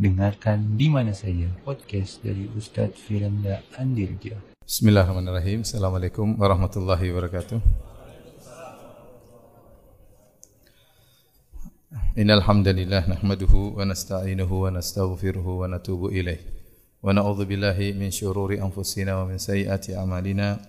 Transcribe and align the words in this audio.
Dengarkan 0.00 0.80
di 0.80 0.88
mana 0.88 1.12
saja 1.12 1.44
podcast 1.60 2.24
dari 2.24 2.48
Ustadz 2.56 2.96
Firanda 2.96 3.60
Andirja. 3.76 4.32
Bismillahirrahmanirrahim. 4.64 5.60
Assalamualaikum 5.60 6.40
warahmatullahi 6.40 7.12
wabarakatuh. 7.12 7.60
Innal 12.16 12.40
hamdalillah 12.48 13.12
nahmaduhu 13.12 13.76
wa 13.76 13.84
nasta'inuhu 13.84 14.64
wa 14.64 14.72
nastaghfiruhu 14.72 15.68
wa 15.68 15.68
natubu 15.68 16.08
ilaih. 16.08 16.40
Min 17.92 18.08
syururi 18.08 18.56
anfusina 18.56 19.20
wa 19.20 19.28
min 19.28 19.36
sayyiati 19.36 20.00
a'malina. 20.00 20.64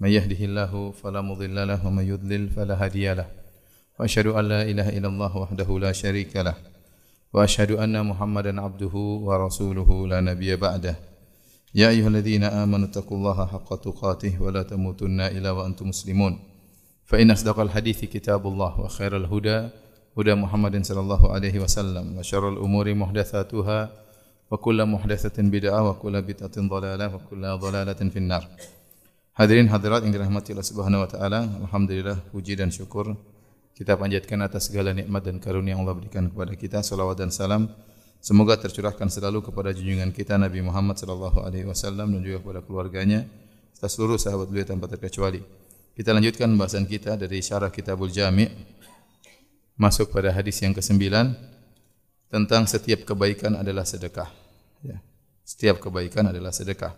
May 0.00 0.16
yahdihillahu 0.16 0.96
fala 0.96 1.20
mudilla 1.20 1.68
lahu 1.68 1.92
wa 2.56 2.64
may. 2.64 3.28
Wa 4.00 4.08
asyhadu 4.08 4.40
an 4.40 4.48
la 4.48 4.60
ilaha 4.64 4.88
wahdahu 5.36 5.76
la. 6.48 6.56
وأشهد 7.30 7.70
أن 7.78 7.94
محمدا 8.06 8.60
عبده 8.60 8.94
ورسوله 9.26 9.88
لا 10.08 10.18
نبي 10.20 10.56
بعده. 10.56 10.96
يا 11.74 11.88
أيها 11.88 12.08
الذين 12.08 12.44
آمنوا 12.44 12.90
اتقوا 12.90 13.16
الله 13.18 13.38
حق 13.46 13.70
تقاته 13.80 14.42
ولا 14.42 14.62
تموتن 14.62 15.20
إلا 15.20 15.50
وأنتم 15.50 15.88
مسلمون. 15.88 16.38
فإن 17.06 17.30
أصدق 17.30 17.58
الحديث 17.60 18.04
كتاب 18.04 18.46
الله 18.46 18.80
وخير 18.80 19.16
الهدى 19.16 19.58
هدى 20.18 20.34
محمد 20.34 20.74
صلى 20.82 21.00
الله 21.00 21.22
عليه 21.32 21.56
وسلم 21.62 22.18
وشر 22.18 22.48
الأمور 22.48 22.94
محدثاتها 22.94 23.80
وكل 24.50 24.78
محدثة 24.86 25.36
بدعة 25.42 25.80
وكل 25.90 26.22
بدعة 26.22 26.56
ضلالة 26.58 27.06
وكل 27.14 27.42
ضلالة 27.58 28.00
في 28.10 28.18
النار. 28.18 28.44
Hadirin 29.30 29.70
hadirat 29.70 30.02
yang 30.04 30.12
dirahmati 30.12 30.52
Allah 30.52 30.66
Subhanahu 30.66 31.06
wa 31.06 31.08
taala, 31.08 31.40
alhamdulillah 31.64 32.18
puji 32.34 32.58
dan 32.58 32.74
syukur. 32.74 33.14
Kita 33.80 33.96
panjatkan 33.96 34.36
atas 34.44 34.68
segala 34.68 34.92
nikmat 34.92 35.24
dan 35.24 35.40
karunia 35.40 35.72
yang 35.72 35.88
Allah 35.88 35.96
berikan 35.96 36.28
kepada 36.28 36.52
kita. 36.52 36.84
Salawat 36.84 37.16
dan 37.16 37.32
salam 37.32 37.72
semoga 38.20 38.60
tercurahkan 38.60 39.08
selalu 39.08 39.40
kepada 39.40 39.72
junjungan 39.72 40.12
kita 40.12 40.36
Nabi 40.36 40.60
Muhammad 40.60 41.00
sallallahu 41.00 41.40
alaihi 41.40 41.64
wasallam 41.64 42.12
dan 42.12 42.20
juga 42.20 42.44
kepada 42.44 42.60
keluarganya 42.60 43.24
serta 43.72 43.88
seluruh 43.88 44.20
sahabat 44.20 44.52
beliau 44.52 44.68
tanpa 44.68 44.84
terkecuali. 44.84 45.40
Kita 45.96 46.12
lanjutkan 46.12 46.52
pembahasan 46.52 46.84
kita 46.84 47.16
dari 47.16 47.40
syarah 47.40 47.72
Kitabul 47.72 48.12
Jami' 48.12 48.52
masuk 49.80 50.12
pada 50.12 50.28
hadis 50.28 50.60
yang 50.60 50.76
ke-9 50.76 51.00
tentang 52.28 52.68
setiap 52.68 53.08
kebaikan 53.08 53.56
adalah 53.56 53.88
sedekah. 53.88 54.28
Ya. 54.84 55.00
Setiap 55.40 55.80
kebaikan 55.80 56.28
adalah 56.28 56.52
sedekah. 56.52 56.92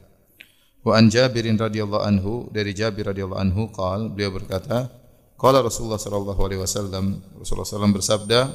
Wa 0.82 0.98
an 0.98 1.06
Jabirin 1.06 1.54
radhiyallahu 1.54 2.02
anhu 2.02 2.50
dari 2.50 2.74
Jabir 2.74 3.06
radhiyallahu 3.14 3.38
anhu 3.38 3.70
qal 3.70 4.10
beliau 4.10 4.34
berkata 4.34 5.01
Qala 5.42 5.58
Rasulullah 5.58 5.98
sallallahu 5.98 6.38
alaihi 6.38 6.62
wasallam, 6.62 7.18
Rasulullah 7.34 7.66
sallam 7.66 7.90
bersabda, 7.90 8.54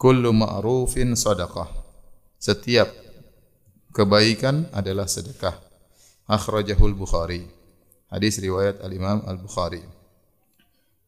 "Kullu 0.00 0.32
ma'rufin 0.32 1.12
sadaqah." 1.12 1.68
Setiap 2.40 2.88
kebaikan 3.92 4.72
adalah 4.72 5.04
sedekah. 5.04 5.52
Akhrajahul 6.24 6.96
Bukhari. 6.96 7.44
Hadis 8.08 8.40
riwayat 8.40 8.80
Al-Imam 8.80 9.20
Al-Bukhari. 9.28 9.84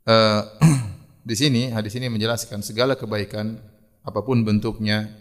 Uh, 0.05 0.45
di 1.29 1.33
sini 1.33 1.73
hadis 1.73 1.97
ini 1.97 2.13
menjelaskan 2.13 2.61
segala 2.61 2.93
kebaikan 2.93 3.57
apa 4.05 4.21
pun 4.21 4.45
bentuknya 4.45 5.13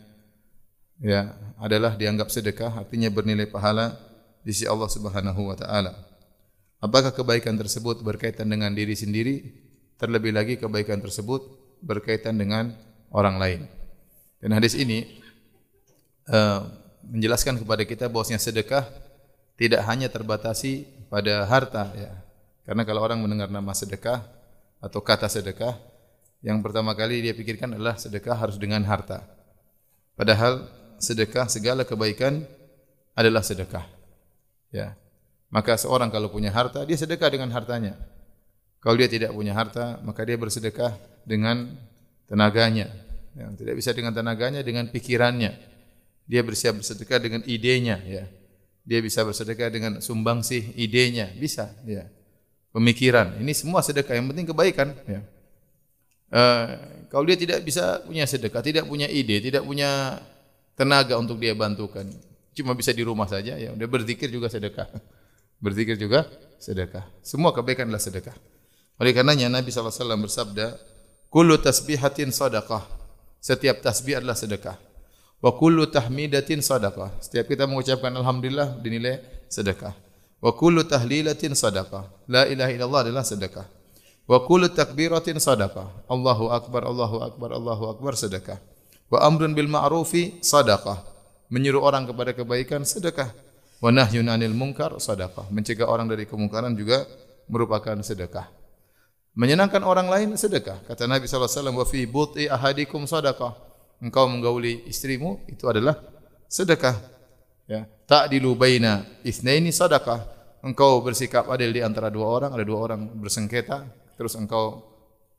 ya 0.99 1.35
adalah 1.59 1.95
dianggap 1.95 2.31
sedekah 2.31 2.83
artinya 2.83 3.07
bernilai 3.11 3.47
pahala 3.47 3.95
di 4.43 4.51
sisi 4.51 4.67
Allah 4.67 4.91
Subhanahu 4.91 5.39
wa 5.39 5.55
taala. 5.55 5.95
Apakah 6.83 7.15
kebaikan 7.15 7.55
tersebut 7.55 8.03
berkaitan 8.03 8.51
dengan 8.51 8.71
diri 8.75 8.95
sendiri 8.95 9.68
Terlebih 9.99 10.31
lagi 10.31 10.55
kebaikan 10.55 11.03
tersebut 11.03 11.43
berkaitan 11.83 12.39
dengan 12.39 12.71
orang 13.11 13.35
lain. 13.35 13.61
Dan 14.39 14.55
hadis 14.55 14.73
ini 14.79 15.19
uh, 16.31 16.63
menjelaskan 17.03 17.59
kepada 17.59 17.83
kita 17.83 18.07
bahwasanya 18.07 18.39
sedekah 18.39 18.87
tidak 19.59 19.83
hanya 19.91 20.07
terbatasi 20.07 20.87
pada 21.11 21.43
harta 21.43 21.91
ya. 21.99 22.15
Karena 22.63 22.87
kalau 22.87 23.03
orang 23.03 23.19
mendengar 23.19 23.51
nama 23.51 23.75
sedekah 23.75 24.23
atau 24.79 25.03
kata 25.03 25.27
sedekah, 25.27 25.75
yang 26.39 26.63
pertama 26.63 26.95
kali 26.95 27.19
dia 27.19 27.35
pikirkan 27.35 27.75
adalah 27.75 27.99
sedekah 27.99 28.39
harus 28.39 28.55
dengan 28.55 28.79
harta. 28.87 29.27
Padahal 30.15 30.63
sedekah 30.95 31.51
segala 31.51 31.83
kebaikan 31.83 32.47
adalah 33.17 33.43
sedekah. 33.43 33.83
Ya. 34.71 34.95
Maka 35.49 35.75
seorang 35.75 36.13
kalau 36.13 36.29
punya 36.29 36.53
harta, 36.53 36.85
dia 36.85 36.95
sedekah 36.95 37.27
dengan 37.33 37.49
hartanya. 37.51 37.97
Kalau 38.79 38.95
dia 38.95 39.11
tidak 39.11 39.35
punya 39.35 39.51
harta, 39.51 39.99
maka 40.07 40.23
dia 40.23 40.39
bersedekah 40.39 40.95
dengan 41.27 41.75
tenaganya. 42.27 42.87
Yang 43.35 43.63
tidak 43.63 43.75
bisa 43.79 43.91
dengan 43.91 44.11
tenaganya, 44.15 44.61
dengan 44.63 44.87
pikirannya. 44.87 45.51
Dia 46.29 46.41
bersiap 46.43 46.79
bersedekah 46.79 47.19
dengan 47.19 47.41
idenya. 47.43 47.99
Ya. 48.07 48.25
Dia 48.87 48.99
bisa 49.03 49.21
bersedekah 49.27 49.67
dengan 49.67 49.91
sumbangsih 49.99 50.79
idenya. 50.79 51.27
Bisa. 51.35 51.75
Ya. 51.83 52.07
Pemikiran. 52.71 53.35
Ini 53.43 53.51
semua 53.51 53.83
sedekah. 53.83 54.15
Yang 54.15 54.27
penting 54.31 54.47
kebaikan. 54.47 54.95
Ya. 55.03 55.21
Uh, 56.29 56.67
kalau 57.09 57.25
dia 57.25 57.33
tidak 57.33 57.65
bisa 57.65 58.05
punya 58.05 58.29
sedekah, 58.29 58.61
tidak 58.61 58.85
punya 58.85 59.09
ide, 59.09 59.41
tidak 59.41 59.65
punya 59.65 60.21
tenaga 60.77 61.17
untuk 61.17 61.41
dia 61.41 61.57
bantukan, 61.57 62.05
cuma 62.53 62.77
bisa 62.77 62.93
di 62.93 63.01
rumah 63.01 63.25
saja, 63.25 63.57
ya 63.57 63.73
dia 63.73 63.89
berzikir 63.89 64.29
juga 64.29 64.45
sedekah. 64.47 64.85
Berzikir 65.63 65.99
juga 65.99 66.29
sedekah. 66.61 67.03
Semua 67.19 67.51
kebaikan 67.51 67.89
adalah 67.89 67.99
sedekah. 67.99 68.37
Oleh 68.99 69.15
karenanya 69.15 69.47
Nabi 69.47 69.71
SAW 69.71 70.19
bersabda, 70.19 70.75
Kullu 71.31 71.55
tasbihatin 71.61 72.35
sadaqah. 72.35 72.83
Setiap 73.39 73.79
tasbih 73.79 74.19
adalah 74.19 74.35
sedekah. 74.35 74.75
Wa 75.39 75.55
kullu 75.55 75.87
tahmidatin 75.87 76.59
sadaqah. 76.59 77.15
Setiap 77.23 77.47
kita 77.47 77.63
mengucapkan 77.63 78.11
Alhamdulillah 78.11 78.81
dinilai 78.83 79.23
sedekah. 79.47 79.95
Wa 80.43 80.51
kullu 80.51 80.83
tahlilatin 80.83 81.55
sadaqah. 81.55 82.27
La 82.27 82.43
ilaha 82.49 82.71
illallah 82.75 83.01
adalah 83.07 83.23
sedekah. 83.23 83.63
Wa 84.27 84.43
kullu 84.43 84.67
takbiratin 84.67 85.39
sadaqah. 85.39 86.09
Allahu 86.11 86.51
akbar, 86.51 86.83
Allahu 86.83 87.23
akbar, 87.23 87.55
Allahu 87.55 87.83
akbar 87.95 88.19
sedekah. 88.19 88.59
Wa 89.07 89.23
amrun 89.23 89.55
bil 89.55 89.71
ma'rufi 89.71 90.43
sadaqah. 90.43 90.99
Menyuruh 91.53 91.81
orang 91.81 92.03
kepada 92.03 92.35
kebaikan 92.35 92.83
sedekah. 92.83 93.31
Wa 93.79 93.95
nahyun 93.95 94.27
anil 94.27 94.51
munkar 94.51 94.99
sadaqah. 94.99 95.47
Mencegah 95.53 95.87
orang 95.87 96.11
dari 96.11 96.27
kemungkaran 96.27 96.75
juga 96.75 97.07
merupakan 97.47 97.95
sedekah. 98.03 98.58
Menyenangkan 99.39 99.79
orang 99.87 100.11
lain 100.11 100.35
sedekah. 100.35 100.83
Kata 100.83 101.07
Nabi 101.07 101.23
SAW, 101.23 101.71
wa 101.71 101.87
fi 101.87 102.03
buti 102.03 102.51
ahadikum 102.51 103.07
sedekah. 103.07 103.55
Engkau 104.03 104.27
menggauli 104.27 104.83
istrimu 104.83 105.47
itu 105.47 105.63
adalah 105.63 105.95
sedekah. 106.51 106.99
Ya. 107.63 107.87
Ta'dilu 108.03 108.51
baina 108.59 109.07
itsnaini 109.23 109.71
sedekah. 109.71 110.27
Engkau 110.59 110.99
bersikap 110.99 111.47
adil 111.47 111.71
di 111.71 111.79
antara 111.79 112.11
dua 112.11 112.27
orang, 112.27 112.51
ada 112.51 112.67
dua 112.67 112.91
orang 112.91 113.15
bersengketa, 113.15 113.87
terus 114.19 114.35
engkau 114.35 114.83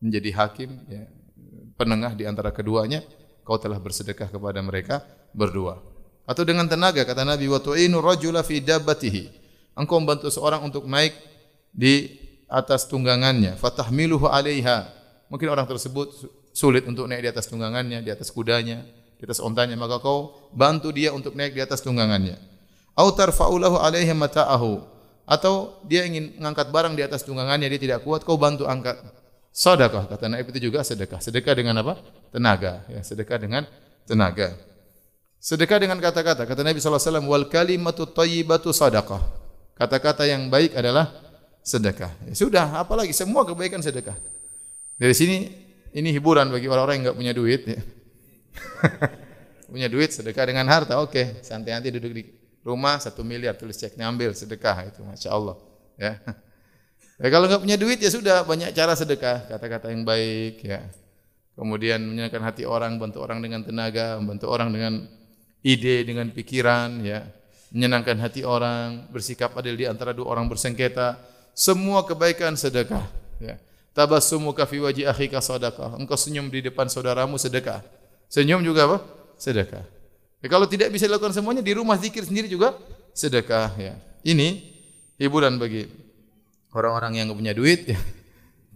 menjadi 0.00 0.32
hakim, 0.32 0.80
ya, 0.88 1.04
penengah 1.76 2.16
di 2.16 2.24
antara 2.24 2.56
keduanya, 2.56 3.04
kau 3.44 3.60
telah 3.60 3.76
bersedekah 3.76 4.32
kepada 4.32 4.64
mereka 4.64 5.04
berdua. 5.36 5.76
Atau 6.24 6.48
dengan 6.48 6.64
tenaga 6.64 7.04
kata 7.04 7.28
Nabi 7.28 7.52
wa 7.52 7.60
tu'inu 7.60 8.00
rajula 8.00 8.40
fi 8.40 8.64
dabbatihi. 8.64 9.28
Engkau 9.76 10.00
membantu 10.00 10.32
seorang 10.32 10.64
untuk 10.64 10.88
naik 10.88 11.12
di 11.68 12.16
atas 12.50 12.90
tunggangannya, 12.90 13.54
fatahmiluhu 13.54 14.26
'alaiha. 14.26 14.90
Mungkin 15.30 15.46
orang 15.46 15.70
tersebut 15.70 16.10
sulit 16.50 16.82
untuk 16.90 17.06
naik 17.06 17.22
di 17.22 17.30
atas 17.30 17.46
tunggangannya, 17.46 18.02
di 18.02 18.10
atas 18.10 18.34
kudanya, 18.34 18.82
di 19.14 19.22
atas 19.22 19.38
ontanya, 19.38 19.78
maka 19.78 20.02
kau 20.02 20.50
bantu 20.50 20.90
dia 20.90 21.14
untuk 21.14 21.38
naik 21.38 21.54
di 21.54 21.62
atas 21.62 21.78
tunggangannya. 21.80 22.34
Au 22.98 23.14
tarfa'ulahu 23.14 23.78
'alaihi 23.78 24.10
mata'ahu. 24.12 24.82
Atau 25.30 25.78
dia 25.86 26.02
ingin 26.02 26.34
mengangkat 26.42 26.74
barang 26.74 26.98
di 26.98 27.06
atas 27.06 27.22
tunggangannya, 27.22 27.70
dia 27.70 27.78
tidak 27.78 28.02
kuat, 28.02 28.26
kau 28.26 28.34
bantu 28.34 28.66
angkat. 28.66 28.98
Sedekah 29.54 30.06
kata 30.10 30.26
Nabi 30.26 30.46
itu 30.50 30.70
juga 30.70 30.82
sedekah. 30.82 31.22
Sedekah 31.22 31.54
dengan 31.54 31.78
apa? 31.82 32.02
Tenaga, 32.34 32.82
ya, 32.90 33.02
sedekah 33.02 33.38
dengan 33.38 33.62
tenaga. 34.06 34.58
Sedekah 35.38 35.78
dengan 35.78 35.98
kata-kata. 36.02 36.44
Kata 36.46 36.66
Nabi 36.66 36.82
SAW, 36.82 37.26
wal 37.26 37.46
kalimatu 37.46 38.10
tayyibatu 38.10 38.74
sadaqah. 38.74 39.22
Kata-kata 39.78 40.26
yang 40.26 40.52
baik 40.52 40.76
adalah 40.76 41.29
sedekah. 41.62 42.12
Ya 42.26 42.34
sudah, 42.34 42.66
apalagi 42.80 43.12
semua 43.12 43.44
kebaikan 43.44 43.80
sedekah. 43.84 44.16
Dari 45.00 45.14
sini 45.16 45.36
ini 45.96 46.08
hiburan 46.12 46.52
bagi 46.52 46.68
orang-orang 46.68 47.00
yang 47.00 47.04
enggak 47.08 47.18
punya 47.18 47.32
duit 47.32 47.62
ya. 47.66 47.80
punya 49.72 49.86
duit 49.86 50.10
sedekah 50.10 50.44
dengan 50.50 50.66
harta, 50.66 50.98
oke, 50.98 51.14
okay. 51.14 51.26
santai 51.46 51.72
nanti 51.72 51.94
duduk 51.94 52.10
di 52.10 52.22
rumah 52.66 52.98
satu 52.98 53.22
miliar 53.22 53.56
tulis 53.56 53.78
ceknya 53.78 54.10
ambil 54.10 54.34
sedekah 54.34 54.90
itu, 54.90 55.00
masya 55.06 55.30
Allah. 55.30 55.56
Ya. 55.96 56.18
ya 57.22 57.28
kalau 57.30 57.46
enggak 57.46 57.62
punya 57.62 57.76
duit 57.78 57.98
ya 58.02 58.10
sudah 58.10 58.42
banyak 58.42 58.74
cara 58.74 58.92
sedekah, 58.98 59.46
kata-kata 59.46 59.94
yang 59.94 60.02
baik 60.02 60.62
ya. 60.66 60.84
Kemudian 61.54 62.00
menyenangkan 62.00 62.40
hati 62.40 62.64
orang, 62.64 62.96
bantu 62.96 63.20
orang 63.20 63.44
dengan 63.44 63.60
tenaga, 63.60 64.16
membantu 64.16 64.48
orang 64.48 64.72
dengan 64.72 65.04
ide, 65.60 66.08
dengan 66.08 66.32
pikiran, 66.32 67.04
ya, 67.04 67.26
menyenangkan 67.70 68.16
hati 68.16 68.42
orang, 68.42 69.10
bersikap 69.12 69.52
adil 69.58 69.76
di 69.76 69.84
antara 69.84 70.16
dua 70.16 70.32
orang 70.32 70.48
bersengketa, 70.48 71.20
semua 71.60 72.00
kebaikan 72.08 72.56
sedekah. 72.56 73.04
Ya. 73.36 73.60
Tabassumuka 73.92 74.64
fi 74.64 74.80
wajhi 74.80 75.04
akhika 75.04 75.44
sedekah. 75.44 76.00
Engkau 76.00 76.16
senyum 76.16 76.48
di 76.48 76.64
depan 76.64 76.88
saudaramu 76.88 77.36
sedekah. 77.36 77.84
Senyum 78.32 78.64
juga 78.64 78.88
apa? 78.88 78.98
Sedekah. 79.36 79.84
Ya, 80.40 80.48
kalau 80.48 80.64
tidak 80.64 80.88
bisa 80.88 81.04
dilakukan 81.04 81.36
semuanya 81.36 81.60
di 81.60 81.76
rumah 81.76 82.00
zikir 82.00 82.24
sendiri 82.24 82.48
juga 82.48 82.72
sedekah 83.12 83.76
ya. 83.76 83.92
Ini 84.24 84.56
hiburan 85.20 85.60
bagi 85.60 85.84
orang-orang 86.72 87.20
yang 87.20 87.28
punya 87.36 87.52
duit 87.52 87.92
ya. 87.92 88.00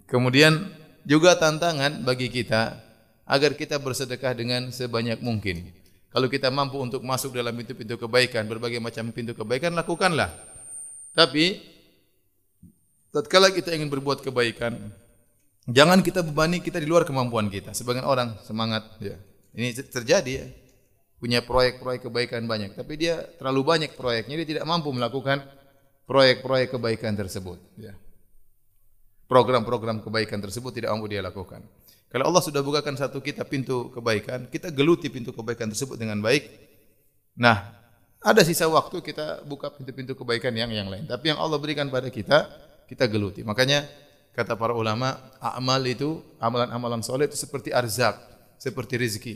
Kemudian 0.05 0.69
juga 1.09 1.41
tantangan 1.41 2.05
bagi 2.05 2.29
kita 2.29 2.77
agar 3.25 3.57
kita 3.57 3.81
bersedekah 3.81 4.37
dengan 4.37 4.69
sebanyak 4.69 5.25
mungkin. 5.25 5.73
Kalau 6.13 6.29
kita 6.29 6.53
mampu 6.53 6.77
untuk 6.77 7.01
masuk 7.01 7.33
dalam 7.33 7.57
pintu-pintu 7.57 7.97
kebaikan, 7.97 8.45
berbagai 8.45 8.79
macam 8.79 9.09
pintu 9.09 9.33
kebaikan 9.33 9.73
lakukanlah. 9.73 10.31
Tapi 11.17 11.74
tatkala 13.15 13.55
kita 13.55 13.71
ingin 13.71 13.87
berbuat 13.87 14.27
kebaikan, 14.27 14.75
jangan 15.71 16.03
kita 16.03 16.27
bebani 16.27 16.59
kita 16.59 16.83
di 16.83 16.91
luar 16.91 17.07
kemampuan 17.07 17.47
kita. 17.47 17.71
Sebagian 17.71 18.03
orang 18.03 18.35
semangat 18.43 18.83
ya. 18.99 19.15
Ini 19.55 19.71
terjadi 19.87 20.33
ya 20.35 20.47
punya 21.25 21.41
proyek-proyek 21.41 22.05
kebaikan 22.05 22.45
banyak, 22.45 22.77
tapi 22.77 23.01
dia 23.01 23.25
terlalu 23.41 23.65
banyak 23.65 23.97
proyeknya, 23.97 24.37
dia 24.45 24.49
tidak 24.59 24.65
mampu 24.69 24.93
melakukan 24.93 25.41
proyek-proyek 26.05 26.77
kebaikan 26.77 27.17
tersebut. 27.17 27.57
Ya. 27.81 27.97
Program-program 29.25 30.05
kebaikan 30.05 30.45
tersebut 30.45 30.77
tidak 30.77 30.93
mampu 30.93 31.09
dia 31.09 31.25
lakukan. 31.25 31.65
Kalau 32.13 32.29
Allah 32.29 32.45
sudah 32.45 32.61
bukakan 32.61 33.01
satu 33.01 33.25
kita 33.25 33.43
pintu 33.49 33.89
kebaikan, 33.89 34.53
kita 34.53 34.69
geluti 34.69 35.09
pintu 35.09 35.33
kebaikan 35.33 35.73
tersebut 35.73 35.97
dengan 35.97 36.21
baik. 36.21 36.45
Nah, 37.41 37.73
ada 38.21 38.45
sisa 38.45 38.69
waktu 38.69 39.01
kita 39.01 39.49
buka 39.49 39.73
pintu-pintu 39.73 40.13
kebaikan 40.13 40.53
yang 40.53 40.71
yang 40.71 40.93
lain. 40.93 41.09
Tapi 41.09 41.33
yang 41.33 41.41
Allah 41.41 41.57
berikan 41.57 41.89
pada 41.89 42.13
kita, 42.13 42.47
kita 42.91 43.09
geluti. 43.09 43.41
Makanya 43.47 43.87
kata 44.35 44.59
para 44.59 44.75
ulama, 44.75 45.15
amal 45.39 45.81
itu, 45.87 46.19
amalan-amalan 46.43 47.01
soleh 47.07 47.31
itu 47.31 47.39
seperti 47.39 47.71
arzak, 47.71 48.19
seperti 48.59 48.99
rezeki. 48.99 49.35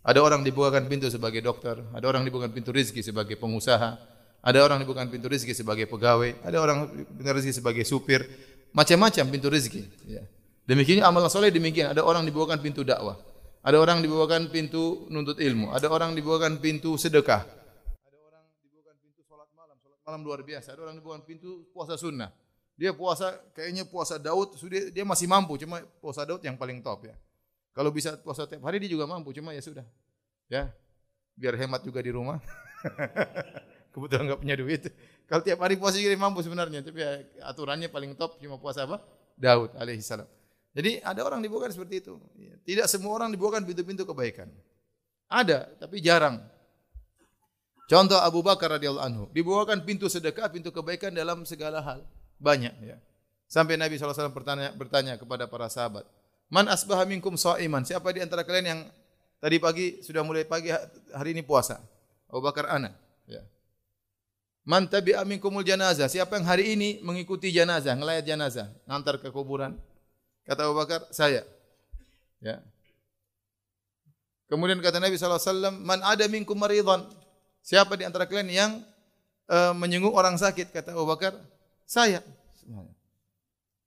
Ada 0.00 0.24
orang 0.24 0.40
dibukakan 0.40 0.88
pintu 0.88 1.12
sebagai 1.12 1.44
dokter, 1.44 1.76
ada 1.92 2.04
orang 2.08 2.24
dibukakan 2.24 2.50
pintu 2.56 2.72
rezeki 2.72 3.04
sebagai 3.04 3.36
pengusaha, 3.36 4.00
ada 4.40 4.58
orang 4.64 4.80
dibukakan 4.80 5.12
pintu 5.12 5.28
rezeki 5.28 5.52
sebagai 5.52 5.84
pegawai, 5.84 6.40
ada 6.40 6.56
orang 6.56 6.88
pintu 6.88 7.30
rezeki 7.30 7.54
sebagai 7.60 7.84
supir, 7.84 8.24
macam-macam 8.72 9.24
pintu 9.28 9.52
rezeki. 9.52 9.82
Ya. 10.08 10.24
Demikian 10.64 11.04
amal 11.04 11.28
soleh 11.28 11.52
demikian. 11.52 11.92
Ada 11.92 12.00
orang 12.00 12.24
dibukakan 12.24 12.64
pintu 12.64 12.80
dakwah, 12.80 13.20
ada 13.60 13.76
orang 13.76 14.00
dibukakan 14.00 14.48
pintu 14.48 15.04
nuntut 15.12 15.36
ilmu, 15.36 15.76
ada 15.76 15.92
orang 15.92 16.16
dibukakan 16.16 16.56
pintu 16.58 16.96
sedekah, 16.96 17.44
ada 17.44 18.18
orang 18.24 18.44
dibukakan 18.64 18.96
pintu 19.04 19.20
sholat 19.28 19.52
malam, 19.52 19.76
sholat 19.84 20.00
malam 20.08 20.20
luar 20.24 20.40
biasa, 20.40 20.72
ada 20.72 20.80
orang 20.88 20.96
dibukakan 20.96 21.22
pintu 21.28 21.68
puasa 21.76 22.00
sunnah. 22.00 22.32
Dia 22.80 22.96
puasa 22.96 23.36
kayaknya 23.52 23.84
puasa 23.84 24.16
Daud, 24.16 24.56
sudah 24.56 24.88
dia 24.88 25.04
masih 25.04 25.28
mampu, 25.28 25.60
cuma 25.60 25.84
puasa 26.00 26.24
Daud 26.24 26.40
yang 26.40 26.56
paling 26.56 26.80
top 26.80 27.12
ya. 27.12 27.14
Kalau 27.76 27.92
bisa 27.92 28.16
puasa 28.16 28.48
tiap 28.48 28.64
hari 28.64 28.80
dia 28.80 28.88
juga 28.96 29.04
mampu, 29.04 29.36
cuma 29.36 29.52
ya 29.52 29.60
sudah. 29.60 29.84
Ya. 30.48 30.72
Biar 31.36 31.60
hemat 31.60 31.84
juga 31.84 32.00
di 32.00 32.08
rumah. 32.08 32.40
Kebetulan 33.92 34.32
nggak 34.32 34.40
punya 34.40 34.56
duit. 34.56 34.88
Kalau 35.28 35.44
tiap 35.44 35.60
hari 35.60 35.76
puasa 35.76 36.00
juga 36.00 36.16
mampu 36.16 36.40
sebenarnya, 36.40 36.80
tapi 36.80 37.04
ya, 37.04 37.20
aturannya 37.52 37.92
paling 37.92 38.16
top 38.16 38.40
cuma 38.40 38.56
puasa 38.56 38.88
apa? 38.88 39.04
Daud 39.36 39.76
alaihi 39.76 40.00
salam. 40.00 40.26
Jadi 40.72 41.04
ada 41.04 41.20
orang 41.20 41.44
dibukakan 41.44 41.76
seperti 41.76 42.00
itu. 42.00 42.16
Ya, 42.40 42.56
tidak 42.64 42.86
semua 42.88 43.12
orang 43.12 43.28
dibukakan 43.28 43.68
pintu-pintu 43.68 44.08
kebaikan. 44.08 44.48
Ada, 45.28 45.68
tapi 45.76 46.00
jarang. 46.00 46.40
Contoh 47.92 48.16
Abu 48.16 48.40
Bakar 48.40 48.80
radhiyallahu 48.80 49.04
anhu, 49.04 49.24
dibukakan 49.36 49.84
pintu 49.84 50.08
sedekah, 50.08 50.48
pintu 50.48 50.72
kebaikan 50.72 51.12
dalam 51.12 51.44
segala 51.44 51.84
hal. 51.84 52.00
Banyak 52.40 52.74
ya. 52.80 52.96
Sampai 53.50 53.76
Nabi 53.76 54.00
SAW 54.00 54.32
bertanya, 54.32 54.72
bertanya 54.72 55.14
kepada 55.20 55.44
para 55.44 55.68
sahabat, 55.68 56.08
Man 56.50 56.66
asbaha 56.66 57.06
minkum 57.06 57.38
shaiman? 57.38 57.86
Siapa 57.86 58.10
di 58.10 58.18
antara 58.18 58.42
kalian 58.42 58.66
yang 58.66 58.80
tadi 59.38 59.62
pagi 59.62 60.02
sudah 60.02 60.26
mulai 60.26 60.42
pagi 60.42 60.74
hari 61.14 61.30
ini 61.30 61.46
puasa? 61.46 61.78
Abu 62.26 62.42
Bakar 62.42 62.66
ana. 62.66 62.90
Ya. 63.30 63.46
Man 64.66 64.90
tabi'a 64.90 65.22
minkumul 65.22 65.62
janazah? 65.62 66.10
Siapa 66.10 66.38
yang 66.38 66.46
hari 66.46 66.74
ini 66.74 66.98
mengikuti 67.06 67.54
janazah, 67.54 67.94
ngelayat 67.94 68.26
janazah, 68.26 68.66
ngantar 68.86 69.22
ke 69.22 69.30
kuburan? 69.30 69.78
Kata 70.42 70.66
Abu 70.66 70.74
Bakar, 70.74 71.06
saya. 71.14 71.46
Ya. 72.42 72.58
Kemudian 74.50 74.82
kata 74.82 74.98
Nabi 74.98 75.14
SAW, 75.14 75.70
Man 75.78 76.02
ada 76.02 76.26
minkum 76.26 76.58
maridhan? 76.58 77.06
Siapa 77.62 77.94
di 77.94 78.02
antara 78.02 78.26
kalian 78.26 78.50
yang 78.50 78.72
uh, 79.46 79.70
menyenguk 79.70 80.10
orang 80.10 80.34
sakit? 80.34 80.74
Kata 80.74 80.98
Abu 80.98 81.06
Bakar, 81.06 81.38
saya. 81.90 82.22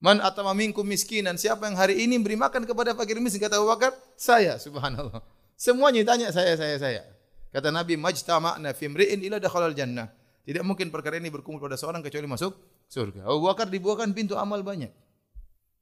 Man 0.03 0.19
atama 0.19 0.51
minkum 0.51 0.83
miskinan. 0.83 1.39
Siapa 1.39 1.63
yang 1.63 1.79
hari 1.79 2.03
ini 2.03 2.19
beri 2.19 2.35
makan 2.35 2.67
kepada 2.67 2.91
fakir 2.91 3.15
miskin? 3.23 3.39
Kata 3.39 3.63
Abu 3.63 3.71
Bakar, 3.71 3.95
saya. 4.19 4.59
Subhanallah. 4.59 5.23
Semuanya 5.55 6.03
tanya 6.03 6.27
saya, 6.35 6.59
saya, 6.59 6.75
saya. 6.75 7.07
Kata 7.55 7.71
Nabi, 7.71 7.95
majtama'na 7.95 8.75
fi 8.75 8.91
mri'in 8.91 9.23
ila 9.23 9.39
dakhalal 9.39 9.71
jannah. 9.71 10.11
Tidak 10.43 10.59
mungkin 10.67 10.91
perkara 10.91 11.15
ini 11.15 11.31
berkumpul 11.31 11.63
pada 11.63 11.79
seorang 11.79 12.03
kecuali 12.03 12.27
masuk 12.27 12.51
surga. 12.91 13.23
Abu 13.23 13.47
Bakar 13.47 13.71
dibukakan 13.71 14.11
pintu 14.11 14.35
amal 14.35 14.59
banyak. 14.59 14.91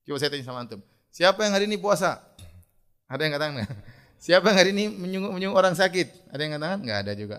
Coba 0.06 0.21
saya 0.21 0.29
tanya 0.29 0.45
sama 0.45 0.62
antum. 0.62 0.85
Siapa 1.09 1.41
yang 1.41 1.57
hari 1.57 1.65
ini 1.65 1.81
puasa? 1.81 2.21
Ada 3.09 3.25
yang 3.25 3.33
katakan 3.33 3.65
Siapa 4.29 4.53
yang 4.53 4.57
hari 4.62 4.69
ini 4.77 4.85
menyungguh, 4.94 5.33
menyungguh 5.33 5.57
orang 5.57 5.74
sakit? 5.74 6.29
Ada 6.29 6.41
yang 6.45 6.53
katakan? 6.62 6.77
Enggak 6.85 7.00
ada 7.01 7.13
juga. 7.17 7.38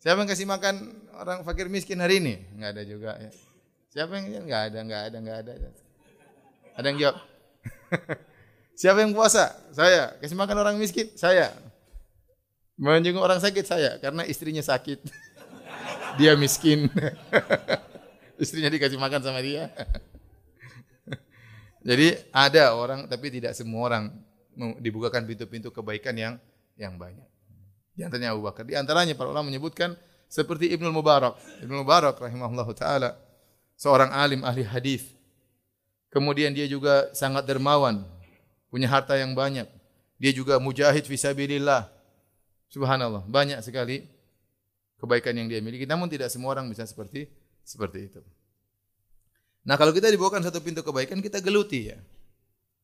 Siapa 0.00 0.24
yang 0.24 0.30
kasih 0.32 0.48
makan 0.48 0.74
orang 1.20 1.38
fakir 1.44 1.68
miskin 1.68 2.00
hari 2.00 2.24
ini? 2.24 2.40
Enggak 2.56 2.80
ada 2.80 2.82
juga. 2.88 3.12
Ya. 3.20 3.28
Siapa 3.88 4.20
yang 4.20 4.44
enggak 4.44 4.62
ada, 4.68 4.78
enggak 4.84 5.02
ada, 5.08 5.16
enggak 5.16 5.38
ada. 5.44 5.52
Ada 6.76 6.86
yang 6.92 6.98
jawab? 7.00 7.16
Siapa 8.80 8.98
yang 9.00 9.12
puasa? 9.16 9.56
Saya. 9.72 10.14
Kasih 10.20 10.36
makan 10.36 10.56
orang 10.60 10.76
miskin? 10.76 11.08
Saya. 11.16 11.56
Menjenguk 12.76 13.24
orang 13.24 13.40
sakit? 13.40 13.64
Saya. 13.64 13.96
Karena 13.96 14.28
istrinya 14.28 14.60
sakit. 14.60 15.02
dia 16.20 16.36
miskin. 16.36 16.86
istrinya 18.42 18.68
dikasih 18.68 19.00
makan 19.00 19.24
sama 19.24 19.40
dia. 19.40 19.72
Jadi 21.82 22.20
ada 22.28 22.76
orang 22.76 23.08
tapi 23.08 23.32
tidak 23.32 23.56
semua 23.56 23.88
orang 23.88 24.04
dibukakan 24.78 25.24
pintu-pintu 25.24 25.72
kebaikan 25.72 26.12
yang 26.12 26.34
yang 26.76 27.00
banyak. 27.00 27.24
Di 27.96 28.04
antaranya 28.04 28.36
Abu 28.36 28.44
Bakar. 28.44 28.68
Di 28.68 28.76
antaranya 28.76 29.16
para 29.16 29.32
ulama 29.32 29.48
menyebutkan 29.48 29.96
seperti 30.28 30.70
Ibnu 30.76 30.92
Mubarak. 30.92 31.40
Ibnu 31.64 31.82
Mubarak 31.82 32.20
rahimahullah 32.20 32.68
taala 32.76 33.27
seorang 33.78 34.10
alim 34.10 34.42
ahli 34.42 34.66
hadis 34.66 35.18
Kemudian 36.08 36.56
dia 36.56 36.64
juga 36.64 37.12
sangat 37.12 37.44
dermawan, 37.44 38.00
punya 38.72 38.88
harta 38.88 39.12
yang 39.20 39.36
banyak. 39.36 39.68
Dia 40.16 40.32
juga 40.32 40.56
mujahid 40.56 41.04
fisabilillah. 41.04 41.84
Subhanallah, 42.72 43.28
banyak 43.28 43.60
sekali 43.60 44.08
kebaikan 45.00 45.36
yang 45.36 45.48
dia 45.52 45.60
miliki. 45.60 45.84
Namun 45.84 46.08
tidak 46.08 46.32
semua 46.32 46.56
orang 46.56 46.68
bisa 46.72 46.88
seperti 46.88 47.28
seperti 47.60 48.08
itu. 48.08 48.20
Nah, 49.68 49.76
kalau 49.76 49.92
kita 49.92 50.08
dibawakan 50.08 50.40
satu 50.40 50.64
pintu 50.64 50.80
kebaikan, 50.80 51.20
kita 51.20 51.44
geluti 51.44 51.92
ya. 51.92 52.00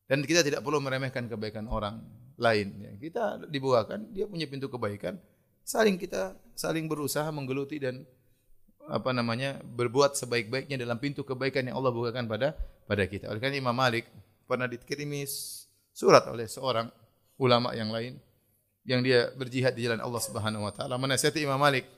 Dan 0.05 0.21
kita 0.21 0.45
tidak 0.45 0.61
perlu 0.61 0.77
meremehkan 0.77 1.25
kebaikan 1.25 1.65
orang 1.65 1.97
lain. 2.37 2.77
Ya. 2.77 2.91
Kita 3.01 3.23
dibawakan, 3.49 4.13
dia 4.13 4.29
punya 4.29 4.45
pintu 4.45 4.69
kebaikan, 4.69 5.17
saling 5.65 5.97
kita 5.97 6.37
saling 6.53 6.85
berusaha 6.85 7.25
menggeluti 7.33 7.81
dan 7.81 8.05
apa 8.85 9.09
namanya 9.13 9.57
berbuat 9.65 10.13
sebaik-baiknya 10.13 10.77
dalam 10.77 11.01
pintu 11.01 11.25
kebaikan 11.25 11.65
yang 11.65 11.77
Allah 11.77 11.93
bukakan 11.93 12.29
pada 12.29 12.53
pada 12.85 13.03
kita. 13.09 13.29
Oleh 13.29 13.41
karena 13.41 13.57
Imam 13.57 13.73
Malik 13.73 14.05
pernah 14.45 14.69
dikirimi 14.69 15.25
surat 15.89 16.25
oleh 16.29 16.45
seorang 16.45 16.89
ulama 17.41 17.73
yang 17.73 17.89
lain 17.89 18.21
yang 18.85 19.01
dia 19.01 19.33
berjihad 19.33 19.73
di 19.73 19.89
jalan 19.89 19.97
Allah 19.97 20.21
Subhanahu 20.21 20.69
wa 20.69 20.73
taala. 20.73 20.95
Menasihati 21.01 21.41
Imam 21.41 21.57
Malik. 21.57 21.89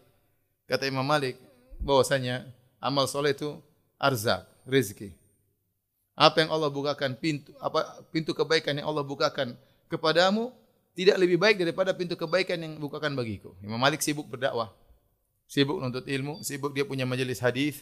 Kata 0.67 0.87
Imam 0.87 1.03
Malik 1.03 1.35
bahwasanya 1.83 2.47
amal 2.79 3.07
soleh 3.07 3.35
itu 3.35 3.59
arzak, 3.99 4.47
rezeki. 4.63 5.11
Apa 6.17 6.41
yang 6.43 6.49
Allah 6.49 6.71
bukakan 6.71 7.13
pintu 7.19 7.53
apa 7.61 8.01
pintu 8.09 8.33
kebaikan 8.33 8.73
yang 8.73 8.89
Allah 8.89 9.05
bukakan 9.05 9.53
kepadamu 9.91 10.49
tidak 10.97 11.21
lebih 11.21 11.37
baik 11.37 11.61
daripada 11.61 11.93
pintu 11.93 12.17
kebaikan 12.17 12.57
yang 12.57 12.73
bukakan 12.79 13.13
bagiku. 13.13 13.53
Imam 13.61 13.77
Malik 13.77 14.01
sibuk 14.01 14.25
berdakwah 14.25 14.73
sibuk 15.47 15.79
nuntut 15.79 16.05
ilmu, 16.05 16.43
sibuk 16.43 16.75
dia 16.75 16.83
punya 16.83 17.07
majelis 17.07 17.39
hadis. 17.39 17.81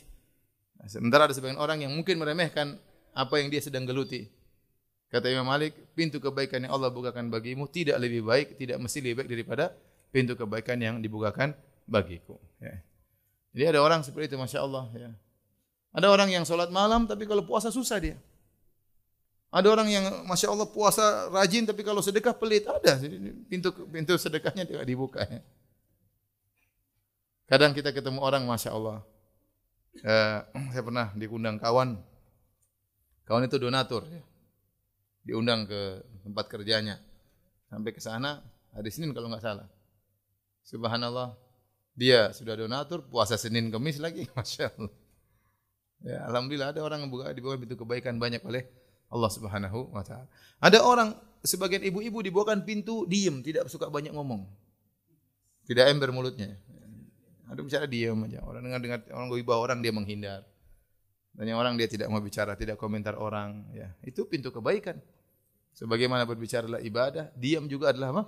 Nah, 0.77 0.87
sementara 0.87 1.25
ada 1.25 1.33
sebagian 1.33 1.57
orang 1.57 1.81
yang 1.81 1.91
mungkin 1.91 2.21
meremehkan 2.21 2.77
apa 3.11 3.41
yang 3.41 3.49
dia 3.49 3.59
sedang 3.59 3.83
geluti. 3.83 4.29
Kata 5.09 5.31
Imam 5.31 5.47
Malik, 5.47 5.73
pintu 5.97 6.21
kebaikan 6.21 6.65
yang 6.65 6.73
Allah 6.77 6.93
bukakan 6.93 7.33
bagimu 7.33 7.65
tidak 7.69 7.97
lebih 7.97 8.25
baik, 8.25 8.59
tidak 8.61 8.77
mesti 8.77 8.99
lebih 9.01 9.23
baik 9.23 9.29
daripada 9.31 9.65
pintu 10.13 10.37
kebaikan 10.37 10.77
yang 10.77 10.95
dibukakan 11.01 11.57
bagiku. 11.89 12.37
Ya. 12.61 12.81
Jadi 13.55 13.65
ada 13.71 13.79
orang 13.79 14.03
seperti 14.03 14.33
itu, 14.33 14.37
masya 14.37 14.61
Allah. 14.61 14.85
Ya. 14.91 15.09
Ada 15.95 16.07
orang 16.11 16.27
yang 16.27 16.43
sholat 16.43 16.67
malam, 16.73 17.07
tapi 17.07 17.23
kalau 17.23 17.47
puasa 17.47 17.71
susah 17.71 17.97
dia. 18.03 18.17
Ada 19.55 19.71
orang 19.71 19.87
yang 19.87 20.03
masya 20.27 20.51
Allah 20.51 20.67
puasa 20.67 21.31
rajin, 21.31 21.63
tapi 21.63 21.79
kalau 21.79 22.03
sedekah 22.03 22.35
pelit. 22.35 22.67
Ada 22.67 22.99
pintu 23.47 23.71
pintu 23.87 24.19
sedekahnya 24.19 24.67
tidak 24.67 24.83
dibuka. 24.83 25.23
Ya. 25.23 25.39
Kadang 27.45 27.77
kita 27.77 27.93
ketemu 27.93 28.19
orang, 28.21 28.43
masya 28.49 28.73
Allah. 28.73 29.05
Eh, 30.01 30.39
saya 30.73 30.83
pernah 30.83 31.13
diundang 31.13 31.61
kawan. 31.61 31.97
Kawan 33.25 33.45
itu 33.45 33.57
donatur. 33.61 34.05
Ya. 34.09 34.21
Diundang 35.25 35.65
ke 35.69 36.01
tempat 36.25 36.45
kerjanya. 36.49 37.01
Sampai 37.69 37.93
ke 37.93 38.01
sana 38.01 38.41
hari 38.73 38.89
Senin 38.93 39.13
kalau 39.13 39.29
nggak 39.29 39.41
salah. 39.41 39.67
Subhanallah. 40.65 41.37
Dia 41.95 42.35
sudah 42.35 42.59
donatur, 42.59 43.07
puasa 43.07 43.39
Senin 43.39 43.71
Kamis 43.71 44.03
lagi, 44.03 44.27
Masya 44.35 44.67
Allah. 44.75 44.93
Ya, 46.03 46.19
Alhamdulillah 46.27 46.75
ada 46.75 46.83
orang 46.83 47.07
yang 47.07 47.09
buka 47.09 47.31
dibuka 47.31 47.55
pintu 47.55 47.79
kebaikan 47.79 48.19
banyak 48.19 48.43
oleh 48.43 48.67
Allah 49.07 49.31
Subhanahu 49.31 49.95
wa 49.95 50.03
taala. 50.03 50.27
Ada 50.59 50.83
orang 50.83 51.15
sebagian 51.39 51.81
ibu-ibu 51.87 52.19
dibukakan 52.19 52.67
pintu 52.67 53.07
diem, 53.07 53.39
tidak 53.39 53.71
suka 53.71 53.87
banyak 53.87 54.11
ngomong. 54.11 54.43
Tidak 55.65 55.87
ember 55.87 56.11
mulutnya. 56.11 56.59
Ada 57.45 57.59
bicara 57.61 57.85
diam 57.85 58.17
aja. 58.25 58.41
Orang 58.41 58.65
dengar 58.65 58.79
dengar 58.81 58.99
orang 59.13 59.27
bawa 59.45 59.59
orang 59.61 59.79
dia 59.85 59.93
menghindar. 59.93 60.41
Dan 61.35 61.51
yang 61.51 61.59
orang 61.59 61.75
dia 61.75 61.85
tidak 61.91 62.07
mau 62.07 62.23
bicara, 62.23 62.55
tidak 62.55 62.79
komentar 62.79 63.19
orang, 63.19 63.67
ya. 63.75 63.91
Itu 64.01 64.23
pintu 64.23 64.55
kebaikan. 64.55 64.95
Sebagaimana 65.75 66.23
berbicara 66.23 66.63
adalah 66.63 66.79
ibadah, 66.79 67.27
diam 67.35 67.67
juga 67.67 67.91
adalah 67.91 68.15
apa? 68.15 68.23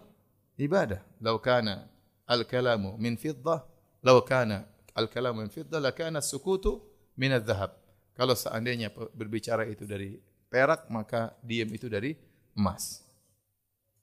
Ibadah. 0.59 0.99
Lau 1.23 1.39
kana 1.39 1.87
al-kalamu 2.27 2.99
min 2.99 3.15
fiddah, 3.15 3.63
lau 4.03 4.19
kana 4.27 4.67
al-kalamu 4.91 5.47
min 5.47 5.47
fiddah, 5.47 5.79
lakana 5.79 6.19
sukutu 6.19 6.83
min 7.15 7.31
al-zahab. 7.31 7.71
Kalau 8.11 8.35
seandainya 8.35 8.91
berbicara 8.91 9.63
itu 9.71 9.87
dari 9.87 10.19
perak, 10.51 10.91
maka 10.91 11.31
diam 11.39 11.71
itu 11.71 11.87
dari 11.87 12.11
emas. 12.59 13.07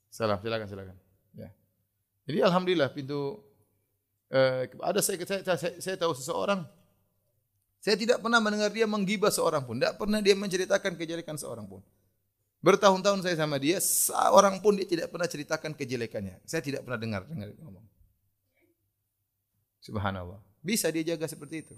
Salam, 0.09 0.41
silakan, 0.41 0.65
silakan. 0.65 0.97
Ya. 1.37 1.53
Jadi 2.25 2.39
alhamdulillah 2.41 2.89
pintu 2.89 3.37
eh, 4.31 4.71
ada 4.81 4.99
saya, 5.03 5.17
saya, 5.25 5.41
saya, 5.43 5.73
saya 5.81 5.95
tahu 5.99 6.13
seseorang 6.15 6.65
saya 7.85 8.01
tidak 8.01 8.17
pernah 8.17 8.41
mendengar 8.41 8.73
dia 8.73 8.89
menggibah 8.89 9.29
seorang 9.29 9.61
pun, 9.61 9.77
tidak 9.77 10.01
pernah 10.01 10.17
dia 10.17 10.33
menceritakan 10.33 10.97
kejelekan 10.97 11.37
seorang 11.37 11.69
pun. 11.69 11.85
Bertahun-tahun 12.57 13.21
saya 13.21 13.37
sama 13.37 13.61
dia, 13.61 13.77
seorang 13.77 14.57
pun 14.57 14.73
dia 14.73 14.89
tidak 14.89 15.13
pernah 15.13 15.29
ceritakan 15.29 15.77
kejelekannya. 15.77 16.41
Saya 16.49 16.65
tidak 16.65 16.81
pernah 16.81 16.97
dengar 16.97 17.21
dengar 17.29 17.53
ngomong. 17.61 17.85
Subhanallah. 19.85 20.41
Bisa 20.65 20.89
dia 20.89 21.05
jaga 21.05 21.29
seperti 21.29 21.61
itu. 21.61 21.77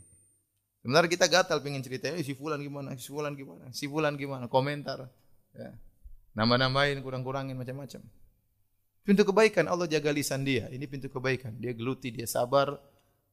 Sebenarnya 0.80 1.12
kita 1.12 1.27
gatal 1.27 1.60
pengen 1.60 1.84
cerita, 1.84 2.08
eh, 2.08 2.24
si 2.24 2.32
fulan 2.32 2.63
gimana, 2.63 2.96
si 2.96 3.12
fulan 3.12 3.36
gimana, 3.36 3.68
si 3.75 3.84
fulan 3.92 4.16
gimana, 4.16 4.48
komentar. 4.48 5.12
Ya. 5.51 5.75
Nama-namain, 6.39 6.96
kurang-kurangin 7.04 7.60
macam-macam. 7.60 8.00
Pintu 9.08 9.24
kebaikan 9.24 9.72
Allah 9.72 9.88
jaga 9.88 10.12
lisan 10.12 10.44
dia. 10.44 10.68
Ini 10.68 10.84
pintu 10.84 11.08
kebaikan. 11.08 11.56
Dia 11.56 11.72
geluti, 11.72 12.12
dia 12.12 12.28
sabar. 12.28 12.76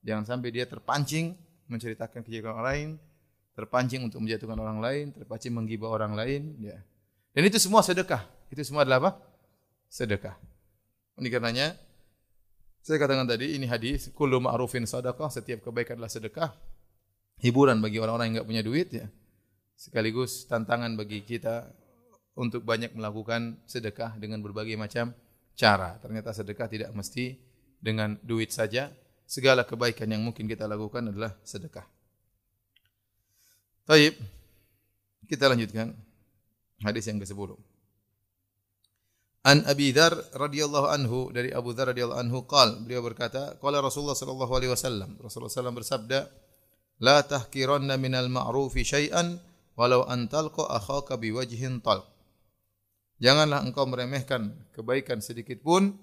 Jangan 0.07 0.23
sampai 0.23 0.55
dia 0.55 0.71
terpancing 0.71 1.35
menceritakan 1.67 2.23
kejelekan 2.23 2.55
orang 2.55 2.63
lain, 2.63 2.89
terpancing 3.59 4.07
untuk 4.07 4.23
menjatuhkan 4.23 4.55
orang 4.55 4.79
lain, 4.79 5.11
terpancing 5.11 5.51
menggibah 5.51 5.91
orang 5.91 6.15
lain, 6.15 6.55
ya. 6.63 6.79
Dan 7.35 7.51
itu 7.51 7.59
semua 7.59 7.83
sedekah. 7.83 8.23
Itu 8.55 8.63
semua 8.63 8.87
adalah 8.87 9.03
apa? 9.03 9.11
Sedekah. 9.91 10.39
Ini 11.19 11.27
karenanya 11.27 11.75
saya 12.79 13.03
katakan 13.03 13.27
tadi 13.27 13.59
ini 13.59 13.67
hadis 13.67 14.15
kullu 14.15 14.39
ma'rufin 14.39 14.87
sadaqah, 14.87 15.27
setiap 15.27 15.67
kebaikan 15.67 15.99
adalah 15.99 16.13
sedekah. 16.13 16.55
Hiburan 17.43 17.83
bagi 17.83 17.99
orang-orang 17.99 18.31
yang 18.31 18.35
enggak 18.39 18.47
punya 18.47 18.63
duit 18.63 18.89
ya. 18.95 19.11
Sekaligus 19.75 20.47
tantangan 20.47 20.95
bagi 20.95 21.27
kita 21.27 21.67
untuk 22.39 22.63
banyak 22.63 22.95
melakukan 22.95 23.59
sedekah 23.67 24.15
dengan 24.23 24.39
berbagai 24.39 24.79
macam 24.79 25.11
cara. 25.55 25.99
Ternyata 25.99 26.35
sedekah 26.35 26.69
tidak 26.71 26.91
mesti 26.95 27.35
dengan 27.79 28.19
duit 28.21 28.51
saja. 28.51 28.91
Segala 29.25 29.65
kebaikan 29.65 30.07
yang 30.13 30.21
mungkin 30.21 30.45
kita 30.45 30.69
lakukan 30.69 31.09
adalah 31.11 31.33
sedekah. 31.43 31.87
Baik. 33.89 34.21
Kita 35.25 35.49
lanjutkan 35.49 35.97
hadis 36.85 37.09
yang 37.09 37.17
ke-10. 37.17 37.57
An 39.45 39.61
Abi 39.69 39.93
Dzar 39.93 40.17
radhiyallahu 40.33 40.89
anhu 40.89 41.19
dari 41.29 41.53
Abu 41.53 41.77
Dzar 41.77 41.93
radhiyallahu 41.93 42.17
anhu 42.17 42.49
qal 42.49 42.81
beliau 42.81 43.05
berkata 43.05 43.61
qala 43.61 43.85
Rasulullah 43.85 44.17
sallallahu 44.17 44.53
alaihi 44.57 44.73
wasallam 44.73 45.21
Rasulullah 45.21 45.53
sallallahu 45.53 45.85
bersabda 45.85 46.21
la 47.05 47.21
tahkiranna 47.21 48.01
minal 48.01 48.33
ma'rufi 48.33 48.89
syai'an 48.89 49.37
walau 49.77 50.09
an 50.09 50.33
talqa 50.33 50.65
akhaka 50.73 51.21
biwajhin 51.21 51.85
talq 51.85 52.09
Janganlah 53.25 53.65
engkau 53.65 53.89
meremehkan 53.89 54.53
kebaikan 54.77 55.25
sedikit 55.25 55.65
pun 55.65 55.97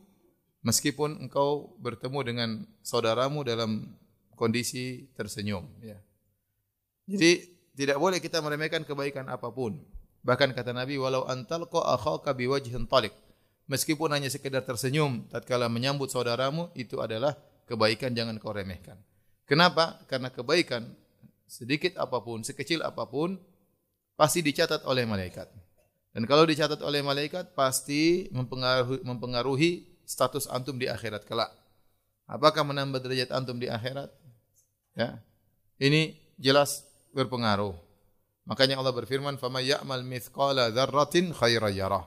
meskipun 0.65 1.21
engkau 1.21 1.77
bertemu 1.77 2.19
dengan 2.25 2.49
saudaramu 2.81 3.45
dalam 3.45 3.93
kondisi 4.33 5.05
tersenyum 5.13 5.69
ya. 5.85 6.01
Jadi 7.05 7.45
tidak 7.77 8.01
boleh 8.01 8.17
kita 8.17 8.41
meremehkan 8.41 8.81
kebaikan 8.81 9.29
apa 9.29 9.53
pun. 9.53 9.77
Bahkan 10.25 10.57
kata 10.57 10.73
Nabi 10.73 10.97
walau 10.97 11.29
antal 11.29 11.69
ko 11.69 11.85
akhaka 11.85 12.33
biwajhin 12.33 12.89
talik. 12.89 13.13
Meskipun 13.69 14.09
hanya 14.17 14.25
sekedar 14.33 14.65
tersenyum 14.65 15.29
tatkala 15.29 15.69
menyambut 15.69 16.09
saudaramu 16.09 16.73
itu 16.73 17.05
adalah 17.05 17.37
kebaikan 17.69 18.17
jangan 18.17 18.41
kau 18.41 18.49
remehkan. 18.49 18.97
Kenapa? 19.45 20.01
Karena 20.09 20.33
kebaikan 20.33 20.89
sedikit 21.45 22.01
apa 22.01 22.17
pun, 22.17 22.41
sekecil 22.41 22.81
apa 22.81 23.05
pun 23.05 23.37
pasti 24.17 24.41
dicatat 24.41 24.89
oleh 24.89 25.05
malaikat. 25.05 25.60
Dan 26.11 26.27
kalau 26.27 26.43
dicatat 26.43 26.83
oleh 26.83 26.99
malaikat 26.99 27.55
pasti 27.55 28.27
mempengaruhi, 28.35 28.99
mempengaruhi 29.07 29.71
status 30.03 30.51
antum 30.51 30.75
di 30.75 30.91
akhirat 30.91 31.23
kelak. 31.23 31.51
Apakah 32.27 32.67
menambah 32.67 32.99
derajat 32.99 33.31
antum 33.31 33.55
di 33.55 33.71
akhirat? 33.71 34.11
Ya. 34.95 35.23
Ini 35.79 36.15
jelas 36.35 36.83
berpengaruh. 37.15 37.75
Makanya 38.43 38.79
Allah 38.79 38.91
berfirman, 38.91 39.39
"Faman 39.39 39.63
ya'mal 39.63 40.03
mithqala 40.03 40.71
dzarratin 40.71 41.31
khairan 41.31 41.71
yarah." 41.71 42.05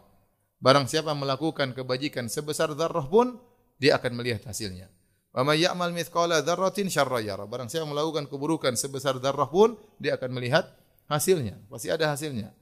Barang 0.60 0.88
siapa 0.88 1.12
melakukan 1.12 1.76
kebajikan 1.76 2.28
sebesar 2.28 2.72
zarrah 2.76 3.04
pun 3.04 3.40
dia 3.76 3.96
akan 4.00 4.16
melihat 4.16 4.48
hasilnya. 4.48 4.88
Wa 5.34 5.44
may 5.44 5.60
ya'mal 5.64 5.92
mithqala 5.92 6.40
dzarratin 6.44 6.88
syarran 6.88 7.24
yarah. 7.24 7.44
Barang 7.48 7.68
siapa 7.68 7.84
melakukan 7.88 8.28
keburukan 8.28 8.76
sebesar 8.76 9.20
zarrah 9.20 9.48
pun 9.48 9.76
dia 10.00 10.16
akan 10.16 10.30
melihat 10.32 10.68
hasilnya. 11.08 11.60
Pasti 11.68 11.92
ada 11.92 12.08
hasilnya. 12.08 12.52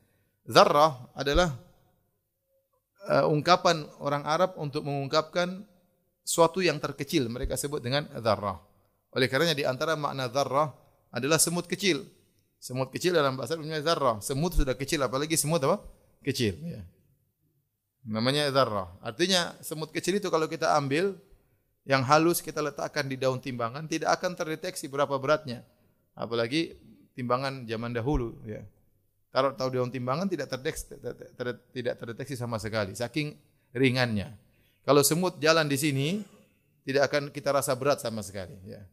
Zarrah 0.43 1.07
adalah 1.15 1.55
uh, 3.07 3.31
ungkapan 3.31 3.87
orang 4.03 4.27
Arab 4.27 4.59
untuk 4.59 4.83
mengungkapkan 4.83 5.63
suatu 6.27 6.63
yang 6.63 6.83
terkecil. 6.83 7.31
Mereka 7.31 7.55
sebut 7.55 7.83
dengan 7.83 8.07
zarrah. 8.23 8.59
Oleh 9.13 9.29
karenanya 9.29 9.55
di 9.59 9.67
antara 9.67 9.95
makna 9.95 10.27
zarrah 10.33 10.73
adalah 11.13 11.39
semut 11.39 11.69
kecil. 11.69 12.03
Semut 12.63 12.95
kecil 12.95 13.13
dalam 13.13 13.35
bahasa 13.35 13.59
Arab 13.59 13.67
namanya 13.67 13.85
zarrah. 13.85 14.17
Semut 14.23 14.55
sudah 14.55 14.79
kecil, 14.79 15.03
apalagi 15.03 15.35
semut 15.35 15.61
apa? 15.67 15.83
Kecil. 16.23 16.55
Ya. 16.63 16.83
Namanya 18.07 18.51
zarrah. 18.55 18.91
Artinya 19.03 19.55
semut 19.63 19.91
kecil 19.91 20.19
itu 20.19 20.31
kalau 20.31 20.47
kita 20.47 20.75
ambil 20.79 21.19
yang 21.83 22.07
halus 22.07 22.39
kita 22.39 22.63
letakkan 22.63 23.11
di 23.11 23.19
daun 23.19 23.43
timbangan 23.43 23.91
tidak 23.91 24.15
akan 24.15 24.39
terdeteksi 24.39 24.87
berapa 24.87 25.19
beratnya. 25.19 25.67
Apalagi 26.15 26.79
timbangan 27.19 27.67
zaman 27.67 27.91
dahulu. 27.91 28.39
Ya. 28.47 28.63
Taruh 29.33 29.57
tahu 29.57 29.81
daun 29.81 29.89
timbangan 29.89 30.29
tidak 30.29 30.53
terdeteksi, 30.53 30.93
ter, 30.93 31.17
ter, 31.17 31.47
tidak 31.73 31.97
terdeteksi 31.97 32.37
sama 32.37 32.61
sekali, 32.61 32.93
saking 32.93 33.33
ringannya. 33.73 34.29
Kalau 34.85 35.01
semut 35.01 35.41
jalan 35.41 35.65
di 35.65 35.81
sini, 35.81 36.09
tidak 36.85 37.09
akan 37.09 37.33
kita 37.33 37.49
rasa 37.49 37.73
berat 37.73 38.05
sama 38.05 38.21
sekali. 38.21 38.53
Ya. 38.69 38.85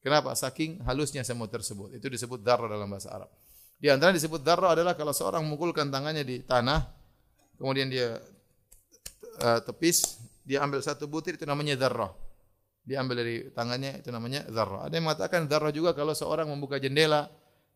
Kenapa? 0.00 0.32
Saking 0.32 0.80
halusnya 0.88 1.20
semut 1.20 1.52
tersebut. 1.52 1.92
Itu 1.92 2.08
disebut 2.08 2.40
darah 2.40 2.64
dalam 2.64 2.88
bahasa 2.88 3.12
Arab. 3.12 3.28
Di 3.76 3.92
antara 3.92 4.14
disebut 4.16 4.40
darah 4.40 4.72
adalah 4.72 4.96
kalau 4.96 5.12
seorang 5.12 5.44
memukulkan 5.44 5.92
tangannya 5.92 6.24
di 6.24 6.40
tanah, 6.40 6.80
kemudian 7.60 7.92
dia 7.92 8.16
uh, 9.44 9.60
tepis, 9.68 10.16
dia 10.46 10.64
ambil 10.64 10.80
satu 10.80 11.04
butir 11.04 11.36
itu 11.36 11.44
namanya 11.44 11.76
darah. 11.76 12.12
Dia 12.84 13.00
ambil 13.00 13.20
dari 13.20 13.36
tangannya 13.52 14.00
itu 14.00 14.08
namanya 14.08 14.48
darah. 14.48 14.88
Ada 14.88 14.96
yang 14.96 15.04
mengatakan 15.08 15.44
darah 15.44 15.72
juga 15.72 15.96
kalau 15.96 16.16
seorang 16.16 16.48
membuka 16.48 16.76
jendela, 16.76 17.28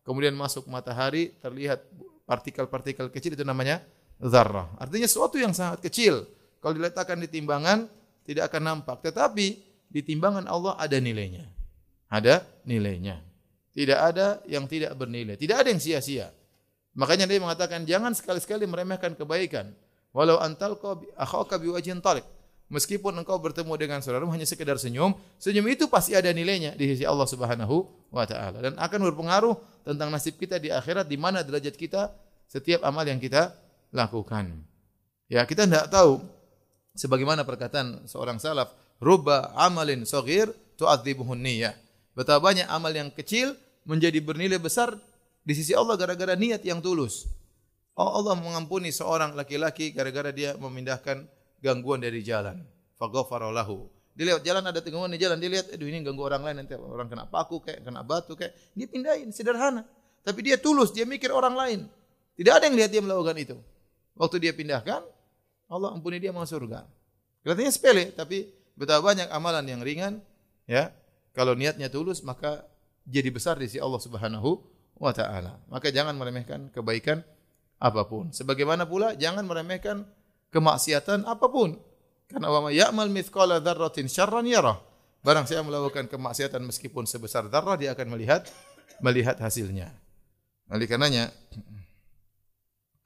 kemudian 0.03 0.35
masuk 0.35 0.67
matahari 0.69 1.35
terlihat 1.39 1.83
partikel-partikel 2.29 3.09
kecil 3.09 3.33
itu 3.33 3.45
namanya 3.47 3.81
zarrah. 4.21 4.69
Artinya 4.77 5.07
sesuatu 5.07 5.39
yang 5.39 5.55
sangat 5.55 5.81
kecil 5.85 6.27
kalau 6.59 6.75
diletakkan 6.75 7.17
di 7.17 7.31
timbangan 7.31 7.87
tidak 8.27 8.51
akan 8.53 8.61
nampak, 8.61 9.01
tetapi 9.01 9.57
di 9.89 10.01
timbangan 10.05 10.45
Allah 10.45 10.77
ada 10.77 10.99
nilainya. 11.01 11.49
Ada 12.11 12.45
nilainya. 12.67 13.17
Tidak 13.73 13.95
ada 13.95 14.41
yang 14.49 14.65
tidak 14.69 14.93
bernilai, 14.97 15.39
tidak 15.39 15.65
ada 15.65 15.69
yang 15.71 15.81
sia-sia. 15.81 16.29
Makanya 16.97 17.29
dia 17.29 17.39
mengatakan 17.39 17.85
jangan 17.87 18.11
sekali-sekali 18.11 18.67
meremehkan 18.67 19.15
kebaikan. 19.15 19.71
Walau 20.09 20.41
antal 20.41 20.75
akhaka 21.15 21.61
biwajhin 21.61 22.01
talik. 22.01 22.25
Meskipun 22.69 23.17
engkau 23.17 23.41
bertemu 23.41 23.73
dengan 23.81 23.97
saudaramu 23.97 24.29
hanya 24.29 24.45
sekedar 24.45 24.77
senyum, 24.77 25.17
senyum 25.41 25.65
itu 25.73 25.89
pasti 25.89 26.13
ada 26.13 26.29
nilainya 26.29 26.77
di 26.77 26.93
sisi 26.93 27.01
Allah 27.01 27.25
Subhanahu 27.25 27.89
wa 28.13 28.29
taala 28.29 28.61
dan 28.61 28.77
akan 28.77 29.09
berpengaruh 29.09 29.57
tentang 29.81 30.13
nasib 30.13 30.37
kita 30.37 30.61
di 30.61 30.69
akhirat 30.69 31.09
di 31.09 31.17
mana 31.17 31.41
derajat 31.41 31.73
kita 31.73 32.13
setiap 32.45 32.85
amal 32.85 33.01
yang 33.09 33.17
kita 33.17 33.57
lakukan. 33.89 34.53
Ya, 35.33 35.49
kita 35.49 35.65
tidak 35.65 35.89
tahu 35.89 36.21
sebagaimana 36.93 37.41
perkataan 37.41 38.05
seorang 38.05 38.37
salaf, 38.37 38.69
rubba 39.01 39.49
amalin 39.57 40.05
saghir 40.05 40.53
tu'adzibuhun 40.77 41.41
niyyah. 41.41 41.73
Betapa 42.13 42.53
banyak 42.53 42.69
amal 42.69 42.93
yang 42.93 43.09
kecil 43.09 43.57
menjadi 43.81 44.21
bernilai 44.21 44.61
besar 44.61 44.93
di 45.41 45.57
sisi 45.57 45.73
Allah 45.73 45.97
gara-gara 45.97 46.37
niat 46.37 46.61
yang 46.61 46.85
tulus. 46.85 47.25
Oh 47.97 48.13
Allah 48.13 48.37
mengampuni 48.37 48.93
seorang 48.93 49.33
laki-laki 49.33 49.89
gara-gara 49.89 50.29
dia 50.29 50.53
memindahkan 50.53 51.25
gangguan 51.63 52.03
dari 52.03 52.23
jalan. 52.23 52.63
Faghfara 52.99 53.47
lahu. 53.51 53.87
Dia 54.19 54.35
jalan 54.43 54.63
ada 54.67 54.83
tenggelam 54.83 55.07
di 55.07 55.15
jalan, 55.15 55.39
dia 55.39 55.47
lihat, 55.47 55.71
aduh 55.71 55.87
ini 55.87 56.03
ganggu 56.03 56.19
orang 56.27 56.43
lain 56.43 56.55
nanti 56.59 56.75
orang 56.75 57.07
kena 57.07 57.23
paku 57.23 57.63
kayak 57.63 57.87
kena 57.87 58.03
batu 58.03 58.35
kayak, 58.35 58.51
dia 58.75 58.87
pindahin 58.91 59.31
sederhana. 59.31 59.87
Tapi 60.27 60.43
dia 60.43 60.59
tulus, 60.59 60.91
dia 60.91 61.07
mikir 61.07 61.31
orang 61.31 61.55
lain. 61.55 61.79
Tidak 62.35 62.51
ada 62.51 62.67
yang 62.67 62.75
lihat 62.75 62.91
dia 62.91 62.99
melakukan 62.99 63.35
itu. 63.39 63.55
Waktu 64.19 64.43
dia 64.43 64.51
pindahkan, 64.51 65.07
Allah 65.71 65.89
ampuni 65.95 66.19
dia 66.19 66.35
masuk 66.35 66.59
surga. 66.59 66.83
Kelihatannya 67.47 67.71
sepele, 67.71 68.11
tapi 68.11 68.51
betapa 68.75 69.15
banyak 69.15 69.31
amalan 69.31 69.63
yang 69.63 69.79
ringan, 69.79 70.19
ya. 70.67 70.91
Kalau 71.31 71.55
niatnya 71.55 71.87
tulus, 71.87 72.19
maka 72.19 72.67
jadi 73.07 73.31
besar 73.31 73.55
di 73.55 73.71
sisi 73.71 73.79
Allah 73.79 74.03
Subhanahu 74.03 74.59
wa 74.99 75.15
taala. 75.15 75.55
Maka 75.71 75.95
jangan 75.95 76.19
meremehkan 76.19 76.67
kebaikan 76.75 77.23
apa 77.79 78.03
pun. 78.03 78.35
Sebagaimana 78.35 78.83
pula 78.83 79.15
jangan 79.15 79.47
meremehkan 79.47 80.03
kemaksiatan 80.49 81.25
apa 81.25 81.47
pun. 81.49 81.77
Karena 82.29 82.49
wa 82.53 82.69
ya'mal 82.69 83.09
mithqala 83.09 83.57
dzarratin 83.57 84.05
syarran 84.05 84.45
yarah. 84.45 84.77
Barang 85.25 85.49
saya 85.49 85.65
melakukan 85.65 86.07
kemaksiatan 86.07 86.63
meskipun 86.63 87.03
sebesar 87.03 87.49
darah 87.51 87.75
dia 87.75 87.91
akan 87.97 88.15
melihat 88.15 88.45
melihat 89.03 89.35
hasilnya. 89.41 89.91
Oleh 90.69 90.85
karenanya 90.85 91.33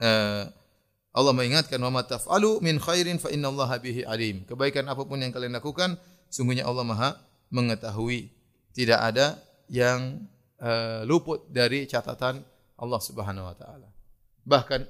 uh, 0.03 0.45
Allah 1.17 1.33
mengingatkan 1.33 1.77
wa 1.77 2.01
taf'alu 2.01 2.57
min 2.65 2.81
khairin 2.81 3.21
fa 3.21 3.29
innallaha 3.29 3.77
bihi 3.77 4.01
alim. 4.03 4.43
Kebaikan 4.49 4.89
apa 4.89 5.05
pun 5.05 5.21
yang 5.21 5.29
kalian 5.29 5.53
lakukan, 5.53 5.95
sungguhnya 6.27 6.65
Allah 6.65 6.81
Maha 6.81 7.09
mengetahui. 7.53 8.33
Tidak 8.73 8.97
ada 8.97 9.37
yang 9.69 10.25
uh, 10.57 11.05
luput 11.05 11.45
dari 11.53 11.85
catatan 11.85 12.41
Allah 12.81 13.01
Subhanahu 13.01 13.45
wa 13.45 13.53
taala. 13.53 13.89
Bahkan 14.41 14.81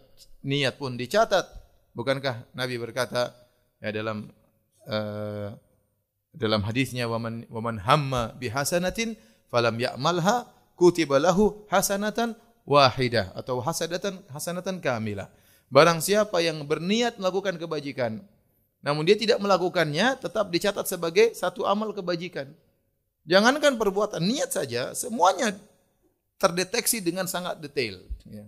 niat 0.48 0.80
pun 0.80 0.96
dicatat. 0.96 1.62
Bukankah 1.94 2.50
Nabi 2.58 2.82
berkata 2.82 3.34
ya 3.78 3.94
dalam 3.94 4.34
uh, 4.90 5.54
dalam 6.34 6.62
hadisnya 6.66 7.06
waman 7.06 7.46
waman 7.48 7.78
hamma 7.78 8.34
bihasanatin 8.38 9.14
falam 9.54 9.78
ya'malha 9.78 10.50
kutiba 10.74 11.22
lahu 11.22 11.64
hasanatan 11.70 12.34
wahidah 12.66 13.30
atau 13.38 13.62
hasadatan 13.62 14.18
hasanatan 14.34 14.82
kamilah. 14.82 15.30
Barang 15.70 16.02
siapa 16.02 16.42
yang 16.42 16.62
berniat 16.66 17.18
melakukan 17.18 17.58
kebajikan, 17.58 18.22
namun 18.84 19.08
dia 19.08 19.18
tidak 19.18 19.42
melakukannya, 19.42 20.20
tetap 20.22 20.52
dicatat 20.52 20.86
sebagai 20.86 21.34
satu 21.34 21.66
amal 21.66 21.96
kebajikan. 21.96 22.52
Jangankan 23.24 23.80
perbuatan, 23.80 24.22
niat 24.22 24.52
saja, 24.52 24.92
semuanya 24.92 25.56
terdeteksi 26.36 27.00
dengan 27.00 27.24
sangat 27.26 27.64
detail. 27.64 28.04
Ya. 28.28 28.46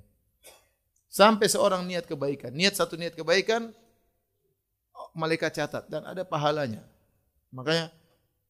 Sampai 1.15 1.47
seorang 1.47 1.87
niat 1.87 2.03
kebaikan, 2.03 2.51
niat 2.51 2.75
satu 2.75 2.99
niat 2.99 3.15
kebaikan, 3.15 3.71
malaikat 5.15 5.55
catat 5.55 5.87
dan 5.87 6.03
ada 6.03 6.27
pahalanya. 6.27 6.83
Makanya 7.55 7.87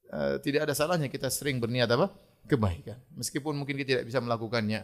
uh, 0.09 0.41
tidak 0.41 0.65
ada 0.65 0.73
salahnya 0.73 1.05
kita 1.05 1.29
sering 1.29 1.61
berniat 1.61 1.85
apa? 1.93 2.09
Kebaikan. 2.49 2.97
Meskipun 3.13 3.53
mungkin 3.53 3.77
kita 3.77 4.01
tidak 4.01 4.05
bisa 4.09 4.17
melakukannya. 4.17 4.81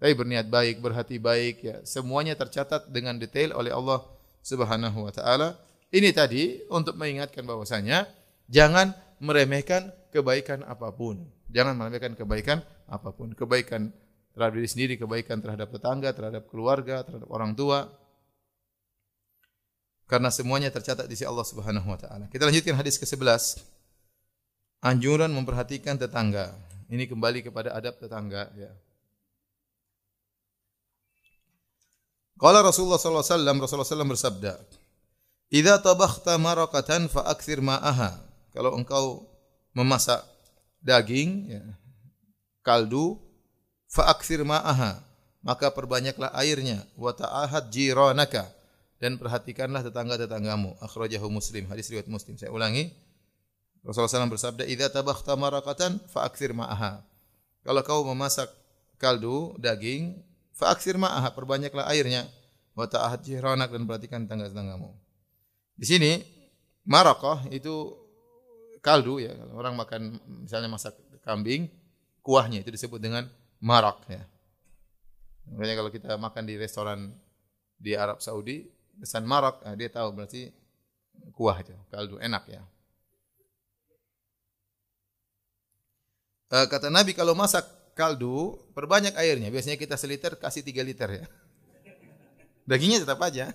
Tapi 0.00 0.12
berniat 0.16 0.48
baik, 0.48 0.80
berhati 0.80 1.20
baik 1.20 1.56
ya, 1.60 1.76
semuanya 1.84 2.40
tercatat 2.40 2.88
dengan 2.88 3.20
detail 3.20 3.52
oleh 3.52 3.68
Allah 3.68 4.00
Subhanahu 4.40 5.04
wa 5.04 5.12
taala. 5.12 5.60
Ini 5.92 6.08
tadi 6.16 6.64
untuk 6.72 6.96
mengingatkan 6.96 7.44
bahwasanya 7.44 8.08
jangan 8.48 8.96
meremehkan 9.20 9.92
kebaikan 10.08 10.64
apa 10.64 10.88
pun. 10.88 11.20
Jangan 11.52 11.76
meremehkan 11.76 12.16
kebaikan 12.16 12.64
apa 12.88 13.12
pun. 13.12 13.36
Kebaikan 13.36 13.92
terhadap 14.34 14.54
diri 14.58 14.68
sendiri, 14.68 14.94
kebaikan 14.98 15.38
terhadap 15.38 15.70
tetangga, 15.70 16.10
terhadap 16.10 16.50
keluarga, 16.50 17.06
terhadap 17.06 17.30
orang 17.30 17.54
tua. 17.54 17.86
Karena 20.04 20.28
semuanya 20.28 20.68
tercatat 20.68 21.08
di 21.08 21.16
sisi 21.16 21.24
Allah 21.24 21.46
Subhanahu 21.46 21.88
wa 21.88 21.96
taala. 21.96 22.28
Kita 22.28 22.44
lanjutkan 22.44 22.76
hadis 22.76 23.00
ke-11. 23.00 23.62
Anjuran 24.84 25.32
memperhatikan 25.32 25.96
tetangga. 25.96 26.52
Ini 26.92 27.08
kembali 27.08 27.40
kepada 27.40 27.72
adab 27.72 27.96
tetangga 27.96 28.52
ya. 28.52 28.68
Qala 32.36 32.60
Rasulullah 32.60 33.00
sallallahu 33.00 33.24
alaihi 33.24 33.38
wasallam 33.40 33.56
Rasulullah 33.62 33.88
sallallahu 33.88 34.12
bersabda, 34.18 34.52
"Idza 35.48 35.80
tabakhta 35.80 36.36
marakatan 36.36 37.08
fa 37.08 37.24
akthir 37.30 37.64
ma'aha." 37.64 38.20
Kalau 38.52 38.76
engkau 38.76 39.24
memasak 39.72 40.20
daging 40.84 41.48
ya, 41.48 41.64
kaldu 42.60 43.23
fa 43.94 44.10
akthir 44.10 44.42
ma'aha, 44.42 44.98
maka 45.46 45.70
perbanyaklah 45.70 46.34
airnya 46.34 46.82
wa 46.98 47.14
ta'ahad 47.14 47.70
jiranaka 47.70 48.50
dan 48.98 49.14
perhatikanlah 49.14 49.86
tetangga-tetanggamu. 49.86 50.74
Akhrajahu 50.82 51.30
Muslim, 51.30 51.70
hadis 51.70 51.86
riwayat 51.94 52.10
Muslim. 52.10 52.34
Saya 52.34 52.50
ulangi. 52.50 52.90
Rasulullah 53.86 54.26
SAW 54.26 54.32
bersabda, 54.34 54.66
"Idza 54.66 54.90
tabakhta 54.90 55.38
marakatan 55.38 56.02
fa 56.10 56.26
akthir 56.26 56.50
ma'aha." 56.50 57.04
Kalau 57.62 57.80
kau 57.86 58.00
memasak 58.02 58.50
kaldu 58.98 59.54
daging, 59.62 60.18
Fa'aksir 60.54 60.94
ma'aha, 60.94 61.34
perbanyaklah 61.34 61.90
airnya. 61.90 62.30
Wa 62.78 62.86
ta'ahad 62.86 63.22
jihranak 63.26 63.70
dan 63.70 63.86
perhatikan 63.86 64.26
tangga-tanggamu. 64.26 64.90
Di 65.74 65.86
sini 65.86 66.22
marakah 66.86 67.46
itu 67.50 67.94
kaldu 68.78 69.22
ya. 69.22 69.34
Orang 69.54 69.74
makan 69.74 70.18
misalnya 70.46 70.70
masak 70.70 70.94
kambing, 71.26 71.70
kuahnya 72.22 72.62
itu 72.62 72.70
disebut 72.70 73.02
dengan 73.02 73.26
marak 73.64 74.04
ya. 74.12 74.20
Makanya 75.48 75.74
kalau 75.80 75.90
kita 75.90 76.10
makan 76.20 76.44
di 76.44 76.54
restoran 76.60 77.16
di 77.80 77.96
Arab 77.96 78.20
Saudi, 78.20 78.68
pesan 79.00 79.24
marak, 79.24 79.64
nah 79.64 79.72
dia 79.72 79.88
tahu 79.88 80.12
berarti 80.12 80.52
kuah 81.32 81.56
itu, 81.64 81.72
kaldu 81.88 82.20
enak 82.20 82.44
ya. 82.48 82.62
Eh, 86.54 86.66
kata 86.68 86.92
Nabi 86.92 87.16
kalau 87.16 87.32
masak 87.32 87.64
kaldu, 87.96 88.60
perbanyak 88.76 89.16
airnya. 89.16 89.48
Biasanya 89.50 89.80
kita 89.80 89.98
seliter, 89.98 90.36
kasih 90.38 90.62
tiga 90.62 90.84
liter 90.84 91.24
ya. 91.24 91.26
Dagingnya 92.68 93.02
tetap 93.02 93.20
aja. 93.24 93.50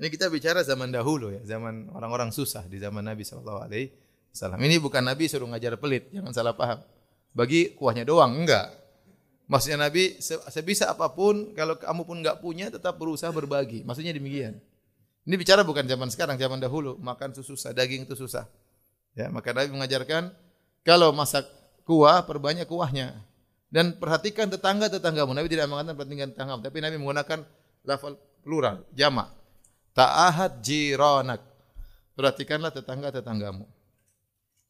Ini 0.00 0.08
kita 0.08 0.32
bicara 0.32 0.64
zaman 0.64 0.88
dahulu 0.88 1.28
ya, 1.28 1.44
zaman 1.44 1.92
orang-orang 1.92 2.32
susah 2.32 2.64
di 2.64 2.80
zaman 2.80 3.04
Nabi 3.04 3.20
Shallallahu 3.20 3.60
Alaihi. 3.68 3.92
Ini 4.32 4.80
bukan 4.80 5.04
Nabi 5.04 5.28
suruh 5.28 5.44
ngajar 5.50 5.76
pelit, 5.76 6.08
jangan 6.08 6.32
salah 6.32 6.54
paham. 6.56 6.80
Bagi 7.30 7.74
kuahnya 7.78 8.02
doang, 8.02 8.42
enggak. 8.42 8.74
Maksudnya 9.50 9.90
Nabi 9.90 10.18
sebisa 10.22 10.90
apa 10.94 11.10
pun, 11.10 11.54
kalau 11.58 11.74
kamu 11.74 12.02
pun 12.06 12.16
enggak 12.22 12.38
punya, 12.38 12.70
tetap 12.70 12.98
berusaha 12.98 13.30
berbagi. 13.34 13.82
Maksudnya 13.82 14.14
demikian. 14.14 14.58
Ini 15.26 15.34
bicara 15.36 15.66
bukan 15.66 15.86
zaman 15.86 16.10
sekarang, 16.10 16.38
zaman 16.38 16.58
dahulu. 16.62 16.98
Makan 16.98 17.34
itu 17.34 17.42
susah, 17.42 17.74
daging 17.74 18.06
itu 18.06 18.14
susah. 18.14 18.46
Ya, 19.14 19.26
maka 19.30 19.50
Nabi 19.50 19.74
mengajarkan 19.74 20.30
kalau 20.86 21.10
masak 21.10 21.46
kuah, 21.82 22.22
perbanyak 22.24 22.66
kuahnya. 22.66 23.14
Dan 23.70 23.94
perhatikan 23.98 24.50
tetangga-tetanggamu. 24.50 25.30
Nabi 25.30 25.46
tidak 25.46 25.70
mengatakan 25.70 25.94
perhatikan 25.94 26.28
tetanggamu, 26.34 26.60
tapi 26.66 26.78
Nabi 26.82 26.96
menggunakan 26.98 27.38
lafal 27.86 28.18
plural, 28.42 28.82
jamak. 28.94 29.30
Ta'ahad 29.94 30.62
jiranak. 30.62 31.42
Perhatikanlah 32.14 32.74
tetangga-tetanggamu. 32.74 33.66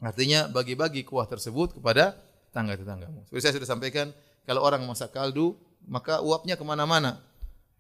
Artinya 0.01 0.49
bagi-bagi 0.49 1.05
kuah 1.05 1.29
tersebut 1.29 1.77
kepada 1.81 2.16
tetangga-tetanggamu. 2.50 3.24
Seperti 3.30 3.42
saya 3.46 3.54
sudah 3.56 3.70
sampaikan, 3.70 4.06
kalau 4.44 4.60
orang 4.66 4.82
masak 4.82 5.14
kaldu, 5.14 5.54
maka 5.86 6.20
uapnya 6.20 6.58
ke 6.58 6.64
mana-mana. 6.66 7.22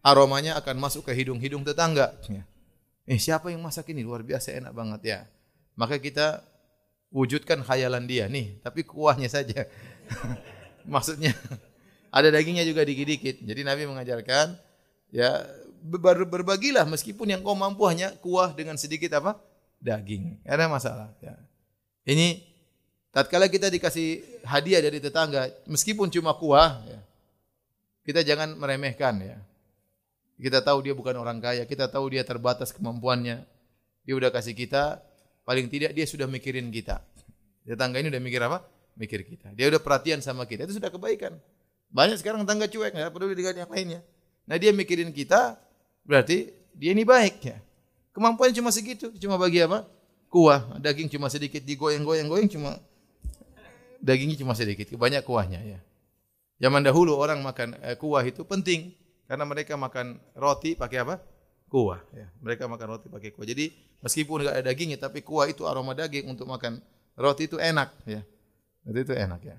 Aromanya 0.00 0.56
akan 0.56 0.80
masuk 0.80 1.04
ke 1.04 1.12
hidung-hidung 1.12 1.60
tetangga. 1.66 2.16
Eh 3.04 3.20
siapa 3.20 3.52
yang 3.52 3.60
masak 3.60 3.92
ini? 3.92 4.00
Luar 4.00 4.24
biasa 4.24 4.56
enak 4.56 4.72
banget 4.72 5.00
ya. 5.04 5.20
Maka 5.76 6.00
kita 6.00 6.40
wujudkan 7.12 7.60
khayalan 7.66 8.06
dia 8.06 8.30
nih, 8.30 8.62
tapi 8.64 8.86
kuahnya 8.86 9.28
saja. 9.28 9.66
Maksudnya 10.94 11.36
ada 12.08 12.28
dagingnya 12.32 12.64
juga 12.64 12.86
dikit-dikit. 12.86 13.44
Jadi 13.44 13.60
Nabi 13.60 13.84
mengajarkan 13.84 14.56
ya 15.10 15.44
ber 15.82 16.24
berbagilah 16.24 16.86
meskipun 16.86 17.34
yang 17.34 17.42
kau 17.42 17.58
mampu 17.58 17.84
hanya 17.90 18.14
kuah 18.22 18.54
dengan 18.54 18.78
sedikit 18.80 19.18
apa? 19.18 19.36
daging. 19.80 20.44
Ada 20.44 20.68
masalah 20.68 21.08
ya. 21.24 21.34
Ini 22.04 22.49
tatkala 23.10 23.50
kita 23.50 23.70
dikasih 23.70 24.42
hadiah 24.46 24.80
dari 24.82 24.98
tetangga 25.02 25.50
meskipun 25.66 26.10
cuma 26.10 26.34
kuah 26.34 26.82
ya. 26.86 27.00
Kita 28.06 28.24
jangan 28.24 28.56
meremehkan 28.56 29.20
ya. 29.22 29.36
Kita 30.40 30.64
tahu 30.64 30.88
dia 30.88 30.96
bukan 30.96 31.12
orang 31.20 31.36
kaya, 31.36 31.68
kita 31.68 31.86
tahu 31.92 32.16
dia 32.16 32.24
terbatas 32.24 32.72
kemampuannya. 32.72 33.44
Dia 34.08 34.14
udah 34.16 34.32
kasih 34.32 34.56
kita, 34.56 35.04
Paling 35.50 35.66
tidak 35.66 35.96
dia 35.98 36.06
sudah 36.06 36.30
mikirin 36.30 36.70
kita. 36.70 37.02
Tetangga 37.66 37.98
ini 37.98 38.06
udah 38.06 38.22
mikir 38.22 38.38
apa? 38.38 38.62
Mikir 38.94 39.26
kita. 39.26 39.50
Dia 39.50 39.66
udah 39.66 39.82
perhatian 39.82 40.22
sama 40.22 40.46
kita. 40.46 40.62
Itu 40.62 40.78
sudah 40.78 40.94
kebaikan. 40.94 41.34
Banyak 41.90 42.22
sekarang 42.22 42.46
tangga 42.46 42.70
cuek, 42.70 42.94
nggak 42.94 43.10
peduli 43.10 43.34
dengan 43.34 43.66
yang 43.66 43.70
lainnya. 43.70 44.00
Nah 44.46 44.54
dia 44.62 44.70
mikirin 44.70 45.10
kita, 45.10 45.58
berarti 46.06 46.54
dia 46.70 46.94
ini 46.94 47.02
baik 47.02 47.42
ya. 47.42 47.58
Kemampuannya 48.14 48.62
cuma 48.62 48.70
segitu, 48.70 49.10
cuma 49.18 49.34
bagi 49.34 49.58
apa? 49.58 49.90
Kuah, 50.30 50.78
daging 50.78 51.10
cuma 51.10 51.26
sedikit, 51.26 51.66
digoyang-goyang-goyang 51.66 52.46
cuma 52.46 52.78
dagingnya 54.00 54.40
cuma 54.40 54.56
sedikit, 54.56 54.90
banyak 54.96 55.22
kuahnya 55.22 55.60
ya. 55.62 55.80
Zaman 56.60 56.84
dahulu 56.84 57.16
orang 57.16 57.40
makan 57.40 57.76
eh, 57.80 57.96
kuah 57.96 58.20
itu 58.24 58.44
penting 58.44 58.92
karena 59.24 59.48
mereka 59.48 59.80
makan 59.80 60.20
roti 60.36 60.76
pakai 60.76 61.04
apa? 61.06 61.16
kuah. 61.70 62.02
Ya. 62.12 62.26
Mereka 62.42 62.66
makan 62.66 62.98
roti 62.98 63.06
pakai 63.06 63.30
kuah. 63.30 63.46
Jadi 63.46 63.70
meskipun 64.02 64.42
nggak 64.42 64.54
ada 64.58 64.64
dagingnya, 64.66 64.98
tapi 64.98 65.22
kuah 65.22 65.46
itu 65.46 65.64
aroma 65.64 65.94
daging 65.94 66.26
untuk 66.26 66.50
makan 66.50 66.82
roti 67.14 67.46
itu 67.46 67.56
enak. 67.56 67.94
Ya. 68.04 68.26
Roti 68.82 69.00
itu 69.06 69.14
enak 69.14 69.40
ya. 69.46 69.56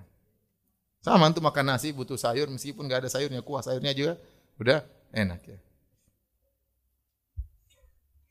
Sama 1.01 1.31
untuk 1.31 1.41
makan 1.41 1.73
nasi 1.73 1.95
butuh 1.95 2.19
sayur, 2.19 2.45
meskipun 2.51 2.85
nggak 2.85 3.07
ada 3.07 3.09
sayurnya, 3.09 3.41
kuah 3.41 3.65
sayurnya 3.65 3.95
juga 3.95 4.19
udah 4.61 4.85
enak 5.15 5.41
ya. 5.47 5.59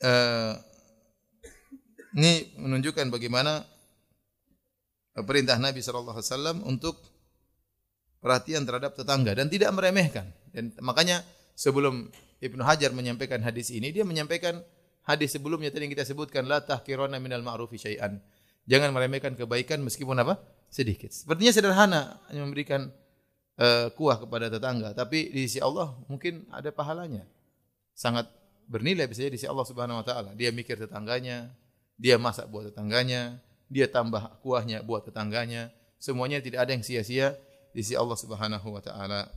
Uh, 0.00 0.54
ini 2.14 2.54
menunjukkan 2.56 3.10
bagaimana 3.10 3.66
perintah 5.14 5.58
Nabi 5.58 5.82
Shallallahu 5.82 6.16
Alaihi 6.16 6.30
Wasallam 6.30 6.56
untuk 6.66 6.96
perhatian 8.20 8.62
terhadap 8.68 8.94
tetangga 8.94 9.34
dan 9.34 9.48
tidak 9.48 9.74
meremehkan. 9.74 10.30
Dan 10.52 10.70
makanya 10.84 11.24
sebelum 11.56 12.12
Ibnu 12.40 12.62
Hajar 12.64 12.92
menyampaikan 12.94 13.40
hadis 13.42 13.72
ini, 13.74 13.92
dia 13.92 14.06
menyampaikan 14.06 14.60
hadis 15.04 15.34
sebelumnya 15.34 15.72
tadi 15.72 15.88
yang 15.88 15.92
kita 15.96 16.06
sebutkan 16.06 16.46
la 16.46 16.62
tahqiruna 16.62 17.18
minal 17.18 17.42
ma'rufi 17.42 17.76
syai'an. 17.76 18.20
Jangan 18.68 18.94
meremehkan 18.94 19.34
kebaikan 19.34 19.82
meskipun 19.82 20.20
apa? 20.20 20.38
sedikit. 20.70 21.10
Sepertinya 21.10 21.50
sederhana 21.50 22.00
hanya 22.30 22.46
memberikan 22.46 22.94
uh, 23.58 23.90
kuah 23.98 24.22
kepada 24.22 24.46
tetangga, 24.46 24.94
tapi 24.94 25.28
di 25.34 25.50
sisi 25.50 25.58
Allah 25.58 25.98
mungkin 26.06 26.46
ada 26.54 26.70
pahalanya. 26.70 27.26
Sangat 27.92 28.30
bernilai 28.70 29.10
bisa 29.10 29.26
di 29.26 29.34
sisi 29.34 29.50
Allah 29.50 29.66
Subhanahu 29.66 30.00
wa 30.00 30.06
taala. 30.06 30.30
Dia 30.38 30.54
mikir 30.54 30.78
tetangganya, 30.78 31.50
dia 31.98 32.16
masak 32.16 32.46
buat 32.48 32.70
tetangganya, 32.70 33.42
dia 33.70 33.87
tambah 33.87 34.42
kuahnya 34.42 34.83
buat 34.83 35.06
tetangganya. 35.06 35.70
Semuanya 36.02 36.42
tidak 36.42 36.66
ada 36.66 36.74
yang 36.74 36.83
sia-sia 36.83 37.38
di 37.70 37.87
sisi 37.87 37.94
Allah 37.94 38.18
Subhanahu 38.18 38.66
wa 38.66 38.83
taala. 38.83 39.30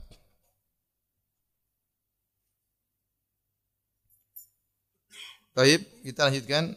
Baik, 5.54 5.86
kita 6.02 6.26
lanjutkan 6.26 6.74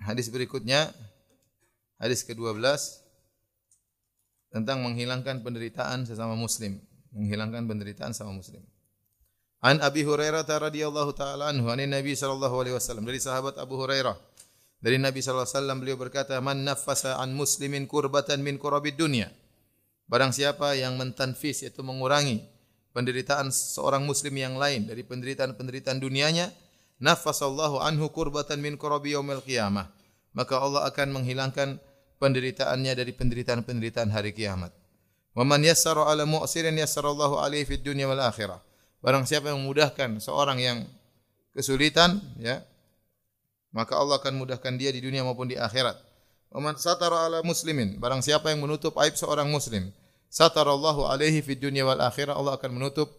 hadis 0.00 0.32
berikutnya. 0.32 0.88
Hadis 2.00 2.26
ke-12 2.26 2.58
tentang 4.50 4.82
menghilangkan 4.82 5.40
penderitaan 5.46 6.04
sesama 6.04 6.34
muslim, 6.34 6.82
menghilangkan 7.14 7.64
penderitaan 7.64 8.12
sama 8.12 8.34
muslim. 8.34 8.60
An 9.64 9.80
Abi 9.80 10.04
Hurairah 10.04 10.44
radhiyallahu 10.44 11.16
taala 11.16 11.48
anhu 11.48 11.70
an 11.72 11.80
Nabi 11.80 12.12
sallallahu 12.12 12.52
alaihi 12.60 12.76
wasallam 12.76 13.08
dari 13.08 13.16
sahabat 13.22 13.56
Abu 13.56 13.80
Hurairah 13.80 14.33
dari 14.84 15.00
Nabi 15.00 15.24
sallallahu 15.24 15.48
alaihi 15.48 15.56
wasallam 15.56 15.78
beliau 15.80 15.96
berkata 15.96 16.36
man 16.44 16.60
nafasa 16.60 17.16
an 17.16 17.32
muslimin 17.32 17.88
kurbatan 17.88 18.44
min 18.44 18.60
kurabid 18.60 19.00
dunya 19.00 19.32
barang 20.12 20.36
siapa 20.36 20.76
yang 20.76 21.00
mentanfis 21.00 21.64
yaitu 21.64 21.80
mengurangi 21.80 22.44
penderitaan 22.94 23.48
seorang 23.50 24.04
muslim 24.04 24.36
yang 24.36 24.54
lain 24.60 24.86
dari 24.86 25.02
penderitaan-penderitaan 25.02 25.98
dunianya 25.98 26.54
nafasallahu 27.02 27.82
anhu 27.82 28.08
kurbatan 28.14 28.62
min 28.62 28.78
kurabi 28.78 29.18
yaumil 29.18 29.42
qiyamah. 29.42 29.90
Maka 30.34 30.58
Allah 30.62 30.86
akan 30.86 31.20
menghilangkan 31.20 31.78
penderitaannya 32.22 32.92
dari 32.94 33.12
penderitaan-penderitaan 33.14 34.10
hari 34.14 34.34
kiamat. 34.34 34.70
Wa 35.34 35.42
man 35.42 35.62
yassara 35.66 36.06
ala 36.06 36.26
mu'sirin 36.26 36.74
yassarallahu 36.78 37.42
alaihi 37.42 37.66
fid 37.66 37.82
dunya 37.82 38.06
wal 38.06 38.22
akhirah. 38.22 38.62
Barang 39.02 39.26
siapa 39.26 39.50
yang 39.50 39.62
memudahkan 39.62 40.22
seorang 40.22 40.58
yang 40.62 40.78
kesulitan, 41.52 42.18
ya, 42.40 42.62
maka 43.74 43.98
Allah 43.98 44.22
akan 44.22 44.38
mudahkan 44.38 44.78
dia 44.78 44.94
di 44.94 45.02
dunia 45.02 45.26
maupun 45.26 45.50
di 45.50 45.58
akhirat. 45.58 45.98
Wa 46.54 46.62
man 46.62 46.78
satara 46.78 47.26
ala 47.26 47.42
muslimin, 47.42 47.98
barang 47.98 48.22
siapa 48.22 48.54
yang 48.54 48.62
menutup 48.62 48.94
aib 49.02 49.18
seorang 49.18 49.50
muslim, 49.50 49.90
satarallahu 50.30 51.10
alaihi 51.10 51.42
fid 51.42 51.58
dunya 51.58 51.82
wal 51.82 51.98
akhirah, 51.98 52.38
Allah 52.38 52.54
akan 52.54 52.78
menutup 52.78 53.10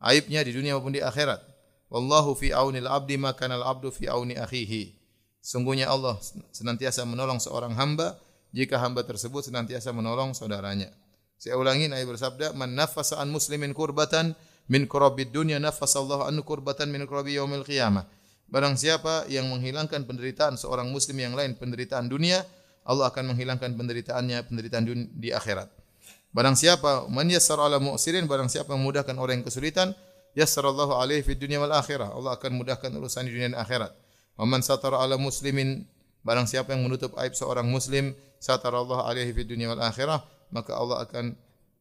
aibnya 0.00 0.40
di 0.40 0.56
dunia 0.56 0.80
maupun 0.80 0.96
di 0.96 1.04
akhirat. 1.04 1.44
Wallahu 1.92 2.32
fi 2.32 2.56
aunil 2.56 2.88
abdi 2.88 3.20
maka 3.20 3.44
al 3.48 3.60
abdu 3.60 3.92
fi 3.92 4.08
auni 4.08 4.36
akhihi. 4.36 4.96
Sungguhnya 5.44 5.92
Allah 5.92 6.16
senantiasa 6.52 7.04
menolong 7.04 7.40
seorang 7.40 7.76
hamba 7.76 8.16
jika 8.52 8.80
hamba 8.80 9.04
tersebut 9.04 9.44
senantiasa 9.48 9.92
menolong 9.92 10.32
saudaranya. 10.32 10.88
Saya 11.38 11.54
ulangi 11.54 11.86
Nabi 11.86 12.04
bersabda, 12.04 12.52
"Man 12.52 12.74
nafasa 12.74 13.20
an 13.20 13.30
muslimin 13.30 13.72
kurbatan 13.72 14.34
min 14.68 14.84
kurabid 14.90 15.30
dunya 15.32 15.56
nafasallahu 15.62 16.26
an 16.26 16.36
kurbatan 16.44 16.90
min 16.92 17.04
kurabi 17.08 17.38
yaumil 17.38 17.64
qiyamah." 17.64 18.04
Barang 18.48 18.80
siapa 18.80 19.28
yang 19.28 19.44
menghilangkan 19.52 20.08
penderitaan 20.08 20.56
seorang 20.56 20.88
muslim 20.88 21.20
yang 21.20 21.36
lain 21.36 21.52
penderitaan 21.56 22.08
dunia, 22.08 22.44
Allah 22.88 23.12
akan 23.12 23.36
menghilangkan 23.36 23.76
penderitaannya 23.76 24.48
penderitaan 24.48 24.84
di 25.12 25.28
akhirat. 25.28 25.68
Barang 26.32 26.56
siapa 26.56 27.08
man 27.12 27.28
yassara 27.28 27.68
ala 27.68 27.76
mu'sirin, 27.76 28.24
barang 28.24 28.48
siapa 28.48 28.72
memudahkan 28.72 29.12
orang 29.20 29.40
yang 29.40 29.46
kesulitan, 29.46 29.92
yassarallahu 30.32 30.96
alaihi 30.96 31.20
fid 31.20 31.36
dunya 31.36 31.60
wal 31.60 31.76
akhirah. 31.76 32.08
Allah 32.08 32.40
akan 32.40 32.56
mudahkan 32.56 32.88
urusan 32.88 33.28
di 33.28 33.36
dunia 33.36 33.52
dan 33.52 33.60
akhirat. 33.60 33.92
Wa 34.40 34.48
man 34.48 34.64
satara 34.64 35.02
ala 35.02 35.20
muslimin 35.20 35.84
barang 36.24 36.48
siapa 36.48 36.72
yang 36.72 36.88
menutup 36.88 37.12
aib 37.20 37.36
seorang 37.36 37.68
muslim, 37.68 38.16
satarallahu 38.40 39.04
alaihi 39.04 39.36
fid 39.36 39.48
dunya 39.50 39.68
wal 39.68 39.80
akhirah, 39.84 40.24
maka 40.52 40.72
Allah 40.72 41.04
akan 41.04 41.36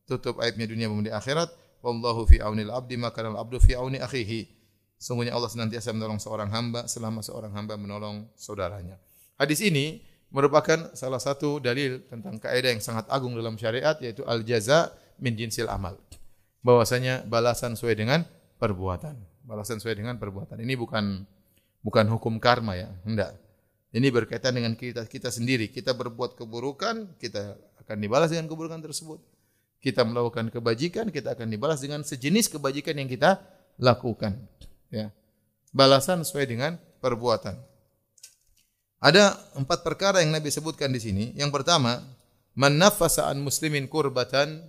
tutup 0.07 0.39
aibnya 0.39 0.65
dunia 0.65 0.87
dan 0.87 1.19
akhirat. 1.19 1.51
Wallahu 1.83 2.25
fi 2.25 2.41
aunil 2.41 2.73
abdi 2.73 2.97
maka 2.97 3.21
al 3.21 3.37
abdu 3.37 3.61
fi 3.61 3.77
auni 3.77 4.01
akhihi. 4.01 4.56
Sungguhnya 4.97 5.37
Allah 5.37 5.49
senantiasa 5.49 5.93
menolong 5.93 6.17
seorang 6.17 6.49
hamba 6.49 6.89
selama 6.89 7.21
seorang 7.21 7.53
hamba 7.53 7.77
menolong 7.77 8.25
saudaranya. 8.33 8.97
Hadis 9.37 9.61
ini 9.61 10.01
merupakan 10.33 10.91
salah 10.97 11.21
satu 11.21 11.61
dalil 11.61 12.03
tentang 12.09 12.41
kaidah 12.41 12.73
yang 12.73 12.81
sangat 12.81 13.05
agung 13.07 13.37
dalam 13.37 13.55
syariat 13.55 13.95
yaitu 14.01 14.25
al 14.25 14.41
jaza 14.41 14.89
min 15.21 15.37
jinsil 15.37 15.69
amal. 15.69 16.01
Bahwasanya 16.65 17.23
balasan 17.29 17.77
sesuai 17.77 17.95
dengan 17.95 18.25
perbuatan. 18.57 19.15
Balasan 19.45 19.77
sesuai 19.77 20.01
dengan 20.01 20.17
perbuatan. 20.17 20.57
Ini 20.59 20.73
bukan 20.75 21.23
bukan 21.85 22.05
hukum 22.11 22.41
karma 22.41 22.75
ya, 22.75 22.89
enggak. 23.05 23.37
Ini 23.93 24.11
berkaitan 24.11 24.57
dengan 24.57 24.75
kita 24.75 25.07
kita 25.07 25.31
sendiri. 25.31 25.71
Kita 25.71 25.95
berbuat 25.95 26.35
keburukan, 26.35 27.15
kita 27.21 27.55
akan 27.85 27.97
dibalas 28.03 28.33
dengan 28.33 28.51
keburukan 28.51 28.83
tersebut. 28.83 29.23
Kita 29.79 30.03
melakukan 30.03 30.51
kebajikan, 30.51 31.07
kita 31.13 31.37
akan 31.37 31.47
dibalas 31.47 31.79
dengan 31.79 32.03
sejenis 32.03 32.51
kebajikan 32.51 32.97
yang 32.99 33.07
kita 33.07 33.39
lakukan. 33.79 34.35
Ya. 34.93 35.11
Balasan 35.75 36.23
sesuai 36.23 36.47
dengan 36.47 36.79
perbuatan. 37.03 37.59
Ada 38.97 39.37
empat 39.53 39.85
perkara 39.85 40.25
yang 40.25 40.33
Nabi 40.33 40.49
sebutkan 40.49 40.89
di 40.89 40.97
sini. 40.97 41.25
Yang 41.37 41.53
pertama, 41.53 42.01
man 42.57 42.81
nafasa 42.81 43.29
an 43.29 43.45
muslimin 43.45 43.85
kurbatan 43.85 44.65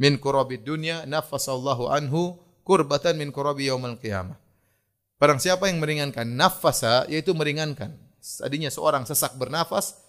min 0.00 0.18
kurabid 0.18 0.66
dunya 0.66 1.06
nafasallahu 1.06 1.86
anhu 1.86 2.34
kurbatan 2.66 3.14
min 3.14 3.30
kurabi 3.30 3.70
yaumal 3.70 3.94
qiyamah. 3.94 4.34
Barang 5.20 5.38
siapa 5.38 5.68
yang 5.68 5.78
meringankan 5.78 6.24
nafasa 6.24 7.06
yaitu 7.06 7.36
meringankan. 7.36 7.94
Tadinya 8.20 8.72
seorang 8.72 9.04
sesak 9.04 9.36
bernafas, 9.36 10.00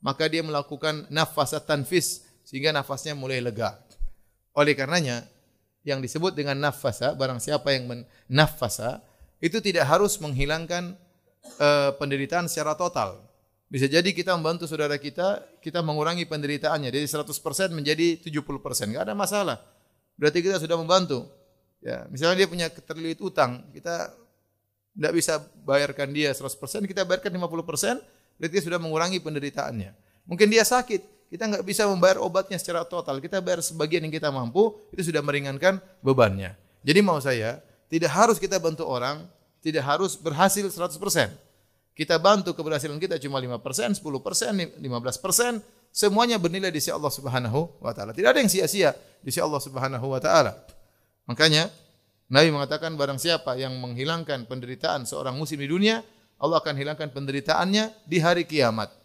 maka 0.00 0.30
dia 0.30 0.40
melakukan 0.40 1.10
nafasa 1.10 1.60
tanfis 1.60 2.24
sehingga 2.46 2.72
nafasnya 2.72 3.12
mulai 3.18 3.42
lega. 3.42 3.76
Oleh 4.56 4.74
karenanya 4.74 5.26
yang 5.86 6.04
disebut 6.04 6.36
dengan 6.36 6.56
nafasa, 6.60 7.16
barang 7.16 7.40
siapa 7.40 7.72
yang 7.72 8.04
nafasa 8.28 9.00
itu 9.40 9.58
tidak 9.64 9.88
harus 9.88 10.20
menghilangkan 10.20 10.92
uh, 11.56 11.96
penderitaan 11.96 12.46
secara 12.46 12.76
total. 12.76 13.24
Bisa 13.70 13.86
jadi 13.86 14.10
kita 14.10 14.34
membantu 14.34 14.66
saudara 14.66 14.98
kita, 14.98 15.46
kita 15.62 15.78
mengurangi 15.80 16.26
penderitaannya 16.26 16.90
dari 16.90 17.06
100% 17.06 17.30
menjadi 17.70 18.18
70%. 18.18 18.90
Enggak 18.90 19.04
ada 19.06 19.14
masalah. 19.14 19.56
Berarti 20.18 20.42
kita 20.42 20.58
sudah 20.58 20.74
membantu. 20.74 21.30
Ya, 21.80 22.04
misalnya 22.12 22.44
dia 22.44 22.48
punya 22.50 22.66
terlilit 22.68 23.22
utang, 23.24 23.64
kita 23.72 24.12
tidak 24.92 25.12
bisa 25.16 25.40
bayarkan 25.64 26.12
dia 26.12 26.28
100%, 26.28 26.84
kita 26.84 27.08
bayarkan 27.08 27.32
50%, 27.32 28.04
berarti 28.36 28.52
dia 28.52 28.60
sudah 28.60 28.76
mengurangi 28.76 29.16
penderitaannya. 29.16 29.96
Mungkin 30.28 30.52
dia 30.52 30.60
sakit, 30.60 31.00
kita 31.30 31.46
nggak 31.46 31.62
bisa 31.62 31.86
membayar 31.86 32.18
obatnya 32.18 32.58
secara 32.58 32.82
total, 32.82 33.22
kita 33.22 33.38
bayar 33.38 33.62
sebagian 33.62 34.02
yang 34.02 34.10
kita 34.10 34.34
mampu, 34.34 34.74
itu 34.90 35.14
sudah 35.14 35.22
meringankan 35.22 35.78
bebannya. 36.02 36.58
Jadi 36.82 37.00
mau 37.06 37.22
saya, 37.22 37.62
tidak 37.86 38.10
harus 38.10 38.42
kita 38.42 38.58
bantu 38.58 38.82
orang, 38.82 39.22
tidak 39.62 39.86
harus 39.86 40.18
berhasil 40.18 40.66
100%. 40.66 40.90
Kita 41.94 42.18
bantu 42.18 42.50
keberhasilan 42.50 42.98
kita 42.98 43.22
cuma 43.22 43.38
5%, 43.38 43.94
10%, 44.02 44.02
15%, 44.02 45.62
semuanya 45.94 46.34
bernilai 46.42 46.74
di 46.74 46.82
sisi 46.82 46.90
Allah 46.90 47.12
Subhanahu 47.14 47.78
wa 47.78 47.92
taala. 47.94 48.10
Tidak 48.10 48.26
ada 48.26 48.42
yang 48.42 48.50
sia-sia 48.50 48.90
di 49.22 49.30
sisi 49.30 49.38
Allah 49.38 49.62
Subhanahu 49.62 50.06
wa 50.10 50.18
taala. 50.18 50.58
Makanya 51.30 51.70
Nabi 52.30 52.50
mengatakan 52.50 52.94
barang 52.98 53.18
siapa 53.22 53.54
yang 53.54 53.74
menghilangkan 53.78 54.50
penderitaan 54.50 55.06
seorang 55.06 55.38
muslim 55.38 55.62
di 55.62 55.70
dunia, 55.70 56.02
Allah 56.40 56.58
akan 56.58 56.74
hilangkan 56.74 57.10
penderitaannya 57.10 58.06
di 58.06 58.18
hari 58.18 58.46
kiamat. 58.46 58.99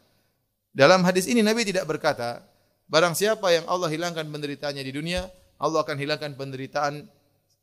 Dalam 0.75 1.07
hadis 1.07 1.25
ini 1.31 1.39
Nabi 1.39 1.63
tidak 1.63 1.88
berkata, 1.88 2.43
barang 2.91 3.15
siapa 3.15 3.47
yang 3.55 3.63
Allah 3.71 3.88
hilangkan 3.88 4.27
penderitaannya 4.27 4.83
di 4.83 4.91
dunia, 4.91 5.23
Allah 5.55 5.88
akan 5.88 5.95
hilangkan 5.95 6.35
penderitaan 6.35 7.07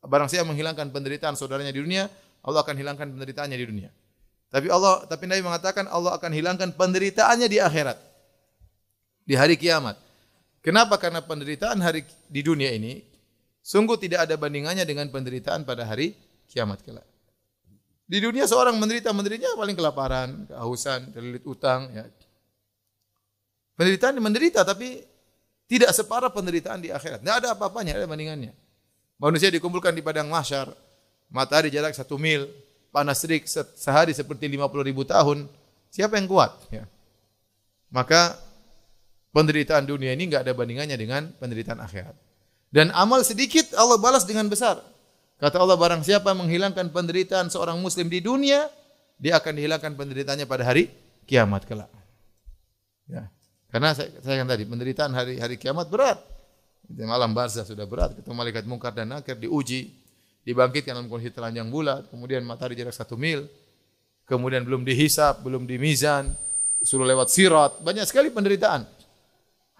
barang 0.02 0.28
siapa 0.32 0.48
menghilangkan 0.48 0.88
penderitaan 0.88 1.36
saudaranya 1.36 1.76
di 1.76 1.84
dunia, 1.84 2.08
Allah 2.42 2.64
akan 2.64 2.74
hilangkan 2.74 3.12
penderitaannya 3.12 3.58
di 3.60 3.66
dunia. 3.68 3.90
Tapi 4.48 4.72
Allah 4.72 5.04
tapi 5.04 5.28
Nabi 5.28 5.44
mengatakan 5.44 5.84
Allah 5.92 6.16
akan 6.16 6.32
hilangkan 6.32 6.72
penderitaannya 6.72 7.46
di 7.52 7.60
akhirat. 7.60 8.00
Di 9.28 9.36
hari 9.36 9.60
kiamat. 9.60 10.00
Kenapa? 10.64 10.96
Karena 10.96 11.20
penderitaan 11.22 11.78
hari 11.84 12.02
di 12.26 12.42
dunia 12.42 12.74
ini 12.74 13.12
Sungguh 13.62 13.94
tidak 13.94 14.26
ada 14.26 14.34
bandingannya 14.34 14.82
dengan 14.82 15.06
penderitaan 15.06 15.62
pada 15.62 15.86
hari 15.86 16.18
kiamat 16.50 16.82
kelak. 16.82 17.06
Di 18.10 18.18
dunia 18.18 18.44
seorang 18.50 18.74
menderita 18.74 19.14
menderitanya 19.14 19.54
paling 19.54 19.78
kelaparan, 19.78 20.28
kehausan, 20.50 21.14
terlilit 21.14 21.46
utang, 21.46 21.86
ya. 21.94 22.04
Penderitaan 23.76 24.20
menderita 24.20 24.62
tapi 24.62 25.00
tidak 25.70 25.96
separah 25.96 26.28
penderitaan 26.28 26.84
di 26.84 26.92
akhirat. 26.92 27.24
Tidak 27.24 27.36
ada 27.40 27.48
apa-apanya, 27.56 27.96
ada 27.96 28.04
bandingannya. 28.04 28.52
Manusia 29.16 29.48
dikumpulkan 29.48 29.96
di 29.96 30.04
padang 30.04 30.28
mahsyar, 30.28 30.68
matahari 31.32 31.72
jarak 31.72 31.96
satu 31.96 32.20
mil, 32.20 32.44
panas 32.92 33.24
terik 33.24 33.48
sehari 33.48 34.12
seperti 34.12 34.50
50 34.52 34.68
ribu 34.84 35.02
tahun. 35.08 35.48
Siapa 35.88 36.20
yang 36.20 36.28
kuat? 36.28 36.52
Ya. 36.68 36.84
Maka 37.88 38.36
penderitaan 39.32 39.88
dunia 39.88 40.12
ini 40.12 40.28
nggak 40.28 40.44
ada 40.44 40.52
bandingannya 40.52 40.96
dengan 41.00 41.32
penderitaan 41.40 41.80
akhirat. 41.80 42.16
Dan 42.72 42.92
amal 42.92 43.24
sedikit 43.24 43.72
Allah 43.76 43.96
balas 44.00 44.24
dengan 44.28 44.48
besar. 44.48 44.80
Kata 45.40 45.58
Allah 45.58 45.76
barang 45.76 46.04
siapa 46.04 46.32
menghilangkan 46.36 46.92
penderitaan 46.92 47.48
seorang 47.48 47.76
muslim 47.80 48.08
di 48.08 48.22
dunia, 48.22 48.68
dia 49.20 49.36
akan 49.40 49.58
dihilangkan 49.58 49.92
penderitaannya 49.96 50.46
pada 50.46 50.64
hari 50.68 50.88
kiamat 51.26 51.64
kelak. 51.68 51.90
Ya. 53.08 53.28
Karena 53.72 53.96
saya, 53.96 54.12
saya 54.20 54.44
tadi 54.44 54.68
penderitaan 54.68 55.16
hari 55.16 55.40
hari 55.40 55.56
kiamat 55.56 55.88
berat. 55.88 56.20
Malam 56.92 57.32
barzah 57.32 57.64
sudah 57.64 57.88
berat, 57.88 58.12
ketemu 58.12 58.36
malaikat 58.36 58.68
mungkar 58.68 58.92
dan 58.92 59.08
nakir 59.08 59.40
diuji, 59.40 59.88
dibangkitkan 60.44 60.92
dalam 60.92 61.08
kondisi 61.08 61.32
telanjang 61.32 61.72
bulat, 61.72 62.04
kemudian 62.12 62.44
matahari 62.44 62.76
jarak 62.76 62.92
satu 62.92 63.16
mil, 63.16 63.48
kemudian 64.28 64.60
belum 64.60 64.84
dihisap, 64.84 65.40
belum 65.40 65.64
dimizan, 65.64 66.36
suruh 66.84 67.08
lewat 67.08 67.32
sirat, 67.32 67.80
banyak 67.80 68.04
sekali 68.04 68.28
penderitaan 68.28 68.84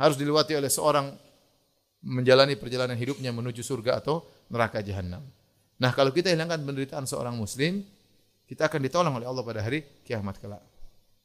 harus 0.00 0.16
dilewati 0.16 0.57
oleh 0.57 0.72
seorang 0.72 1.12
menjalani 2.02 2.57
perjalanan 2.57 2.96
hidupnya 2.96 3.28
menuju 3.28 3.61
surga 3.61 4.00
atau 4.00 4.24
neraka 4.48 4.81
jahanam. 4.81 5.20
Nah, 5.76 5.90
kalau 5.92 6.14
kita 6.14 6.33
hilangkan 6.33 6.62
penderitaan 6.62 7.05
seorang 7.05 7.37
muslim, 7.37 7.83
kita 8.48 8.72
akan 8.72 8.81
ditolong 8.83 9.14
oleh 9.20 9.26
Allah 9.28 9.44
pada 9.44 9.61
hari 9.61 9.85
kiamat 10.07 10.38
kelak. 10.40 10.72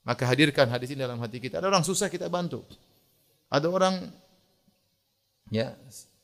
Maka 0.08 0.24
hadirkan 0.24 0.72
hadis 0.72 0.96
ini 0.96 1.04
dalam 1.04 1.20
hati 1.20 1.43
kita. 1.43 1.60
Ada 1.60 1.67
orang 1.67 1.84
susah 1.84 2.08
kita 2.08 2.32
bantu. 2.32 2.63
Ada 3.52 3.67
orang 3.67 4.08
ya 5.52 5.76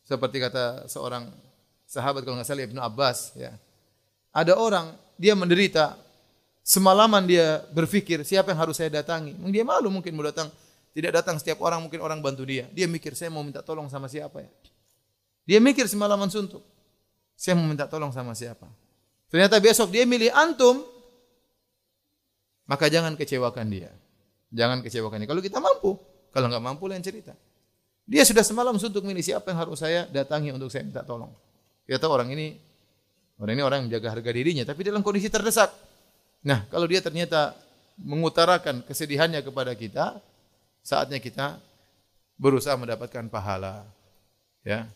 seperti 0.08 0.40
kata 0.40 0.88
seorang 0.88 1.28
sahabat 1.84 2.24
kalau 2.24 2.40
nggak 2.40 2.48
salah 2.48 2.64
Ibnu 2.64 2.80
Abbas 2.80 3.36
ya. 3.36 3.52
Ada 4.32 4.56
orang 4.56 4.96
dia 5.20 5.36
menderita 5.36 6.00
semalaman 6.64 7.28
dia 7.28 7.60
berpikir 7.76 8.24
siapa 8.24 8.56
yang 8.56 8.64
harus 8.64 8.80
saya 8.80 8.88
datangi. 8.88 9.36
Dia 9.52 9.68
malu 9.68 9.92
mungkin 9.92 10.16
mau 10.16 10.24
datang 10.24 10.48
tidak 10.96 11.20
datang 11.20 11.36
setiap 11.36 11.60
orang 11.60 11.84
mungkin 11.84 12.00
orang 12.00 12.24
bantu 12.24 12.48
dia. 12.48 12.72
Dia 12.72 12.88
mikir 12.88 13.20
saya 13.20 13.36
mau 13.36 13.44
minta 13.44 13.60
tolong 13.60 13.92
sama 13.92 14.08
siapa 14.08 14.48
ya. 14.48 14.52
Dia 15.44 15.60
mikir 15.60 15.92
semalaman 15.92 16.32
suntuk. 16.32 16.64
Saya 17.36 17.60
mau 17.60 17.68
minta 17.68 17.84
tolong 17.84 18.16
sama 18.16 18.32
siapa? 18.32 18.64
Ternyata 19.28 19.60
besok 19.60 19.92
dia 19.92 20.08
milih 20.08 20.32
antum, 20.32 20.86
maka 22.70 22.88
jangan 22.88 23.14
kecewakan 23.18 23.68
dia. 23.70 23.92
Jangan 24.54 24.86
kecewakan 24.86 25.24
dia. 25.24 25.30
Kalau 25.30 25.42
kita 25.42 25.58
mampu, 25.60 25.98
kalau 26.32 26.48
nggak 26.52 26.64
mampu 26.64 26.86
lain 26.88 27.02
cerita. 27.02 27.34
Dia 28.04 28.28
sudah 28.28 28.44
semalam 28.44 28.76
untuk 28.76 29.04
milih 29.04 29.24
siapa 29.24 29.56
yang 29.56 29.60
harus 29.64 29.80
saya 29.80 30.04
datangi 30.12 30.52
untuk 30.52 30.68
saya 30.68 30.84
minta 30.84 31.02
tolong. 31.08 31.32
Kita 31.88 32.04
tahu 32.04 32.12
orang 32.12 32.36
ini 32.36 32.60
orang 33.40 33.54
ini 33.56 33.64
orang 33.64 33.78
yang 33.84 33.88
menjaga 33.92 34.08
harga 34.12 34.32
dirinya, 34.32 34.64
tapi 34.68 34.84
dalam 34.84 35.00
kondisi 35.00 35.32
terdesak. 35.32 35.72
Nah, 36.44 36.68
kalau 36.68 36.84
dia 36.84 37.00
ternyata 37.00 37.56
mengutarakan 37.96 38.84
kesedihannya 38.84 39.40
kepada 39.40 39.72
kita, 39.72 40.20
saatnya 40.84 41.24
kita 41.24 41.64
berusaha 42.36 42.76
mendapatkan 42.76 43.32
pahala. 43.32 43.88
Ya, 44.68 44.92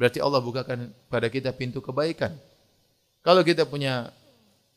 Berarti 0.00 0.16
Allah 0.16 0.40
bukakan 0.40 0.88
pada 1.12 1.28
kita 1.28 1.52
pintu 1.52 1.84
kebaikan. 1.84 2.32
Kalau 3.20 3.44
kita 3.44 3.68
punya 3.68 4.08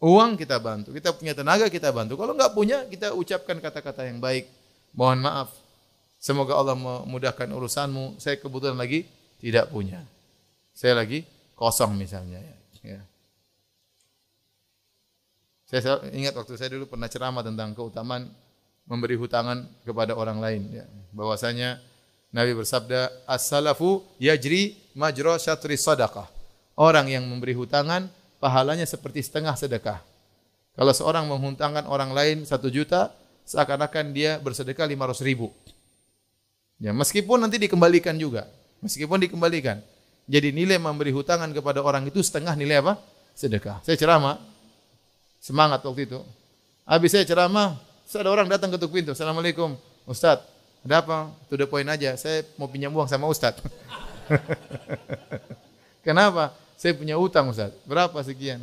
uang 0.03 0.35
kita 0.35 0.59
bantu, 0.59 0.91
kita 0.91 1.15
punya 1.15 1.31
tenaga 1.31 1.71
kita 1.71 1.87
bantu. 1.95 2.19
Kalau 2.19 2.35
enggak 2.35 2.51
punya 2.51 2.83
kita 2.91 3.15
ucapkan 3.15 3.55
kata-kata 3.63 4.03
yang 4.03 4.19
baik. 4.19 4.51
Mohon 4.91 5.19
maaf. 5.23 5.49
Semoga 6.19 6.59
Allah 6.59 6.75
memudahkan 6.75 7.47
urusanmu. 7.47 8.19
Saya 8.19 8.35
kebetulan 8.35 8.75
lagi 8.75 9.07
tidak 9.39 9.71
punya. 9.71 10.03
Saya 10.75 10.99
lagi 10.99 11.23
kosong 11.55 11.95
misalnya 11.95 12.43
ya. 12.83 12.99
Saya 15.73 16.05
ingat 16.13 16.37
waktu 16.37 16.53
saya 16.53 16.69
dulu 16.77 16.85
pernah 16.85 17.09
ceramah 17.09 17.41
tentang 17.41 17.73
keutamaan 17.73 18.29
memberi 18.85 19.17
hutangan 19.17 19.65
kepada 19.81 20.13
orang 20.13 20.37
lain 20.37 20.61
ya. 20.69 20.85
Bahwasanya 21.15 21.81
Nabi 22.29 22.53
bersabda, 22.53 23.25
"As-salafu 23.25 24.05
yajri 24.21 24.77
majra 24.93 25.39
syatri 25.41 25.73
sadaqah." 25.73 26.29
Orang 26.77 27.09
yang 27.09 27.25
memberi 27.25 27.57
hutangan, 27.57 28.09
pahalanya 28.43 28.83
seperti 28.83 29.23
setengah 29.23 29.55
sedekah. 29.55 30.03
Kalau 30.75 30.91
seorang 30.91 31.31
menghutangkan 31.31 31.87
orang 31.87 32.11
lain 32.11 32.43
satu 32.43 32.67
juta, 32.67 33.15
seakan-akan 33.47 34.11
dia 34.11 34.35
bersedekah 34.43 34.83
lima 34.83 35.07
ratus 35.07 35.23
ribu. 35.23 35.55
Ya, 36.83 36.91
meskipun 36.91 37.39
nanti 37.39 37.55
dikembalikan 37.55 38.19
juga. 38.19 38.51
Meskipun 38.83 39.23
dikembalikan. 39.23 39.79
Jadi 40.27 40.51
nilai 40.51 40.75
memberi 40.75 41.15
hutangan 41.15 41.47
kepada 41.55 41.79
orang 41.79 42.03
itu 42.03 42.19
setengah 42.19 42.51
nilai 42.59 42.83
apa? 42.83 42.99
Sedekah. 43.31 43.79
Saya 43.87 43.95
ceramah. 43.95 44.35
Semangat 45.39 45.79
waktu 45.87 46.03
itu. 46.11 46.19
Habis 46.83 47.15
saya 47.15 47.23
ceramah, 47.23 47.79
ada 48.11 48.27
orang 48.27 48.51
datang 48.51 48.67
ketuk 48.75 48.91
pintu. 48.91 49.15
Assalamualaikum. 49.15 49.79
Ustadz, 50.03 50.43
ada 50.83 50.99
apa? 50.99 51.31
To 51.47 51.55
the 51.55 51.63
point 51.63 51.87
aja. 51.87 52.19
Saya 52.19 52.43
mau 52.59 52.67
pinjam 52.67 52.91
uang 52.91 53.07
sama 53.07 53.31
Ustadz. 53.31 53.63
Kenapa? 56.07 56.62
Saya 56.83 56.99
punya 56.99 57.15
utang 57.15 57.47
Ustaz. 57.47 57.71
Berapa 57.87 58.19
sekian? 58.27 58.59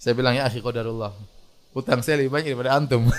Saya 0.00 0.16
bilang 0.16 0.32
ya 0.32 0.48
akhi 0.48 0.64
qadarullah. 0.64 1.12
Utang 1.76 2.00
saya 2.00 2.24
lebih 2.24 2.32
banyak 2.32 2.56
daripada 2.56 2.72
antum. 2.72 3.04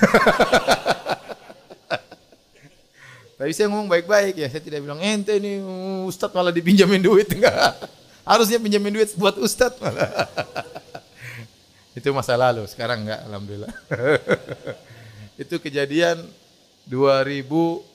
Tapi 3.37 3.53
saya 3.53 3.69
ngomong 3.69 3.85
baik-baik 3.85 4.33
ya. 4.33 4.49
Saya 4.49 4.65
tidak 4.65 4.81
bilang 4.81 4.97
ente 4.97 5.37
ini 5.37 5.61
Ustadz 6.09 6.33
malah 6.33 6.49
dipinjamin 6.49 7.05
duit 7.05 7.29
enggak. 7.37 7.53
Harusnya 8.25 8.57
pinjamin 8.57 8.97
duit 8.97 9.13
buat 9.13 9.37
Ustadz 9.37 9.77
malah. 9.77 10.25
Itu 12.01 12.09
masa 12.17 12.33
lalu, 12.33 12.65
sekarang 12.65 13.05
enggak 13.05 13.21
alhamdulillah. 13.29 13.73
Itu 15.37 15.61
kejadian 15.61 16.25
2000 16.89 17.45
2002 17.45 17.85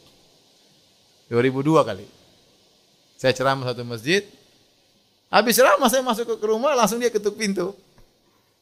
kali. 1.91 2.07
Saya 3.19 3.35
ceramah 3.35 3.67
satu 3.67 3.83
masjid. 3.83 4.23
Habis 5.27 5.59
ceramah 5.59 5.89
saya 5.91 6.03
masuk 6.07 6.39
ke 6.39 6.47
rumah 6.47 6.73
langsung 6.79 7.03
dia 7.03 7.11
ketuk 7.11 7.35
pintu. 7.35 7.75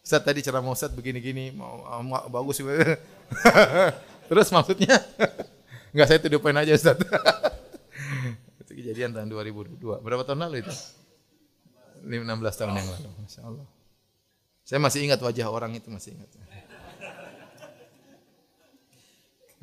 Ustaz 0.05 0.21
tadi 0.21 0.45
ceramah 0.45 0.73
Ustaz 0.73 0.93
begini-gini 0.93 1.53
mau, 1.53 1.81
mau 2.05 2.25
bagus 2.29 2.61
Terus 4.29 4.49
maksudnya 4.53 5.01
enggak 5.93 6.07
saya 6.09 6.19
tuduh 6.21 6.41
poin 6.41 6.57
aja 6.57 6.73
Ustaz. 6.73 6.97
itu 8.65 8.73
kejadian 8.81 9.13
tahun 9.13 9.29
2002. 9.29 9.81
Berapa 10.01 10.25
tahun 10.25 10.49
lalu 10.49 10.65
itu? 10.65 10.75
16 12.05 12.21
tahun 12.61 12.73
yang 12.77 12.89
lalu. 12.89 13.09
Masya 13.25 13.41
Allah. 13.45 13.67
Saya 14.65 14.81
masih 14.81 15.05
ingat 15.05 15.21
wajah 15.21 15.49
orang 15.53 15.77
itu 15.77 15.89
masih 15.93 16.17
ingat. 16.17 16.29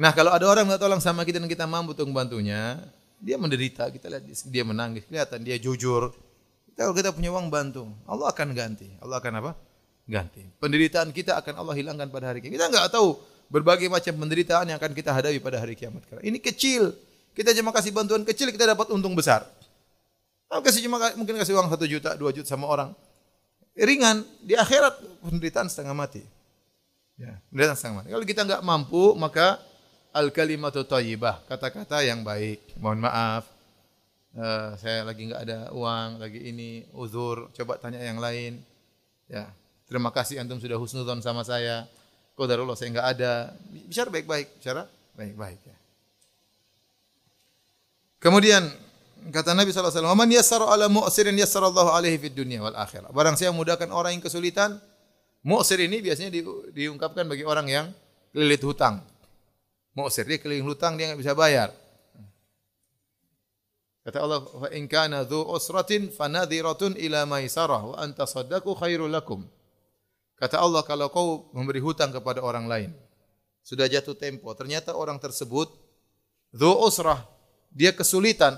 Nah 0.01 0.09
kalau 0.17 0.33
ada 0.33 0.45
orang 0.49 0.65
minta 0.65 0.81
tolong 0.81 0.97
sama 0.97 1.21
kita 1.21 1.37
dan 1.37 1.45
kita 1.45 1.69
mampu 1.69 1.93
untuk 1.93 2.09
membantunya, 2.09 2.81
dia 3.21 3.37
menderita, 3.37 3.85
kita 3.93 4.09
lihat 4.09 4.25
dia 4.25 4.63
menangis, 4.65 5.05
kelihatan 5.05 5.45
dia 5.45 5.61
jujur. 5.61 6.09
Kalau 6.81 6.97
kita 6.97 7.13
punya 7.13 7.29
uang 7.29 7.53
bantu, 7.53 7.85
Allah 8.09 8.33
akan 8.33 8.57
ganti. 8.57 8.89
Allah 8.97 9.21
akan 9.21 9.31
apa? 9.37 9.51
Ganti. 10.09 10.41
Penderitaan 10.57 11.13
kita 11.13 11.37
akan 11.37 11.61
Allah 11.61 11.77
hilangkan 11.77 12.09
pada 12.09 12.33
hari 12.33 12.41
kiamat. 12.41 12.57
Kita 12.57 12.65
nggak 12.73 12.87
tahu 12.89 13.21
berbagai 13.53 13.85
macam 13.85 14.17
penderitaan 14.17 14.65
yang 14.65 14.81
akan 14.81 14.91
kita 14.97 15.13
hadapi 15.13 15.37
pada 15.37 15.61
hari 15.61 15.77
kiamat. 15.77 16.01
Ini 16.25 16.41
kecil. 16.41 16.97
Kita 17.37 17.53
cuma 17.53 17.69
kasih 17.69 17.93
bantuan 17.93 18.25
kecil, 18.25 18.49
kita 18.49 18.65
dapat 18.65 18.89
untung 18.89 19.13
besar. 19.13 19.45
Kasih 20.51 20.83
cuma 20.83 20.99
mungkin 21.15 21.37
kasih 21.39 21.55
uang 21.55 21.71
satu 21.71 21.85
juta, 21.87 22.17
dua 22.19 22.35
juta 22.35 22.43
sama 22.49 22.67
orang, 22.67 22.91
ringan 23.71 24.27
di 24.43 24.57
akhirat 24.57 24.99
penderitaan 25.23 25.71
setengah 25.71 25.95
mati. 25.95 26.25
Ya, 27.15 27.39
penderitaan 27.53 27.77
setengah 27.79 27.95
mati. 28.03 28.09
Kalau 28.11 28.25
kita 28.27 28.41
nggak 28.43 28.61
mampu, 28.65 29.15
maka 29.15 29.63
al 30.11 30.27
kalimatu 30.33 30.83
thayyibah, 30.83 31.47
kata-kata 31.47 32.03
yang 32.03 32.25
baik. 32.27 32.59
Mohon 32.75 33.07
maaf, 33.07 33.47
uh, 34.37 34.75
saya 34.79 35.03
lagi 35.03 35.27
nggak 35.27 35.41
ada 35.43 35.59
uang, 35.75 36.21
lagi 36.21 36.39
ini 36.39 36.85
uzur, 36.95 37.51
coba 37.55 37.79
tanya 37.81 37.99
yang 37.99 38.19
lain. 38.21 38.61
Ya, 39.27 39.47
terima 39.87 40.11
kasih 40.11 40.39
antum 40.43 40.59
sudah 40.59 40.75
husnuzon 40.79 41.23
sama 41.23 41.43
saya. 41.43 41.87
Qadarullah 42.35 42.75
saya 42.75 42.91
nggak 42.95 43.07
ada. 43.17 43.51
Bicara 43.87 44.09
baik-baik, 44.11 44.47
bicara 44.59 44.87
baik-baik 45.15 45.59
ya. 45.67 45.77
Kemudian 48.21 48.69
kata 49.33 49.57
Nabi 49.57 49.73
SAW, 49.73 50.13
"Man 50.13 50.29
yassara 50.29 50.69
ala 50.69 50.85
mu'sirin 50.85 51.33
yassarallahu 51.35 51.89
alaihi 51.89 52.21
fid 52.21 52.37
dunya 52.37 52.61
wal 52.61 52.77
akhirah." 52.77 53.09
Barang 53.09 53.33
siapa 53.33 53.49
memudahkan 53.49 53.89
orang 53.89 54.13
yang 54.13 54.23
kesulitan, 54.23 54.77
mu'sir 55.41 55.81
ini 55.81 55.99
biasanya 56.05 56.29
di, 56.29 56.45
diungkapkan 56.71 57.25
bagi 57.25 57.41
orang 57.41 57.65
yang 57.65 57.85
kelilit 58.29 58.61
hutang. 58.61 59.01
Mu'sir, 59.97 60.23
dia 60.23 60.39
keliling 60.39 60.63
hutang, 60.63 60.95
dia 60.95 61.11
nggak 61.11 61.19
bisa 61.19 61.33
bayar. 61.35 61.73
Kata 64.01 64.17
Allah, 64.17 64.41
"Fa 64.41 64.67
in 64.73 64.89
kana 64.89 65.21
dzu 65.21 65.45
usratin 65.45 66.09
fanadhiratun 66.09 66.97
ila 66.97 67.29
maisarah 67.29 67.81
wa 67.93 67.95
anta 68.01 68.25
saddaqu 68.25 68.73
khairul 68.73 69.13
lakum." 69.13 69.45
Kata 70.41 70.57
Allah, 70.57 70.81
kalau 70.81 71.13
kau 71.13 71.53
memberi 71.53 71.77
hutang 71.77 72.09
kepada 72.09 72.41
orang 72.41 72.65
lain, 72.65 72.89
sudah 73.61 73.85
jatuh 73.85 74.17
tempo, 74.17 74.49
ternyata 74.57 74.97
orang 74.97 75.21
tersebut 75.21 75.69
dhu 76.49 76.71
usrah, 76.81 77.21
dia 77.69 77.93
kesulitan. 77.93 78.57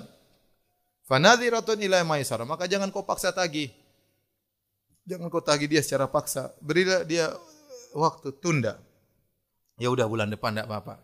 Fanadhiratun 1.03 1.83
ila 1.83 1.99
maisarah, 2.07 2.47
maka 2.47 2.63
jangan 2.71 2.87
kau 2.87 3.03
paksa 3.03 3.35
tagih. 3.35 3.67
Jangan 5.03 5.27
kau 5.27 5.43
tagih 5.43 5.67
dia 5.67 5.83
secara 5.83 6.07
paksa. 6.07 6.55
Berilah 6.63 7.03
dia 7.03 7.27
waktu 7.91 8.31
tunda. 8.39 8.79
Ya 9.75 9.91
udah 9.91 10.07
bulan 10.07 10.31
depan 10.31 10.55
tidak 10.55 10.71
apa-apa. 10.71 11.03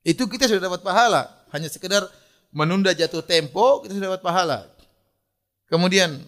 Itu 0.00 0.24
kita 0.24 0.48
sudah 0.48 0.72
dapat 0.72 0.80
pahala. 0.80 1.44
Hanya 1.52 1.68
sekedar 1.68 2.08
menunda 2.50 2.90
jatuh 2.94 3.22
tempo, 3.22 3.82
kita 3.82 3.96
sudah 3.96 4.14
dapat 4.14 4.22
pahala. 4.22 4.58
Kemudian 5.70 6.18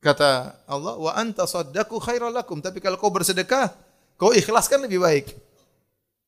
kata 0.00 0.56
Allah, 0.64 0.96
wa 0.96 1.12
anta 1.12 1.44
saddaku 1.44 2.00
khairal 2.00 2.32
lakum. 2.32 2.58
Tapi 2.58 2.80
kalau 2.80 2.96
kau 2.96 3.12
bersedekah, 3.12 3.72
kau 4.16 4.32
ikhlaskan 4.32 4.88
lebih 4.88 5.04
baik. 5.04 5.36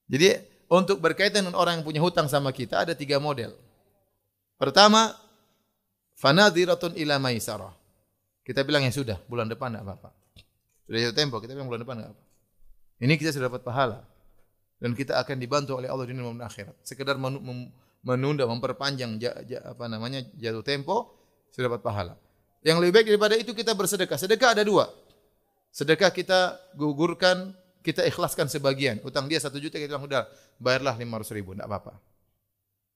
Jadi 0.08 0.36
untuk 0.68 1.00
berkaitan 1.00 1.48
dengan 1.48 1.56
orang 1.56 1.80
yang 1.80 1.84
punya 1.84 2.00
hutang 2.04 2.28
sama 2.28 2.52
kita 2.52 2.84
ada 2.84 2.92
tiga 2.92 3.16
model. 3.16 3.56
Pertama, 4.60 5.16
fanadhiratun 6.20 6.94
ila 7.00 7.16
maisarah. 7.16 7.72
Kita 8.44 8.60
bilang 8.60 8.84
ya 8.84 8.92
sudah, 8.92 9.16
bulan 9.24 9.48
depan 9.48 9.72
enggak 9.72 9.88
apa-apa. 9.88 10.10
Sudah 10.84 10.98
jatuh 11.00 11.16
tempo, 11.16 11.36
kita 11.40 11.56
bilang 11.56 11.68
bulan 11.72 11.80
depan 11.80 11.96
enggak 11.96 12.12
apa. 12.12 12.22
Ini 13.00 13.12
kita 13.16 13.32
sudah 13.32 13.48
dapat 13.48 13.64
pahala. 13.64 14.04
Dan 14.76 14.92
kita 14.92 15.16
akan 15.16 15.40
dibantu 15.40 15.80
oleh 15.80 15.88
Allah 15.88 16.04
di 16.04 16.12
dunia 16.12 16.28
dan 16.36 16.44
akhirat. 16.44 16.76
Sekedar 16.84 17.16
menunda, 18.04 18.44
memperpanjang 18.44 19.16
apa 19.64 19.84
namanya 19.88 20.20
jatuh 20.36 20.62
tempo, 20.62 21.16
sudah 21.50 21.72
dapat 21.72 21.80
pahala. 21.80 22.14
Yang 22.60 22.76
lebih 22.84 22.92
baik 22.96 23.06
daripada 23.12 23.34
itu 23.36 23.52
kita 23.52 23.72
bersedekah. 23.72 24.16
Sedekah 24.16 24.56
ada 24.56 24.64
dua. 24.64 24.88
Sedekah 25.74 26.12
kita 26.12 26.56
gugurkan, 26.78 27.52
kita 27.84 28.06
ikhlaskan 28.08 28.48
sebagian. 28.48 29.00
Utang 29.04 29.28
dia 29.28 29.40
satu 29.40 29.60
juta, 29.60 29.76
kita 29.76 29.96
bilang 29.96 30.06
udah 30.06 30.24
bayarlah 30.56 30.94
lima 30.96 31.20
ratus 31.20 31.34
ribu, 31.34 31.52
tidak 31.52 31.68
apa-apa. 31.68 31.98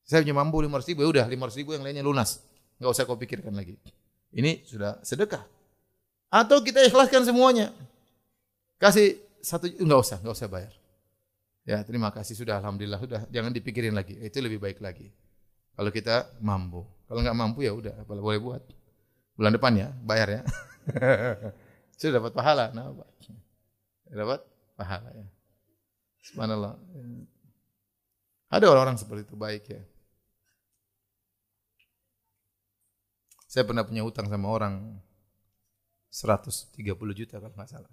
Saya 0.08 0.24
punya 0.24 0.36
mampu 0.40 0.62
lima 0.64 0.80
ratus 0.80 0.88
ribu, 0.88 1.04
ya 1.04 1.08
udah 1.20 1.26
lima 1.28 1.50
ratus 1.50 1.58
ribu 1.60 1.76
yang 1.76 1.84
lainnya 1.84 2.00
lunas. 2.00 2.40
Enggak 2.80 2.90
usah 2.94 3.02
kau 3.04 3.18
pikirkan 3.18 3.52
lagi. 3.52 3.76
Ini 4.32 4.64
sudah 4.64 5.02
sedekah. 5.04 5.44
Atau 6.30 6.64
kita 6.64 6.84
ikhlaskan 6.86 7.26
semuanya. 7.26 7.74
Kasih 8.78 9.20
satu, 9.42 9.66
enggak 9.68 10.00
usah, 10.00 10.16
enggak 10.22 10.36
usah 10.38 10.48
bayar. 10.48 10.72
Ya, 11.68 11.84
terima 11.84 12.08
kasih 12.08 12.32
sudah 12.32 12.64
alhamdulillah 12.64 12.96
sudah 12.96 13.20
jangan 13.28 13.52
dipikirin 13.52 13.92
lagi. 13.92 14.16
Itu 14.24 14.40
lebih 14.40 14.56
baik 14.56 14.80
lagi. 14.80 15.12
Kalau 15.76 15.92
kita 15.92 16.40
mampu. 16.40 16.80
Kalau 17.04 17.20
nggak 17.20 17.36
mampu 17.36 17.60
ya 17.60 17.76
udah, 17.76 17.92
boleh 18.08 18.40
buat. 18.40 18.64
Bulan 19.36 19.52
depan 19.52 19.76
ya, 19.76 19.92
bayar 20.00 20.28
ya. 20.32 20.42
Sudah 22.00 22.24
dapat 22.24 22.32
pahala. 22.32 22.72
Nah, 22.72 22.88
dapat 24.08 24.40
pahala 24.80 25.12
ya. 25.12 25.28
Subhanallah. 26.24 26.74
Ada 28.48 28.64
orang-orang 28.64 28.96
seperti 28.96 29.28
itu 29.28 29.36
baik 29.36 29.64
ya. 29.68 29.82
Saya 33.44 33.68
pernah 33.68 33.84
punya 33.84 34.08
hutang 34.08 34.24
sama 34.24 34.48
orang 34.48 34.96
130 36.08 36.72
juta 37.12 37.36
kalau 37.36 37.52
nggak 37.52 37.68
salah. 37.68 37.92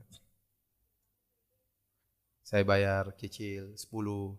Saya 2.45 2.61
bayar 2.61 3.09
cicil 3.17 3.73
10 3.73 3.89
10 3.89 4.37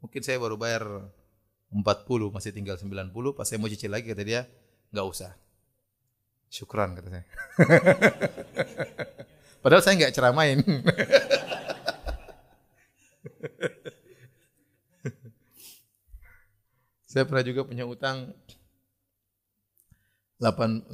mungkin 0.00 0.22
saya 0.24 0.40
baru 0.40 0.56
bayar 0.56 1.12
40 1.68 1.84
masih 2.32 2.56
tinggal 2.56 2.80
90 2.80 3.12
pas 3.36 3.44
saya 3.44 3.60
mau 3.60 3.68
cicil 3.68 3.92
lagi 3.92 4.08
kata 4.08 4.24
dia 4.24 4.48
nggak 4.88 5.04
usah. 5.04 5.36
Syukran 6.48 6.96
kata 6.96 7.12
saya. 7.12 7.24
Padahal 9.62 9.84
saya 9.84 10.00
nggak 10.00 10.14
ceramain. 10.16 10.64
Saya 17.08 17.24
pernah 17.24 17.40
juga 17.40 17.64
punya 17.64 17.88
utang 17.88 18.36
8, 18.36 18.47
80 20.38 20.90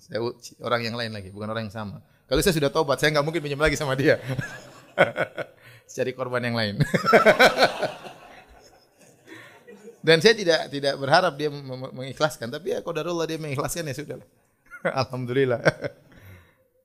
saya 0.00 0.18
orang 0.64 0.80
yang 0.86 0.96
lain 0.96 1.12
lagi 1.12 1.28
bukan 1.34 1.50
orang 1.50 1.68
yang 1.68 1.74
sama 1.74 2.00
kalau 2.30 2.40
saya 2.40 2.54
sudah 2.56 2.70
tobat 2.70 2.96
saya 3.02 3.10
nggak 3.12 3.26
mungkin 3.26 3.42
pinjam 3.42 3.60
lagi 3.60 3.76
sama 3.76 3.98
dia 3.98 4.16
cari 5.94 6.14
korban 6.14 6.46
yang 6.46 6.56
lain 6.56 6.74
Dan 10.00 10.24
saya 10.24 10.32
tidak 10.32 10.72
tidak 10.72 10.96
berharap 10.96 11.36
dia 11.36 11.52
mengikhlaskan, 11.92 12.48
tapi 12.48 12.72
ya 12.72 12.80
qadarullah 12.80 13.28
dia 13.28 13.36
mengikhlaskan 13.36 13.84
ya 13.84 13.94
sudah. 13.94 14.16
Alhamdulillah. 15.04 15.60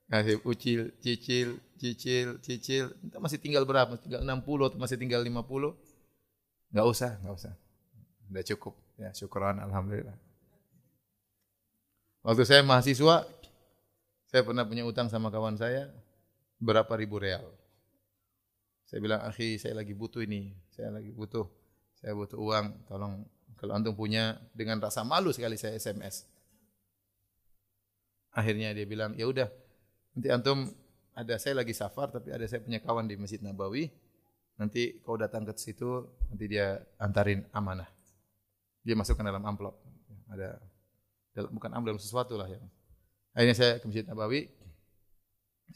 Kasih 0.06 0.38
ucil, 0.44 0.92
cicil, 1.00 1.56
cicil, 1.80 2.36
cicil. 2.44 2.92
Entah 3.00 3.18
masih 3.18 3.40
tinggal 3.40 3.64
berapa? 3.64 3.96
Masih 3.96 4.04
tinggal 4.04 4.22
60 4.22 4.68
atau 4.68 4.78
masih 4.78 4.96
tinggal 5.00 5.20
50? 5.24 6.76
Enggak 6.76 6.86
usah, 6.86 7.10
enggak 7.24 7.34
usah. 7.40 7.52
Udah 8.28 8.44
cukup. 8.44 8.74
Ya, 9.00 9.10
syukuran 9.16 9.64
alhamdulillah. 9.64 10.14
Waktu 12.26 12.42
saya 12.42 12.66
mahasiswa, 12.66 13.22
saya 14.26 14.42
pernah 14.42 14.66
punya 14.66 14.82
utang 14.82 15.06
sama 15.06 15.30
kawan 15.30 15.54
saya 15.54 15.86
berapa 16.58 16.90
ribu 16.98 17.22
real. 17.22 17.46
Saya 18.82 18.98
bilang, 18.98 19.22
"Akhi, 19.22 19.62
saya 19.62 19.78
lagi 19.78 19.94
butuh 19.94 20.26
ini. 20.26 20.50
Saya 20.74 20.90
lagi 20.90 21.14
butuh 21.14 21.46
saya 22.02 22.12
butuh 22.12 22.38
uang, 22.38 22.66
tolong 22.90 23.24
kalau 23.56 23.72
antum 23.72 23.96
punya 23.96 24.36
dengan 24.52 24.82
rasa 24.82 25.00
malu 25.06 25.32
sekali 25.32 25.56
saya 25.56 25.78
SMS. 25.78 26.28
Akhirnya 28.36 28.76
dia 28.76 28.84
bilang, 28.84 29.16
ya 29.16 29.24
udah, 29.24 29.48
nanti 30.12 30.28
antum 30.28 30.68
ada 31.16 31.40
saya 31.40 31.56
lagi 31.64 31.72
safar 31.72 32.12
tapi 32.12 32.28
ada 32.34 32.44
saya 32.44 32.60
punya 32.60 32.84
kawan 32.84 33.08
di 33.08 33.16
Masjid 33.16 33.40
Nabawi. 33.40 33.88
Nanti 34.60 35.00
kau 35.00 35.16
datang 35.16 35.48
ke 35.48 35.56
situ, 35.56 36.04
nanti 36.28 36.44
dia 36.48 36.80
antarin 37.00 37.44
amanah. 37.54 37.88
Dia 38.84 38.92
masukkan 38.92 39.24
dalam 39.24 39.44
amplop. 39.44 39.78
Ada 40.28 40.60
dalam, 41.36 41.52
bukan 41.52 41.70
amplop 41.76 42.00
sesuatu 42.00 42.40
lah 42.40 42.48
ya. 42.48 42.56
Akhirnya 43.36 43.52
saya 43.52 43.72
ke 43.76 43.84
Masjid 43.84 44.08
Nabawi, 44.08 44.48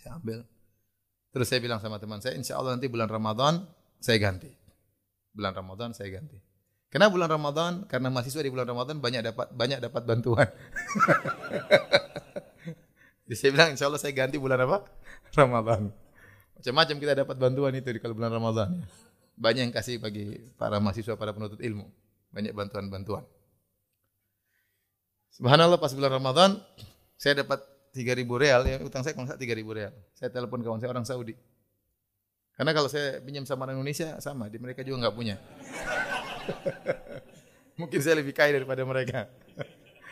saya 0.00 0.16
ambil. 0.16 0.48
Terus 1.30 1.46
saya 1.46 1.60
bilang 1.60 1.78
sama 1.78 2.00
teman 2.00 2.24
saya, 2.24 2.34
insya 2.34 2.56
Allah 2.56 2.74
nanti 2.74 2.88
bulan 2.88 3.06
Ramadan 3.06 3.68
saya 4.00 4.16
ganti 4.16 4.50
bulan 5.34 5.54
Ramadan 5.54 5.94
saya 5.94 6.10
ganti. 6.10 6.38
Karena 6.90 7.06
bulan 7.06 7.30
Ramadan, 7.30 7.86
karena 7.86 8.10
mahasiswa 8.10 8.42
di 8.42 8.50
bulan 8.50 8.66
Ramadan 8.66 8.98
banyak 8.98 9.22
dapat 9.22 9.46
banyak 9.54 9.78
dapat 9.78 10.02
bantuan. 10.02 10.48
Jadi 13.30 13.36
saya 13.38 13.50
bilang 13.54 13.70
insya 13.78 13.86
Allah 13.86 14.02
saya 14.02 14.10
ganti 14.10 14.42
bulan 14.42 14.58
apa? 14.66 14.82
Ramadan. 15.38 15.94
Macam-macam 16.58 16.96
kita 16.98 17.14
dapat 17.14 17.36
bantuan 17.38 17.72
itu 17.78 17.88
di 17.94 18.02
kalau 18.02 18.18
bulan 18.18 18.34
Ramadan. 18.34 18.68
Ya. 18.74 18.86
Banyak 19.40 19.62
yang 19.70 19.74
kasih 19.74 20.02
bagi 20.02 20.50
para 20.58 20.82
mahasiswa, 20.82 21.14
para 21.14 21.30
penuntut 21.30 21.62
ilmu. 21.62 21.86
Banyak 22.34 22.52
bantuan-bantuan. 22.52 23.22
Subhanallah 25.30 25.78
pas 25.78 25.94
bulan 25.94 26.18
Ramadan 26.18 26.58
saya 27.14 27.44
dapat 27.46 27.62
3000 27.94 28.26
real 28.38 28.60
ya 28.66 28.76
utang 28.82 29.02
saya 29.02 29.14
kalau 29.14 29.26
3000 29.26 29.46
real. 29.70 29.92
Saya 30.14 30.30
telepon 30.30 30.62
kawan 30.62 30.78
saya 30.78 30.90
orang 30.90 31.06
Saudi. 31.06 31.34
Karena 32.54 32.76
kalau 32.76 32.92
saya 32.92 33.24
pinjam 33.24 33.48
sama 33.48 33.64
orang 33.64 33.80
Indonesia 33.80 34.20
sama, 34.20 34.52
di 34.52 34.60
mereka 34.60 34.84
juga 34.84 35.08
nggak 35.08 35.16
punya. 35.16 35.40
Mungkin 37.80 37.98
saya 38.04 38.20
lebih 38.20 38.36
kaya 38.36 38.52
daripada 38.52 38.84
mereka. 38.84 39.32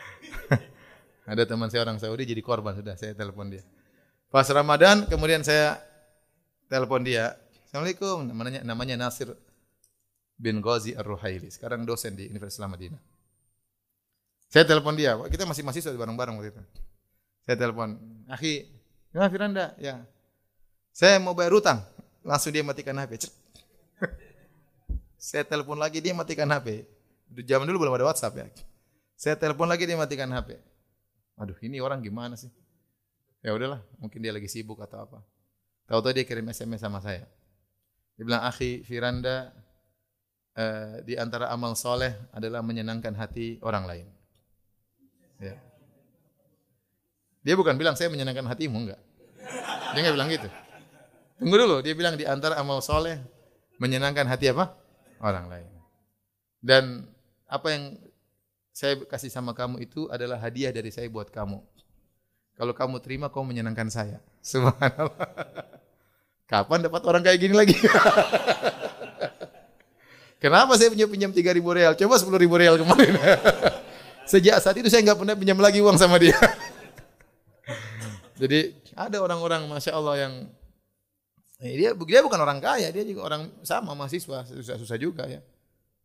Ada 1.29 1.45
teman 1.45 1.69
saya 1.69 1.85
orang 1.85 2.01
Saudi 2.01 2.25
jadi 2.25 2.41
korban 2.41 2.73
sudah 2.73 2.97
saya 2.97 3.13
telepon 3.13 3.53
dia. 3.53 3.61
Pas 4.33 4.49
Ramadan 4.49 5.05
kemudian 5.05 5.45
saya 5.45 5.77
telepon 6.73 7.05
dia. 7.05 7.37
Assalamualaikum, 7.69 8.33
namanya 8.33 8.65
namanya 8.65 8.97
Nasir 8.97 9.37
bin 10.41 10.65
Ghazi 10.65 10.97
Ar-Ruhaili. 10.97 11.53
Sekarang 11.53 11.85
dosen 11.85 12.17
di 12.17 12.33
Universitas 12.33 12.65
Madinah. 12.65 13.18
Saya 14.49 14.65
telepon 14.65 14.97
dia, 14.97 15.13
kita 15.29 15.45
masih 15.45 15.61
mahasiswa 15.61 15.93
bareng-bareng 15.93 16.41
waktu 16.41 16.57
itu. 16.57 16.63
Saya 17.45 17.57
telepon, 17.61 18.01
"Akhi, 18.33 18.65
gimana 19.13 19.29
Firanda?" 19.29 19.65
Ya. 19.77 20.05
Saya 20.93 21.21
mau 21.21 21.37
bayar 21.37 21.53
utang. 21.53 21.85
Langsung 22.25 22.53
dia 22.53 22.65
matikan 22.65 22.97
HP. 22.97 23.29
Saya 25.21 25.45
telepon 25.45 25.77
lagi 25.77 26.01
dia 26.01 26.17
matikan 26.17 26.49
HP. 26.49 26.89
Zaman 27.45 27.69
dulu 27.69 27.87
belum 27.87 27.95
ada 28.01 28.09
WhatsApp 28.09 28.41
ya. 28.41 28.47
Saya 29.15 29.37
telepon 29.37 29.69
lagi 29.69 29.85
dia 29.85 30.01
matikan 30.01 30.29
HP. 30.33 30.57
Aduh, 31.39 31.57
ini 31.63 31.79
orang 31.79 32.01
gimana 32.01 32.35
sih? 32.35 32.51
Ya 33.45 33.55
udahlah, 33.55 33.79
mungkin 34.03 34.19
dia 34.19 34.35
lagi 34.35 34.51
sibuk 34.51 34.81
atau 34.83 35.07
apa. 35.07 35.19
Tahu-tahu 35.87 36.11
dia 36.11 36.25
kirim 36.27 36.51
SMS 36.51 36.83
sama 36.83 36.99
saya. 36.99 37.23
Dia 38.19 38.25
bilang, 38.27 38.43
"Akhi 38.43 38.83
Firanda, 38.83 39.55
eh, 40.59 41.07
di 41.07 41.15
antara 41.15 41.53
amal 41.55 41.79
soleh 41.79 42.11
adalah 42.35 42.65
menyenangkan 42.65 43.15
hati 43.15 43.63
orang 43.63 43.87
lain." 43.87 44.18
Ya. 45.39 45.55
Dia 47.47 47.55
bukan 47.55 47.79
bilang 47.79 47.95
saya 47.95 48.11
menyenangkan 48.11 48.47
hatimu, 48.51 48.77
enggak. 48.87 49.01
Dia 49.95 50.01
enggak 50.03 50.17
bilang 50.19 50.31
gitu. 50.31 50.49
Tunggu 51.39 51.55
dulu, 51.55 51.77
dia 51.81 51.95
bilang 51.95 52.19
di 52.19 52.27
antara 52.27 52.59
amal 52.59 52.83
soleh 52.83 53.23
menyenangkan 53.79 54.27
hati 54.27 54.51
apa? 54.51 54.75
Orang 55.23 55.47
lain. 55.47 55.71
Dan 56.59 57.07
apa 57.47 57.71
yang 57.71 57.95
saya 58.75 58.99
kasih 59.07 59.31
sama 59.31 59.55
kamu 59.55 59.83
itu 59.83 60.11
adalah 60.11 60.39
hadiah 60.43 60.75
dari 60.75 60.91
saya 60.91 61.07
buat 61.07 61.31
kamu. 61.31 61.63
Kalau 62.59 62.75
kamu 62.75 62.99
terima, 62.99 63.31
kamu 63.31 63.55
menyenangkan 63.55 63.87
saya. 63.87 64.19
Subhanallah. 64.43 65.15
Kapan 66.51 66.83
dapat 66.83 67.03
orang 67.07 67.23
kayak 67.23 67.39
gini 67.39 67.55
lagi? 67.55 67.79
Kenapa 70.43 70.79
saya 70.79 70.95
punya 70.95 71.11
pinjam 71.11 71.35
3 71.35 71.55
ribu 71.55 71.75
real? 71.75 71.95
Coba 71.99 72.19
10 72.19 72.31
ribu 72.39 72.55
real 72.59 72.79
kemarin. 72.79 73.15
Sejak 74.29 74.61
saat 74.61 74.77
itu 74.77 74.93
saya 74.93 75.01
nggak 75.09 75.25
pernah 75.25 75.33
pinjam 75.33 75.57
lagi 75.57 75.81
uang 75.81 75.97
sama 75.97 76.21
dia. 76.21 76.37
Jadi 78.41 78.77
ada 78.93 79.25
orang-orang 79.25 79.65
masya 79.67 79.97
Allah 79.97 80.29
yang 80.29 80.33
eh, 81.65 81.75
dia 81.75 81.91
dia 81.97 82.21
bukan 82.21 82.39
orang 82.39 82.61
kaya, 82.61 82.93
dia 82.93 83.03
juga 83.09 83.25
orang 83.25 83.49
sama 83.65 83.97
mahasiswa 83.97 84.45
susah-susah 84.47 84.99
juga 85.01 85.25
ya. 85.25 85.41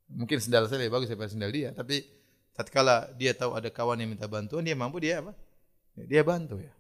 Mungkin 0.08 0.40
sendal 0.40 0.72
saya 0.72 0.88
lebih 0.88 0.96
bagus 0.96 1.12
daripada 1.12 1.36
sendal 1.36 1.52
dia, 1.52 1.76
tapi 1.76 2.08
tatkala 2.56 3.12
dia 3.20 3.36
tahu 3.36 3.60
ada 3.60 3.68
kawan 3.68 4.00
yang 4.00 4.16
minta 4.16 4.26
bantuan, 4.26 4.64
dia 4.64 4.74
mampu 4.74 5.04
dia 5.04 5.20
apa? 5.20 5.36
Dia 5.94 6.24
bantu 6.24 6.64
ya. 6.64 6.72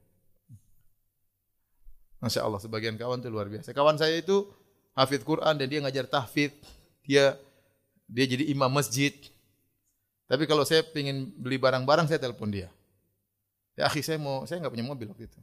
Masya 2.23 2.39
Allah, 2.39 2.63
sebagian 2.63 2.95
kawan 2.95 3.19
itu 3.19 3.27
luar 3.27 3.51
biasa. 3.51 3.75
Kawan 3.75 3.99
saya 3.99 4.15
itu 4.15 4.47
hafid 4.95 5.27
Quran 5.27 5.59
dan 5.59 5.67
dia 5.67 5.83
ngajar 5.83 6.07
tahfid. 6.07 6.55
Dia 7.03 7.35
dia 8.07 8.25
jadi 8.31 8.47
imam 8.47 8.71
masjid. 8.71 9.11
Tapi 10.33 10.49
kalau 10.49 10.65
saya 10.65 10.81
ingin 10.97 11.29
beli 11.37 11.61
barang-barang, 11.61 12.09
saya 12.09 12.17
telepon 12.17 12.49
dia. 12.49 12.73
Ya 13.77 13.85
akhi 13.85 14.01
saya 14.01 14.17
mau, 14.17 14.49
saya 14.49 14.65
nggak 14.65 14.73
punya 14.73 14.81
mobil 14.81 15.05
waktu 15.13 15.29
itu. 15.29 15.37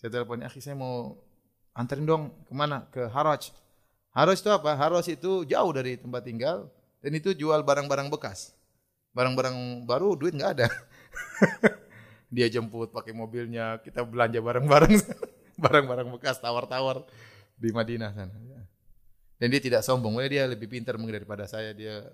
Saya 0.00 0.08
telepon, 0.16 0.40
akhi 0.40 0.64
saya 0.64 0.72
mau 0.72 1.20
anterin 1.76 2.08
dong 2.08 2.32
ke 2.48 2.56
mana? 2.56 2.88
Ke 2.88 3.04
Haraj. 3.12 3.52
Haraj 4.16 4.40
itu 4.40 4.48
apa? 4.48 4.72
Haraj 4.72 5.12
itu 5.12 5.44
jauh 5.44 5.72
dari 5.76 6.00
tempat 6.00 6.24
tinggal 6.24 6.72
dan 7.04 7.12
itu 7.12 7.36
jual 7.36 7.60
barang-barang 7.60 8.08
bekas. 8.08 8.56
Barang-barang 9.12 9.84
baru 9.84 10.16
duit 10.16 10.32
nggak 10.32 10.52
ada. 10.56 10.72
dia 12.34 12.48
jemput 12.48 12.96
pakai 12.96 13.12
mobilnya, 13.12 13.76
kita 13.84 14.08
belanja 14.08 14.40
bareng-bareng, 14.40 15.04
barang-barang 15.68 16.08
bekas 16.16 16.40
tawar-tawar 16.40 17.04
di 17.60 17.68
Madinah 17.76 18.08
sana. 18.16 18.32
Dan 19.36 19.52
dia 19.52 19.60
tidak 19.60 19.84
sombong, 19.84 20.16
dia 20.32 20.48
lebih 20.48 20.64
pintar 20.64 20.96
mungkin 20.96 21.20
daripada 21.20 21.44
saya, 21.44 21.76
dia 21.76 22.08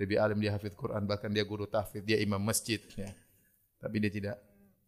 lebih 0.00 0.16
alim, 0.16 0.38
dia 0.40 0.56
hafid 0.56 0.72
Quran, 0.72 1.04
bahkan 1.04 1.28
dia 1.28 1.44
guru 1.44 1.68
tahfidz, 1.68 2.04
dia 2.04 2.18
imam 2.20 2.40
masjid. 2.40 2.80
Ya. 2.96 3.12
Tapi 3.82 3.96
dia 4.00 4.10
tidak 4.12 4.36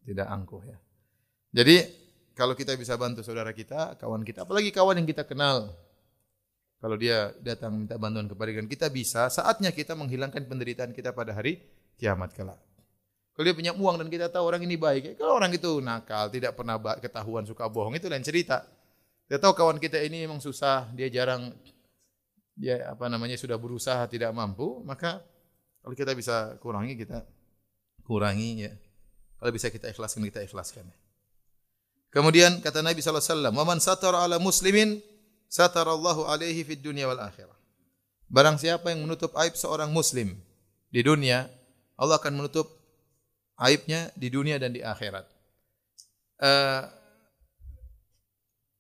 tidak 0.04 0.26
angkuh 0.28 0.62
ya. 0.64 0.76
Jadi 1.54 1.76
kalau 2.34 2.52
kita 2.58 2.74
bisa 2.74 2.98
bantu 2.98 3.22
saudara 3.22 3.54
kita, 3.54 3.94
kawan 3.96 4.26
kita, 4.26 4.42
apalagi 4.42 4.74
kawan 4.74 4.98
yang 4.98 5.08
kita 5.08 5.22
kenal, 5.22 5.70
kalau 6.82 6.98
dia 6.98 7.32
datang 7.40 7.86
minta 7.86 7.96
bantuan 7.96 8.26
kepada 8.26 8.50
kita, 8.52 8.66
kita 8.68 8.86
bisa 8.90 9.22
saatnya 9.30 9.70
kita 9.72 9.96
menghilangkan 9.96 10.44
penderitaan 10.44 10.92
kita 10.92 11.14
pada 11.14 11.32
hari 11.32 11.62
kiamat 11.96 12.34
kelak. 12.34 12.60
Kalau 13.34 13.44
dia 13.50 13.54
punya 13.54 13.72
uang 13.74 13.98
dan 13.98 14.08
kita 14.10 14.30
tahu 14.30 14.46
orang 14.46 14.62
ini 14.62 14.78
baik, 14.78 15.18
kalau 15.18 15.38
orang 15.38 15.50
itu 15.54 15.82
nakal, 15.82 16.30
tidak 16.30 16.54
pernah 16.54 16.78
ketahuan 16.98 17.42
suka 17.42 17.66
bohong 17.66 17.98
itu 17.98 18.06
lain 18.06 18.22
cerita. 18.22 18.62
Kita 19.26 19.40
tahu 19.40 19.58
kawan 19.58 19.80
kita 19.82 19.98
ini 20.04 20.28
memang 20.28 20.38
susah, 20.38 20.90
dia 20.94 21.10
jarang 21.10 21.50
dia 22.54 22.86
apa 22.86 23.10
namanya 23.10 23.34
sudah 23.34 23.58
berusaha 23.58 24.06
tidak 24.06 24.30
mampu, 24.30 24.82
maka 24.86 25.22
kalau 25.82 25.94
kita 25.98 26.14
bisa 26.14 26.54
kurangi 26.62 26.94
kita 26.94 27.26
kurangi 28.06 28.70
ya. 28.70 28.72
Kalau 29.36 29.50
bisa 29.52 29.68
kita 29.68 29.90
ikhlaskan 29.90 30.24
kita 30.24 30.40
ikhlaskan. 30.46 30.86
Kemudian 32.14 32.62
kata 32.62 32.80
Nabi 32.80 33.02
sallallahu 33.02 33.26
alaihi 33.26 33.58
"Wa 33.58 33.66
man 33.66 33.78
satara 33.82 34.22
ala 34.22 34.38
muslimin 34.38 35.02
satarallahu 35.50 36.30
alaihi 36.30 36.62
fid 36.62 36.80
dunya 36.80 37.10
wal 37.10 37.18
akhirah." 37.20 37.58
Barang 38.30 38.56
siapa 38.56 38.94
yang 38.94 39.04
menutup 39.04 39.34
aib 39.36 39.58
seorang 39.58 39.90
muslim 39.92 40.38
di 40.88 41.02
dunia, 41.02 41.50
Allah 41.98 42.16
akan 42.22 42.38
menutup 42.38 42.70
aibnya 43.58 44.08
di 44.14 44.30
dunia 44.30 44.56
dan 44.56 44.72
di 44.72 44.80
akhirat. 44.80 45.26
Uh, 46.40 46.86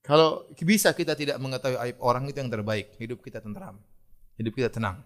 kalau 0.04 0.44
bisa 0.60 0.92
kita 0.92 1.16
tidak 1.16 1.40
mengetahui 1.40 1.80
aib 1.80 1.96
orang 2.04 2.28
itu 2.28 2.36
yang 2.36 2.52
terbaik, 2.52 2.92
hidup 3.00 3.24
kita 3.24 3.40
tentram, 3.40 3.80
hidup 4.36 4.52
kita 4.52 4.68
tenang. 4.68 5.00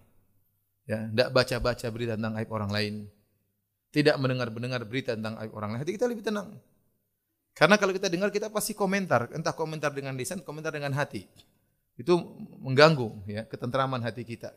Ya, 0.83 1.07
tidak 1.07 1.29
baca-baca 1.31 1.87
berita 1.87 2.13
tentang 2.19 2.35
aib 2.35 2.49
orang 2.51 2.67
lain, 2.67 2.93
tidak 3.95 4.19
mendengar-mendengar 4.19 4.83
berita 4.83 5.15
tentang 5.15 5.39
aib 5.39 5.55
orang 5.55 5.71
lain, 5.71 5.79
hati 5.87 5.95
kita 5.95 6.03
lebih 6.03 6.27
tenang. 6.27 6.51
Karena 7.55 7.79
kalau 7.79 7.95
kita 7.95 8.11
dengar 8.11 8.27
kita 8.27 8.51
pasti 8.51 8.75
komentar, 8.75 9.31
entah 9.31 9.55
komentar 9.55 9.95
dengan 9.95 10.19
lisan, 10.19 10.43
komentar 10.43 10.75
dengan 10.75 10.91
hati. 10.91 11.23
Itu 11.95 12.19
mengganggu 12.59 13.23
ya 13.27 13.47
ketentraman 13.47 14.03
hati 14.03 14.27
kita. 14.27 14.51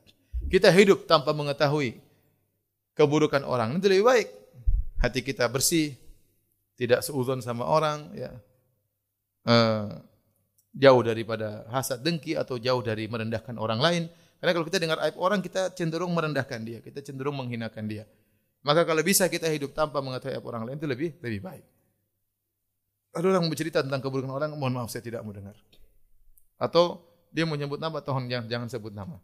Kita 0.51 0.75
hidup 0.75 1.07
tanpa 1.07 1.31
mengetahui 1.31 2.03
keburukan 2.99 3.47
orang, 3.47 3.79
itu 3.79 3.87
lebih 3.87 4.07
baik 4.11 4.29
hati 4.99 5.23
kita 5.23 5.47
bersih, 5.47 5.95
tidak 6.75 7.07
seuzon 7.07 7.39
sama 7.43 7.63
orang, 7.67 8.11
ya. 8.15 8.31
Uh, 9.43 10.03
jauh 10.73 11.03
daripada 11.05 11.69
hasad 11.69 12.01
dengki 12.01 12.33
atau 12.35 12.57
jauh 12.57 12.81
dari 12.81 13.05
merendahkan 13.07 13.57
orang 13.61 13.81
lain. 13.81 14.03
Karena 14.43 14.53
kalau 14.59 14.67
kita 14.67 14.79
dengar 14.83 14.99
aib 15.07 15.17
orang, 15.23 15.39
kita 15.39 15.71
cenderung 15.77 16.11
merendahkan 16.11 16.61
dia, 16.67 16.83
kita 16.83 16.99
cenderung 17.05 17.39
menghinakan 17.39 17.87
dia. 17.87 18.05
Maka 18.67 18.83
kalau 18.83 19.03
bisa 19.07 19.31
kita 19.31 19.47
hidup 19.47 19.71
tanpa 19.75 20.03
mengetahui 20.03 20.35
aib 20.35 20.47
orang 20.47 20.67
lain 20.67 20.77
itu 20.81 20.89
lebih 20.89 21.15
lebih 21.23 21.41
baik. 21.45 21.65
Ada 23.13 23.27
orang 23.29 23.45
bercerita 23.53 23.85
tentang 23.85 24.01
keburukan 24.01 24.33
orang, 24.33 24.51
mohon 24.57 24.73
maaf 24.73 24.89
saya 24.89 25.05
tidak 25.05 25.21
mau 25.21 25.37
dengar. 25.37 25.55
Atau 26.57 27.05
dia 27.29 27.45
mau 27.45 27.55
nyebut 27.55 27.77
nama, 27.77 28.01
tohon 28.01 28.25
jangan, 28.27 28.49
jangan 28.49 28.69
sebut 28.73 28.93
nama. 28.95 29.21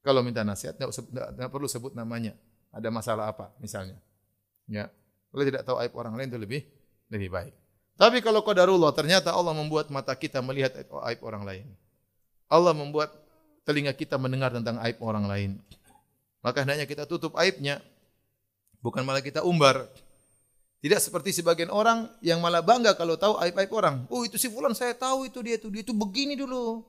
Kalau 0.00 0.24
minta 0.24 0.40
nasihat, 0.46 0.78
tidak 0.78 1.48
perlu 1.52 1.68
sebut 1.68 1.92
namanya. 1.92 2.32
Ada 2.70 2.88
masalah 2.88 3.34
apa 3.34 3.50
misalnya. 3.58 3.98
Ya. 4.70 4.88
Kalau 5.34 5.44
tidak 5.44 5.62
tahu 5.66 5.76
aib 5.82 5.92
orang 5.98 6.14
lain 6.16 6.30
itu 6.30 6.38
lebih 6.38 6.62
lebih 7.10 7.28
baik. 7.28 7.54
Tapi 8.00 8.24
kalau 8.24 8.40
qadarullah 8.40 8.96
ternyata 8.96 9.28
Allah 9.28 9.52
membuat 9.52 9.92
mata 9.92 10.16
kita 10.16 10.40
melihat 10.40 10.72
aib 10.80 11.20
orang 11.20 11.44
lain. 11.44 11.66
Allah 12.48 12.72
membuat 12.72 13.12
telinga 13.68 13.92
kita 13.92 14.16
mendengar 14.16 14.48
tentang 14.56 14.80
aib 14.80 14.96
orang 15.04 15.28
lain. 15.28 15.50
Maka 16.40 16.64
hendaknya 16.64 16.88
kita 16.88 17.04
tutup 17.04 17.36
aibnya. 17.36 17.84
Bukan 18.80 19.04
malah 19.04 19.20
kita 19.20 19.44
umbar. 19.44 19.84
Tidak 20.80 20.96
seperti 20.96 21.36
sebagian 21.36 21.68
orang 21.68 22.08
yang 22.24 22.40
malah 22.40 22.64
bangga 22.64 22.96
kalau 22.96 23.20
tahu 23.20 23.36
aib-aib 23.36 23.68
orang. 23.68 24.08
Oh 24.08 24.24
itu 24.24 24.40
si 24.40 24.48
fulan 24.48 24.72
saya 24.72 24.96
tahu 24.96 25.28
itu 25.28 25.44
dia 25.44 25.60
itu 25.60 25.68
dia 25.68 25.84
itu 25.84 25.92
begini 25.92 26.32
dulu. 26.40 26.80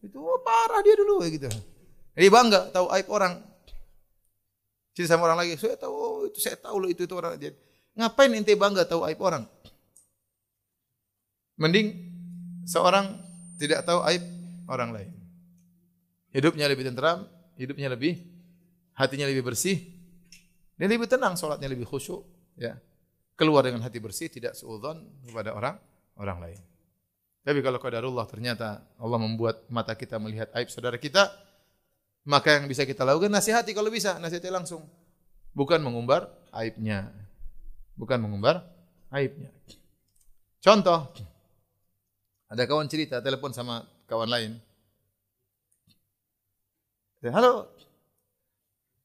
Itu 0.00 0.16
oh, 0.16 0.40
parah 0.40 0.80
dia 0.80 0.96
dulu 0.96 1.20
gitu. 1.28 1.52
Jadi 2.16 2.28
bangga 2.32 2.72
tahu 2.72 2.88
aib 2.88 3.08
orang. 3.12 3.36
Jadi 4.96 5.12
sama 5.12 5.28
orang 5.28 5.44
lagi, 5.44 5.60
saya 5.60 5.76
tahu 5.76 5.92
oh, 5.92 6.24
itu 6.24 6.40
saya 6.40 6.56
tahu 6.56 6.80
loh 6.80 6.88
itu 6.88 7.04
itu 7.04 7.12
orang. 7.12 7.36
Jadi, 7.36 7.52
ngapain 7.98 8.32
ente 8.32 8.56
bangga 8.56 8.88
tahu 8.88 9.04
aib 9.04 9.20
orang? 9.20 9.44
Mending 11.60 11.94
seorang 12.66 13.20
tidak 13.60 13.86
tahu 13.86 14.02
aib 14.10 14.22
orang 14.66 14.90
lain. 14.90 15.10
Hidupnya 16.34 16.66
lebih 16.66 16.82
tentram, 16.90 17.30
hidupnya 17.54 17.86
lebih 17.92 18.18
hatinya 18.98 19.26
lebih 19.26 19.46
bersih, 19.46 19.78
dan 20.74 20.90
lebih 20.90 21.06
tenang, 21.06 21.38
sholatnya 21.38 21.70
lebih 21.70 21.86
khusyuk, 21.86 22.22
ya. 22.58 22.74
Keluar 23.34 23.66
dengan 23.66 23.82
hati 23.82 23.98
bersih, 23.98 24.30
tidak 24.30 24.54
seudon 24.54 25.02
kepada 25.26 25.54
orang 25.54 25.74
orang 26.18 26.38
lain. 26.38 26.60
Tapi 27.42 27.58
kalau 27.60 27.82
qadarullah 27.82 28.26
ternyata 28.30 28.86
Allah 28.96 29.18
membuat 29.18 29.66
mata 29.66 29.92
kita 29.98 30.22
melihat 30.22 30.54
aib 30.54 30.70
saudara 30.70 30.94
kita, 30.96 31.34
maka 32.24 32.56
yang 32.56 32.70
bisa 32.70 32.86
kita 32.86 33.02
lakukan 33.02 33.28
nasihati 33.28 33.74
kalau 33.74 33.90
bisa, 33.90 34.16
nasihati 34.22 34.48
langsung. 34.48 34.86
Bukan 35.50 35.82
mengumbar 35.82 36.30
aibnya. 36.54 37.10
Bukan 37.98 38.22
mengumbar 38.22 38.64
aibnya. 39.10 39.50
Contoh, 40.62 41.10
ada 42.54 42.70
kawan 42.70 42.86
cerita, 42.86 43.18
telepon 43.18 43.50
sama 43.50 43.82
kawan 44.06 44.30
lain. 44.30 44.52
Halo, 47.24 47.66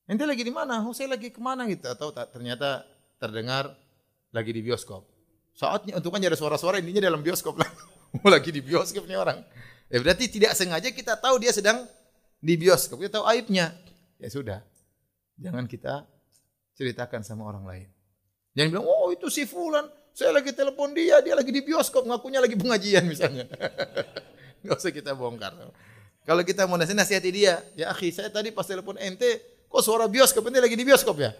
ente 0.05 0.21
lagi 0.27 0.45
di 0.45 0.53
mana? 0.53 0.85
Oh, 0.85 0.93
saya 0.93 1.17
lagi 1.17 1.33
ke 1.33 1.41
mana 1.41 1.65
gitu? 1.65 1.89
Atau 1.89 2.13
ternyata 2.13 2.85
terdengar 3.17 3.73
lagi 4.29 4.53
di 4.53 4.61
bioskop. 4.61 5.07
Saatnya 5.57 5.97
untuk 5.97 6.13
kan 6.13 6.21
ada 6.21 6.37
suara-suara 6.37 6.77
ini 6.77 7.01
dalam 7.01 7.25
bioskop 7.25 7.57
lah. 7.57 7.67
Lagi 8.33 8.49
di 8.49 8.63
bioskop 8.63 9.05
nih 9.05 9.19
orang. 9.19 9.43
Ya 9.91 10.01
berarti 10.01 10.25
tidak 10.31 10.57
sengaja 10.57 10.89
kita 10.89 11.13
tahu 11.19 11.37
dia 11.37 11.53
sedang 11.53 11.83
di 12.39 12.55
bioskop, 12.55 12.97
kita 13.01 13.19
tahu 13.19 13.25
aibnya. 13.27 13.75
Ya 14.17 14.29
sudah. 14.31 14.63
Jangan 15.35 15.67
kita 15.67 16.07
ceritakan 16.79 17.21
sama 17.27 17.43
orang 17.45 17.67
lain. 17.67 17.87
Jangan 18.55 18.69
bilang, 18.71 18.87
oh 18.87 19.11
itu 19.11 19.27
si 19.27 19.43
Fulan, 19.43 19.85
saya 20.13 20.35
lagi 20.35 20.51
telepon 20.51 20.91
dia, 20.91 21.21
dia 21.23 21.33
lagi 21.33 21.49
di 21.49 21.61
bioskop, 21.63 22.05
ngakunya 22.05 22.39
lagi 22.43 22.55
pengajian 22.55 23.03
misalnya. 23.07 23.45
Gak 24.65 24.75
usah 24.75 24.91
kita 24.91 25.15
bongkar. 25.15 25.55
Kalau 26.27 26.43
kita 26.43 26.67
mau 26.67 26.75
nasihat, 26.75 26.99
nasihati 26.99 27.31
dia, 27.31 27.63
ya 27.73 27.89
akhi 27.89 28.11
saya 28.11 28.29
tadi 28.29 28.51
pas 28.51 28.67
telepon 28.67 28.99
ente, 28.99 29.65
kok 29.65 29.81
suara 29.81 30.05
bioskop, 30.05 30.45
ente 30.51 30.59
lagi 30.59 30.75
di 30.75 30.85
bioskop 30.85 31.17
ya? 31.17 31.31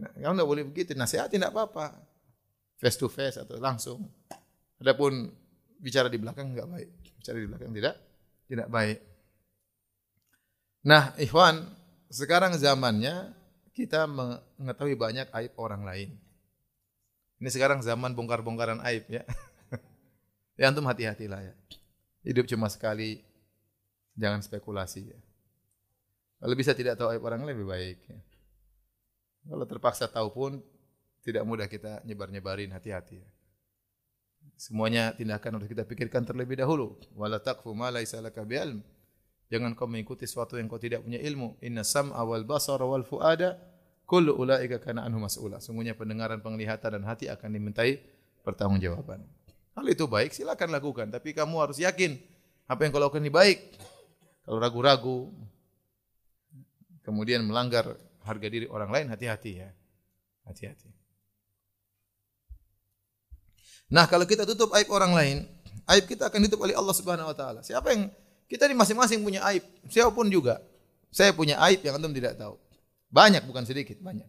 Nah, 0.00 0.16
kamu 0.16 0.32
nggak 0.40 0.48
boleh 0.48 0.64
begitu, 0.64 0.96
nasihati 0.96 1.36
tidak 1.36 1.52
apa-apa. 1.52 2.00
Face 2.80 2.96
to 2.96 3.12
face 3.12 3.36
atau 3.36 3.60
langsung. 3.60 4.08
Adapun 4.80 5.28
bicara 5.76 6.08
di 6.08 6.16
belakang 6.16 6.56
nggak 6.56 6.68
baik. 6.70 6.90
Bicara 7.20 7.36
di 7.36 7.48
belakang 7.50 7.70
tidak 7.76 7.94
tidak 8.48 8.68
baik. 8.72 8.98
Nah, 10.88 11.12
ikhwan, 11.20 11.68
sekarang 12.08 12.56
zamannya 12.56 13.36
kita 13.76 14.08
mengetahui 14.08 14.96
banyak 14.96 15.28
aib 15.28 15.52
orang 15.60 15.84
lain. 15.84 16.10
Ini 17.40 17.48
sekarang 17.48 17.80
zaman 17.80 18.12
bongkar-bongkaran 18.12 18.84
aib 18.84 19.08
ya. 19.08 19.24
ya 20.60 20.68
antum 20.68 20.84
hati-hatilah 20.84 21.40
ya. 21.40 21.54
Hidup 22.20 22.44
cuma 22.44 22.68
sekali. 22.68 23.24
Jangan 24.12 24.44
spekulasi 24.44 25.08
ya. 25.08 25.18
Kalau 26.40 26.52
bisa 26.52 26.76
tidak 26.76 27.00
tahu 27.00 27.16
aib 27.16 27.24
orang 27.24 27.48
lebih 27.48 27.64
baik 27.64 27.98
ya. 28.04 28.20
Kalau 29.48 29.64
terpaksa 29.64 30.04
tahu 30.04 30.28
pun 30.28 30.52
tidak 31.24 31.48
mudah 31.48 31.64
kita 31.64 32.04
nyebar-nyebarin 32.04 32.68
hati-hati 32.76 33.24
ya. 33.24 33.30
Semuanya 34.60 35.16
tindakan 35.16 35.56
harus 35.56 35.68
kita 35.72 35.88
pikirkan 35.88 36.28
terlebih 36.28 36.60
dahulu. 36.60 37.00
Wala 37.16 37.40
taqfu 37.40 37.72
ma 37.72 37.88
laisa 37.88 38.20
laka. 38.20 38.44
Jangan 39.50 39.72
kau 39.72 39.88
mengikuti 39.88 40.28
sesuatu 40.28 40.60
yang 40.60 40.68
kau 40.68 40.76
tidak 40.76 41.00
punya 41.00 41.16
ilmu. 41.16 41.56
Inna 41.64 41.80
sam'a 41.80 42.20
wal 42.20 42.44
basara 42.44 42.84
wal 42.84 43.02
fuada 43.08 43.56
kullu 44.10 44.34
ulaika 44.34 44.82
kana 44.82 45.06
anhu 45.06 45.22
mas'ula. 45.22 45.62
Sungguhnya 45.62 45.94
pendengaran, 45.94 46.42
penglihatan 46.42 46.98
dan 46.98 47.02
hati 47.06 47.30
akan 47.30 47.54
dimintai 47.54 48.02
pertanggungjawaban. 48.42 49.22
Hal 49.78 49.86
itu 49.86 50.10
baik, 50.10 50.34
silakan 50.34 50.74
lakukan, 50.74 51.14
tapi 51.14 51.30
kamu 51.30 51.54
harus 51.62 51.78
yakin 51.78 52.18
apa 52.66 52.80
yang 52.82 52.90
kau 52.90 52.98
lakukan 52.98 53.22
ini 53.22 53.30
baik. 53.30 53.58
Kalau 54.42 54.58
ragu-ragu 54.58 55.30
kemudian 57.06 57.46
melanggar 57.46 57.94
harga 58.26 58.46
diri 58.50 58.66
orang 58.66 58.90
lain, 58.90 59.06
hati-hati 59.14 59.62
ya. 59.62 59.70
Hati-hati. 60.42 60.90
Nah, 63.94 64.10
kalau 64.10 64.26
kita 64.26 64.42
tutup 64.42 64.74
aib 64.74 64.90
orang 64.90 65.14
lain, 65.14 65.36
aib 65.94 66.10
kita 66.10 66.26
akan 66.26 66.46
ditutup 66.46 66.66
oleh 66.66 66.74
Allah 66.74 66.94
Subhanahu 66.94 67.30
wa 67.30 67.36
taala. 67.38 67.62
Siapa 67.62 67.94
yang 67.94 68.10
kita 68.50 68.66
di 68.66 68.74
masing-masing 68.74 69.22
punya 69.22 69.46
aib, 69.54 69.62
siapa 69.86 70.10
pun 70.10 70.26
juga. 70.26 70.58
Saya 71.14 71.30
punya 71.30 71.58
aib 71.70 71.82
yang 71.82 71.98
antum 71.98 72.14
tidak 72.14 72.34
tahu. 72.38 72.58
Banyak 73.10 73.42
bukan 73.44 73.66
sedikit, 73.66 73.98
banyak. 73.98 74.26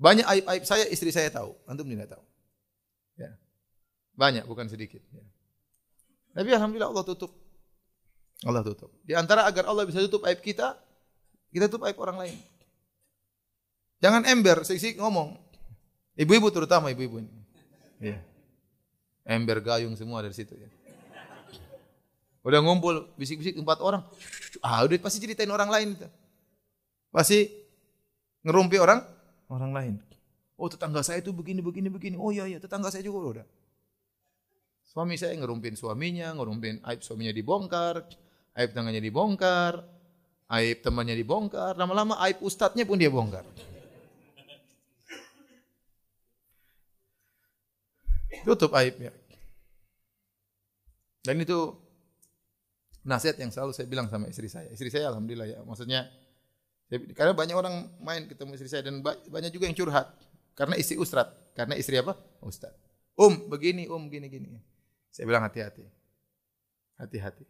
Banyak 0.00 0.24
aib-aib 0.24 0.64
saya 0.64 0.88
istri 0.88 1.12
saya 1.12 1.28
tahu, 1.28 1.52
antum 1.68 1.84
tidak 1.84 2.16
tahu. 2.16 2.24
Ya. 3.20 3.36
Banyak 4.16 4.48
bukan 4.48 4.66
sedikit, 4.72 5.04
ya. 5.12 5.24
Tapi 6.32 6.48
alhamdulillah 6.56 6.88
Allah 6.88 7.04
tutup. 7.04 7.32
Allah 8.40 8.64
tutup. 8.64 8.88
Di 9.04 9.12
antara 9.12 9.44
agar 9.44 9.68
Allah 9.68 9.84
bisa 9.84 10.00
tutup 10.00 10.24
aib 10.24 10.40
kita, 10.40 10.72
kita 11.52 11.68
tutup 11.68 11.84
aib 11.84 12.00
orang 12.00 12.16
lain. 12.24 12.36
Jangan 14.00 14.24
ember, 14.24 14.64
sik 14.64 14.96
ngomong. 14.96 15.36
Ibu-ibu 16.16 16.48
terutama 16.48 16.88
ibu-ibu 16.88 17.20
ini. 17.20 17.32
Ya 18.00 18.24
ember 19.30 19.62
gayung 19.62 19.94
semua 19.94 20.24
dari 20.24 20.34
situ 20.34 20.58
ya. 20.58 20.68
Udah 22.40 22.58
ngumpul 22.64 23.12
bisik-bisik 23.20 23.54
empat 23.60 23.84
orang. 23.84 24.00
Ah, 24.64 24.80
udah 24.82 24.96
pasti 24.98 25.20
ceritain 25.20 25.50
orang 25.52 25.68
lain 25.68 25.88
itu. 25.92 26.08
Pasti 27.12 27.46
ngerumpi 28.44 28.76
orang 28.80 29.00
orang 29.50 29.72
lain. 29.72 29.94
Oh, 30.60 30.68
tetangga 30.68 31.00
saya 31.00 31.24
itu 31.24 31.32
begini 31.32 31.64
begini 31.64 31.88
begini. 31.88 32.16
Oh 32.20 32.28
iya 32.28 32.44
iya, 32.44 32.60
tetangga 32.60 32.92
saya 32.92 33.00
juga 33.00 33.40
udah. 33.40 33.46
Suami 34.84 35.16
saya 35.16 35.32
ngerumpin 35.38 35.78
suaminya, 35.78 36.34
ngerumpin 36.34 36.82
aib 36.84 37.00
suaminya 37.00 37.32
dibongkar, 37.32 38.04
aib 38.58 38.70
tangannya 38.74 39.00
dibongkar, 39.00 39.80
aib 40.50 40.82
temannya 40.82 41.14
dibongkar, 41.14 41.78
lama-lama 41.78 42.18
aib 42.26 42.42
ustadznya 42.42 42.82
pun 42.82 42.98
dia 42.98 43.08
bongkar. 43.08 43.46
Tutup 48.42 48.72
aibnya. 48.74 49.14
Dan 51.20 51.36
itu 51.44 51.76
nasihat 53.04 53.36
yang 53.38 53.52
selalu 53.52 53.72
saya 53.76 53.86
bilang 53.86 54.08
sama 54.08 54.26
istri 54.26 54.48
saya. 54.48 54.68
Istri 54.72 54.88
saya 54.90 55.12
alhamdulillah 55.12 55.48
ya, 55.48 55.58
maksudnya 55.62 56.08
karena 56.90 57.32
banyak 57.32 57.54
orang 57.54 57.86
main 58.02 58.26
ketemu 58.26 58.58
istri 58.58 58.68
saya 58.68 58.82
dan 58.82 58.98
banyak 59.04 59.54
juga 59.54 59.70
yang 59.70 59.78
curhat 59.78 60.10
karena 60.60 60.76
istri 60.76 61.00
ustad, 61.00 61.32
karena 61.56 61.72
istri 61.78 61.96
apa? 61.96 62.18
Ustad. 62.44 62.76
Um, 63.16 63.48
begini, 63.48 63.88
um, 63.88 64.12
gini 64.12 64.28
gini. 64.28 64.60
Saya 65.08 65.24
bilang 65.24 65.40
hati-hati. 65.40 65.88
Hati-hati. 67.00 67.48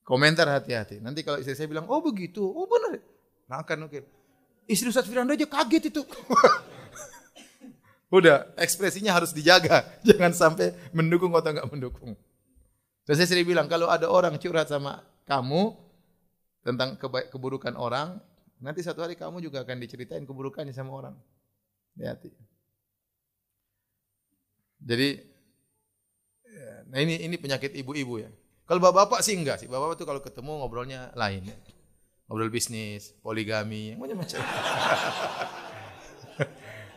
Komentar 0.00 0.48
hati-hati. 0.48 1.04
Nanti 1.04 1.20
kalau 1.20 1.44
istri 1.44 1.52
saya 1.52 1.68
bilang, 1.68 1.84
"Oh, 1.92 2.00
begitu." 2.00 2.40
Oh, 2.40 2.64
benar. 2.64 3.04
Nah, 3.52 3.60
akan 3.60 3.84
oke. 3.84 4.00
Istri 4.64 4.96
Ustaz 4.96 5.04
Firanda 5.04 5.36
aja 5.36 5.44
kaget 5.44 5.92
itu. 5.92 6.02
Udah, 8.16 8.48
ekspresinya 8.56 9.12
harus 9.12 9.36
dijaga. 9.36 9.84
Jangan 10.08 10.32
sampai 10.32 10.72
mendukung 10.96 11.36
atau 11.36 11.52
enggak 11.52 11.68
mendukung. 11.68 12.16
Dan 13.04 13.14
saya 13.18 13.28
sering 13.28 13.44
bilang, 13.44 13.68
kalau 13.68 13.92
ada 13.92 14.08
orang 14.08 14.40
curhat 14.40 14.72
sama 14.72 15.04
kamu 15.28 15.76
tentang 16.62 16.96
kebaik, 16.98 17.28
keburukan 17.30 17.74
orang, 17.74 18.18
nanti 18.62 18.80
satu 18.80 19.02
hari 19.02 19.18
kamu 19.18 19.42
juga 19.42 19.66
akan 19.66 19.82
diceritain 19.82 20.22
keburukannya 20.22 20.74
sama 20.74 20.94
orang. 20.94 21.14
Hati. 21.98 22.32
Jadi, 24.82 25.20
nah 26.88 26.98
ini 26.98 27.20
ini 27.26 27.36
penyakit 27.36 27.76
ibu-ibu 27.76 28.22
ya. 28.22 28.30
Kalau 28.64 28.80
bapak-bapak 28.80 29.20
sih 29.20 29.36
enggak 29.36 29.60
sih. 29.60 29.68
Bapak-bapak 29.68 30.00
itu 30.00 30.06
kalau 30.08 30.20
ketemu 30.24 30.52
ngobrolnya 30.62 31.00
lain. 31.12 31.52
Ya. 31.52 31.56
Ngobrol 32.30 32.48
bisnis, 32.48 33.12
poligami, 33.20 33.98
macam-macam. 33.98 34.40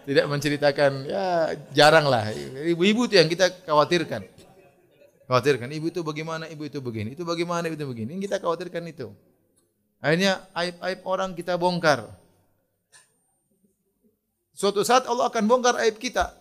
tidak 0.05 0.25
menceritakan 0.29 0.91
ya 1.09 1.25
jarang 1.73 2.05
lah 2.05 2.29
ibu-ibu 2.69 3.09
itu 3.09 3.17
yang 3.17 3.25
kita 3.25 3.49
khawatirkan 3.65 4.21
khawatirkan 5.25 5.69
ibu 5.73 5.89
itu 5.89 6.05
bagaimana 6.05 6.45
ibu 6.45 6.69
itu 6.69 6.77
begini 6.77 7.17
itu 7.17 7.25
bagaimana 7.25 7.65
ibu 7.65 7.75
itu 7.75 7.87
begini 7.89 8.21
kita 8.21 8.37
khawatirkan 8.37 8.85
itu 8.85 9.09
akhirnya 9.99 10.43
aib-aib 10.55 10.99
orang 11.05 11.31
kita 11.35 11.55
bongkar. 11.59 12.07
Suatu 14.55 14.87
saat 14.87 15.03
Allah 15.05 15.27
akan 15.27 15.43
bongkar 15.45 15.75
aib 15.83 15.99
kita. 15.99 16.31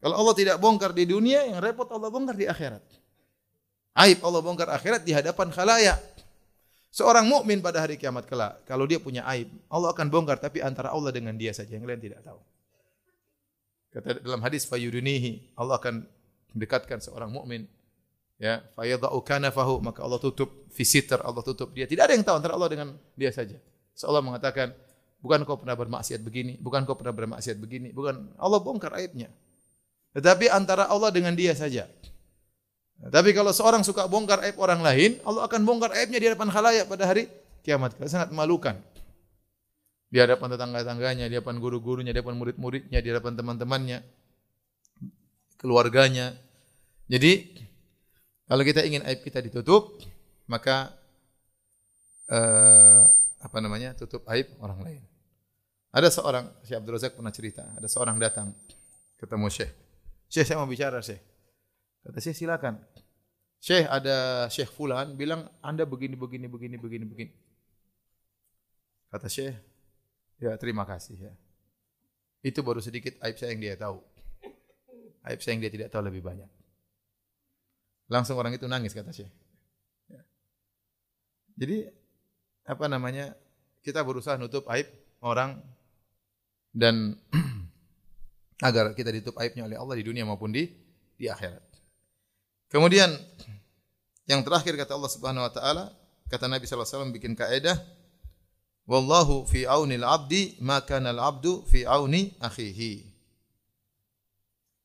Kalau 0.00 0.16
Allah 0.16 0.34
tidak 0.36 0.56
bongkar 0.56 0.96
di 0.96 1.04
dunia 1.04 1.44
yang 1.44 1.60
repot 1.60 1.88
Allah 1.92 2.08
bongkar 2.08 2.36
di 2.36 2.48
akhirat. 2.48 2.80
Aib 3.96 4.20
Allah 4.24 4.40
bongkar 4.40 4.68
akhirat 4.72 5.04
di 5.04 5.12
hadapan 5.12 5.48
khalayak. 5.52 6.00
Seorang 6.96 7.28
mukmin 7.28 7.60
pada 7.60 7.84
hari 7.84 8.00
kiamat 8.00 8.24
kelak, 8.24 8.64
kalau 8.64 8.88
dia 8.88 8.96
punya 8.96 9.20
aib, 9.28 9.52
Allah 9.68 9.92
akan 9.92 10.08
bongkar 10.08 10.40
tapi 10.40 10.64
antara 10.64 10.88
Allah 10.88 11.12
dengan 11.12 11.36
dia 11.36 11.52
saja, 11.52 11.76
yang 11.76 11.84
lain 11.84 12.00
tidak 12.00 12.24
tahu. 12.24 12.40
Kata 13.92 14.20
dalam 14.24 14.40
hadis 14.40 14.64
fayudunihi, 14.64 15.52
Allah 15.60 15.76
akan 15.76 16.08
mendekatkan 16.56 17.04
seorang 17.04 17.28
mukmin. 17.28 17.68
Ya 18.36 18.64
fayadau 18.76 19.20
kanafahu 19.24 19.80
maka 19.80 20.04
Allah 20.04 20.20
tutup 20.20 20.65
visitor 20.76 21.24
Allah 21.24 21.40
tutup 21.40 21.72
dia. 21.72 21.88
Tidak 21.88 22.04
ada 22.04 22.12
yang 22.12 22.20
tahu 22.20 22.36
antara 22.36 22.52
Allah 22.52 22.68
dengan 22.68 22.88
dia 23.16 23.32
saja. 23.32 23.56
Seolah 23.96 24.20
mengatakan 24.20 24.76
bukan 25.24 25.48
kau 25.48 25.56
pernah 25.56 25.72
bermaksiat 25.72 26.20
begini 26.20 26.60
bukan 26.60 26.84
kau 26.84 26.94
pernah 26.94 27.16
bermaksiat 27.16 27.56
begini 27.56 27.96
bukan. 27.96 28.36
Allah 28.36 28.60
bongkar 28.60 28.92
aibnya. 29.00 29.32
Tetapi 30.12 30.52
antara 30.52 30.84
Allah 30.92 31.08
dengan 31.08 31.32
dia 31.32 31.56
saja. 31.56 31.88
Tapi 32.96 33.32
kalau 33.36 33.52
seorang 33.52 33.84
suka 33.84 34.08
bongkar 34.08 34.40
aib 34.48 34.56
orang 34.56 34.80
lain 34.80 35.20
Allah 35.24 35.48
akan 35.48 35.64
bongkar 35.64 35.96
aibnya 35.96 36.20
di 36.20 36.26
hadapan 36.28 36.48
khalayak 36.52 36.84
pada 36.88 37.08
hari 37.08 37.32
kiamat. 37.64 37.96
Sangat 38.04 38.28
memalukan. 38.28 38.76
Di 40.06 40.22
hadapan 40.22 40.54
tetangga-tangganya, 40.54 41.26
di 41.26 41.34
hadapan 41.34 41.58
guru-gurunya, 41.58 42.14
di 42.14 42.22
hadapan 42.22 42.38
murid-muridnya, 42.38 43.02
di 43.02 43.08
hadapan 43.10 43.34
teman-temannya, 43.34 43.98
keluarganya. 45.58 46.38
Jadi 47.10 47.58
kalau 48.46 48.62
kita 48.62 48.86
ingin 48.86 49.02
aib 49.02 49.26
kita 49.26 49.42
ditutup, 49.42 49.98
maka 50.46 50.94
eh, 52.30 53.02
apa 53.42 53.58
namanya? 53.62 53.94
tutup 53.94 54.26
aib 54.30 54.50
orang 54.58 54.80
lain. 54.82 55.02
Ada 55.94 56.12
seorang 56.12 56.44
Syekh 56.66 56.76
Abdul 56.82 56.94
Razak 56.98 57.12
pernah 57.16 57.32
cerita, 57.32 57.64
ada 57.72 57.88
seorang 57.88 58.16
datang 58.20 58.52
ketemu 59.16 59.46
Syekh. 59.48 59.72
Syekh 60.28 60.46
saya 60.48 60.58
mau 60.60 60.68
bicara 60.68 60.98
Syekh. 61.00 61.22
Kata 62.04 62.18
Syekh 62.20 62.36
silakan. 62.36 62.82
Syekh 63.62 63.88
ada 63.88 64.46
Syekh 64.52 64.70
Fulan 64.70 65.16
bilang 65.16 65.48
Anda 65.64 65.88
begini 65.88 66.18
begini 66.18 66.46
begini 66.50 66.76
begini 66.76 67.04
begini. 67.08 67.32
Kata 69.08 69.30
Syekh, 69.30 69.56
Ya, 70.36 70.52
terima 70.60 70.84
kasih 70.84 71.16
ya. 71.16 71.32
Itu 72.44 72.60
baru 72.60 72.84
sedikit 72.84 73.16
aib 73.24 73.40
saya 73.40 73.56
yang 73.56 73.62
dia 73.64 73.74
tahu. 73.80 73.98
Aib 75.24 75.40
saya 75.40 75.56
yang 75.56 75.64
dia 75.64 75.72
tidak 75.72 75.88
tahu 75.88 76.04
lebih 76.04 76.20
banyak. 76.20 76.48
Langsung 78.12 78.36
orang 78.38 78.54
itu 78.54 78.68
nangis 78.68 78.92
kata 78.92 79.10
Syekh. 79.10 79.32
Jadi 81.56 81.88
apa 82.68 82.84
namanya? 82.86 83.32
Kita 83.80 84.02
berusaha 84.02 84.34
nutup 84.36 84.66
aib 84.70 84.90
orang 85.22 85.62
dan 86.74 87.16
agar 88.68 88.92
kita 88.92 89.14
ditutup 89.14 89.40
aibnya 89.40 89.64
oleh 89.64 89.78
Allah 89.78 89.96
di 89.96 90.04
dunia 90.04 90.26
maupun 90.26 90.52
di 90.52 90.68
di 91.16 91.30
akhirat. 91.30 91.62
Kemudian 92.68 93.14
yang 94.26 94.42
terakhir 94.42 94.74
kata 94.74 94.98
Allah 94.98 95.12
Subhanahu 95.12 95.46
wa 95.46 95.52
taala, 95.54 95.84
kata 96.26 96.50
Nabi 96.50 96.66
sallallahu 96.66 96.82
alaihi 96.82 96.98
wasallam 96.98 97.14
bikin 97.14 97.32
kaidah 97.38 97.78
Wallahu 98.86 99.42
fi 99.50 99.66
aunil 99.66 100.06
abdi 100.06 100.54
maka 100.62 101.02
al 101.02 101.18
abdu 101.18 101.66
fi 101.66 101.82
auni 101.82 102.38
akhihi. 102.38 103.02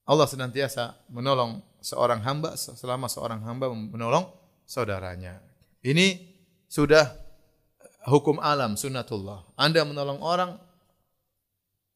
Allah 0.09 0.25
senantiasa 0.25 1.05
menolong 1.13 1.61
seorang 1.85 2.25
hamba 2.25 2.57
selama 2.57 3.05
seorang 3.05 3.45
hamba 3.45 3.69
menolong 3.69 4.25
saudaranya. 4.65 5.37
Ini 5.85 6.30
sudah 6.71 7.11
hukum 8.07 8.39
alam 8.39 8.79
sunnatullah. 8.79 9.43
Anda 9.59 9.83
menolong 9.83 10.23
orang, 10.23 10.55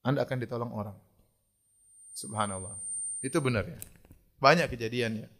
Anda 0.04 0.28
akan 0.28 0.38
ditolong 0.44 0.72
orang. 0.76 0.98
Subhanallah. 2.12 2.76
Itu 3.24 3.40
benar 3.40 3.64
ya. 3.64 3.80
Banyak 4.44 4.68
kejadiannya. 4.68 5.32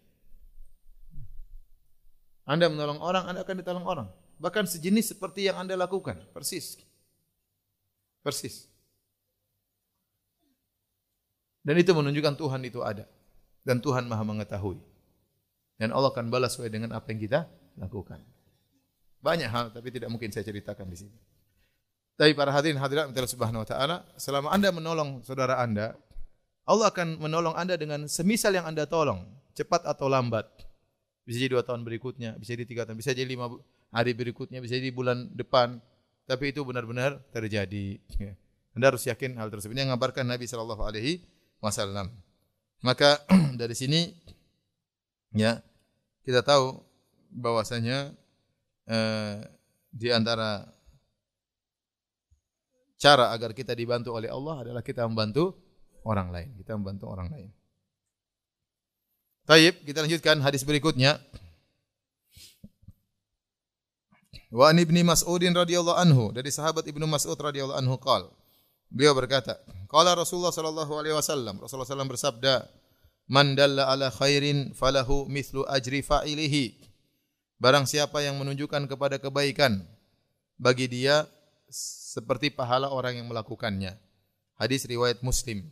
Anda 2.48 2.72
menolong 2.72 3.04
orang, 3.04 3.28
Anda 3.28 3.44
akan 3.44 3.60
ditolong 3.60 3.84
orang. 3.84 4.08
Bahkan 4.40 4.72
sejenis 4.72 5.16
seperti 5.16 5.52
yang 5.52 5.60
Anda 5.60 5.76
lakukan. 5.76 6.16
Persis. 6.32 6.80
Persis. 8.24 8.72
Dan 11.66 11.76
itu 11.82 11.92
menunjukkan 11.92 12.38
Tuhan 12.40 12.62
itu 12.64 12.80
ada. 12.86 13.04
Dan 13.66 13.82
Tuhan 13.82 14.06
maha 14.06 14.22
mengetahui. 14.22 14.78
Dan 15.76 15.92
Allah 15.92 16.14
akan 16.14 16.30
balas 16.32 16.56
sesuai 16.56 16.72
dengan 16.72 16.94
apa 16.94 17.10
yang 17.12 17.20
kita 17.20 17.50
lakukan. 17.76 18.35
Banyak 19.26 19.50
hal, 19.50 19.66
tapi 19.74 19.90
tidak 19.90 20.14
mungkin 20.14 20.30
saya 20.30 20.46
ceritakan 20.46 20.86
di 20.86 21.02
sini. 21.02 21.18
Tapi 22.14 22.38
para 22.38 22.54
hadirin 22.54 22.78
hadirat 22.78 23.10
Allah 23.10 23.26
Subhanahu 23.26 23.66
wa 23.66 23.68
taala, 23.68 23.98
selama 24.22 24.54
Anda 24.54 24.70
menolong 24.70 25.26
saudara 25.26 25.58
Anda, 25.58 25.98
Allah 26.70 26.94
akan 26.94 27.18
menolong 27.18 27.58
Anda 27.58 27.74
dengan 27.74 28.06
semisal 28.06 28.54
yang 28.54 28.70
Anda 28.70 28.86
tolong, 28.86 29.26
cepat 29.58 29.90
atau 29.90 30.06
lambat. 30.06 30.46
Bisa 31.26 31.42
jadi 31.42 31.58
dua 31.58 31.66
tahun 31.66 31.82
berikutnya, 31.82 32.38
bisa 32.38 32.54
jadi 32.54 32.70
tiga 32.70 32.82
tahun, 32.86 33.02
bisa 33.02 33.18
jadi 33.18 33.26
lima 33.26 33.50
hari 33.90 34.14
berikutnya, 34.14 34.62
bisa 34.62 34.78
jadi 34.78 34.94
bulan 34.94 35.34
depan. 35.34 35.82
Tapi 36.30 36.54
itu 36.54 36.62
benar-benar 36.62 37.18
terjadi. 37.34 37.98
Ya. 38.22 38.34
Anda 38.78 38.94
harus 38.94 39.06
yakin 39.06 39.38
hal 39.38 39.50
tersebut. 39.50 39.74
Ini 39.74 39.86
yang 39.86 39.94
mengabarkan 39.94 40.26
Nabi 40.26 40.46
Shallallahu 40.46 40.84
Alaihi 40.86 41.26
Wasallam. 41.62 42.14
Maka 42.82 43.26
dari 43.62 43.74
sini, 43.78 44.14
ya 45.34 45.62
kita 46.26 46.42
tahu 46.42 46.82
bahwasanya 47.30 48.14
eh, 48.90 49.42
di 49.92 50.10
antara 50.12 50.66
cara 52.96 53.32
agar 53.36 53.54
kita 53.54 53.76
dibantu 53.76 54.16
oleh 54.16 54.32
Allah 54.32 54.66
adalah 54.66 54.82
kita 54.82 55.06
membantu 55.06 55.56
orang 56.08 56.32
lain. 56.32 56.50
Kita 56.58 56.78
membantu 56.78 57.06
orang 57.12 57.28
lain. 57.30 57.50
Taib, 59.46 59.78
kita 59.86 60.02
lanjutkan 60.02 60.42
hadis 60.42 60.66
berikutnya. 60.66 61.22
Wa 64.50 64.74
an 64.74 64.82
ibni 64.82 65.06
Mas'udin 65.06 65.54
radhiyallahu 65.54 66.00
anhu 66.00 66.24
dari 66.32 66.50
sahabat 66.50 66.88
Ibnu 66.88 67.06
Mas'ud 67.06 67.36
radhiyallahu 67.38 67.76
anhu 67.76 68.00
qal. 68.02 68.32
Beliau 68.90 69.12
berkata, 69.12 69.60
qala 69.92 70.16
Rasulullah 70.16 70.54
sallallahu 70.56 70.96
alaihi 70.96 71.12
wasallam, 71.12 71.60
Rasulullah 71.60 71.90
sallallahu 71.90 72.16
bersabda, 72.16 72.64
"Man 73.28 73.58
dalla 73.60 73.92
ala 73.92 74.08
khairin 74.14 74.72
falahu 74.72 75.28
mithlu 75.28 75.68
ajri 75.68 76.00
fa'ilihi." 76.00 76.95
Barang 77.56 77.88
siapa 77.88 78.20
yang 78.20 78.36
menunjukkan 78.36 78.92
kepada 78.92 79.16
kebaikan, 79.16 79.80
bagi 80.60 80.92
dia 80.92 81.24
seperti 81.72 82.52
pahala 82.52 82.92
orang 82.92 83.20
yang 83.24 83.28
melakukannya. 83.32 83.96
Hadis 84.56 84.88
riwayat 84.88 85.20
Muslim. 85.24 85.68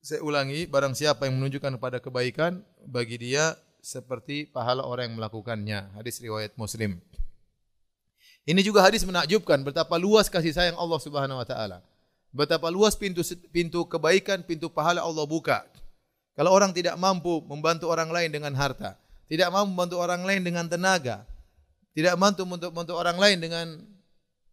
Saya 0.00 0.24
ulangi, 0.24 0.64
barang 0.64 0.96
siapa 0.96 1.28
yang 1.28 1.36
menunjukkan 1.38 1.76
kepada 1.76 1.98
kebaikan, 2.00 2.62
bagi 2.88 3.20
dia 3.20 3.58
seperti 3.82 4.48
pahala 4.48 4.86
orang 4.86 5.12
yang 5.12 5.16
melakukannya. 5.20 5.92
Hadis 5.98 6.22
riwayat 6.22 6.56
Muslim. 6.56 7.02
Ini 8.48 8.60
juga 8.64 8.80
hadis 8.80 9.04
menakjubkan 9.04 9.60
betapa 9.60 10.00
luas 10.00 10.32
kasih 10.32 10.56
sayang 10.56 10.78
Allah 10.80 11.00
Subhanahu 11.02 11.38
wa 11.38 11.46
taala. 11.46 11.84
Betapa 12.30 12.70
luas 12.72 12.96
pintu 12.96 13.20
pintu 13.50 13.84
kebaikan, 13.84 14.40
pintu 14.46 14.70
pahala 14.72 15.02
Allah 15.04 15.26
buka. 15.26 15.66
Kalau 16.38 16.54
orang 16.54 16.72
tidak 16.72 16.96
mampu 16.96 17.42
membantu 17.44 17.90
orang 17.90 18.08
lain 18.08 18.32
dengan 18.32 18.54
harta, 18.56 18.96
tidak 19.30 19.48
mampu 19.54 19.70
membantu 19.70 19.96
orang 20.02 20.26
lain 20.26 20.42
dengan 20.42 20.66
tenaga, 20.66 21.22
tidak 21.94 22.18
mampu 22.18 22.42
membantu, 22.42 22.66
membantu 22.74 22.94
orang 22.98 23.14
lain 23.14 23.38
dengan 23.38 23.66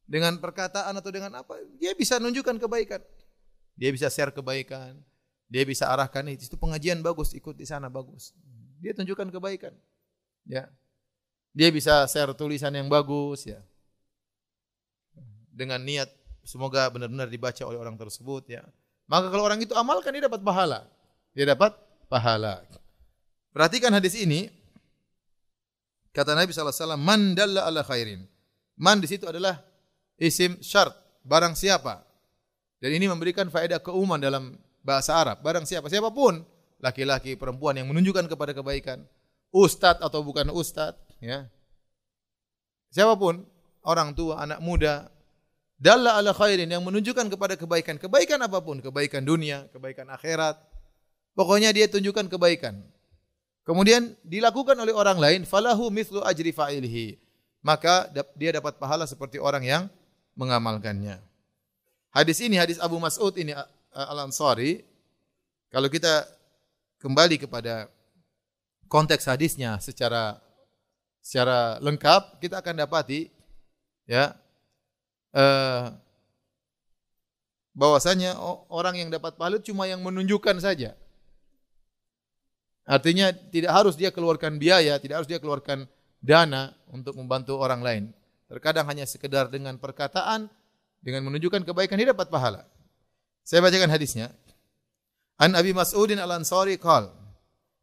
dengan 0.06 0.38
perkataan 0.38 0.94
atau 0.94 1.10
dengan 1.10 1.34
apa, 1.42 1.58
dia 1.82 1.98
bisa 1.98 2.22
menunjukkan 2.22 2.62
kebaikan. 2.62 3.02
Dia 3.74 3.90
bisa 3.90 4.08
share 4.08 4.30
kebaikan, 4.30 4.96
dia 5.50 5.64
bisa 5.66 5.90
arahkan 5.90 6.30
itu 6.30 6.54
pengajian 6.56 7.02
bagus, 7.02 7.34
ikut 7.34 7.58
di 7.58 7.66
sana 7.66 7.90
bagus. 7.90 8.38
Dia 8.78 8.94
tunjukkan 8.94 9.34
kebaikan. 9.34 9.74
Ya. 10.46 10.70
Dia 11.58 11.74
bisa 11.74 12.06
share 12.06 12.32
tulisan 12.38 12.70
yang 12.72 12.86
bagus 12.86 13.50
ya. 13.50 13.60
Dengan 15.50 15.82
niat 15.82 16.08
semoga 16.46 16.86
benar-benar 16.94 17.28
dibaca 17.28 17.64
oleh 17.66 17.82
orang 17.82 17.98
tersebut 17.98 18.46
ya. 18.46 18.62
Maka 19.10 19.34
kalau 19.34 19.44
orang 19.48 19.58
itu 19.64 19.74
amalkan 19.74 20.14
dia 20.14 20.30
dapat 20.30 20.46
pahala. 20.46 20.86
Dia 21.34 21.50
dapat 21.50 21.74
pahala. 22.12 22.62
Perhatikan 23.56 23.90
hadis 23.90 24.14
ini. 24.14 24.54
Kata 26.18 26.34
Nabi 26.34 26.50
SAW, 26.50 26.98
Man 26.98 27.38
dalla 27.38 27.70
ala 27.70 27.86
khairin. 27.86 28.26
Man 28.82 28.98
di 28.98 29.06
situ 29.06 29.30
adalah 29.30 29.62
isim 30.18 30.58
syarat. 30.66 30.98
Barang 31.22 31.54
siapa. 31.54 32.02
Dan 32.82 32.98
ini 32.98 33.06
memberikan 33.06 33.46
faedah 33.54 33.78
keumuman 33.78 34.18
dalam 34.18 34.58
bahasa 34.82 35.14
Arab. 35.14 35.46
Barang 35.46 35.70
siapa, 35.70 35.94
siapa 35.94 36.10
pun, 36.10 36.42
laki-laki, 36.82 37.38
perempuan 37.38 37.78
yang 37.78 37.86
menunjukkan 37.94 38.26
kepada 38.34 38.58
kebaikan, 38.58 39.06
ustadz 39.54 40.02
atau 40.02 40.26
bukan 40.26 40.50
ustadz, 40.50 40.98
ya. 41.22 41.46
Siapa 42.90 43.14
pun, 43.14 43.46
orang 43.86 44.18
tua, 44.18 44.42
anak 44.42 44.58
muda, 44.58 45.10
dalla 45.78 46.18
ala 46.18 46.34
khairin 46.34 46.70
yang 46.70 46.82
menunjukkan 46.82 47.30
kepada 47.30 47.54
kebaikan, 47.58 48.02
kebaikan 48.02 48.42
apa 48.42 48.58
pun, 48.62 48.82
kebaikan 48.82 49.22
dunia, 49.22 49.70
kebaikan 49.70 50.10
akhirat. 50.10 50.58
Pokoknya 51.38 51.70
dia 51.70 51.86
tunjukkan 51.86 52.26
kebaikan. 52.30 52.82
Kemudian 53.68 54.16
dilakukan 54.24 54.80
oleh 54.80 54.96
orang 54.96 55.20
lain, 55.20 55.42
falahu 55.44 55.92
mithlu 55.92 56.24
ajri 56.24 56.56
fa'ilihi. 56.56 57.20
Maka 57.60 58.08
dia 58.40 58.56
dapat 58.56 58.80
pahala 58.80 59.04
seperti 59.04 59.44
orang 59.44 59.68
yang 59.68 59.84
mengamalkannya. 60.40 61.20
Hadis 62.16 62.40
ini, 62.40 62.56
hadis 62.56 62.80
Abu 62.80 62.96
Mas'ud 62.96 63.36
ini 63.36 63.52
Al-Ansari 63.92 64.88
kalau 65.68 65.92
kita 65.92 66.24
kembali 67.04 67.44
kepada 67.44 67.92
konteks 68.88 69.28
hadisnya 69.28 69.76
secara 69.84 70.40
secara 71.20 71.76
lengkap 71.84 72.40
kita 72.40 72.64
akan 72.64 72.88
dapati 72.88 73.28
ya 74.08 74.32
eh, 75.36 75.92
bahwasanya 77.76 78.40
orang 78.72 78.96
yang 79.06 79.10
dapat 79.12 79.36
pahala 79.36 79.60
cuma 79.60 79.86
yang 79.86 80.02
menunjukkan 80.02 80.58
saja. 80.64 80.96
Artinya 82.88 83.36
tidak 83.36 83.76
harus 83.76 84.00
dia 84.00 84.16
keluarkan 84.16 84.56
biaya, 84.56 84.96
tidak 84.98 85.24
harus 85.24 85.30
dia 85.30 85.44
keluarkan 85.44 85.84
dana 86.24 86.72
untuk 86.88 87.20
membantu 87.20 87.60
orang 87.60 87.84
lain. 87.84 88.04
Terkadang 88.48 88.88
hanya 88.88 89.04
sekedar 89.04 89.52
dengan 89.52 89.76
perkataan, 89.76 90.48
dengan 91.04 91.28
menunjukkan 91.28 91.68
kebaikan 91.68 92.00
dia 92.00 92.16
dapat 92.16 92.32
pahala. 92.32 92.64
Saya 93.44 93.60
bacakan 93.60 93.92
hadisnya. 93.92 94.32
An 95.36 95.54
Abi 95.54 95.76
Mas'udin 95.76 96.18
Al-Ansari 96.18 96.80
qal 96.80 97.12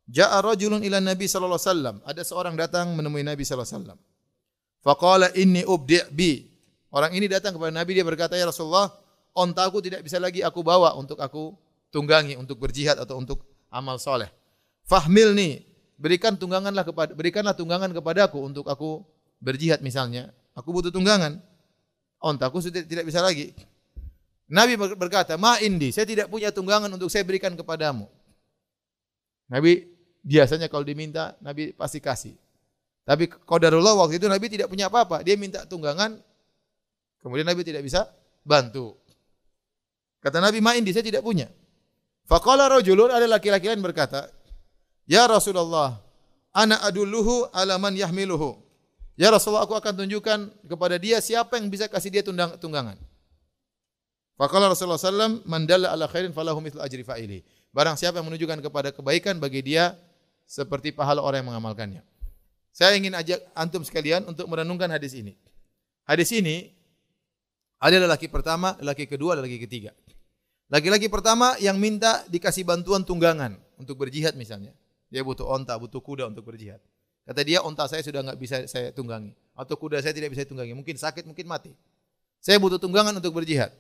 Ja'a 0.05 0.45
rajulun 0.45 0.85
ila 0.85 1.01
Nabi 1.01 1.25
sallallahu 1.25 1.57
alaihi 1.57 1.71
wasallam. 1.73 1.97
Ada 2.05 2.23
seorang 2.25 2.55
datang 2.57 2.93
menemui 2.93 3.25
Nabi 3.25 3.45
sallallahu 3.45 3.65
alaihi 3.65 3.77
wasallam. 3.81 3.99
Faqala 4.85 5.27
inni 5.37 5.65
ubdi' 5.65 6.13
bi. 6.13 6.45
Orang 6.93 7.17
ini 7.17 7.25
datang 7.29 7.57
kepada 7.57 7.73
Nabi 7.73 7.97
dia 7.97 8.05
berkata, 8.05 8.37
"Ya 8.37 8.45
Rasulullah, 8.45 8.93
ontaku 9.33 9.81
tidak 9.81 10.05
bisa 10.05 10.21
lagi 10.21 10.45
aku 10.45 10.61
bawa 10.61 10.93
untuk 10.97 11.17
aku 11.17 11.57
tunggangi 11.89 12.37
untuk 12.37 12.61
berjihad 12.61 13.01
atau 13.01 13.17
untuk 13.17 13.47
amal 13.73 13.97
soleh. 13.97 14.29
Fahmilni, 14.85 15.65
berikan 15.97 16.37
tungganganlah 16.37 16.85
kepada 16.85 17.17
berikanlah 17.17 17.57
tunggangan 17.57 17.89
kepadaku 17.97 18.37
untuk 18.37 18.69
aku 18.69 19.01
berjihad 19.41 19.81
misalnya. 19.81 20.33
Aku 20.53 20.71
butuh 20.71 20.93
tunggangan. 20.93 21.41
Ontaku 22.21 22.61
sudah 22.61 22.85
tidak 22.85 23.05
bisa 23.09 23.21
lagi. 23.21 23.53
Nabi 24.49 24.77
berkata, 24.77 25.41
"Ma 25.41 25.57
indi, 25.61 25.89
saya 25.93 26.05
tidak 26.05 26.29
punya 26.29 26.53
tunggangan 26.53 26.89
untuk 26.93 27.09
saya 27.09 27.25
berikan 27.25 27.57
kepadamu." 27.57 28.09
Nabi 29.49 29.89
biasanya 30.25 30.69
kalau 30.69 30.85
diminta, 30.85 31.37
Nabi 31.41 31.73
pasti 31.73 32.01
kasih. 32.01 32.37
Tapi 33.05 33.29
qadarullah 33.29 33.93
waktu 34.05 34.17
itu 34.17 34.29
Nabi 34.29 34.49
tidak 34.49 34.73
punya 34.73 34.89
apa-apa. 34.89 35.21
Dia 35.21 35.37
minta 35.37 35.69
tunggangan, 35.69 36.17
kemudian 37.21 37.45
Nabi 37.45 37.61
tidak 37.61 37.85
bisa 37.85 38.09
bantu. 38.41 38.97
Kata 40.25 40.41
Nabi, 40.41 40.65
"Ma 40.65 40.77
indi, 40.77 40.93
saya 40.93 41.05
tidak 41.05 41.21
punya." 41.21 41.49
Faqala 42.25 42.69
rajulun 42.73 43.13
ada 43.13 43.29
laki-laki 43.29 43.69
lain 43.69 43.85
berkata, 43.85 44.33
"Ya 45.05 45.25
Rasulullah, 45.29 46.01
ana 46.53 46.81
adulluhu 46.85 47.49
ala 47.53 47.77
man 47.81 47.95
yahmiluhu." 47.97 48.61
Ya 49.15 49.31
Rasulullah, 49.31 49.63
aku 49.63 49.79
akan 49.79 50.05
tunjukkan 50.05 50.39
kepada 50.67 50.99
dia 50.99 51.23
siapa 51.23 51.57
yang 51.63 51.71
bisa 51.71 51.87
kasih 51.87 52.11
dia 52.11 52.23
tunggangan. 52.59 52.99
Faqala 54.35 54.67
Rasulullah 54.67 54.99
sallam 54.99 55.39
man 55.47 55.63
ala 55.71 56.11
khairin 56.11 56.35
falahu 56.35 56.59
mithlu 56.59 56.83
ajri 56.83 57.07
fa'ili. 57.07 57.47
Barang 57.71 57.95
siapa 57.95 58.19
yang 58.19 58.27
menunjukkan 58.27 58.59
kepada 58.63 58.91
kebaikan 58.91 59.39
bagi 59.39 59.63
dia 59.63 59.95
seperti 60.47 60.91
pahala 60.91 61.23
orang 61.23 61.47
yang 61.47 61.55
mengamalkannya. 61.55 62.03
Saya 62.75 62.99
ingin 62.99 63.15
ajak 63.15 63.39
antum 63.55 63.87
sekalian 63.87 64.27
untuk 64.27 64.51
merenungkan 64.51 64.91
hadis 64.91 65.15
ini. 65.15 65.39
Hadis 66.03 66.35
ini 66.35 66.75
ada 67.79 68.03
lelaki 68.03 68.27
pertama, 68.27 68.75
lelaki 68.83 69.07
kedua, 69.07 69.39
lelaki 69.39 69.63
ketiga. 69.63 69.95
Laki-laki 70.67 71.07
pertama 71.07 71.55
yang 71.63 71.79
minta 71.79 72.27
dikasih 72.27 72.67
bantuan 72.67 73.07
tunggangan 73.07 73.55
untuk 73.79 73.95
berjihad 74.03 74.35
misalnya. 74.35 74.75
Dia 75.15 75.23
butuh 75.23 75.47
onta, 75.47 75.79
butuh 75.79 76.03
kuda 76.03 76.27
untuk 76.27 76.51
berjihad. 76.51 76.83
Kata 77.23 77.47
dia, 77.47 77.63
onta 77.63 77.87
saya 77.87 78.03
sudah 78.03 78.27
nggak 78.27 78.39
bisa 78.43 78.57
saya 78.67 78.91
tunggangi. 78.91 79.31
Atau 79.55 79.79
kuda 79.79 80.03
saya 80.03 80.11
tidak 80.11 80.35
bisa 80.35 80.43
tunggangi. 80.43 80.75
Mungkin 80.75 80.99
sakit, 80.99 81.23
mungkin 81.23 81.47
mati. 81.47 81.71
Saya 82.43 82.59
butuh 82.59 82.83
tunggangan 82.83 83.15
untuk 83.15 83.31
berjihad. 83.31 83.71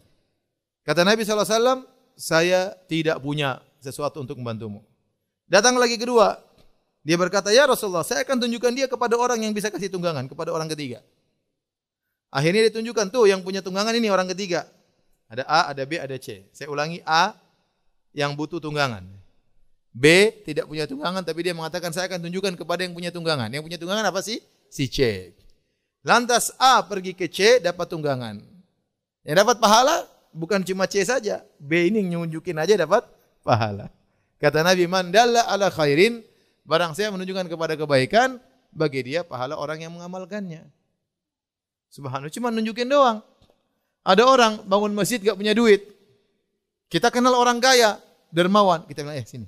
Kata 0.87 1.03
Nabi 1.03 1.27
SAW, 1.27 1.83
saya 2.15 2.79
tidak 2.87 3.19
punya 3.19 3.59
sesuatu 3.83 4.23
untuk 4.23 4.39
membantumu. 4.39 4.87
Datang 5.51 5.75
lagi 5.75 5.99
kedua. 5.99 6.39
Dia 7.03 7.19
berkata, 7.19 7.51
"Ya 7.51 7.67
Rasulullah, 7.67 8.07
saya 8.07 8.23
akan 8.23 8.47
tunjukkan 8.47 8.73
dia 8.73 8.87
kepada 8.87 9.19
orang 9.19 9.43
yang 9.43 9.53
bisa 9.53 9.69
kasih 9.69 9.91
tunggangan, 9.91 10.31
kepada 10.31 10.55
orang 10.55 10.71
ketiga." 10.71 11.03
Akhirnya 12.31 12.71
ditunjukkan 12.71 13.11
tuh 13.11 13.27
yang 13.27 13.43
punya 13.43 13.61
tunggangan 13.61 13.93
ini 13.93 14.07
orang 14.09 14.31
ketiga. 14.31 14.71
Ada 15.29 15.45
A, 15.51 15.61
ada 15.75 15.83
B, 15.83 15.99
ada 15.99 16.17
C. 16.17 16.47
Saya 16.55 16.71
ulangi 16.71 17.03
A 17.05 17.37
yang 18.17 18.33
butuh 18.39 18.63
tunggangan. 18.63 19.24
B 19.95 20.35
tidak 20.43 20.67
punya 20.67 20.91
tunggangan 20.91 21.23
tapi 21.23 21.47
dia 21.47 21.55
mengatakan 21.55 21.95
saya 21.95 22.11
akan 22.11 22.27
tunjukkan 22.27 22.59
kepada 22.59 22.83
yang 22.83 22.93
punya 22.93 23.15
tunggangan. 23.15 23.47
Yang 23.47 23.63
punya 23.71 23.79
tunggangan 23.79 24.05
apa 24.11 24.21
sih? 24.27 24.43
Si 24.67 24.91
C. 24.91 25.31
Lantas 26.03 26.51
A 26.59 26.83
pergi 26.83 27.15
ke 27.15 27.31
C 27.31 27.63
dapat 27.63 27.87
tunggangan. 27.87 28.43
Yang 29.23 29.37
dapat 29.39 29.57
pahala 29.63 30.05
bukan 30.35 30.67
cuma 30.67 30.91
C 30.91 31.07
saja. 31.07 31.47
B 31.63 31.95
ini 31.95 32.03
nyunjukin 32.03 32.59
aja 32.59 32.75
dapat 32.75 33.07
pahala. 33.47 33.89
Kata 34.43 34.67
Nabi, 34.67 34.91
"Man 34.91 35.15
dalla 35.15 35.47
ala 35.47 35.71
khairin 35.71 36.27
Barang 36.65 36.97
saya 36.97 37.13
menunjukkan 37.13 37.53
kepada 37.53 37.77
kebaikan, 37.77 38.41
bagi 38.73 39.05
dia 39.05 39.21
pahala 39.21 39.61
orang 39.61 39.85
yang 39.85 39.93
mengamalkannya. 39.93 40.65
Subhanallah, 41.93 42.33
cuma 42.33 42.49
nunjukin 42.49 42.89
doang. 42.89 43.21
Ada 44.01 44.25
orang 44.25 44.53
bangun 44.65 44.97
masjid 44.97 45.21
gak 45.21 45.37
punya 45.37 45.53
duit. 45.53 45.85
Kita 46.89 47.13
kenal 47.13 47.37
orang 47.37 47.61
kaya, 47.61 48.01
dermawan. 48.33 48.89
Kita 48.89 49.05
bilang, 49.05 49.21
eh 49.21 49.29
sini. 49.29 49.47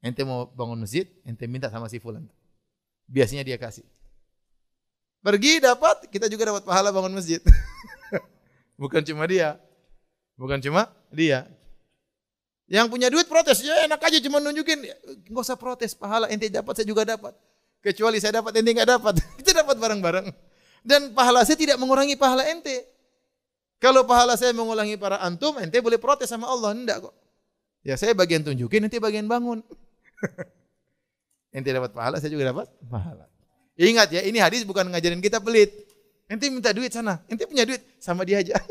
Ente 0.00 0.24
mau 0.24 0.48
bangun 0.48 0.80
masjid, 0.80 1.04
ente 1.28 1.44
minta 1.44 1.68
sama 1.68 1.88
si 1.92 2.00
fulan. 2.00 2.24
Biasanya 3.04 3.44
dia 3.44 3.60
kasih. 3.60 3.84
Pergi 5.20 5.60
dapat, 5.60 6.08
kita 6.08 6.32
juga 6.32 6.48
dapat 6.48 6.64
pahala 6.64 6.88
bangun 6.88 7.12
masjid. 7.12 7.44
Bukan 8.80 9.04
cuma 9.04 9.28
dia. 9.28 9.60
Bukan 10.40 10.56
cuma 10.64 10.88
dia. 11.12 11.44
Yang 12.64 12.86
punya 12.88 13.12
duit 13.12 13.28
protes, 13.28 13.60
ya 13.60 13.84
enak 13.84 14.00
aja 14.00 14.16
cuma 14.24 14.40
nunjukin. 14.40 14.80
Enggak 15.28 15.44
usah 15.44 15.60
protes, 15.60 15.92
pahala 15.92 16.32
ente 16.32 16.48
dapat 16.48 16.80
saya 16.80 16.88
juga 16.88 17.04
dapat. 17.04 17.36
Kecuali 17.84 18.16
saya 18.16 18.40
dapat 18.40 18.56
ente 18.56 18.72
enggak 18.72 18.88
dapat. 18.88 19.20
Itu 19.42 19.52
dapat 19.52 19.76
bareng-bareng. 19.76 20.32
Dan 20.80 21.12
pahala 21.12 21.44
saya 21.44 21.60
tidak 21.60 21.76
mengurangi 21.76 22.16
pahala 22.16 22.48
ente. 22.48 22.88
Kalau 23.76 24.08
pahala 24.08 24.40
saya 24.40 24.56
mengulangi 24.56 24.96
para 24.96 25.20
antum, 25.20 25.60
ente 25.60 25.76
boleh 25.84 26.00
protes 26.00 26.32
sama 26.32 26.48
Allah, 26.48 26.72
enggak 26.72 27.04
kok. 27.04 27.14
Ya 27.84 28.00
saya 28.00 28.16
bagian 28.16 28.40
tunjukin, 28.40 28.88
ente 28.88 28.96
bagian 28.96 29.28
bangun. 29.28 29.60
ente 31.56 31.70
dapat 31.70 31.90
pahala, 31.92 32.16
saya 32.20 32.30
juga 32.32 32.50
dapat 32.50 32.66
pahala. 32.86 33.26
Ingat 33.80 34.08
ya, 34.12 34.20
ini 34.24 34.38
hadis 34.38 34.62
bukan 34.66 34.88
ngajarin 34.92 35.24
kita 35.24 35.40
pelit. 35.40 35.72
Ente 36.30 36.46
minta 36.46 36.70
duit 36.70 36.94
sana, 36.94 37.18
ente 37.26 37.42
punya 37.48 37.66
duit 37.66 37.82
sama 37.98 38.22
dia 38.22 38.38
aja. 38.38 38.54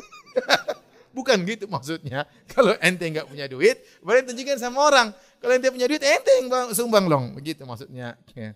Bukan 1.09 1.41
gitu 1.43 1.65
maksudnya. 1.65 2.23
Kalau 2.53 2.77
ente 2.79 3.03
nggak 3.03 3.27
punya 3.27 3.49
duit, 3.49 3.81
boleh 3.99 4.21
tunjukkan 4.23 4.61
sama 4.61 4.79
orang. 4.85 5.07
Kalau 5.41 5.51
ente 5.57 5.67
punya 5.73 5.89
duit, 5.89 5.99
ente 5.99 6.31
yang 6.37 6.47
bang, 6.47 6.67
sumbang 6.71 7.09
long. 7.09 7.33
Begitu 7.33 7.65
maksudnya. 7.65 8.15
Ya. 8.37 8.53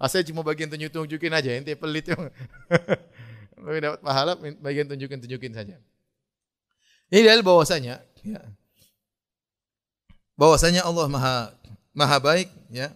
Asal 0.00 0.24
cuma 0.24 0.40
bagian 0.40 0.72
tunjuk-tunjukin 0.72 1.30
aja, 1.30 1.50
ente 1.54 1.76
pelit. 1.76 2.08
Bagi 3.60 3.80
dapat 3.84 4.00
pahala, 4.00 4.32
bagian 4.40 4.88
tunjukin-tunjukin 4.88 5.52
saja. 5.52 5.76
Ini 7.12 7.20
dalil 7.26 7.44
bahwasanya, 7.44 8.00
ya, 8.24 8.40
bahwasanya 10.38 10.86
Allah 10.88 11.06
maha 11.10 11.36
maha 12.00 12.16
baik, 12.16 12.48
ya, 12.72 12.88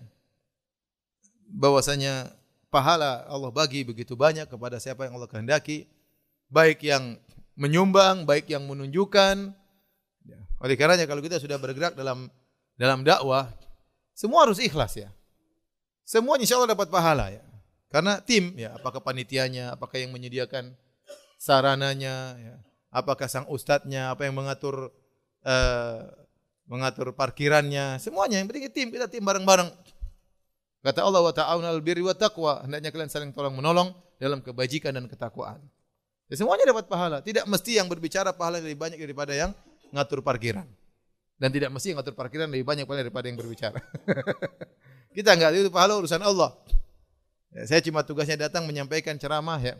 bahwasanya 1.53 2.33
pahala 2.73 3.29
Allah 3.29 3.53
bagi 3.53 3.85
begitu 3.85 4.17
banyak 4.17 4.49
kepada 4.49 4.81
siapa 4.81 5.05
yang 5.05 5.21
Allah 5.21 5.29
kehendaki, 5.29 5.85
baik 6.49 6.81
yang 6.81 7.21
menyumbang, 7.53 8.25
baik 8.25 8.49
yang 8.49 8.65
menunjukkan. 8.65 9.53
Ya. 10.25 10.41
Oleh 10.65 10.75
karenanya 10.81 11.05
kalau 11.05 11.21
kita 11.21 11.37
sudah 11.37 11.61
bergerak 11.61 11.93
dalam 11.93 12.33
dalam 12.81 13.05
dakwah, 13.05 13.53
semua 14.17 14.49
harus 14.49 14.57
ikhlas 14.57 14.97
ya. 14.97 15.13
Semua 16.09 16.41
insya 16.41 16.57
Allah 16.57 16.73
dapat 16.73 16.89
pahala 16.89 17.29
ya. 17.29 17.45
Karena 17.93 18.19
tim 18.25 18.57
ya, 18.59 18.75
apakah 18.75 19.05
panitianya, 19.05 19.77
apakah 19.77 20.01
yang 20.01 20.11
menyediakan 20.11 20.75
sarananya, 21.39 22.35
ya. 22.41 22.55
apakah 22.91 23.31
sang 23.31 23.47
ustadznya, 23.47 24.11
apa 24.11 24.27
yang 24.27 24.35
mengatur 24.35 24.91
uh, 25.47 26.03
mengatur 26.65 27.13
parkirannya, 27.13 28.01
semuanya 28.01 28.41
yang 28.41 28.49
penting 28.49 28.73
tim 28.73 28.89
kita 28.89 29.07
tim 29.09 29.21
bareng-bareng. 29.21 29.69
Kata 30.85 31.01
Allah 31.01 31.25
wa 31.25 31.33
ta'awunal 31.33 31.81
birri 31.81 32.05
wa 32.05 32.13
taqwa, 32.13 32.61
hendaknya 32.65 32.93
kalian 32.93 33.09
saling 33.09 33.33
tolong 33.33 33.57
menolong 33.57 33.93
dalam 34.21 34.45
kebajikan 34.45 34.93
dan 34.93 35.09
ketakwaan. 35.09 35.61
Ya, 36.29 36.41
semuanya 36.41 36.69
dapat 36.69 36.89
pahala. 36.89 37.21
Tidak 37.21 37.45
mesti 37.49 37.81
yang 37.81 37.89
berbicara 37.89 38.33
pahala 38.37 38.61
lebih 38.61 38.81
banyak 38.81 39.01
daripada 39.01 39.33
yang 39.33 39.53
ngatur 39.93 40.25
parkiran. 40.25 40.69
Dan 41.37 41.49
tidak 41.53 41.73
mesti 41.73 41.93
yang 41.93 42.01
ngatur 42.01 42.17
parkiran 42.17 42.49
lebih 42.53 42.65
banyak 42.69 42.85
pahala 42.89 43.01
daripada 43.05 43.27
yang 43.29 43.37
berbicara. 43.37 43.81
Kita 45.17 45.37
enggak 45.37 45.57
itu 45.57 45.73
pahala 45.73 46.01
urusan 46.01 46.21
Allah. 46.21 46.53
Ya, 47.53 47.65
saya 47.69 47.81
cuma 47.85 48.03
tugasnya 48.03 48.49
datang 48.49 48.65
menyampaikan 48.65 49.17
ceramah 49.21 49.61
ya. 49.61 49.77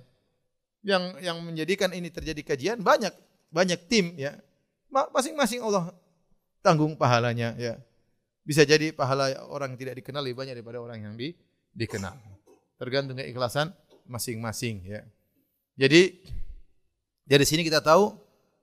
Yang 0.85 1.05
yang 1.25 1.37
menjadikan 1.41 1.91
ini 1.97 2.13
terjadi 2.13 2.41
kajian 2.45 2.79
banyak 2.85 3.13
banyak 3.49 3.81
tim 3.89 4.13
ya. 4.15 4.37
Masing-masing 4.93 5.65
Allah 5.65 5.91
tanggung 6.65 6.97
pahalanya 6.97 7.53
ya. 7.61 7.77
Bisa 8.45 8.65
jadi 8.65 8.93
pahala 8.93 9.37
orang 9.53 9.77
yang 9.77 9.81
tidak 9.81 9.95
dikenal 10.01 10.25
lebih 10.25 10.41
banyak 10.41 10.57
daripada 10.57 10.81
orang 10.81 11.05
yang 11.05 11.15
di, 11.17 11.37
dikenal. 11.77 12.17
Tergantung 12.81 13.21
keikhlasan 13.21 13.73
masing-masing 14.09 14.85
ya. 14.85 15.01
Jadi 15.77 16.25
dari 17.25 17.45
sini 17.45 17.65
kita 17.65 17.85
tahu 17.85 18.17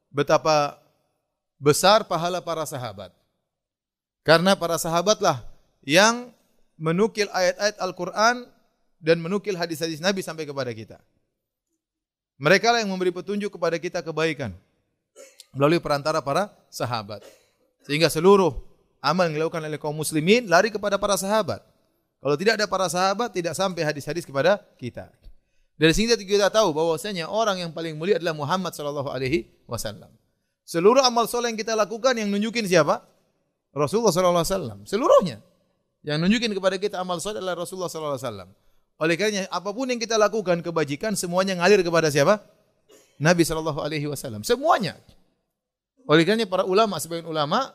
betapa 0.09 0.81
besar 1.61 2.05
pahala 2.09 2.41
para 2.41 2.65
sahabat. 2.65 3.13
Karena 4.21 4.53
para 4.53 4.77
sahabatlah 4.77 5.41
yang 5.81 6.29
menukil 6.77 7.25
ayat-ayat 7.33 7.77
Al-Quran 7.81 8.45
dan 9.01 9.17
menukil 9.17 9.57
hadis-hadis 9.57 9.97
Nabi 9.97 10.21
sampai 10.21 10.45
kepada 10.45 10.69
kita. 10.73 11.01
Mereka 12.37 12.69
lah 12.69 12.85
yang 12.85 12.89
memberi 12.89 13.09
petunjuk 13.09 13.53
kepada 13.53 13.81
kita 13.81 14.01
kebaikan 14.05 14.53
melalui 15.53 15.81
perantara 15.81 16.21
para 16.21 16.53
sahabat. 16.69 17.25
Sehingga 17.85 18.07
seluruh 18.09 18.53
amal 19.01 19.29
yang 19.29 19.41
dilakukan 19.41 19.65
oleh 19.65 19.81
kaum 19.81 19.97
muslimin 19.97 20.45
lari 20.45 20.69
kepada 20.69 21.01
para 21.01 21.17
sahabat. 21.17 21.65
Kalau 22.21 22.35
tidak 22.37 22.61
ada 22.61 22.65
para 22.69 22.85
sahabat, 22.85 23.33
tidak 23.33 23.57
sampai 23.57 23.81
hadis-hadis 23.81 24.29
kepada 24.29 24.61
kita. 24.77 25.09
Dari 25.81 25.97
sini 25.97 26.13
kita 26.13 26.53
tahu 26.53 26.77
bahwasanya 26.77 27.25
orang 27.25 27.57
yang 27.65 27.73
paling 27.73 27.97
mulia 27.97 28.21
adalah 28.21 28.37
Muhammad 28.37 28.69
sallallahu 28.77 29.09
alaihi 29.09 29.49
wasallam. 29.65 30.13
Seluruh 30.61 31.01
amal 31.01 31.25
soleh 31.25 31.49
yang 31.49 31.57
kita 31.57 31.73
lakukan 31.73 32.13
yang 32.13 32.29
nunjukin 32.29 32.69
siapa? 32.69 33.01
Rasulullah 33.73 34.13
sallallahu 34.13 34.45
alaihi 34.45 34.53
wasallam. 34.53 34.79
Seluruhnya. 34.85 35.41
Yang 36.05 36.17
nunjukin 36.21 36.53
kepada 36.53 36.77
kita 36.77 37.01
amal 37.01 37.17
soleh 37.17 37.41
adalah 37.41 37.65
Rasulullah 37.65 37.89
sallallahu 37.89 38.13
alaihi 38.13 38.27
wasallam. 38.29 38.49
Oleh 39.01 39.15
karenanya 39.17 39.49
apa 39.49 39.69
pun 39.73 39.89
yang 39.89 39.97
kita 39.97 40.21
lakukan 40.21 40.61
kebajikan 40.61 41.17
semuanya 41.17 41.57
ngalir 41.57 41.81
kepada 41.81 42.13
siapa? 42.13 42.45
Nabi 43.17 43.41
sallallahu 43.41 43.81
alaihi 43.81 44.05
wasallam. 44.05 44.45
Semuanya. 44.45 44.93
Oleh 46.09 46.23
karenanya 46.25 46.49
para 46.49 46.63
ulama 46.65 46.97
sebagian 46.97 47.27
ulama 47.29 47.73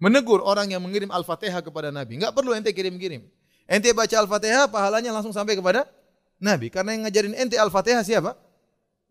menegur 0.00 0.40
orang 0.40 0.70
yang 0.72 0.82
mengirim 0.82 1.12
Al-Fatihah 1.12 1.60
kepada 1.60 1.92
Nabi. 1.92 2.18
Enggak 2.18 2.32
perlu 2.32 2.56
ente 2.56 2.72
kirim-kirim. 2.72 3.26
Ente 3.70 3.90
baca 3.94 4.16
Al-Fatihah 4.16 4.66
pahalanya 4.66 5.14
langsung 5.14 5.34
sampai 5.34 5.54
kepada 5.54 5.86
Nabi. 6.40 6.72
Karena 6.72 6.96
yang 6.96 7.02
ngajarin 7.06 7.34
ente 7.36 7.56
Al-Fatihah 7.60 8.02
siapa? 8.02 8.34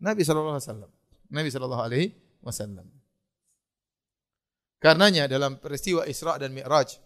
Nabi 0.00 0.24
sallallahu 0.24 0.56
alaihi 0.56 0.66
wasallam. 0.66 0.90
Nabi 1.30 1.48
sallallahu 1.48 1.82
alaihi 1.84 2.06
wasallam. 2.42 2.86
Karenanya 4.80 5.28
dalam 5.28 5.60
peristiwa 5.60 6.08
Isra 6.08 6.40
dan 6.40 6.56
Mi'raj, 6.56 6.96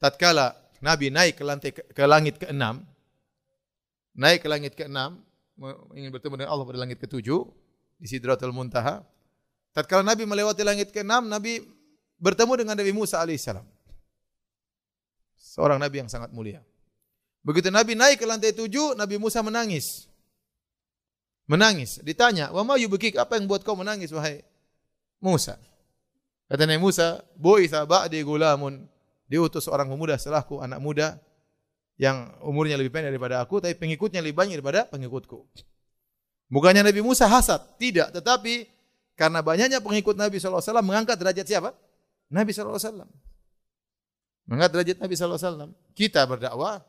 tatkala 0.00 0.56
Nabi 0.80 1.12
naik 1.12 1.36
ke 1.36 1.44
lantai 1.44 1.70
ke 1.70 2.04
langit 2.08 2.40
ke-6, 2.40 2.64
naik 4.16 4.40
ke 4.42 4.48
langit 4.48 4.72
ke-6, 4.74 4.98
ingin 5.94 6.10
bertemu 6.10 6.40
dengan 6.40 6.50
Allah 6.50 6.64
pada 6.66 6.80
langit 6.80 6.98
ke-7 7.04 7.28
di 8.00 8.06
Sidratul 8.08 8.56
Muntaha. 8.56 9.04
Tatkala 9.72 10.04
Nabi 10.04 10.28
melewati 10.28 10.60
langit 10.60 10.92
ke-6, 10.92 11.28
Nabi 11.28 11.64
bertemu 12.20 12.52
dengan 12.60 12.76
Nabi 12.76 12.92
Musa 12.92 13.18
alaihissalam. 13.24 13.64
Seorang 15.36 15.76
nabi 15.80 16.00
yang 16.00 16.08
sangat 16.08 16.32
mulia. 16.32 16.64
Begitu 17.44 17.68
Nabi 17.68 17.92
naik 17.98 18.22
ke 18.22 18.26
lantai 18.28 18.56
tujuh, 18.56 18.94
Nabi 18.94 19.18
Musa 19.20 19.42
menangis. 19.44 20.08
Menangis. 21.50 21.98
Ditanya, 22.00 22.54
wa 22.54 22.62
ma? 22.62 22.78
Apa 22.78 23.32
yang 23.36 23.44
buat 23.50 23.60
kau 23.66 23.76
menangis, 23.76 24.14
wahai 24.14 24.40
Musa? 25.18 25.58
Kata 26.46 26.62
Nabi 26.64 26.80
Musa, 26.80 27.20
bu'itha 27.36 27.84
ba'di 27.84 28.22
gulamun. 28.22 28.86
Diutus 29.26 29.64
seorang 29.64 29.88
pemuda 29.88 30.20
setelahku, 30.20 30.60
anak 30.60 30.78
muda 30.80 31.16
yang 31.96 32.28
umurnya 32.44 32.76
lebih 32.76 32.92
pendek 32.92 33.16
daripada 33.16 33.40
aku, 33.40 33.60
tapi 33.64 33.72
pengikutnya 33.76 34.20
lebih 34.20 34.36
banyak 34.36 34.60
daripada 34.60 34.84
pengikutku. 34.88 35.48
Bukannya 36.52 36.84
Nabi 36.84 37.00
Musa 37.00 37.24
hasad, 37.24 37.60
tidak. 37.80 38.12
Tetapi 38.12 38.68
karena 39.14 39.44
banyaknya 39.44 39.78
pengikut 39.84 40.16
Nabi 40.16 40.40
SAW 40.40 40.62
mengangkat 40.82 41.20
derajat 41.20 41.46
siapa? 41.46 41.70
Nabi 42.32 42.50
SAW. 42.50 43.06
Mengangkat 44.48 44.70
derajat 44.72 44.96
Nabi 44.98 45.14
SAW. 45.14 45.72
Kita 45.92 46.24
berdakwah, 46.24 46.80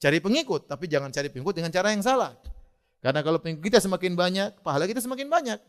Cari 0.00 0.16
pengikut, 0.16 0.64
tapi 0.64 0.88
jangan 0.88 1.12
cari 1.12 1.28
pengikut 1.28 1.52
dengan 1.60 1.68
cara 1.68 1.92
yang 1.92 2.00
salah. 2.00 2.32
Karena 3.04 3.20
kalau 3.20 3.36
pengikut 3.36 3.68
kita 3.68 3.84
semakin 3.84 4.16
banyak, 4.16 4.64
pahala 4.64 4.88
kita 4.88 5.04
semakin 5.04 5.28
banyak. 5.28 5.60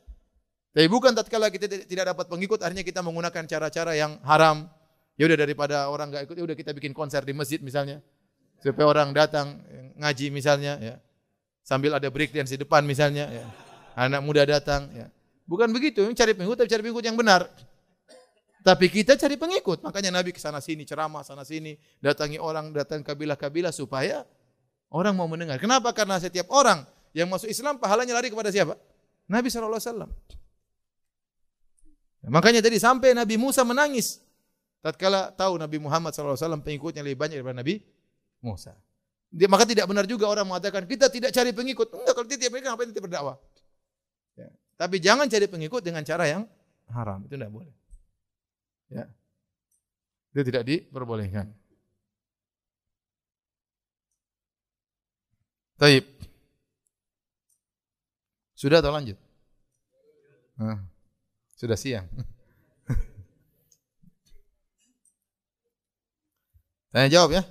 Tapi 0.72 0.88
bukan 0.88 1.12
tatkala 1.12 1.52
kita 1.52 1.68
tidak 1.84 2.16
dapat 2.16 2.32
pengikut, 2.32 2.64
akhirnya 2.64 2.88
kita 2.88 3.04
menggunakan 3.04 3.44
cara-cara 3.44 3.92
yang 3.92 4.24
haram, 4.24 4.72
Ya 5.20 5.28
udah 5.30 5.38
daripada 5.38 5.86
orang 5.92 6.10
nggak 6.10 6.24
ikut, 6.32 6.36
ya 6.40 6.44
udah 6.48 6.58
kita 6.58 6.72
bikin 6.74 6.96
konser 6.96 7.22
di 7.22 7.36
masjid 7.36 7.62
misalnya. 7.62 8.02
Supaya 8.64 8.90
orang 8.90 9.14
datang 9.14 9.60
ngaji 10.00 10.34
misalnya 10.34 10.82
ya. 10.82 10.96
Sambil 11.62 11.94
ada 11.94 12.10
break 12.10 12.34
dance 12.34 12.50
di 12.50 12.58
depan 12.58 12.82
misalnya 12.82 13.30
ya. 13.30 13.46
Anak 13.94 14.24
muda 14.26 14.48
datang 14.48 14.90
ya. 14.96 15.14
Bukan 15.50 15.70
begitu, 15.74 16.06
cari 16.16 16.32
pengikut 16.38 16.58
tapi 16.60 16.70
cari 16.70 16.82
pengikut 16.82 17.04
yang 17.06 17.18
benar. 17.18 17.50
Tapi 18.62 18.94
kita 18.94 19.18
cari 19.18 19.36
pengikut. 19.42 19.82
Makanya 19.82 20.22
Nabi 20.22 20.30
ke 20.30 20.38
sana 20.38 20.62
sini 20.62 20.86
ceramah 20.86 21.26
sana 21.26 21.42
sini, 21.42 21.76
datangi 21.98 22.38
orang, 22.38 22.70
datang 22.72 23.02
kabilah-kabilah 23.02 23.74
supaya 23.74 24.22
orang 24.94 25.18
mau 25.18 25.26
mendengar. 25.26 25.58
Kenapa? 25.58 25.90
Karena 25.98 26.22
setiap 26.22 26.46
orang 26.54 26.86
yang 27.12 27.26
masuk 27.28 27.50
Islam 27.50 27.82
pahalanya 27.82 28.14
lari 28.14 28.30
kepada 28.30 28.54
siapa? 28.54 28.78
Nabi 29.26 29.50
SAW. 29.50 30.08
Makanya 32.30 32.62
tadi 32.62 32.78
sampai 32.78 33.18
Nabi 33.18 33.34
Musa 33.42 33.66
menangis 33.66 34.22
tatkala 34.86 35.34
tahu 35.34 35.58
Nabi 35.58 35.82
Muhammad 35.82 36.14
SAW 36.14 36.38
pengikutnya 36.62 37.02
lebih 37.02 37.18
banyak 37.18 37.42
daripada 37.42 37.58
Nabi 37.66 37.82
Musa. 38.46 38.78
Dia, 39.32 39.48
maka 39.48 39.64
tidak 39.64 39.88
benar 39.88 40.04
juga 40.06 40.28
orang 40.28 40.44
mengatakan 40.44 40.84
kita 40.84 41.08
tidak 41.08 41.32
cari 41.32 41.56
pengikut. 41.56 41.88
Enggak, 41.96 42.14
kalau 42.14 42.28
tidak 42.28 42.52
pengikut 42.52 42.68
ngapain 42.68 42.90
kita 42.92 43.02
berdakwah? 43.02 43.36
Tapi 44.82 44.98
jangan 44.98 45.30
cari 45.30 45.46
pengikut 45.46 45.86
dengan 45.86 46.02
cara 46.02 46.26
yang 46.26 46.42
haram. 46.90 47.22
Itu 47.30 47.38
tidak 47.38 47.54
boleh. 47.54 47.70
Ya. 48.90 49.06
Itu 50.34 50.42
tidak 50.42 50.66
diperbolehkan. 50.66 51.54
Taib. 55.78 56.02
Sudah 58.58 58.82
atau 58.82 58.90
lanjut? 58.90 59.22
Nah, 60.58 60.82
sudah 61.54 61.78
siang. 61.78 62.10
Tanya 66.90 67.06
jawab 67.06 67.38
ya. 67.38 67.46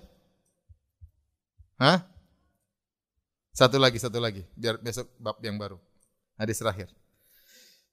Hah? 1.79 2.03
Satu 3.55 3.79
lagi, 3.79 4.03
satu 4.03 4.19
lagi. 4.19 4.43
Biar 4.59 4.83
besok 4.83 5.07
bab 5.23 5.39
yang 5.47 5.55
baru. 5.59 5.79
Hadis 6.35 6.59
terakhir. 6.59 6.91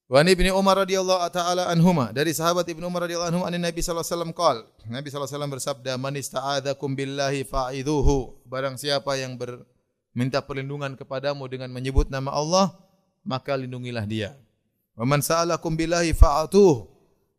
Wa 0.08 0.24
Ibnu 0.24 0.56
Umar 0.56 0.88
radhiyallahu 0.88 1.20
taala 1.36 1.68
anhuma 1.68 2.16
dari 2.16 2.32
sahabat 2.32 2.64
Ibnu 2.64 2.88
Umar 2.88 3.04
radhiyallahu 3.04 3.28
anhu 3.28 3.44
an 3.44 3.60
Nabi 3.60 3.84
sallallahu 3.84 4.08
alaihi 4.08 4.16
wasallam 4.16 4.32
qaal 4.32 4.58
Nabi 4.88 5.08
sallallahu 5.12 5.28
alaihi 5.28 5.36
wasallam 5.36 5.54
bersabda 5.60 5.92
man 6.00 6.14
ista'adzakum 6.16 6.90
billahi 6.96 7.44
fa'idhuhu 7.44 8.48
barang 8.48 8.80
siapa 8.80 9.20
yang 9.20 9.36
ber, 9.36 9.68
perlindungan 10.48 10.96
kepadamu 10.96 11.44
dengan 11.52 11.68
menyebut 11.76 12.08
nama 12.08 12.32
Allah 12.32 12.72
maka 13.28 13.60
lindungilah 13.60 14.08
dia 14.08 14.32
wa 14.96 15.04
man 15.04 15.20
sa'alakum 15.20 15.76
billahi 15.76 16.16
fa'atuh 16.16 16.88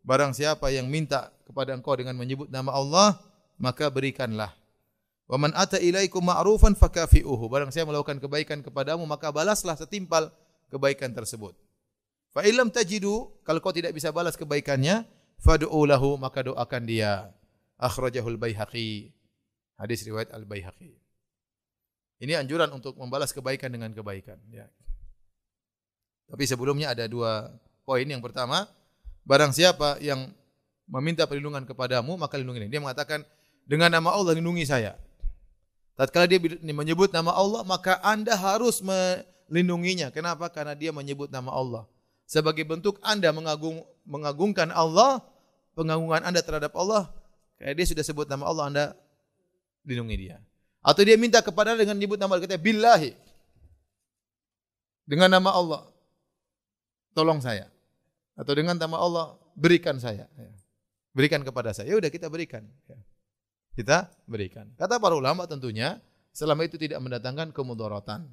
barang 0.05 0.37
siapa 0.37 0.69
yang 0.69 0.93
minta 0.93 1.33
kepada 1.49 1.73
engkau 1.73 1.97
dengan 1.97 2.12
menyebut 2.21 2.53
nama 2.53 2.77
Allah 2.77 3.16
maka 3.57 3.89
berikanlah. 3.89 4.53
Wa 5.29 5.37
man 5.37 5.53
ata 5.53 5.77
ilaikum 5.77 6.25
ma'rufan 6.25 6.73
fakafi'uhu. 6.73 7.49
Barang 7.53 7.69
siapa 7.69 7.93
melakukan 7.93 8.21
kebaikan 8.21 8.64
kepadamu 8.64 9.05
maka 9.05 9.29
balaslah 9.29 9.77
setimpal 9.77 10.33
kebaikan 10.73 11.12
tersebut. 11.12 11.53
Fa 12.33 12.45
illam 12.45 12.68
tajidu, 12.68 13.33
kalau 13.43 13.59
kau 13.64 13.72
tidak 13.72 13.97
bisa 13.97 14.12
balas 14.12 14.37
kebaikannya, 14.37 15.09
fad'u 15.41 15.81
lahu 15.89 16.20
maka 16.20 16.45
doakan 16.45 16.83
dia. 16.85 17.33
Akhrajahul 17.79 18.37
Baihaqi. 18.37 19.14
Hadis 19.79 20.03
riwayat 20.03 20.35
Al 20.35 20.43
Baihaqi. 20.43 20.99
Ini 22.18 22.43
anjuran 22.43 22.66
untuk 22.74 22.99
membalas 22.99 23.31
kebaikan 23.31 23.70
dengan 23.70 23.95
kebaikan, 23.95 24.43
ya. 24.51 24.66
Tapi 26.26 26.45
sebelumnya 26.45 26.91
ada 26.91 27.07
dua 27.07 27.55
poin. 27.87 28.03
Yang 28.03 28.26
pertama, 28.26 28.66
barang 29.22 29.55
siapa 29.55 30.03
yang 30.03 30.26
meminta 30.91 31.24
perlindungan 31.31 31.62
kepadamu, 31.62 32.18
maka 32.18 32.35
lindungi 32.35 32.66
dia. 32.66 32.76
Dia 32.76 32.83
mengatakan, 32.83 33.22
dengan 33.64 33.95
nama 33.95 34.11
Allah 34.11 34.35
lindungi 34.35 34.66
saya. 34.66 34.99
Tatkala 35.95 36.26
dia 36.26 36.43
menyebut 36.74 37.14
nama 37.14 37.31
Allah, 37.35 37.62
maka 37.62 38.03
Anda 38.03 38.35
harus 38.35 38.83
melindunginya. 38.83 40.11
Kenapa? 40.11 40.51
Karena 40.51 40.74
dia 40.74 40.91
menyebut 40.91 41.31
nama 41.31 41.55
Allah. 41.55 41.87
Sebagai 42.29 42.68
bentuk 42.68 43.01
Anda 43.01 43.33
mengagung, 43.33 43.89
mengagungkan 44.05 44.68
Allah, 44.68 45.24
pengagungan 45.72 46.29
Anda 46.29 46.45
terhadap 46.45 46.76
Allah, 46.76 47.09
kayak 47.57 47.74
dia 47.81 47.87
sudah 47.89 48.05
sebut 48.05 48.29
nama 48.29 48.45
Allah, 48.45 48.64
Anda 48.68 48.85
lindungi 49.89 50.29
dia. 50.29 50.37
Atau 50.85 51.09
dia 51.09 51.16
minta 51.16 51.41
kepada 51.41 51.72
dengan 51.72 51.97
menyebut 51.97 52.20
nama 52.20 52.37
Allah, 52.37 52.45
kata 52.45 52.61
billahi. 52.61 53.16
Dengan 55.09 55.33
nama 55.33 55.57
Allah, 55.57 55.89
tolong 57.16 57.41
saya. 57.41 57.72
Atau 58.37 58.53
dengan 58.53 58.76
nama 58.76 59.01
Allah, 59.01 59.26
berikan 59.57 59.97
saya. 59.97 60.29
Berikan 61.16 61.41
kepada 61.41 61.72
saya. 61.72 61.89
Ya 61.89 61.97
udah 61.97 62.12
kita 62.12 62.29
berikan. 62.29 62.68
Ya 62.85 63.01
kita 63.79 64.11
berikan. 64.26 64.66
Kata 64.74 64.99
para 64.99 65.14
ulama 65.14 65.47
tentunya 65.47 66.03
selama 66.35 66.66
itu 66.66 66.74
tidak 66.74 66.99
mendatangkan 66.99 67.55
kemudaratan. 67.55 68.26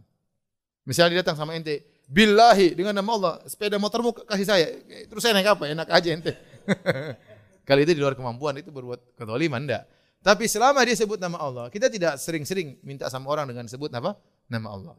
Misalnya 0.90 1.14
dia 1.14 1.20
datang 1.22 1.38
sama 1.38 1.54
ente, 1.54 1.86
billahi 2.06 2.78
dengan 2.78 2.94
nama 2.94 3.10
Allah, 3.18 3.34
sepeda 3.50 3.76
motormu 3.82 4.14
kasih 4.14 4.48
saya. 4.48 4.68
Terus 5.10 5.22
saya 5.22 5.34
naik 5.34 5.58
apa? 5.58 5.64
Enak 5.70 5.88
aja 5.90 6.10
ente. 6.14 6.34
Kali 7.68 7.82
itu 7.82 7.98
di 7.98 8.02
luar 8.02 8.14
kemampuan 8.14 8.62
itu 8.62 8.70
berbuat 8.70 9.18
ketoliman 9.18 9.66
enggak. 9.66 9.84
Tapi 10.22 10.50
selama 10.50 10.82
dia 10.86 10.98
sebut 10.98 11.22
nama 11.22 11.38
Allah, 11.38 11.66
kita 11.70 11.90
tidak 11.90 12.18
sering-sering 12.18 12.82
minta 12.82 13.10
sama 13.10 13.30
orang 13.30 13.46
dengan 13.50 13.70
sebut 13.70 13.94
apa? 13.94 14.18
Nama 14.50 14.68
Allah. 14.70 14.94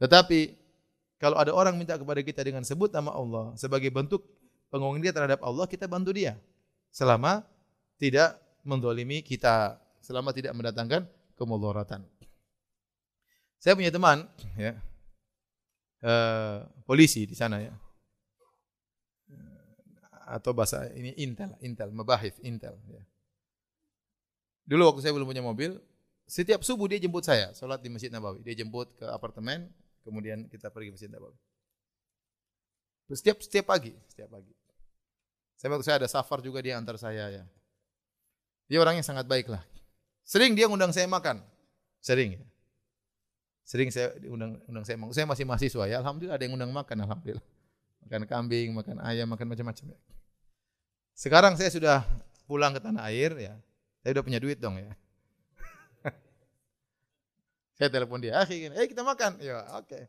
Tetapi 0.00 0.56
kalau 1.20 1.36
ada 1.36 1.52
orang 1.52 1.76
minta 1.76 1.96
kepada 1.96 2.20
kita 2.24 2.40
dengan 2.40 2.64
sebut 2.64 2.88
nama 2.92 3.12
Allah 3.12 3.52
sebagai 3.56 3.88
bentuk 3.92 4.24
penguangan 4.72 5.00
dia 5.00 5.12
terhadap 5.12 5.40
Allah, 5.44 5.64
kita 5.68 5.84
bantu 5.88 6.12
dia. 6.16 6.36
Selama 6.92 7.44
tidak 8.00 8.40
mendolimi 8.64 9.20
kita 9.20 9.76
selama 10.00 10.32
tidak 10.32 10.56
mendatangkan 10.56 11.04
kemudaratan. 11.36 12.04
Saya 13.60 13.76
punya 13.76 13.92
teman, 13.92 14.24
ya, 14.56 14.76
uh, 16.04 16.66
polisi 16.84 17.24
di 17.24 17.36
sana 17.36 17.60
ya, 17.60 17.74
atau 20.30 20.54
bahasa 20.54 20.86
ini 20.94 21.10
intel, 21.18 21.54
intel, 21.58 21.90
mabahif, 21.90 22.38
intel. 22.46 22.78
Ya. 22.86 23.02
Dulu 24.70 24.94
waktu 24.94 25.00
saya 25.02 25.12
belum 25.16 25.26
punya 25.26 25.42
mobil, 25.42 25.82
setiap 26.30 26.62
subuh 26.62 26.86
dia 26.86 27.02
jemput 27.02 27.26
saya, 27.26 27.50
sholat 27.58 27.82
di 27.82 27.90
Masjid 27.90 28.12
Nabawi. 28.12 28.38
Dia 28.46 28.54
jemput 28.54 28.94
ke 28.94 29.02
apartemen, 29.10 29.66
kemudian 30.06 30.46
kita 30.46 30.70
pergi 30.70 30.90
ke 30.90 30.94
Masjid 30.94 31.10
Nabawi. 31.10 31.34
Setiap 33.10 33.42
setiap 33.42 33.66
pagi, 33.66 33.90
setiap 34.06 34.30
pagi. 34.30 34.54
Saya 35.58 35.74
waktu 35.74 35.84
saya 35.84 35.96
ada 35.98 36.08
safar 36.08 36.38
juga 36.38 36.62
dia 36.62 36.78
antar 36.78 36.94
saya 36.94 37.26
ya. 37.28 37.44
Dia 38.70 38.78
orang 38.78 39.02
yang 39.02 39.06
sangat 39.06 39.26
baik 39.26 39.50
lah. 39.50 39.66
Sering 40.22 40.54
dia 40.54 40.70
undang 40.70 40.94
saya 40.94 41.10
makan. 41.10 41.42
Sering. 41.98 42.38
Sering 43.70 43.94
saya 43.94 44.10
undang 44.26 44.58
undang 44.66 44.82
saya. 44.82 44.98
Saya 45.14 45.30
masih 45.30 45.46
mahasiswa 45.46 45.86
ya. 45.86 46.02
Alhamdulillah 46.02 46.34
ada 46.34 46.42
yang 46.42 46.58
undang 46.58 46.74
makan. 46.74 47.06
Alhamdulillah. 47.06 47.44
Makan 48.02 48.26
kambing, 48.26 48.74
makan 48.74 48.98
ayam, 48.98 49.30
makan 49.30 49.46
macam-macam. 49.46 49.94
Sekarang 51.14 51.54
saya 51.54 51.70
sudah 51.70 52.02
pulang 52.50 52.74
ke 52.74 52.82
tanah 52.82 53.06
air 53.06 53.30
ya. 53.38 53.54
Saya 54.02 54.18
udah 54.18 54.24
punya 54.26 54.42
duit 54.42 54.58
dong 54.58 54.74
ya. 54.74 54.90
saya 57.78 57.94
telepon 57.94 58.18
dia, 58.18 58.42
akhi, 58.42 58.74
eh 58.74 58.86
kita 58.90 59.06
makan. 59.06 59.38
Ya, 59.38 59.62
oke. 59.78 59.86
Okay. 59.86 60.02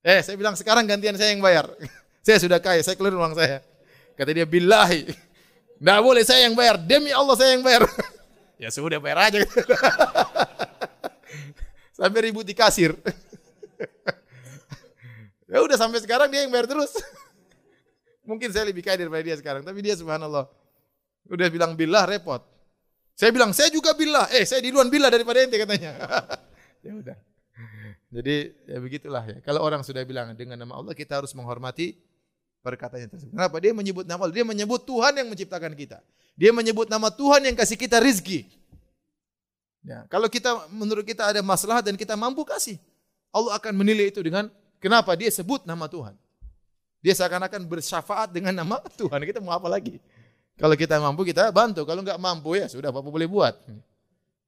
Eh, 0.00 0.24
saya 0.24 0.40
bilang 0.40 0.56
sekarang 0.56 0.88
gantian 0.88 1.12
saya 1.20 1.36
yang 1.36 1.44
bayar. 1.44 1.68
saya 2.24 2.40
sudah 2.40 2.64
kaya, 2.64 2.80
saya 2.80 2.96
keluar 2.96 3.12
uang 3.12 3.36
saya. 3.36 3.60
Kata 4.16 4.32
dia, 4.32 4.48
billahi. 4.48 5.12
Nggak 5.76 6.00
boleh 6.00 6.24
saya 6.24 6.48
yang 6.48 6.56
bayar. 6.56 6.80
Demi 6.80 7.12
Allah 7.12 7.36
saya 7.36 7.60
yang 7.60 7.66
bayar. 7.66 7.84
ya 8.62 8.72
sudah 8.72 8.96
bayar 8.96 9.28
aja. 9.28 9.44
Sampai 11.92 12.28
ribut 12.28 12.48
di 12.48 12.56
kasir. 12.56 12.96
ya 15.52 15.60
udah 15.60 15.76
sampai 15.76 16.00
sekarang 16.00 16.32
dia 16.32 16.44
yang 16.44 16.52
bayar 16.52 16.66
terus. 16.66 16.96
Mungkin 18.28 18.50
saya 18.50 18.66
lebih 18.66 18.82
kaya 18.82 18.98
daripada 18.98 19.22
dia 19.22 19.36
sekarang. 19.36 19.62
Tapi 19.62 19.78
dia 19.84 19.94
subhanallah. 19.94 20.48
Udah 21.28 21.48
bilang 21.52 21.78
billah 21.78 22.08
repot. 22.08 22.42
Saya 23.12 23.30
bilang 23.30 23.52
saya 23.52 23.68
juga 23.68 23.92
billah. 23.92 24.32
Eh 24.32 24.48
saya 24.48 24.64
duluan 24.64 24.88
billah 24.88 25.12
daripada 25.12 25.44
ente 25.44 25.60
katanya. 25.60 25.92
ya 26.86 26.92
udah. 26.96 27.16
Jadi 28.12 28.36
ya 28.68 28.78
begitulah 28.80 29.24
ya. 29.24 29.38
Kalau 29.44 29.64
orang 29.64 29.84
sudah 29.84 30.04
bilang 30.04 30.32
dengan 30.36 30.60
nama 30.60 30.80
Allah 30.80 30.96
kita 30.96 31.20
harus 31.20 31.32
menghormati 31.36 31.96
perkataannya 32.62 33.10
tersebut. 33.10 33.34
Kenapa? 33.34 33.56
Dia 33.58 33.72
menyebut 33.74 34.06
nama 34.06 34.22
Allah. 34.24 34.36
Dia 34.36 34.46
menyebut 34.46 34.80
Tuhan 34.86 35.12
yang 35.18 35.28
menciptakan 35.28 35.74
kita. 35.74 35.98
Dia 36.38 36.54
menyebut 36.54 36.88
nama 36.88 37.12
Tuhan 37.12 37.44
yang 37.44 37.56
kasih 37.58 37.76
kita 37.76 38.00
rizki. 38.00 38.48
Ya, 39.82 40.06
kalau 40.06 40.30
kita 40.30 40.70
menurut 40.70 41.02
kita 41.02 41.26
ada 41.26 41.42
masalah 41.42 41.82
dan 41.82 41.98
kita 41.98 42.14
mampu 42.14 42.46
kasih, 42.46 42.78
Allah 43.34 43.58
akan 43.58 43.74
menilai 43.74 44.14
itu 44.14 44.22
dengan 44.22 44.46
kenapa 44.78 45.18
dia 45.18 45.26
sebut 45.32 45.66
nama 45.66 45.90
Tuhan. 45.90 46.14
Dia 47.02 47.18
seakan-akan 47.18 47.66
bersyafaat 47.66 48.30
dengan 48.30 48.54
nama 48.54 48.78
Tuhan. 49.00 49.18
Kita 49.26 49.42
mau 49.42 49.58
apa 49.58 49.66
lagi? 49.66 49.98
Kalau 50.54 50.78
kita 50.78 51.02
mampu 51.02 51.26
kita 51.26 51.50
bantu. 51.50 51.82
Kalau 51.82 51.98
nggak 52.06 52.20
mampu 52.20 52.54
ya 52.54 52.70
sudah 52.70 52.94
apa, 52.94 53.02
boleh 53.02 53.26
buat. 53.26 53.58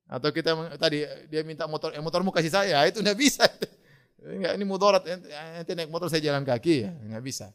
Atau 0.06 0.30
kita 0.30 0.54
tadi 0.78 1.02
dia 1.26 1.42
minta 1.42 1.66
motor, 1.66 1.90
eh, 1.90 1.98
motormu 1.98 2.30
kasih 2.30 2.52
saya, 2.54 2.78
itu 2.86 3.02
nggak 3.02 3.18
bisa. 3.18 3.42
Enggak, 4.24 4.56
ini 4.56 4.64
mudarat, 4.64 5.04
nanti 5.04 5.76
naik 5.76 5.92
motor 5.92 6.08
saya 6.08 6.24
jalan 6.24 6.48
kaki 6.48 6.88
ya, 6.88 6.92
nggak 6.96 7.24
bisa. 7.26 7.52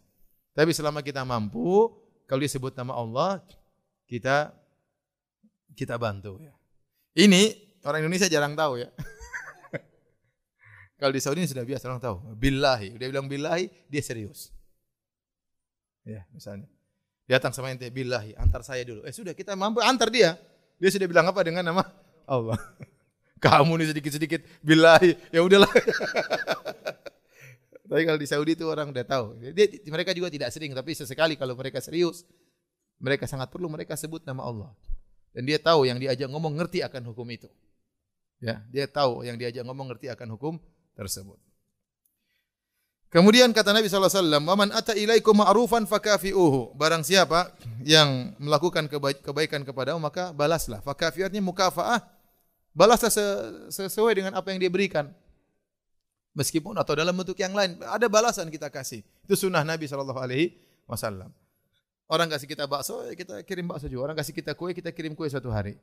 Tapi 0.54 0.70
selama 0.70 1.02
kita 1.02 1.26
mampu, 1.26 1.90
kalau 2.30 2.42
disebut 2.46 2.78
nama 2.78 2.94
Allah, 2.94 3.42
kita 4.06 4.54
kita 5.74 5.98
bantu 5.98 6.38
ya. 6.44 6.54
Ini 7.18 7.69
orang 7.86 8.04
Indonesia 8.04 8.28
jarang 8.32 8.56
tahu 8.58 8.84
ya. 8.84 8.90
Kalau 11.00 11.16
di 11.16 11.22
Saudi 11.24 11.48
ini 11.48 11.50
sudah 11.50 11.64
biasa 11.64 11.88
orang 11.88 12.04
tahu. 12.04 12.36
Billahi, 12.36 13.00
dia 13.00 13.08
bilang 13.08 13.32
billahi, 13.32 13.72
dia 13.88 14.04
serius. 14.04 14.52
Ya, 16.04 16.28
misalnya. 16.36 16.68
Dia 17.24 17.40
datang 17.40 17.56
sama 17.56 17.72
ente 17.72 17.88
billahi, 17.88 18.36
antar 18.36 18.68
saya 18.68 18.84
dulu. 18.84 19.08
Eh 19.08 19.16
sudah 19.16 19.32
kita 19.32 19.56
mampu 19.56 19.80
antar 19.80 20.12
dia. 20.12 20.36
Dia 20.76 20.90
sudah 20.92 21.08
bilang 21.08 21.24
apa 21.32 21.40
dengan 21.40 21.64
nama 21.64 21.88
Allah. 22.28 22.60
Kamu 23.44 23.80
nih 23.80 23.96
sedikit-sedikit 23.96 24.44
billahi, 24.60 25.16
ya 25.32 25.40
udahlah. 25.40 25.72
tapi 27.90 28.02
kalau 28.04 28.20
di 28.20 28.28
Saudi 28.28 28.60
itu 28.60 28.68
orang 28.68 28.92
udah 28.92 29.06
tahu. 29.08 29.40
Dia, 29.56 29.72
mereka 29.88 30.12
juga 30.12 30.28
tidak 30.28 30.52
sering, 30.52 30.76
tapi 30.76 30.92
sesekali 30.92 31.40
kalau 31.40 31.56
mereka 31.56 31.80
serius, 31.80 32.28
mereka 33.00 33.24
sangat 33.24 33.48
perlu 33.48 33.72
mereka 33.72 33.96
sebut 33.96 34.20
nama 34.28 34.44
Allah. 34.44 34.72
Dan 35.32 35.48
dia 35.48 35.62
tahu 35.62 35.88
yang 35.88 35.96
diajak 35.96 36.28
ngomong 36.28 36.60
ngerti 36.60 36.84
akan 36.84 37.14
hukum 37.14 37.30
itu. 37.32 37.48
Ya, 38.40 38.64
dia 38.72 38.88
tahu 38.88 39.28
yang 39.28 39.36
diajak 39.36 39.68
ngomong 39.68 39.92
ngerti 39.92 40.08
akan 40.08 40.40
hukum 40.40 40.54
tersebut. 40.96 41.36
Kemudian 43.10 43.50
kata 43.50 43.74
Nabi 43.74 43.90
wasallam, 43.90 44.46
"Man 44.46 44.70
ata 44.70 44.94
ilaikum 44.94 45.34
ma'rufan 45.34 45.90
fakafi'uhu." 45.90 46.78
Barang 46.78 47.02
siapa 47.02 47.52
yang 47.82 48.38
melakukan 48.38 48.86
kebaikan 49.20 49.66
kepada 49.66 49.98
maka 49.98 50.30
balaslah. 50.30 50.80
Fakafi 50.86 51.26
artinya 51.26 51.50
mukafaah. 51.50 52.06
Balaslah 52.70 53.10
sesuai 53.74 54.14
dengan 54.14 54.38
apa 54.38 54.54
yang 54.54 54.62
dia 54.62 54.70
berikan. 54.70 55.10
Meskipun 56.38 56.78
atau 56.78 56.94
dalam 56.94 57.18
bentuk 57.18 57.36
yang 57.42 57.52
lain, 57.52 57.82
ada 57.82 58.06
balasan 58.06 58.48
kita 58.54 58.70
kasih. 58.70 59.02
Itu 59.26 59.34
sunnah 59.34 59.66
Nabi 59.66 59.90
sallallahu 59.90 60.22
alaihi 60.22 60.54
wasallam. 60.86 61.34
Orang 62.06 62.30
kasih 62.30 62.46
kita 62.46 62.70
bakso, 62.70 63.10
ya 63.10 63.18
kita 63.18 63.42
kirim 63.42 63.66
bakso 63.66 63.90
juga. 63.90 64.14
Orang 64.14 64.18
kasih 64.22 64.38
kita 64.38 64.54
kue, 64.54 64.70
kita 64.78 64.94
kirim 64.94 65.18
kue 65.18 65.26
suatu 65.26 65.50
hari. 65.50 65.82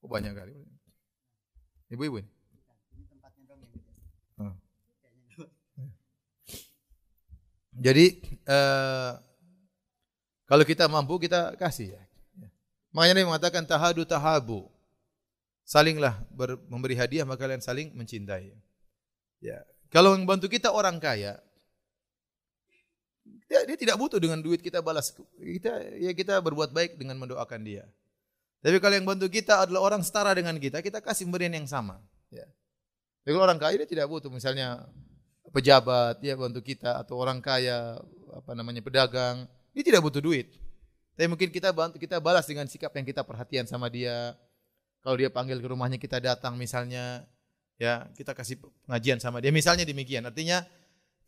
Oh, 0.00 0.08
banyak 0.08 0.32
kali. 0.32 0.56
Ibu-ibu 1.92 2.24
ini? 2.24 2.30
Oh. 4.40 4.54
Jadi 7.84 8.06
uh, 8.48 9.20
kalau 10.48 10.64
kita 10.64 10.88
mampu 10.88 11.20
kita 11.20 11.52
kasih 11.60 11.94
ya. 11.94 12.02
Makanya 12.90 13.22
Nabi 13.22 13.28
mengatakan 13.30 13.62
tahadu 13.62 14.02
tahabu. 14.02 14.66
Salinglah 15.62 16.18
ber, 16.34 16.58
memberi 16.66 16.98
hadiah 16.98 17.22
maka 17.22 17.46
kalian 17.46 17.62
saling 17.62 17.94
mencintai. 17.94 18.50
Ya. 19.38 19.62
Kalau 19.90 20.18
membantu 20.18 20.50
kita 20.50 20.74
orang 20.74 20.98
kaya, 20.98 21.38
dia, 23.46 23.66
dia 23.66 23.76
tidak 23.78 23.96
butuh 23.98 24.18
dengan 24.18 24.42
duit 24.42 24.62
kita 24.62 24.82
balas. 24.82 25.14
Kita 25.38 25.70
ya 25.98 26.10
kita 26.14 26.38
berbuat 26.42 26.74
baik 26.74 26.98
dengan 26.98 27.18
mendoakan 27.18 27.62
dia. 27.62 27.86
Tapi 28.60 28.76
kalau 28.76 28.94
yang 28.94 29.08
bantu 29.08 29.26
kita 29.32 29.64
adalah 29.64 29.80
orang 29.80 30.04
setara 30.04 30.36
dengan 30.36 30.52
kita, 30.60 30.84
kita 30.84 31.00
kasih 31.00 31.24
pemberian 31.24 31.56
yang 31.56 31.64
sama. 31.64 31.96
Ya. 32.28 32.44
Tapi 33.24 33.32
kalau 33.32 33.44
orang 33.48 33.60
kaya 33.60 33.80
dia 33.80 33.88
tidak 33.88 34.06
butuh, 34.12 34.28
misalnya 34.28 34.84
pejabat 35.50 36.20
dia 36.20 36.36
bantu 36.36 36.60
kita 36.60 37.00
atau 37.00 37.16
orang 37.16 37.40
kaya 37.40 37.96
apa 38.30 38.52
namanya 38.52 38.84
pedagang, 38.84 39.48
dia 39.72 39.82
tidak 39.82 40.04
butuh 40.04 40.20
duit. 40.20 40.52
Tapi 41.16 41.26
mungkin 41.28 41.48
kita 41.52 41.72
bantu 41.72 41.96
kita 42.00 42.20
balas 42.20 42.44
dengan 42.48 42.68
sikap 42.68 42.92
yang 42.96 43.04
kita 43.04 43.24
perhatian 43.24 43.64
sama 43.68 43.88
dia. 43.88 44.36
Kalau 45.00 45.16
dia 45.16 45.32
panggil 45.32 45.56
ke 45.60 45.68
rumahnya 45.68 45.96
kita 45.96 46.20
datang 46.20 46.60
misalnya, 46.60 47.24
ya 47.80 48.08
kita 48.12 48.36
kasih 48.36 48.60
pengajian 48.84 49.16
sama 49.20 49.40
dia. 49.40 49.48
Misalnya 49.48 49.88
demikian. 49.88 50.28
Artinya 50.28 50.64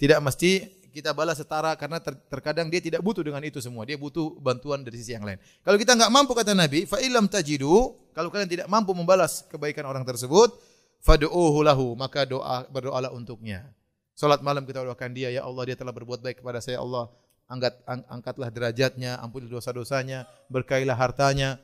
tidak 0.02 0.18
mesti 0.18 0.66
kita 0.90 1.14
balas 1.14 1.38
setara 1.38 1.78
karena 1.78 2.02
ter 2.02 2.18
terkadang 2.26 2.66
dia 2.66 2.82
tidak 2.82 2.98
butuh 3.06 3.22
dengan 3.22 3.38
itu 3.46 3.62
semua. 3.62 3.86
Dia 3.86 3.94
butuh 3.94 4.34
bantuan 4.42 4.82
dari 4.82 4.98
sisi 4.98 5.14
yang 5.14 5.22
lain. 5.22 5.38
Kalau 5.62 5.78
kita 5.78 5.94
nggak 5.94 6.10
mampu 6.10 6.34
kata 6.34 6.58
Nabi, 6.58 6.90
fa 6.90 6.98
ilam 6.98 7.30
tajidu, 7.30 7.94
kalau 8.10 8.28
kalian 8.34 8.50
tidak 8.50 8.66
mampu 8.66 8.90
membalas 8.98 9.46
kebaikan 9.46 9.86
orang 9.86 10.02
tersebut, 10.02 10.58
fad'uhu 11.06 11.62
lahu, 11.62 11.94
maka 11.94 12.26
doa 12.26 12.66
berdoalah 12.66 13.14
untuknya. 13.14 13.70
Salat 14.12 14.42
malam 14.42 14.66
kita 14.66 14.82
doakan 14.82 15.14
dia, 15.14 15.30
ya 15.30 15.46
Allah 15.46 15.70
dia 15.70 15.78
telah 15.78 15.94
berbuat 15.94 16.18
baik 16.18 16.42
kepada 16.42 16.58
saya, 16.58 16.82
Allah 16.82 17.08
angkat 17.46 17.78
ang, 17.86 18.02
angkatlah 18.18 18.50
derajatnya, 18.50 19.22
ampuni 19.22 19.46
dosa-dosanya, 19.46 20.26
berkailah 20.50 20.98
hartanya. 20.98 21.62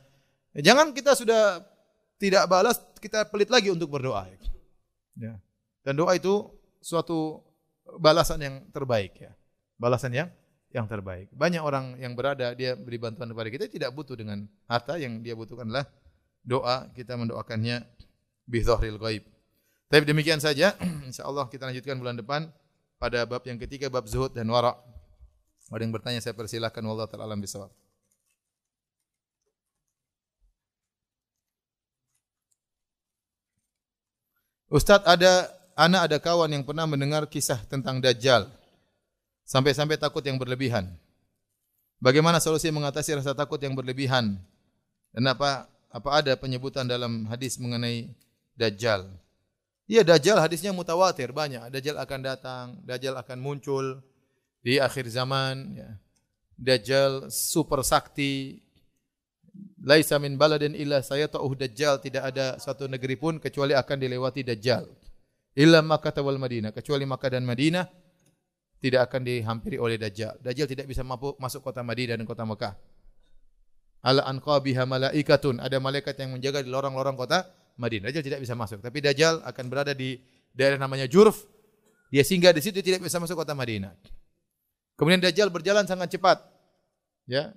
Jangan 0.54 0.94
kita 0.94 1.18
sudah 1.18 1.60
tidak 2.16 2.46
balas, 2.46 2.78
kita 3.02 3.26
pelit 3.28 3.50
lagi 3.50 3.68
untuk 3.68 3.90
berdoa. 3.92 4.30
Ya. 5.18 5.36
Dan 5.82 5.98
doa 5.98 6.14
itu 6.14 6.48
suatu 6.80 7.47
balasan 7.96 8.44
yang 8.44 8.56
terbaik 8.68 9.16
ya. 9.16 9.32
Balasan 9.80 10.12
yang 10.12 10.28
yang 10.68 10.84
terbaik. 10.84 11.32
Banyak 11.32 11.64
orang 11.64 11.96
yang 11.96 12.12
berada 12.12 12.52
dia 12.52 12.76
beri 12.76 13.00
bantuan 13.00 13.32
kepada 13.32 13.48
kita 13.48 13.64
tidak 13.72 13.90
butuh 13.96 14.12
dengan 14.12 14.44
harta 14.68 15.00
yang 15.00 15.24
dia 15.24 15.32
butuhkan 15.32 15.64
adalah 15.64 15.88
doa 16.44 16.92
kita 16.92 17.16
mendoakannya 17.16 17.88
bi 18.44 18.60
dhahril 18.60 19.00
ghaib. 19.00 19.24
Tapi 19.88 20.04
demikian 20.04 20.40
saja 20.40 20.76
insyaallah 21.08 21.48
kita 21.48 21.64
lanjutkan 21.64 21.96
bulan 21.96 22.20
depan 22.20 22.52
pada 23.00 23.24
bab 23.24 23.40
yang 23.48 23.56
ketiga 23.56 23.88
bab 23.88 24.04
zuhud 24.04 24.36
dan 24.36 24.44
wara. 24.52 24.76
Ada 25.72 25.84
yang 25.84 25.92
bertanya 25.92 26.20
saya 26.20 26.36
persilahkan 26.36 26.84
wallahu 26.84 27.08
taala 27.08 27.24
alam 27.24 27.40
bisawab. 27.40 27.72
Ustadz 34.68 35.08
ada 35.08 35.48
Anak 35.78 36.10
ada 36.10 36.18
kawan 36.18 36.50
yang 36.50 36.66
pernah 36.66 36.90
mendengar 36.90 37.22
kisah 37.30 37.62
tentang 37.70 38.02
Dajjal. 38.02 38.50
Sampai-sampai 39.46 39.94
takut 39.94 40.26
yang 40.26 40.34
berlebihan. 40.34 40.90
Bagaimana 42.02 42.42
solusi 42.42 42.66
mengatasi 42.74 43.14
rasa 43.14 43.30
takut 43.30 43.62
yang 43.62 43.78
berlebihan? 43.78 44.42
Dan 45.14 45.30
apa 45.30 45.70
apa 45.86 46.18
ada 46.18 46.34
penyebutan 46.34 46.82
dalam 46.82 47.30
hadis 47.30 47.62
mengenai 47.62 48.10
Dajjal? 48.58 49.06
Iya 49.86 50.02
Dajjal 50.02 50.42
hadisnya 50.42 50.74
mutawatir 50.74 51.30
banyak. 51.30 51.70
Dajjal 51.70 51.94
akan 52.02 52.20
datang, 52.26 52.66
Dajjal 52.82 53.14
akan 53.14 53.38
muncul 53.38 54.02
di 54.66 54.82
akhir 54.82 55.06
zaman. 55.06 55.78
Ya. 55.78 55.94
Dajjal 56.58 57.30
super 57.30 57.86
sakti. 57.86 58.66
Laisa 59.78 60.18
min 60.18 60.34
baladin 60.34 60.74
illa 60.74 61.06
sayata'uh 61.06 61.54
Dajjal. 61.54 62.02
Tidak 62.02 62.22
ada 62.34 62.58
satu 62.58 62.90
negeri 62.90 63.14
pun 63.14 63.38
kecuali 63.38 63.78
akan 63.78 63.94
dilewati 64.02 64.42
Dajjal 64.42 64.97
illa 65.58 65.82
Makkah 65.82 66.14
wal 66.22 66.38
Madinah 66.38 66.70
kecuali 66.70 67.02
Makkah 67.02 67.34
dan 67.34 67.42
Madinah 67.42 67.90
tidak 68.78 69.10
akan 69.10 69.26
dihampiri 69.26 69.76
oleh 69.76 69.98
Dajjal. 69.98 70.38
Dajjal 70.38 70.70
tidak 70.70 70.86
bisa 70.86 71.02
mampu 71.02 71.34
masuk 71.42 71.66
kota 71.66 71.82
Madinah 71.82 72.14
dan 72.14 72.26
kota 72.26 72.46
Mekah. 72.46 72.78
Ala 74.06 74.22
anqabiha 74.30 74.86
malaikatun. 74.86 75.58
Ada 75.58 75.82
malaikat 75.82 76.14
yang 76.22 76.38
menjaga 76.38 76.62
di 76.62 76.70
lorong-lorong 76.70 77.18
kota 77.18 77.42
Madinah. 77.74 78.06
Dajjal 78.10 78.22
tidak 78.22 78.40
bisa 78.46 78.54
masuk. 78.54 78.78
Tapi 78.78 79.02
Dajjal 79.02 79.42
akan 79.42 79.64
berada 79.66 79.90
di 79.90 80.22
daerah 80.54 80.78
namanya 80.78 81.10
Jurf. 81.10 81.42
Dia 82.14 82.22
singgah 82.22 82.54
di 82.54 82.62
situ 82.62 82.78
tidak 82.78 83.02
bisa 83.02 83.18
masuk 83.18 83.42
kota 83.42 83.52
Madinah. 83.52 83.98
Kemudian 84.94 85.18
Dajjal 85.18 85.50
berjalan 85.50 85.82
sangat 85.90 86.14
cepat. 86.14 86.38
Ya. 87.26 87.50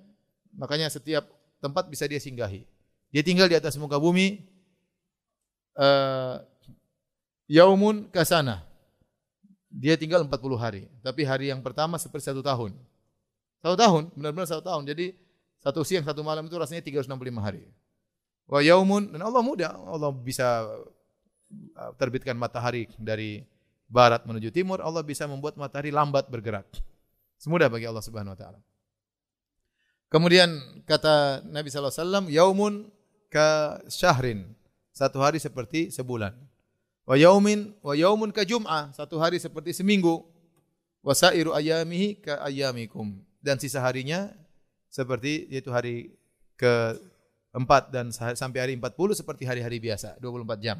Makanya 0.58 0.90
setiap 0.90 1.30
tempat 1.62 1.86
bisa 1.86 2.10
dia 2.10 2.18
singgahi. 2.18 2.66
Dia 3.14 3.22
tinggal 3.22 3.46
di 3.46 3.54
atas 3.54 3.78
muka 3.78 3.94
bumi. 3.94 4.42
Uh, 5.78 6.42
Yaumun 7.52 8.08
kasana. 8.08 8.64
Dia 9.68 10.00
tinggal 10.00 10.24
40 10.24 10.56
hari. 10.56 10.88
Tapi 11.04 11.20
hari 11.28 11.52
yang 11.52 11.60
pertama 11.60 12.00
seperti 12.00 12.32
satu 12.32 12.40
tahun. 12.40 12.72
Satu 13.60 13.76
tahun, 13.76 14.08
benar-benar 14.16 14.48
satu 14.48 14.64
tahun. 14.64 14.88
Jadi 14.88 15.12
satu 15.60 15.84
siang, 15.84 16.00
satu 16.00 16.24
malam 16.24 16.48
itu 16.48 16.56
rasanya 16.56 16.80
365 16.80 17.12
hari. 17.44 17.68
Wa 18.48 18.64
yaumun, 18.64 19.12
dan 19.12 19.20
Allah 19.20 19.44
mudah. 19.44 19.68
Allah 19.68 20.10
bisa 20.16 20.64
uh, 21.76 21.92
terbitkan 22.00 22.40
matahari 22.40 22.88
dari 22.96 23.44
barat 23.84 24.24
menuju 24.24 24.48
timur. 24.48 24.80
Allah 24.80 25.04
bisa 25.04 25.28
membuat 25.28 25.60
matahari 25.60 25.92
lambat 25.92 26.32
bergerak. 26.32 26.64
Semudah 27.36 27.68
bagi 27.68 27.84
Allah 27.84 28.00
Subhanahu 28.00 28.32
wa 28.32 28.38
taala. 28.40 28.60
Kemudian 30.08 30.56
kata 30.88 31.44
Nabi 31.48 31.68
sallallahu 31.68 31.92
alaihi 31.92 32.04
wasallam, 32.04 32.24
"Yaumun 32.32 32.74
ka 33.28 33.80
syahrin." 33.92 34.56
Satu 34.92 35.24
hari 35.24 35.40
seperti 35.40 35.88
sebulan. 35.88 36.51
Wa 37.02 37.18
yaumin 37.18 37.74
wa 37.82 37.94
yaumun 37.98 38.30
ka 38.30 38.46
jum'ah, 38.46 38.94
satu 38.94 39.18
hari 39.18 39.42
seperti 39.42 39.74
seminggu. 39.74 40.22
Wa 41.02 41.18
sairu 41.18 41.50
ayamihi 41.50 42.22
ka 42.22 42.38
ayamikum. 42.46 43.18
Dan 43.42 43.58
sisa 43.58 43.82
harinya 43.82 44.30
seperti 44.86 45.50
yaitu 45.50 45.74
hari 45.74 46.14
ke 46.54 46.94
empat 47.52 47.90
dan 47.90 48.14
sampai 48.14 48.58
hari 48.62 48.72
40 48.78 49.18
seperti 49.18 49.44
hari-hari 49.44 49.82
biasa, 49.82 50.16
24 50.22 50.62
jam. 50.62 50.78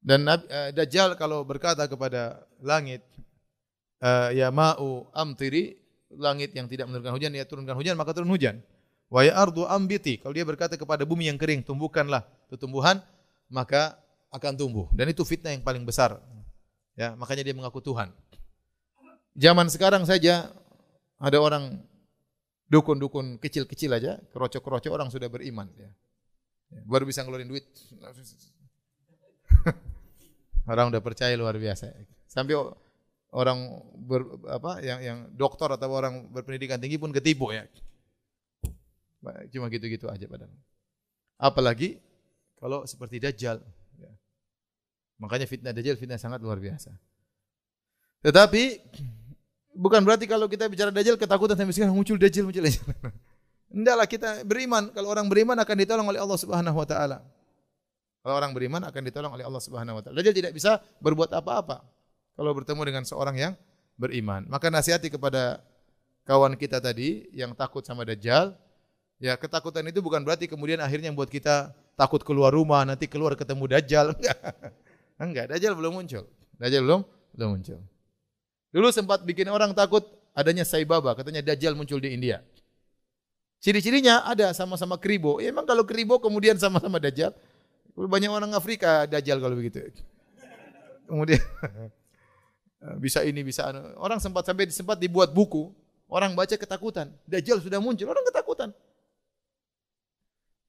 Dan 0.00 0.24
uh, 0.24 0.40
Dajjal 0.72 1.14
kalau 1.16 1.44
berkata 1.44 1.84
kepada 1.84 2.44
langit, 2.64 3.04
uh, 4.00 4.32
ya 4.32 4.48
ma'u 4.48 5.08
amtiri, 5.12 5.76
langit 6.16 6.56
yang 6.56 6.66
tidak 6.66 6.88
menurunkan 6.88 7.14
hujan, 7.14 7.30
ya 7.36 7.44
turunkan 7.44 7.76
hujan, 7.76 7.94
maka 7.94 8.16
turun 8.16 8.32
hujan. 8.32 8.58
Wa 9.12 9.22
ya 9.22 9.36
ardu 9.36 9.68
ambiti, 9.68 10.18
kalau 10.18 10.32
dia 10.32 10.46
berkata 10.46 10.74
kepada 10.74 11.04
bumi 11.04 11.28
yang 11.28 11.36
kering, 11.36 11.62
tumbuhkanlah 11.62 12.24
tumbuhan, 12.56 12.98
maka 13.52 14.00
akan 14.30 14.52
tumbuh 14.54 14.86
dan 14.94 15.10
itu 15.10 15.26
fitnah 15.26 15.50
yang 15.50 15.62
paling 15.62 15.82
besar. 15.82 16.18
Ya, 16.94 17.14
makanya 17.18 17.46
dia 17.46 17.54
mengaku 17.54 17.82
Tuhan. 17.82 18.10
Zaman 19.34 19.66
sekarang 19.70 20.06
saja 20.06 20.50
ada 21.18 21.38
orang 21.38 21.78
dukun-dukun 22.70 23.42
kecil-kecil 23.42 23.90
aja, 23.94 24.22
kerocok-kerocok 24.30 24.90
orang 24.94 25.10
sudah 25.10 25.26
beriman. 25.26 25.66
Ya. 25.74 25.90
Ya, 26.70 26.80
baru 26.86 27.02
bisa 27.02 27.26
ngeluarin 27.26 27.50
duit. 27.50 27.66
orang 30.70 30.94
udah 30.94 31.02
percaya 31.02 31.34
luar 31.34 31.58
biasa. 31.58 31.90
Sampai 32.30 32.54
orang 33.34 33.58
ber, 33.98 34.22
apa 34.46 34.78
yang 34.78 34.98
yang 35.02 35.18
dokter 35.34 35.66
atau 35.66 35.90
orang 35.90 36.30
berpendidikan 36.30 36.78
tinggi 36.78 36.98
pun 36.98 37.10
ketipu 37.10 37.50
ya. 37.50 37.66
Cuma 39.50 39.66
gitu-gitu 39.66 40.06
aja 40.06 40.26
padahal. 40.30 40.54
Apalagi 41.42 41.98
kalau 42.62 42.86
seperti 42.86 43.18
Dajjal. 43.18 43.58
Ya. 45.20 45.28
Makanya 45.28 45.44
fitnah 45.44 45.76
Dajjal 45.76 46.00
fitnah 46.00 46.16
sangat 46.16 46.40
luar 46.40 46.56
biasa. 46.56 46.96
Tetapi 48.24 48.80
bukan 49.76 50.00
berarti 50.00 50.24
kalau 50.24 50.48
kita 50.48 50.64
bicara 50.72 50.88
Dajjal 50.88 51.20
ketakutan 51.20 51.60
sampai 51.60 51.76
sekarang 51.76 51.92
muncul 51.92 52.16
Dajjal 52.16 52.48
muncul 52.48 52.64
Dajjal. 52.64 52.88
Hendaklah 53.76 54.08
kita 54.08 54.30
beriman. 54.48 54.88
Kalau 54.96 55.12
orang 55.12 55.28
beriman 55.28 55.60
akan 55.60 55.76
ditolong 55.76 56.08
oleh 56.08 56.20
Allah 56.24 56.38
Subhanahu 56.40 56.74
wa 56.74 56.88
taala. 56.88 57.20
Kalau 58.20 58.34
orang 58.36 58.52
beriman 58.56 58.80
akan 58.88 59.02
ditolong 59.04 59.32
oleh 59.36 59.44
Allah 59.44 59.60
Subhanahu 59.60 60.00
wa 60.00 60.02
taala. 60.02 60.16
Dajjal 60.16 60.32
tidak 60.32 60.52
bisa 60.56 60.80
berbuat 61.04 61.30
apa-apa 61.36 61.84
kalau 62.34 62.56
bertemu 62.56 62.80
dengan 62.88 63.04
seorang 63.04 63.36
yang 63.36 63.52
beriman. 64.00 64.48
Maka 64.48 64.72
nasihati 64.72 65.12
kepada 65.12 65.60
kawan 66.24 66.56
kita 66.56 66.80
tadi 66.80 67.28
yang 67.36 67.52
takut 67.52 67.84
sama 67.84 68.08
Dajjal, 68.08 68.56
ya 69.20 69.36
ketakutan 69.36 69.84
itu 69.84 70.00
bukan 70.00 70.24
berarti 70.24 70.48
kemudian 70.48 70.80
akhirnya 70.80 71.12
membuat 71.12 71.28
kita 71.28 71.76
takut 72.00 72.24
keluar 72.24 72.56
rumah, 72.56 72.80
nanti 72.88 73.04
keluar 73.04 73.36
ketemu 73.36 73.64
Dajjal. 73.68 74.16
Enggak, 75.20 75.52
Dajjal 75.52 75.76
belum 75.76 76.00
muncul. 76.00 76.24
Dajjal 76.56 76.80
belum 76.80 77.04
belum 77.36 77.48
muncul. 77.60 77.78
Dulu 78.72 78.88
sempat 78.88 79.20
bikin 79.28 79.52
orang 79.52 79.76
takut 79.76 80.00
adanya 80.32 80.64
Sai 80.64 80.88
Baba, 80.88 81.12
katanya 81.12 81.44
Dajjal 81.44 81.76
muncul 81.76 82.00
di 82.00 82.16
India. 82.16 82.40
Ciri-cirinya 83.60 84.24
ada 84.24 84.56
sama-sama 84.56 84.96
keribo. 84.96 85.36
Ya, 85.36 85.52
emang 85.52 85.68
kalau 85.68 85.84
keribo 85.84 86.16
kemudian 86.16 86.56
sama-sama 86.56 86.96
dajjal. 86.96 87.36
Banyak 87.92 88.32
orang 88.32 88.56
Afrika 88.56 89.04
dajjal 89.04 89.36
kalau 89.36 89.52
begitu. 89.52 89.84
Kemudian 91.04 91.44
bisa 93.04 93.20
ini 93.20 93.44
bisa 93.44 93.68
anu. 93.68 93.84
Orang 94.00 94.16
sempat 94.16 94.48
sampai 94.48 94.72
sempat 94.72 94.96
dibuat 94.96 95.36
buku. 95.36 95.68
Orang 96.08 96.32
baca 96.32 96.56
ketakutan. 96.56 97.12
Dajjal 97.28 97.60
sudah 97.60 97.78
muncul, 97.84 98.08
orang 98.08 98.24
ketakutan. 98.32 98.72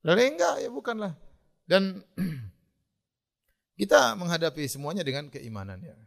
Dan 0.03 0.17
enggak, 0.19 0.59
ya 0.59 0.67
bukanlah. 0.67 1.15
Dan 1.63 2.03
kita 3.82 4.13
menghadapi 4.13 4.69
semuanya 4.69 5.01
dengan 5.01 5.25
keimanan 5.25 5.82
ya. 5.82 5.97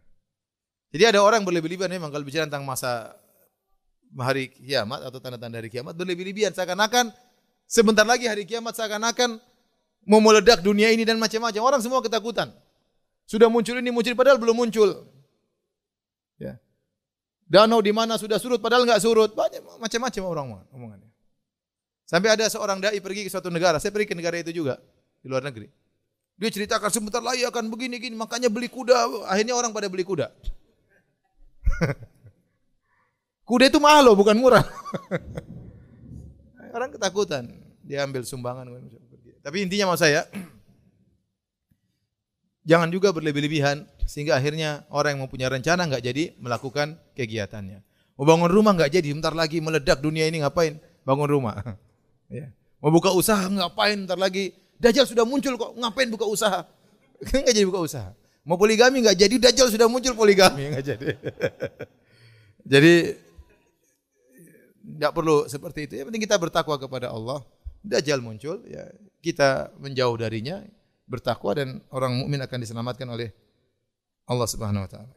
Jadi 0.95 1.11
ada 1.11 1.27
orang 1.27 1.43
berlebih-lebihan 1.43 1.91
memang 1.91 2.15
kalau 2.15 2.23
bicara 2.23 2.47
tentang 2.47 2.63
masa 2.63 3.19
hari 4.15 4.47
kiamat 4.47 5.03
atau 5.03 5.19
tanda-tanda 5.19 5.59
hari 5.59 5.75
kiamat 5.75 5.99
berlebih-lebihan 5.99 6.55
seakan-akan 6.55 7.11
sebentar 7.67 8.07
lagi 8.07 8.31
hari 8.31 8.47
kiamat 8.47 8.79
seakan-akan 8.79 9.43
mau 10.07 10.23
meledak 10.23 10.63
dunia 10.63 10.95
ini 10.95 11.03
dan 11.03 11.19
macam-macam. 11.19 11.61
Orang 11.67 11.81
semua 11.83 11.99
ketakutan. 11.99 12.55
Sudah 13.27 13.51
muncul 13.51 13.75
ini 13.75 13.91
muncul 13.91 14.15
padahal 14.15 14.39
belum 14.39 14.55
muncul. 14.55 15.11
Ya. 16.39 16.63
Danau 17.51 17.83
di 17.83 17.91
mana 17.91 18.15
sudah 18.15 18.39
surut 18.39 18.63
padahal 18.63 18.87
nggak 18.87 19.03
surut. 19.03 19.35
Banyak 19.35 19.83
macam-macam 19.83 20.23
orang 20.31 20.47
omongannya. 20.71 21.11
Sampai 22.07 22.39
ada 22.39 22.47
seorang 22.47 22.79
dai 22.79 23.03
pergi 23.03 23.27
ke 23.27 23.31
suatu 23.35 23.51
negara. 23.51 23.83
Saya 23.83 23.91
pergi 23.91 24.13
ke 24.13 24.15
negara 24.15 24.39
itu 24.39 24.55
juga 24.55 24.79
di 25.19 25.27
luar 25.27 25.43
negeri. 25.43 25.83
Dia 26.35 26.51
ceritakan 26.51 26.91
sebentar 26.91 27.23
lagi 27.23 27.47
akan 27.47 27.71
begini 27.71 28.03
gini, 28.03 28.19
makanya 28.19 28.51
beli 28.51 28.67
kuda. 28.67 29.31
Akhirnya 29.31 29.55
orang 29.55 29.71
pada 29.71 29.87
beli 29.87 30.03
kuda. 30.03 30.35
Kuda 33.45 33.69
itu 33.69 33.77
mahal 33.77 34.09
loh, 34.09 34.17
bukan 34.17 34.41
murah. 34.41 34.65
Orang 36.75 36.97
ketakutan, 36.97 37.45
dia 37.85 38.01
ambil 38.01 38.25
sumbangan. 38.25 38.65
Tapi 39.45 39.57
intinya 39.61 39.93
mau 39.93 40.01
saya, 40.01 40.25
jangan 42.69 42.89
juga 42.89 43.13
berlebih-lebihan 43.13 43.85
sehingga 44.09 44.41
akhirnya 44.41 44.89
orang 44.89 45.17
yang 45.17 45.23
mempunyai 45.29 45.53
rencana 45.61 45.87
nggak 45.87 46.03
jadi 46.03 46.25
melakukan 46.41 46.97
kegiatannya. 47.13 47.85
Mau 48.17 48.25
bangun 48.25 48.49
rumah 48.49 48.73
nggak 48.73 48.97
jadi, 48.97 49.13
bentar 49.13 49.37
lagi 49.37 49.61
meledak 49.61 50.01
dunia 50.01 50.25
ini 50.25 50.41
ngapain? 50.41 50.81
Bangun 51.05 51.29
rumah. 51.29 51.61
ya. 52.33 52.49
Mau 52.81 52.89
buka 52.89 53.13
usaha 53.13 53.45
ngapain? 53.45 54.09
Bentar 54.09 54.17
lagi 54.17 54.57
Dajjal 54.79 55.07
sudah 55.07 55.25
muncul 55.25 55.55
kok, 55.55 55.71
ngapain 55.79 56.11
buka 56.11 56.27
usaha? 56.27 56.67
Nggak 57.31 57.55
jadi 57.55 57.67
buka 57.67 57.83
usaha. 57.83 58.11
Mau 58.45 58.61
poligami 58.61 59.01
nggak 59.01 59.17
jadi, 59.17 59.35
Dajjal 59.41 59.73
sudah 59.73 59.89
muncul 59.89 60.13
poligami 60.13 60.69
nggak 60.77 60.85
jadi. 60.85 61.07
jadi 62.77 62.95
tidak 64.85 65.13
perlu 65.17 65.49
seperti 65.49 65.89
itu. 65.89 65.93
Yang 65.97 66.07
penting 66.13 66.25
kita 66.29 66.37
bertakwa 66.37 66.77
kepada 66.77 67.09
Allah. 67.09 67.41
Dajjal 67.81 68.21
muncul, 68.21 68.65
ya 68.69 68.85
kita 69.25 69.73
menjauh 69.81 70.17
darinya, 70.21 70.61
bertakwa 71.09 71.53
dan 71.57 71.69
orang 71.89 72.17
mukmin 72.17 72.41
akan 72.45 72.59
diselamatkan 72.61 73.09
oleh 73.09 73.33
Allah 74.29 74.49
Subhanahu 74.49 74.85
wa 74.85 74.91
taala. 74.93 75.13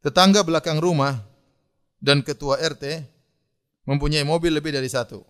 Tetangga 0.00 0.40
belakang 0.42 0.80
rumah 0.80 1.29
dan 2.00 2.24
ketua 2.24 2.56
RT 2.56 3.04
mempunyai 3.84 4.24
mobil 4.24 4.50
lebih 4.56 4.72
dari 4.72 4.88
satu, 4.88 5.20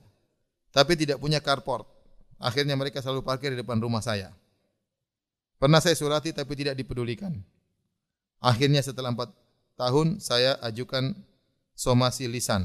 tapi 0.71 0.95
tidak 0.95 1.19
punya 1.19 1.43
carport. 1.43 1.85
Akhirnya 2.41 2.73
mereka 2.79 3.05
selalu 3.05 3.21
parkir 3.21 3.53
di 3.53 3.61
depan 3.61 3.77
rumah 3.83 4.01
saya. 4.01 4.33
Pernah 5.61 5.77
saya 5.83 5.93
surati 5.93 6.33
tapi 6.33 6.57
tidak 6.57 6.73
dipedulikan. 6.79 7.37
Akhirnya 8.41 8.81
setelah 8.81 9.13
empat 9.13 9.29
tahun 9.77 10.17
saya 10.25 10.57
ajukan 10.65 11.13
somasi 11.77 12.25
lisan. 12.25 12.65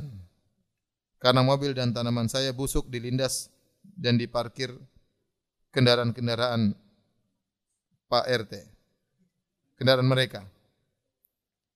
Karena 1.19 1.43
mobil 1.43 1.75
dan 1.75 1.91
tanaman 1.91 2.31
saya 2.31 2.55
busuk 2.55 2.87
dilindas 2.87 3.51
dan 3.83 4.15
diparkir 4.15 4.71
kendaraan-kendaraan 5.75 6.71
Pak 8.07 8.25
RT. 8.31 8.53
Kendaraan 9.75 10.07
mereka. 10.07 10.47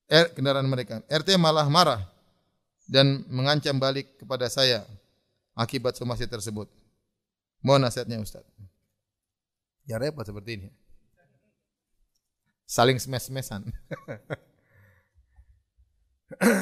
R, 0.08 0.32
kendaraan 0.32 0.72
mereka. 0.72 1.04
RT 1.12 1.36
malah 1.36 1.68
marah 1.68 2.08
dan 2.90 3.22
mengancam 3.30 3.78
balik 3.78 4.18
kepada 4.18 4.50
saya 4.50 4.84
akibat 5.54 5.94
somasi 5.94 6.26
tersebut. 6.26 6.66
Mohon 7.62 7.88
nasihatnya 7.88 8.18
Ustaz. 8.18 8.44
Ya 9.86 10.02
repot 10.02 10.26
seperti 10.26 10.58
ini 10.58 10.70
saling 12.70 13.02
smes-smesan. 13.02 13.66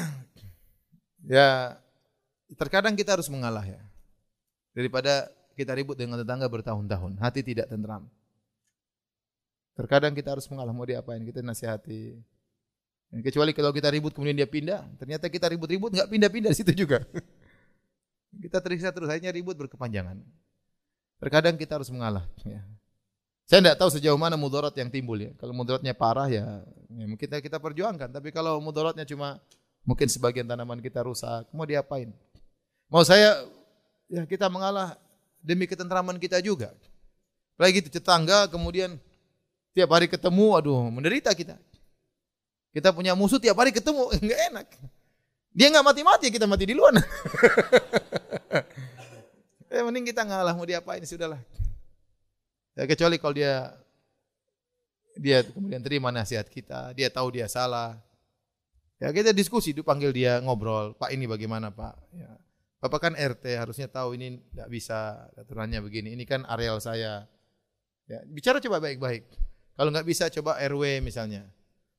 ya, 1.36 1.76
terkadang 2.56 2.96
kita 2.96 3.12
harus 3.20 3.28
mengalah 3.28 3.68
ya. 3.68 3.84
Daripada 4.72 5.28
kita 5.52 5.76
ribut 5.76 6.00
dengan 6.00 6.16
tetangga 6.16 6.48
bertahun-tahun, 6.48 7.20
hati 7.20 7.44
tidak 7.44 7.68
tentram. 7.68 8.08
Terkadang 9.76 10.16
kita 10.16 10.32
harus 10.32 10.48
mengalah, 10.48 10.72
mau 10.72 10.88
diapain, 10.88 11.20
kita 11.20 11.44
nasihati. 11.44 12.16
Kecuali 13.08 13.56
kalau 13.56 13.72
kita 13.72 13.88
ribut 13.88 14.12
kemudian 14.12 14.36
dia 14.36 14.44
pindah, 14.44 14.84
ternyata 15.00 15.32
kita 15.32 15.48
ribut-ribut 15.48 15.96
nggak 15.96 16.08
pindah-pindah 16.12 16.52
situ 16.52 16.76
juga. 16.76 17.00
kita 18.44 18.60
teriksa 18.60 18.92
terus, 18.92 19.08
akhirnya 19.08 19.32
ribut 19.32 19.56
berkepanjangan. 19.56 20.20
Terkadang 21.18 21.56
kita 21.56 21.80
harus 21.80 21.88
mengalah. 21.88 22.28
Ya. 22.44 22.60
Saya 23.48 23.64
tidak 23.64 23.80
tahu 23.80 23.90
sejauh 23.96 24.20
mana 24.20 24.36
mudarat 24.36 24.76
yang 24.76 24.92
timbul 24.92 25.16
ya. 25.16 25.32
Kalau 25.40 25.56
mudaratnya 25.56 25.96
parah 25.96 26.28
ya, 26.28 26.60
ya 26.92 27.04
mungkin 27.08 27.24
kita, 27.24 27.40
kita 27.40 27.56
perjuangkan. 27.56 28.12
Tapi 28.12 28.28
kalau 28.28 28.60
mudaratnya 28.60 29.08
cuma 29.08 29.40
mungkin 29.88 30.04
sebagian 30.04 30.44
tanaman 30.44 30.84
kita 30.84 31.00
rusak, 31.00 31.48
mau 31.56 31.64
diapain? 31.64 32.12
Mau 32.92 33.00
saya 33.08 33.40
ya 34.12 34.28
kita 34.28 34.52
mengalah 34.52 35.00
demi 35.40 35.64
ketentraman 35.64 36.20
kita 36.20 36.44
juga. 36.44 36.76
Lagi 37.56 37.80
itu 37.80 37.88
tetangga 37.88 38.46
kemudian 38.52 39.00
tiap 39.72 39.90
hari 39.96 40.12
ketemu, 40.12 40.46
aduh 40.52 40.92
menderita 40.92 41.32
kita. 41.32 41.56
Kita 42.78 42.94
punya 42.94 43.18
musuh 43.18 43.42
tiap 43.42 43.58
hari 43.58 43.74
ketemu, 43.74 44.06
enggak 44.22 44.40
enak. 44.54 44.66
Dia 45.50 45.66
enggak 45.66 45.82
mati-mati, 45.82 46.30
kita 46.30 46.46
mati 46.46 46.70
di 46.70 46.78
luar. 46.78 46.94
eh 49.74 49.82
mending 49.82 50.14
kita 50.14 50.22
ngalah 50.22 50.54
mau 50.54 50.62
diapain 50.62 51.02
sudahlah. 51.02 51.42
Ya, 52.78 52.86
kecuali 52.86 53.18
kalau 53.18 53.34
dia 53.34 53.74
dia 55.18 55.42
kemudian 55.42 55.82
terima 55.82 56.14
nasihat 56.14 56.46
kita, 56.46 56.94
dia 56.94 57.10
tahu 57.10 57.34
dia 57.34 57.50
salah. 57.50 57.98
Ya 59.02 59.10
kita 59.10 59.34
diskusi, 59.34 59.74
itu 59.74 59.82
panggil 59.82 60.14
dia 60.14 60.38
ngobrol, 60.38 60.94
Pak 60.94 61.10
ini 61.10 61.26
bagaimana 61.26 61.74
Pak? 61.74 61.98
Ya. 62.14 62.30
Bapak 62.78 63.10
kan 63.10 63.18
RT 63.18 63.58
harusnya 63.58 63.90
tahu 63.90 64.14
ini 64.14 64.38
tidak 64.54 64.70
bisa 64.70 65.26
aturannya 65.34 65.82
begini. 65.82 66.14
Ini 66.14 66.22
kan 66.22 66.46
areal 66.46 66.78
saya. 66.78 67.26
Ya, 68.06 68.22
bicara 68.30 68.62
coba 68.62 68.78
baik-baik. 68.78 69.26
Kalau 69.74 69.90
nggak 69.90 70.06
bisa 70.06 70.30
coba 70.30 70.62
RW 70.62 71.02
misalnya. 71.02 71.57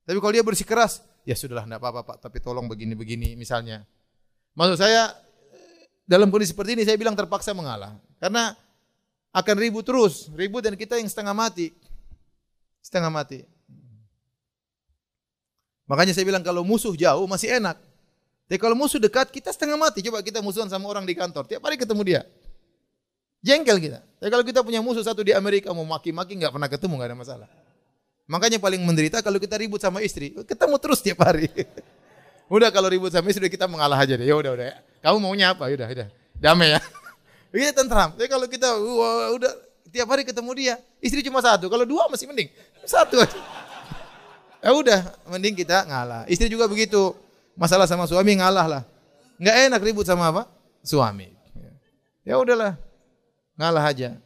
Tapi 0.10 0.18
kalau 0.18 0.34
dia 0.34 0.42
bersikeras, 0.42 1.06
ya 1.22 1.38
sudahlah 1.38 1.70
tidak 1.70 1.86
apa-apa 1.86 2.02
Pak, 2.02 2.18
tapi 2.26 2.42
tolong 2.42 2.66
begini-begini 2.66 3.38
misalnya. 3.38 3.86
Maksud 4.58 4.82
saya 4.82 5.14
dalam 6.10 6.34
kondisi 6.34 6.58
seperti 6.58 6.74
ini 6.74 6.82
saya 6.82 6.98
bilang 6.98 7.14
terpaksa 7.14 7.54
mengalah. 7.54 7.94
Karena 8.18 8.58
akan 9.30 9.56
ribut 9.62 9.86
terus, 9.86 10.34
ribut 10.34 10.66
dan 10.66 10.74
kita 10.74 10.98
yang 10.98 11.06
setengah 11.06 11.38
mati. 11.38 11.78
Setengah 12.82 13.14
mati. 13.14 13.46
Makanya 15.86 16.18
saya 16.18 16.26
bilang 16.26 16.42
kalau 16.42 16.66
musuh 16.66 16.98
jauh 16.98 17.30
masih 17.30 17.62
enak. 17.62 17.78
Tapi 18.50 18.58
kalau 18.58 18.74
musuh 18.74 18.98
dekat 18.98 19.30
kita 19.30 19.54
setengah 19.54 19.78
mati. 19.78 20.02
Coba 20.02 20.26
kita 20.26 20.42
musuhan 20.42 20.74
sama 20.74 20.90
orang 20.90 21.06
di 21.06 21.14
kantor, 21.14 21.46
tiap 21.46 21.62
hari 21.62 21.78
ketemu 21.78 22.02
dia. 22.02 22.22
Jengkel 23.46 23.78
kita. 23.78 24.02
Tapi 24.18 24.30
kalau 24.34 24.42
kita 24.42 24.66
punya 24.66 24.82
musuh 24.82 25.06
satu 25.06 25.22
di 25.22 25.38
Amerika 25.38 25.70
mau 25.70 25.86
maki-maki 25.86 26.34
nggak 26.34 26.50
pernah 26.50 26.66
ketemu 26.66 26.94
nggak 26.98 27.10
ada 27.14 27.18
masalah. 27.22 27.50
Makanya 28.30 28.62
paling 28.62 28.86
menderita 28.86 29.26
kalau 29.26 29.42
kita 29.42 29.58
ribut 29.58 29.82
sama 29.82 30.06
istri, 30.06 30.30
ketemu 30.46 30.78
terus 30.78 31.02
tiap 31.02 31.26
hari. 31.26 31.50
udah 32.54 32.70
kalau 32.70 32.86
ribut 32.86 33.10
sama 33.10 33.34
istri 33.34 33.50
kita 33.50 33.66
mengalah 33.66 33.98
aja 33.98 34.14
deh. 34.14 34.22
Ya 34.22 34.38
udah 34.38 34.54
udah. 34.54 34.78
Kamu 35.02 35.18
maunya 35.18 35.58
apa? 35.58 35.66
Udah 35.66 35.90
udah. 35.90 36.08
Damai 36.38 36.78
ya. 36.78 36.82
Iya 37.50 37.74
tentram. 37.74 38.14
Tapi 38.14 38.30
kalau 38.30 38.46
kita 38.46 38.70
wah, 38.78 39.34
udah 39.34 39.50
tiap 39.90 40.06
hari 40.14 40.22
ketemu 40.22 40.54
dia, 40.54 40.76
istri 41.02 41.26
cuma 41.26 41.42
satu. 41.42 41.66
Kalau 41.66 41.82
dua 41.82 42.06
masih 42.06 42.30
mending. 42.30 42.54
Satu 42.86 43.18
aja. 43.18 43.34
Ya 44.60 44.76
udah, 44.76 45.00
mending 45.32 45.56
kita 45.56 45.88
ngalah. 45.88 46.28
Istri 46.28 46.52
juga 46.52 46.68
begitu. 46.68 47.16
Masalah 47.56 47.88
sama 47.88 48.04
suami 48.06 48.38
ngalah 48.38 48.68
lah. 48.68 48.84
Enggak 49.40 49.56
enak 49.56 49.82
ribut 49.82 50.04
sama 50.04 50.28
apa? 50.30 50.52
Suami. 50.84 51.32
Ya 52.28 52.36
udahlah. 52.36 52.76
Ngalah 53.56 53.84
aja. 53.88 54.20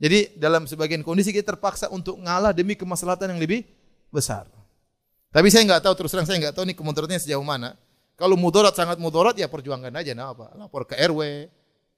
Jadi 0.00 0.32
dalam 0.40 0.64
sebagian 0.64 1.04
kondisi 1.04 1.28
kita 1.28 1.52
terpaksa 1.54 1.92
untuk 1.92 2.16
ngalah 2.16 2.56
demi 2.56 2.72
kemaslahatan 2.72 3.36
yang 3.36 3.40
lebih 3.40 3.68
besar. 4.08 4.48
Tapi 5.30 5.52
saya 5.52 5.68
nggak 5.68 5.84
tahu 5.84 5.94
terus 5.94 6.10
terang 6.10 6.26
saya 6.26 6.40
nggak 6.40 6.56
tahu 6.56 6.64
nih 6.64 6.74
kemudaratnya 6.74 7.20
sejauh 7.20 7.44
mana. 7.44 7.76
Kalau 8.16 8.36
mudarat 8.36 8.72
sangat 8.72 8.96
mudarat 8.96 9.36
ya 9.36 9.46
perjuangkan 9.48 9.92
aja 9.92 10.12
nah 10.16 10.32
apa? 10.32 10.52
Lapor 10.56 10.88
ke 10.88 10.96
RW, 10.96 11.48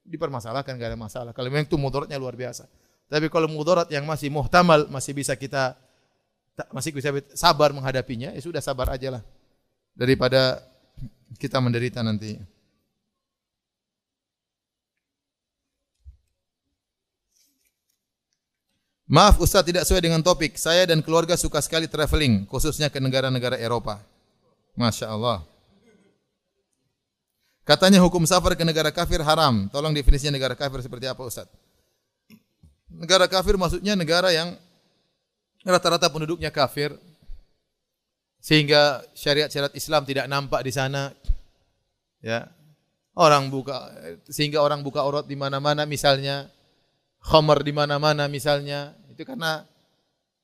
dipermasalahkan 0.07 0.75
gak 0.75 0.89
ada 0.95 0.99
masalah. 0.99 1.31
Kalau 1.35 1.47
memang 1.51 1.67
itu 1.67 1.75
mudaratnya 1.79 2.15
luar 2.19 2.35
biasa. 2.35 2.67
Tapi 3.11 3.27
kalau 3.27 3.51
mudarat 3.51 3.91
yang 3.91 4.07
masih 4.07 4.31
muhtamal, 4.31 4.87
masih 4.87 5.11
bisa 5.11 5.35
kita 5.35 5.75
masih 6.69 6.93
bisa 6.93 7.09
sabar 7.33 7.73
menghadapinya, 7.73 8.31
ya 8.31 8.41
sudah 8.43 8.61
sabar 8.61 8.93
aja 8.93 9.19
lah. 9.19 9.23
Daripada 9.97 10.61
kita 11.41 11.57
menderita 11.59 11.99
nanti. 12.05 12.39
Maaf 19.13 19.37
Ustaz 19.37 19.61
tidak 19.61 19.85
sesuai 19.85 20.01
dengan 20.01 20.25
topik. 20.25 20.57
Saya 20.57 20.89
dan 20.89 21.05
keluarga 21.05 21.37
suka 21.37 21.61
sekali 21.61 21.85
traveling, 21.85 22.49
khususnya 22.49 22.89
ke 22.89 22.97
negara-negara 22.97 23.61
Eropa. 23.61 24.01
Masya 24.73 25.13
Allah. 25.13 25.45
Katanya 27.61 28.01
hukum 28.01 28.25
safar 28.25 28.57
ke 28.57 28.65
negara 28.65 28.89
kafir 28.89 29.21
haram. 29.21 29.69
Tolong 29.69 29.93
definisinya 29.93 30.33
negara 30.33 30.57
kafir 30.57 30.81
seperti 30.81 31.05
apa 31.05 31.21
Ustaz? 31.21 31.45
Negara 32.89 33.29
kafir 33.29 33.53
maksudnya 33.53 33.93
negara 33.93 34.33
yang 34.33 34.57
rata-rata 35.61 36.09
penduduknya 36.09 36.49
kafir. 36.49 36.97
Sehingga 38.41 39.05
syariat-syariat 39.13 39.71
Islam 39.77 40.03
tidak 40.03 40.25
nampak 40.25 40.65
di 40.65 40.73
sana. 40.73 41.13
Ya. 42.19 42.49
Orang 43.13 43.53
buka 43.53 43.93
sehingga 44.25 44.57
orang 44.65 44.81
buka 44.81 45.05
aurat 45.05 45.29
di 45.29 45.37
mana-mana 45.37 45.85
misalnya, 45.85 46.49
khamar 47.21 47.61
di 47.61 47.69
mana-mana 47.69 48.25
misalnya, 48.25 48.97
itu 49.13 49.21
karena 49.23 49.63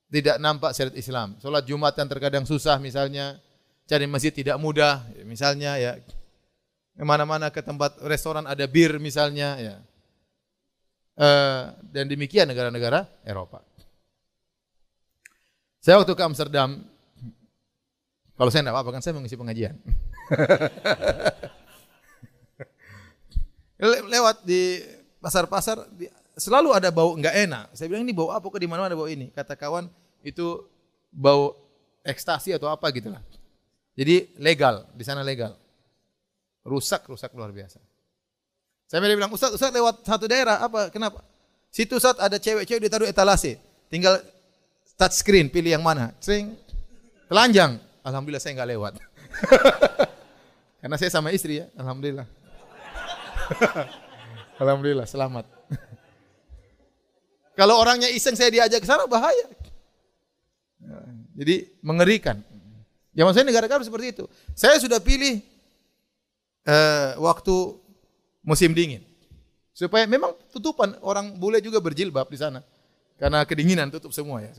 tidak 0.09 0.37
nampak 0.41 0.73
syariat 0.73 0.97
Islam. 0.97 1.37
Salat 1.41 1.65
Jumat 1.65 1.93
yang 1.97 2.09
terkadang 2.09 2.45
susah 2.45 2.77
misalnya, 2.81 3.37
cari 3.89 4.05
masjid 4.05 4.33
tidak 4.33 4.57
mudah 4.61 5.05
misalnya 5.25 5.77
ya. 5.77 5.97
Mana-mana 6.99 7.47
ke 7.49 7.63
tempat 7.63 7.95
restoran 8.03 8.43
ada 8.45 8.65
bir 8.69 9.01
misalnya 9.01 9.57
ya. 9.57 9.75
Uh, 11.19 11.75
dan 11.91 12.07
demikian 12.07 12.47
negara-negara 12.47 13.03
Eropa. 13.27 13.59
Saya 15.79 15.99
waktu 15.99 16.15
ke 16.15 16.23
Amsterdam, 16.23 16.83
kalau 18.35 18.47
saya 18.51 18.63
tidak 18.63 18.75
apa-apa 18.75 18.99
kan 18.99 19.03
saya 19.03 19.15
mengisi 19.15 19.35
pengajian. 19.35 19.75
Lewat 24.11 24.43
di 24.43 24.79
pasar-pasar 25.23 25.87
selalu 26.39 26.73
ada 26.73 26.89
bau 26.89 27.13
nggak 27.13 27.35
enak. 27.45 27.65
Saya 27.75 27.91
bilang 27.91 28.07
ini 28.07 28.15
bau 28.15 28.31
apa 28.31 28.43
kok 28.47 28.57
di 28.57 28.65
mana 28.65 28.87
ada 28.87 28.95
bau 28.95 29.05
ini? 29.05 29.29
Kata 29.35 29.53
kawan 29.53 29.91
itu 30.23 30.65
bau 31.11 31.53
ekstasi 32.01 32.55
atau 32.55 32.71
apa 32.71 32.87
gitu 32.95 33.11
lah. 33.11 33.21
Jadi 33.99 34.31
legal, 34.39 34.87
di 34.95 35.03
sana 35.03 35.21
legal. 35.21 35.59
Rusak, 36.63 37.03
rusak 37.11 37.35
luar 37.35 37.51
biasa. 37.51 37.83
Saya 38.87 39.03
bilang, 39.05 39.29
Ustaz, 39.29 39.53
Ustaz 39.53 39.69
lewat 39.69 40.01
satu 40.07 40.25
daerah, 40.25 40.63
apa, 40.63 40.89
kenapa? 40.89 41.21
Situ 41.69 41.99
Ustaz 41.99 42.17
ada 42.17 42.39
cewek-cewek 42.41 42.89
ditaruh 42.89 43.05
etalase. 43.05 43.59
Tinggal 43.91 44.23
touch 44.97 45.19
screen, 45.19 45.51
pilih 45.51 45.75
yang 45.75 45.83
mana. 45.85 46.15
Sering, 46.23 46.55
telanjang. 47.27 47.77
Alhamdulillah 48.01 48.41
saya 48.41 48.55
nggak 48.57 48.69
lewat. 48.71 48.93
Karena 50.81 50.95
saya 50.95 51.11
sama 51.11 51.29
istri 51.35 51.59
ya, 51.59 51.67
Alhamdulillah. 51.75 52.25
Alhamdulillah, 54.63 55.05
selamat. 55.05 55.45
Kalau 57.59 57.75
orangnya 57.75 58.07
iseng 58.07 58.39
saya 58.39 58.47
diajak 58.47 58.79
ke 58.79 58.87
sana 58.87 59.03
bahaya. 59.03 59.51
Jadi 61.35 61.67
mengerikan. 61.83 62.39
Zaman 63.11 63.35
saya 63.35 63.43
negara 63.43 63.67
kafir 63.67 63.83
seperti 63.83 64.15
itu. 64.15 64.23
Saya 64.55 64.79
sudah 64.79 65.03
pilih 65.03 65.43
uh, 66.63 67.19
waktu 67.19 67.75
musim 68.47 68.71
dingin. 68.71 69.03
Supaya 69.75 70.07
memang 70.07 70.31
tutupan 70.55 70.95
orang 71.03 71.35
bule 71.35 71.59
juga 71.59 71.83
berjilbab 71.83 72.31
di 72.31 72.39
sana. 72.39 72.63
Karena 73.19 73.43
kedinginan 73.43 73.91
tutup 73.91 74.15
semua 74.15 74.39
ya. 74.39 74.55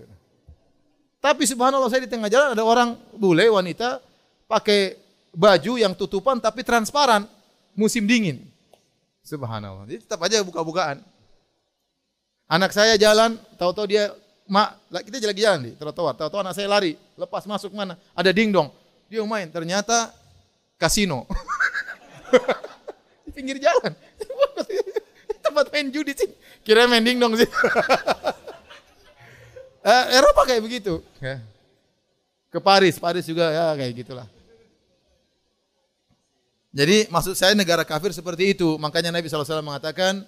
Tapi 1.25 1.49
subhanallah 1.49 1.89
saya 1.89 2.05
di 2.05 2.13
tengah 2.13 2.29
jalan 2.29 2.53
ada 2.53 2.65
orang 2.65 3.01
bule 3.17 3.49
wanita 3.49 4.05
pakai 4.45 5.01
baju 5.33 5.81
yang 5.81 5.97
tutupan 5.97 6.37
tapi 6.37 6.61
transparan 6.61 7.25
musim 7.73 8.05
dingin. 8.05 8.45
Subhanallah. 9.25 9.89
Jadi 9.89 10.05
tetap 10.05 10.21
aja 10.21 10.45
buka-bukaan. 10.45 11.01
Anak 12.51 12.75
saya 12.75 12.99
jalan, 12.99 13.39
tahu-tahu 13.55 13.87
dia 13.87 14.11
mak 14.51 14.75
kita 15.07 15.31
lagi 15.31 15.39
jalan 15.47 15.61
di 15.71 15.73
trotoar, 15.79 16.19
tahu-tahu 16.19 16.43
anak 16.43 16.59
saya 16.59 16.67
lari, 16.67 16.99
lepas 17.15 17.47
masuk 17.47 17.71
mana? 17.71 17.95
Ada 18.11 18.35
dingdong. 18.35 18.75
Dia 19.07 19.23
main, 19.23 19.47
ternyata 19.47 20.11
kasino. 20.75 21.31
di 23.27 23.31
pinggir 23.31 23.63
jalan. 23.63 23.95
Tempat 25.47 25.71
main 25.71 25.95
judi 25.95 26.11
sih. 26.19 26.27
Kira 26.67 26.91
main 26.91 27.07
dingdong 27.07 27.39
sih. 27.39 27.47
uh, 29.87 30.05
Eropa 30.19 30.43
kayak 30.43 30.67
begitu. 30.67 30.99
Ya. 31.23 31.39
Ke 32.51 32.59
Paris, 32.59 32.99
Paris 32.99 33.31
juga 33.31 33.47
ya 33.55 33.79
kayak 33.79 33.95
gitulah. 33.95 34.27
Jadi 36.75 37.07
maksud 37.11 37.39
saya 37.39 37.55
negara 37.55 37.87
kafir 37.87 38.11
seperti 38.11 38.59
itu. 38.59 38.75
Makanya 38.79 39.15
Nabi 39.15 39.31
SAW 39.31 39.63
mengatakan, 39.63 40.27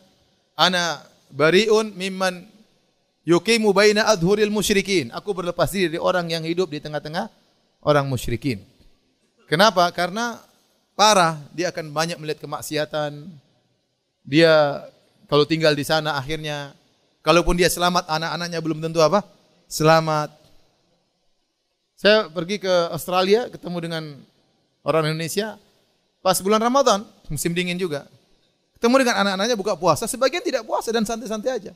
Ana 0.55 1.03
bariun 1.33 1.97
mimman 1.97 2.47
yukimu 3.25 3.73
baina 3.73 4.07
adhuril 4.07 4.53
musyrikin. 4.53 5.09
Aku 5.17 5.33
berlepas 5.33 5.73
diri 5.73 5.97
dari 5.97 6.01
orang 6.01 6.29
yang 6.29 6.45
hidup 6.45 6.69
di 6.69 6.79
tengah-tengah 6.79 7.33
orang 7.83 8.07
musyrikin. 8.07 8.63
Kenapa? 9.49 9.89
Karena 9.91 10.39
parah, 10.95 11.41
dia 11.57 11.73
akan 11.73 11.91
banyak 11.91 12.17
melihat 12.21 12.45
kemaksiatan. 12.45 13.27
Dia 14.23 14.87
kalau 15.27 15.49
tinggal 15.49 15.75
di 15.75 15.83
sana 15.83 16.15
akhirnya 16.15 16.77
kalaupun 17.25 17.59
dia 17.59 17.67
selamat 17.67 18.07
anak-anaknya 18.07 18.61
belum 18.63 18.79
tentu 18.85 19.03
apa? 19.03 19.25
Selamat. 19.67 20.31
Saya 21.97 22.29
pergi 22.29 22.59
ke 22.59 22.75
Australia 22.91 23.47
ketemu 23.49 23.79
dengan 23.79 24.05
orang 24.83 25.11
Indonesia 25.11 25.59
pas 26.23 26.39
bulan 26.39 26.63
Ramadan, 26.63 27.03
musim 27.31 27.51
dingin 27.55 27.79
juga. 27.79 28.07
Ketemu 28.83 29.07
dengan 29.07 29.15
anak-anaknya 29.23 29.55
buka 29.55 29.79
puasa, 29.79 30.11
sebagian 30.11 30.43
tidak 30.43 30.67
puasa 30.67 30.91
dan 30.91 31.07
santai-santai 31.07 31.55
aja. 31.55 31.71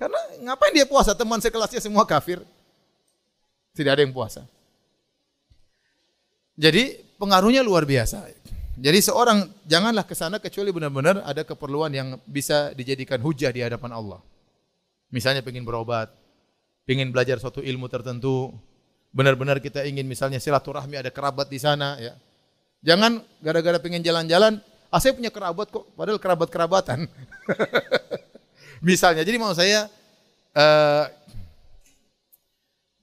Karena 0.00 0.16
ngapain 0.40 0.72
dia 0.72 0.88
puasa? 0.88 1.12
Teman 1.12 1.36
sekelasnya 1.36 1.84
semua 1.84 2.08
kafir. 2.08 2.40
Tidak 3.76 3.92
ada 3.92 4.00
yang 4.00 4.16
puasa. 4.16 4.48
Jadi 6.56 6.96
pengaruhnya 7.20 7.60
luar 7.60 7.84
biasa. 7.84 8.24
Jadi 8.80 8.98
seorang 9.04 9.52
janganlah 9.68 10.08
ke 10.08 10.16
sana 10.16 10.40
kecuali 10.40 10.72
benar-benar 10.72 11.20
ada 11.28 11.44
keperluan 11.44 11.92
yang 11.92 12.16
bisa 12.24 12.72
dijadikan 12.72 13.20
hujah 13.20 13.52
di 13.52 13.60
hadapan 13.60 13.92
Allah. 13.92 14.24
Misalnya 15.12 15.44
pengen 15.44 15.68
berobat, 15.68 16.08
pengen 16.88 17.12
belajar 17.12 17.36
suatu 17.36 17.60
ilmu 17.60 17.84
tertentu, 17.92 18.48
benar-benar 19.12 19.60
kita 19.60 19.84
ingin 19.84 20.08
misalnya 20.08 20.40
silaturahmi 20.40 20.96
ada 20.96 21.12
kerabat 21.12 21.52
di 21.52 21.60
sana 21.60 22.00
ya. 22.00 22.16
Jangan 22.80 23.20
gara-gara 23.44 23.76
pengen 23.76 24.00
jalan-jalan 24.00 24.64
Ah 24.90 24.98
saya 24.98 25.14
punya 25.14 25.30
kerabat 25.30 25.70
kok, 25.70 25.86
padahal 25.94 26.18
kerabat-kerabatan. 26.18 27.06
Misalnya, 28.86 29.22
jadi 29.22 29.38
mau 29.38 29.54
saya 29.54 29.86
uh, 30.58 31.04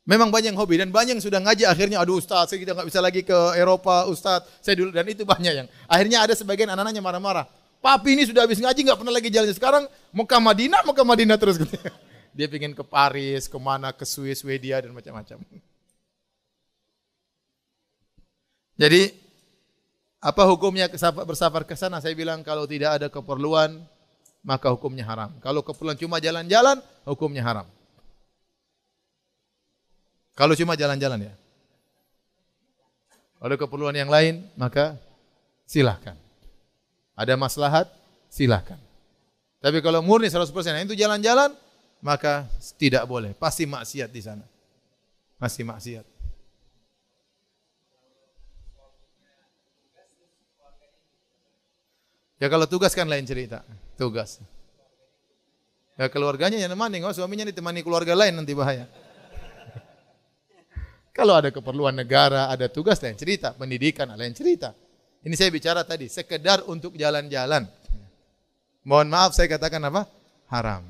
memang 0.08 0.32
banyak 0.32 0.52
yang 0.52 0.60
hobi 0.60 0.80
dan 0.80 0.92
banyak 0.92 1.20
yang 1.20 1.24
sudah 1.24 1.40
ngaji 1.44 1.68
akhirnya 1.68 2.00
aduh 2.00 2.20
Ustaz 2.20 2.52
saya 2.52 2.60
kita 2.64 2.72
nggak 2.76 2.88
bisa 2.88 3.00
lagi 3.04 3.22
ke 3.24 3.38
Eropa 3.56 4.08
Ustaz. 4.08 4.48
Saya 4.64 4.80
dulu 4.80 4.92
dan 4.92 5.08
itu 5.08 5.28
banyak 5.28 5.54
yang 5.64 5.68
akhirnya 5.88 6.24
ada 6.24 6.34
sebagian 6.36 6.72
anak-anaknya 6.72 7.04
marah-marah. 7.04 7.46
Papi 7.78 8.18
ini 8.18 8.24
sudah 8.26 8.44
habis 8.44 8.58
ngaji 8.58 8.80
nggak 8.84 9.00
pernah 9.00 9.14
lagi 9.14 9.30
jalan 9.30 9.54
sekarang 9.54 9.84
mau 10.12 10.26
ke 10.26 10.38
Madinah 10.40 10.82
mau 10.84 10.96
ke 10.96 11.04
Madinah 11.04 11.38
terus. 11.38 11.60
Dia 12.38 12.48
pengen 12.52 12.74
ke 12.74 12.84
Paris 12.86 13.48
ke 13.50 13.58
mana 13.58 13.90
ke 13.94 14.06
Swiss 14.06 14.42
Swedia 14.46 14.82
dan 14.82 14.94
macam-macam. 14.94 15.42
Jadi 18.78 19.27
apa 20.18 20.42
hukumnya 20.50 20.90
bersafar 21.26 21.64
ke 21.64 21.78
sana? 21.78 22.02
Saya 22.02 22.18
bilang 22.18 22.42
kalau 22.42 22.66
tidak 22.66 23.02
ada 23.02 23.08
keperluan 23.08 23.82
maka 24.48 24.72
hukumnya 24.72 25.04
haram. 25.04 25.36
Kalau 25.44 25.60
keperluan 25.60 26.00
cuma 26.00 26.24
jalan-jalan, 26.24 26.80
hukumnya 27.04 27.44
haram. 27.44 27.68
Kalau 30.38 30.56
cuma 30.56 30.80
jalan-jalan 30.80 31.28
ya. 31.28 31.34
Kalau 33.38 33.56
keperluan 33.60 33.92
yang 33.92 34.08
lain, 34.08 34.48
maka 34.56 34.96
silahkan. 35.68 36.16
Ada 37.18 37.36
maslahat, 37.36 37.92
silahkan. 38.32 38.80
Tapi 39.60 39.84
kalau 39.84 40.00
murni 40.00 40.32
100% 40.32 40.48
itu 40.88 40.96
jalan-jalan, 40.96 41.52
maka 42.00 42.48
tidak 42.80 43.04
boleh. 43.04 43.36
Pasti 43.36 43.68
maksiat 43.68 44.10
di 44.10 44.22
sana. 44.24 44.46
Masih 45.42 45.68
maksiat. 45.68 46.06
Ya 52.38 52.48
kalau 52.54 52.70
tugas 52.70 52.94
kan 52.94 53.10
lain 53.10 53.26
cerita. 53.26 53.66
Tugas. 53.98 54.38
Ya 55.98 56.06
keluarganya 56.14 56.62
yang 56.62 56.70
nemani, 56.70 57.02
oh 57.02 57.10
suaminya 57.10 57.50
ditemani 57.50 57.82
keluarga 57.82 58.14
lain 58.14 58.38
nanti 58.38 58.54
bahaya. 58.54 58.86
Kalau 61.18 61.34
ada 61.34 61.50
keperluan 61.50 61.98
negara, 61.98 62.54
ada 62.54 62.70
tugas 62.70 63.02
lain 63.02 63.18
cerita, 63.18 63.58
pendidikan 63.58 64.06
lain 64.14 64.38
cerita. 64.38 64.78
Ini 65.26 65.34
saya 65.34 65.50
bicara 65.50 65.82
tadi, 65.82 66.06
sekedar 66.06 66.62
untuk 66.70 66.94
jalan-jalan. 66.94 67.66
Mohon 68.86 69.08
maaf 69.10 69.34
saya 69.34 69.50
katakan 69.50 69.82
apa? 69.90 70.06
Haram. 70.54 70.86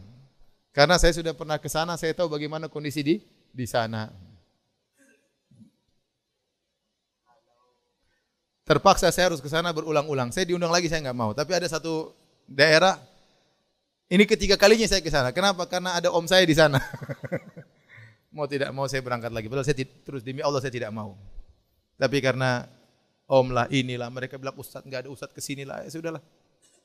Karena 0.76 1.00
saya 1.00 1.16
sudah 1.16 1.32
pernah 1.32 1.56
ke 1.56 1.72
sana, 1.72 1.96
saya 1.96 2.12
tahu 2.12 2.28
bagaimana 2.28 2.68
kondisi 2.68 3.00
di 3.00 3.16
di 3.56 3.64
sana. 3.64 4.12
Terpaksa 8.68 9.08
saya 9.16 9.32
harus 9.32 9.40
ke 9.40 9.48
sana 9.48 9.72
berulang-ulang. 9.72 10.36
Saya 10.36 10.44
diundang 10.44 10.70
lagi 10.76 10.92
saya 10.92 11.00
nggak 11.08 11.16
mau. 11.16 11.32
Tapi 11.32 11.56
ada 11.56 11.64
satu 11.72 12.12
daerah 12.44 13.00
ini 14.12 14.28
ketiga 14.28 14.60
kalinya 14.60 14.84
saya 14.84 15.00
ke 15.00 15.08
sana. 15.08 15.32
Kenapa? 15.32 15.64
Karena 15.72 15.96
ada 15.96 16.12
om 16.12 16.28
saya 16.28 16.44
di 16.44 16.52
sana. 16.52 16.76
mau 18.36 18.44
tidak 18.44 18.76
mau 18.76 18.84
saya 18.92 19.00
berangkat 19.00 19.32
lagi. 19.32 19.48
Padahal 19.48 19.64
saya 19.64 19.88
terus 20.04 20.20
demi 20.20 20.44
Allah 20.44 20.60
saya 20.60 20.76
tidak 20.76 20.92
mau. 20.92 21.16
Tapi 21.96 22.20
karena 22.20 22.68
om 23.28 23.56
lah 23.56 23.72
inilah 23.72 24.12
mereka 24.12 24.36
bilang 24.36 24.60
ustad 24.60 24.84
nggak 24.84 25.08
ada 25.08 25.10
ustad 25.12 25.32
ke 25.32 25.40
sini 25.40 25.64
lah 25.64 25.88
ya 25.88 25.90
sudahlah. 25.92 26.24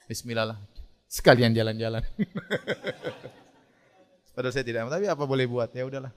Bismillah 0.06 0.54
lah. 0.54 0.58
Sekalian 1.10 1.50
jalan-jalan. 1.50 2.02
Padahal 4.34 4.54
saya 4.54 4.64
tidak 4.64 4.86
mau. 4.86 4.90
Tapi 4.94 5.06
apa 5.06 5.24
boleh 5.26 5.46
buat? 5.50 5.70
Ya 5.74 5.84
udahlah. 5.84 6.14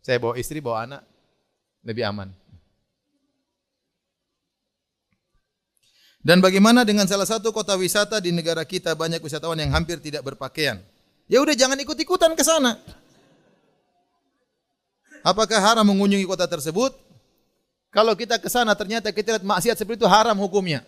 Saya 0.00 0.16
bawa 0.22 0.38
istri, 0.38 0.62
bawa 0.62 0.86
anak. 0.86 1.02
Lebih 1.82 2.06
aman. 2.06 2.30
Dan 6.28 6.44
bagaimana 6.44 6.84
dengan 6.84 7.08
salah 7.08 7.24
satu 7.24 7.56
kota 7.56 7.72
wisata 7.80 8.20
di 8.20 8.28
negara 8.36 8.60
kita 8.60 8.92
banyak 8.92 9.24
wisatawan 9.24 9.56
yang 9.64 9.72
hampir 9.72 9.96
tidak 9.96 10.20
berpakaian? 10.28 10.76
Ya 11.24 11.40
udah 11.40 11.56
jangan 11.56 11.80
ikut-ikutan 11.80 12.36
ke 12.36 12.44
sana. 12.44 12.76
Apakah 15.24 15.56
haram 15.56 15.88
mengunjungi 15.88 16.28
kota 16.28 16.44
tersebut? 16.44 16.92
Kalau 17.88 18.12
kita 18.12 18.36
ke 18.36 18.52
sana 18.52 18.76
ternyata 18.76 19.08
kita 19.08 19.40
lihat 19.40 19.44
maksiat 19.48 19.80
seperti 19.80 20.04
itu 20.04 20.08
haram 20.08 20.36
hukumnya. 20.36 20.84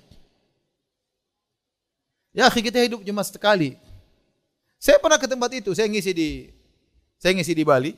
Ya, 2.36 2.52
kita 2.52 2.76
hidup 2.84 3.00
cuma 3.00 3.24
sekali. 3.24 3.80
Saya 4.76 5.00
pernah 5.00 5.16
ke 5.16 5.24
tempat 5.24 5.56
itu, 5.56 5.72
saya 5.72 5.88
ngisi 5.88 6.12
di 6.12 6.28
saya 7.16 7.32
ngisi 7.32 7.56
di 7.56 7.64
Bali. 7.64 7.96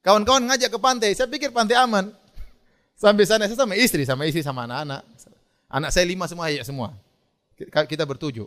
Kawan-kawan 0.00 0.40
ngajak 0.40 0.72
ke 0.72 0.78
pantai, 0.80 1.12
saya 1.12 1.28
pikir 1.28 1.52
pantai 1.52 1.76
aman. 1.76 2.16
Sampai 2.96 3.28
sana 3.28 3.44
saya 3.44 3.60
sama 3.60 3.76
istri, 3.76 4.08
sama 4.08 4.24
istri, 4.24 4.40
sama 4.40 4.64
anak-anak. 4.64 5.04
Anak 5.72 5.88
saya 5.88 6.04
lima 6.04 6.28
semua, 6.28 6.52
ya 6.52 6.60
semua. 6.60 6.92
Kita 7.56 8.04
bertujuh. 8.04 8.44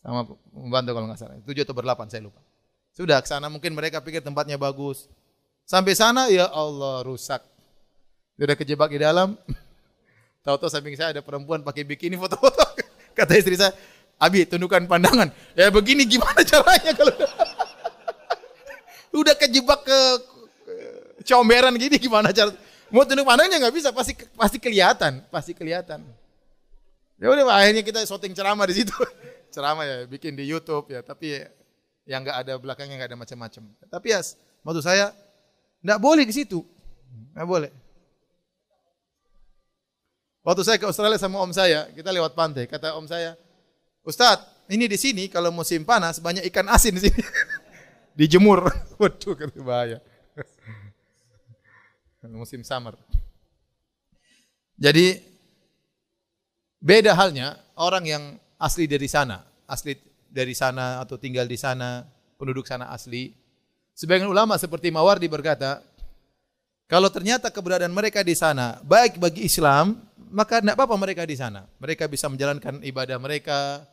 Sama 0.00 0.24
membantu 0.48 0.96
kalau 0.96 1.06
nggak 1.12 1.20
salah. 1.20 1.36
Tujuh 1.44 1.60
atau 1.60 1.76
berlapan, 1.76 2.08
saya 2.08 2.24
lupa. 2.24 2.40
Sudah 2.96 3.20
ke 3.20 3.28
sana 3.28 3.52
mungkin 3.52 3.76
mereka 3.76 4.00
pikir 4.00 4.24
tempatnya 4.24 4.56
bagus. 4.56 5.04
Sampai 5.68 5.92
sana, 5.92 6.32
ya 6.32 6.48
Allah 6.48 7.04
rusak. 7.04 7.44
Sudah 8.40 8.56
kejebak 8.56 8.88
di 8.96 9.04
dalam. 9.04 9.36
Tahu-tahu 10.44 10.72
samping 10.72 10.96
saya 10.96 11.12
ada 11.12 11.20
perempuan 11.20 11.60
pakai 11.60 11.84
bikini 11.84 12.16
foto-foto. 12.16 12.64
Kata 13.18 13.36
istri 13.36 13.60
saya, 13.60 13.76
Abi, 14.16 14.48
tundukkan 14.48 14.88
pandangan. 14.88 15.28
Ya 15.52 15.68
begini 15.68 16.08
gimana 16.08 16.40
caranya 16.50 16.96
kalau 16.96 17.16
udah 19.10 19.34
kejebak 19.36 19.84
ke 19.84 20.00
comberan 21.26 21.74
gini 21.76 21.98
gimana 21.98 22.30
cara 22.30 22.54
Mau 22.90 23.06
tunduk 23.06 23.22
pandangnya 23.22 23.62
nggak 23.62 23.74
bisa, 23.74 23.88
pasti 23.94 24.18
pasti 24.34 24.58
kelihatan, 24.58 25.22
pasti 25.30 25.54
kelihatan. 25.54 26.02
Ya 27.22 27.30
udah 27.30 27.46
akhirnya 27.46 27.86
kita 27.86 28.02
syuting 28.02 28.34
ceramah 28.34 28.66
di 28.66 28.82
situ. 28.82 28.94
ceramah 29.54 29.86
ya, 29.86 29.96
bikin 30.10 30.34
di 30.34 30.50
YouTube 30.50 30.90
ya, 30.90 30.98
tapi 30.98 31.38
yang 32.02 32.26
nggak 32.26 32.36
ada 32.42 32.52
belakangnya 32.58 32.98
nggak 32.98 33.10
ada 33.14 33.18
macam-macam. 33.18 33.62
Tapi 33.86 34.06
ya, 34.10 34.20
maksud 34.66 34.82
saya 34.82 35.14
nggak 35.86 36.00
boleh 36.02 36.26
di 36.26 36.34
situ, 36.34 36.66
nggak 37.38 37.46
boleh. 37.46 37.70
Waktu 40.42 40.62
saya 40.66 40.76
ke 40.80 40.86
Australia 40.90 41.20
sama 41.20 41.38
om 41.38 41.52
saya, 41.54 41.86
kita 41.94 42.10
lewat 42.10 42.34
pantai. 42.34 42.66
Kata 42.66 42.98
om 42.98 43.06
saya, 43.06 43.38
Ustadz, 44.02 44.66
ini 44.66 44.90
di 44.90 44.98
sini 44.98 45.30
kalau 45.30 45.54
musim 45.54 45.86
panas 45.86 46.18
banyak 46.18 46.42
ikan 46.50 46.66
asin 46.66 46.98
di 46.98 47.06
sini. 47.06 47.22
Dijemur. 48.18 48.66
Waduh, 48.98 49.38
kata 49.38 49.62
bahaya 49.62 50.02
musim 52.28 52.60
summer. 52.60 52.92
Jadi 54.76 55.20
beda 56.80 57.16
halnya 57.16 57.56
orang 57.76 58.04
yang 58.04 58.22
asli 58.60 58.84
dari 58.84 59.08
sana, 59.08 59.40
asli 59.64 59.96
dari 60.28 60.52
sana 60.52 61.00
atau 61.00 61.16
tinggal 61.16 61.48
di 61.48 61.56
sana, 61.56 62.04
penduduk 62.36 62.68
sana 62.68 62.92
asli. 62.92 63.32
Sebagian 63.96 64.28
ulama 64.28 64.56
seperti 64.56 64.88
Mawardi 64.92 65.28
berkata, 65.28 65.84
kalau 66.88 67.12
ternyata 67.12 67.52
keberadaan 67.52 67.92
mereka 67.92 68.24
di 68.24 68.32
sana 68.32 68.80
baik 68.84 69.20
bagi 69.20 69.44
Islam, 69.44 70.00
maka 70.32 70.60
tidak 70.60 70.76
apa-apa 70.76 70.96
mereka 70.96 71.22
di 71.24 71.36
sana. 71.36 71.68
Mereka 71.80 72.08
bisa 72.08 72.28
menjalankan 72.28 72.80
ibadah 72.80 73.20
mereka 73.20 73.84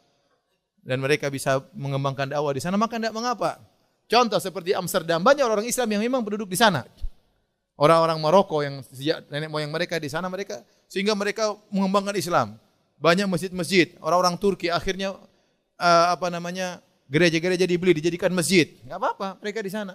dan 0.84 1.04
mereka 1.04 1.28
bisa 1.28 1.60
mengembangkan 1.76 2.32
dakwah 2.32 2.56
di 2.56 2.64
sana, 2.64 2.80
maka 2.80 2.95
tidak 2.95 3.12
mengapa. 3.12 3.60
Contoh 4.08 4.40
seperti 4.40 4.72
Amsterdam, 4.72 5.20
banyak 5.20 5.44
orang 5.44 5.68
Islam 5.68 5.91
yang 5.91 6.02
memang 6.08 6.24
penduduk 6.24 6.48
di 6.48 6.56
sana. 6.56 6.88
Orang-orang 7.78 8.18
Maroko 8.18 8.66
yang 8.66 8.82
sejak 8.82 9.30
nenek 9.30 9.54
moyang 9.54 9.70
mereka 9.70 10.02
di 10.02 10.10
sana 10.10 10.26
mereka 10.26 10.66
sehingga 10.90 11.14
mereka 11.14 11.54
mengembangkan 11.70 12.18
Islam. 12.18 12.58
Banyak 12.98 13.30
masjid-masjid. 13.30 13.94
Orang-orang 14.02 14.34
Turki 14.41 14.74
akhirnya 14.74 15.14
uh, 15.78 16.06
apa 16.10 16.34
namanya 16.34 16.82
gereja-gereja 17.06 17.70
dibeli 17.70 17.94
dijadikan 17.94 18.34
masjid. 18.34 18.74
Enggak 18.82 18.98
apa-apa, 18.98 19.30
mereka 19.38 19.62
di 19.62 19.70
sana. 19.70 19.94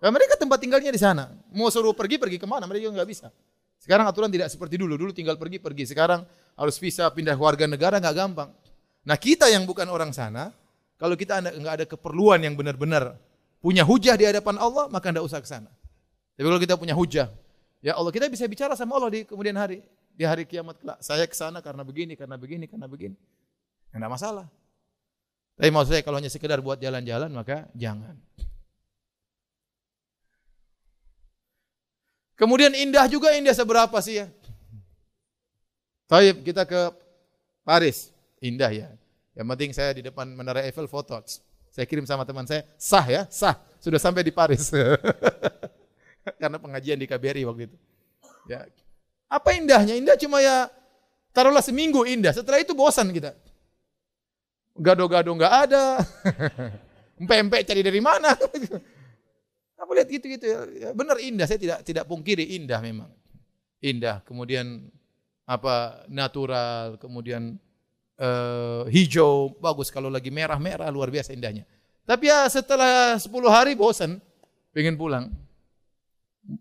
Nah, 0.00 0.08
mereka 0.08 0.40
tempat 0.40 0.58
tinggalnya 0.64 0.88
di 0.88 0.96
sana. 0.96 1.28
Mau 1.52 1.68
suruh 1.68 1.92
pergi 1.92 2.16
pergi 2.16 2.40
ke 2.40 2.48
mana? 2.48 2.64
Mereka 2.64 2.88
juga 2.88 3.04
nggak 3.04 3.10
bisa. 3.12 3.28
Sekarang 3.76 4.08
aturan 4.08 4.32
tidak 4.32 4.48
seperti 4.48 4.80
dulu. 4.80 4.96
Dulu 4.96 5.12
tinggal 5.12 5.36
pergi 5.36 5.60
pergi. 5.60 5.92
Sekarang 5.92 6.24
harus 6.56 6.76
bisa 6.80 7.04
pindah 7.12 7.36
warga 7.36 7.68
negara 7.68 8.00
nggak 8.00 8.16
gampang. 8.16 8.48
Nah 9.04 9.16
kita 9.20 9.52
yang 9.52 9.68
bukan 9.68 9.84
orang 9.92 10.16
sana, 10.16 10.56
kalau 10.96 11.16
kita 11.20 11.40
nggak 11.40 11.74
ada 11.80 11.84
keperluan 11.84 12.40
yang 12.40 12.56
benar-benar 12.56 13.16
punya 13.60 13.84
hujah 13.84 14.16
di 14.16 14.24
hadapan 14.24 14.56
Allah, 14.56 14.88
maka 14.88 15.12
tidak 15.12 15.24
usah 15.28 15.40
ke 15.44 15.48
sana. 15.48 15.68
Tapi 16.40 16.48
kalau 16.48 16.56
kita 16.64 16.80
punya 16.80 16.96
hujah, 16.96 17.28
ya 17.84 17.92
Allah 18.00 18.08
kita 18.08 18.24
bisa 18.32 18.48
bicara 18.48 18.72
sama 18.72 18.96
Allah 18.96 19.12
di 19.12 19.28
kemudian 19.28 19.52
hari, 19.60 19.84
di 20.16 20.24
hari 20.24 20.48
kiamat 20.48 20.80
kelak. 20.80 20.96
Saya 21.04 21.28
ke 21.28 21.36
sana 21.36 21.60
karena 21.60 21.84
begini, 21.84 22.16
karena 22.16 22.40
begini, 22.40 22.64
karena 22.64 22.88
begini. 22.88 23.12
Enggak 23.92 24.08
masalah. 24.08 24.48
Tapi 25.60 25.68
maksud 25.68 25.92
saya 25.92 26.00
kalau 26.00 26.16
hanya 26.16 26.32
sekedar 26.32 26.56
buat 26.64 26.80
jalan-jalan 26.80 27.28
maka 27.28 27.68
jangan. 27.76 28.16
Kemudian 32.40 32.72
indah 32.72 33.04
juga 33.04 33.36
indah 33.36 33.52
seberapa 33.52 34.00
sih 34.00 34.24
ya? 34.24 34.32
Taib 36.08 36.40
kita 36.40 36.64
ke 36.64 36.88
Paris, 37.68 38.16
indah 38.40 38.72
ya. 38.72 38.88
Yang 39.36 39.46
penting 39.52 39.70
saya 39.76 39.92
di 39.92 40.08
depan 40.08 40.24
Menara 40.32 40.64
Eiffel 40.64 40.88
foto. 40.88 41.20
Saya 41.68 41.84
kirim 41.84 42.08
sama 42.08 42.24
teman 42.24 42.48
saya, 42.48 42.64
sah 42.80 43.04
ya, 43.04 43.28
sah. 43.28 43.60
Sudah 43.76 44.00
sampai 44.00 44.24
di 44.24 44.32
Paris. 44.32 44.72
karena 46.36 46.58
pengajian 46.60 46.98
di 47.00 47.06
KBRI 47.08 47.42
waktu 47.48 47.62
itu. 47.70 47.76
Ya. 48.46 48.66
Apa 49.30 49.54
indahnya? 49.54 49.94
Indah 49.94 50.18
cuma 50.18 50.42
ya 50.42 50.66
taruhlah 51.30 51.62
seminggu 51.62 52.02
indah. 52.06 52.34
Setelah 52.34 52.58
itu 52.62 52.74
bosan 52.74 53.10
kita. 53.14 53.34
Gado-gado 54.74 55.30
nggak 55.34 55.54
ada. 55.68 56.02
Empe-empe 57.20 57.62
cari 57.62 57.82
dari 57.84 58.00
mana? 58.00 58.32
Aku 59.80 59.90
lihat 59.96 60.08
gitu-gitu 60.08 60.44
ya. 60.44 60.60
ya. 60.68 60.88
Benar 60.92 61.20
indah, 61.20 61.46
saya 61.48 61.60
tidak 61.60 61.84
tidak 61.84 62.04
pungkiri 62.04 62.56
indah 62.56 62.80
memang. 62.80 63.10
Indah, 63.80 64.20
kemudian 64.28 64.92
apa 65.48 66.04
natural, 66.06 67.00
kemudian 67.00 67.56
uh, 68.20 68.84
hijau, 68.92 69.56
bagus 69.56 69.88
kalau 69.88 70.12
lagi 70.12 70.28
merah-merah 70.28 70.92
luar 70.92 71.08
biasa 71.08 71.32
indahnya. 71.32 71.64
Tapi 72.04 72.28
ya 72.28 72.44
setelah 72.46 73.16
10 73.16 73.30
hari 73.48 73.72
bosan, 73.74 74.20
pengen 74.70 74.94
pulang 75.00 75.32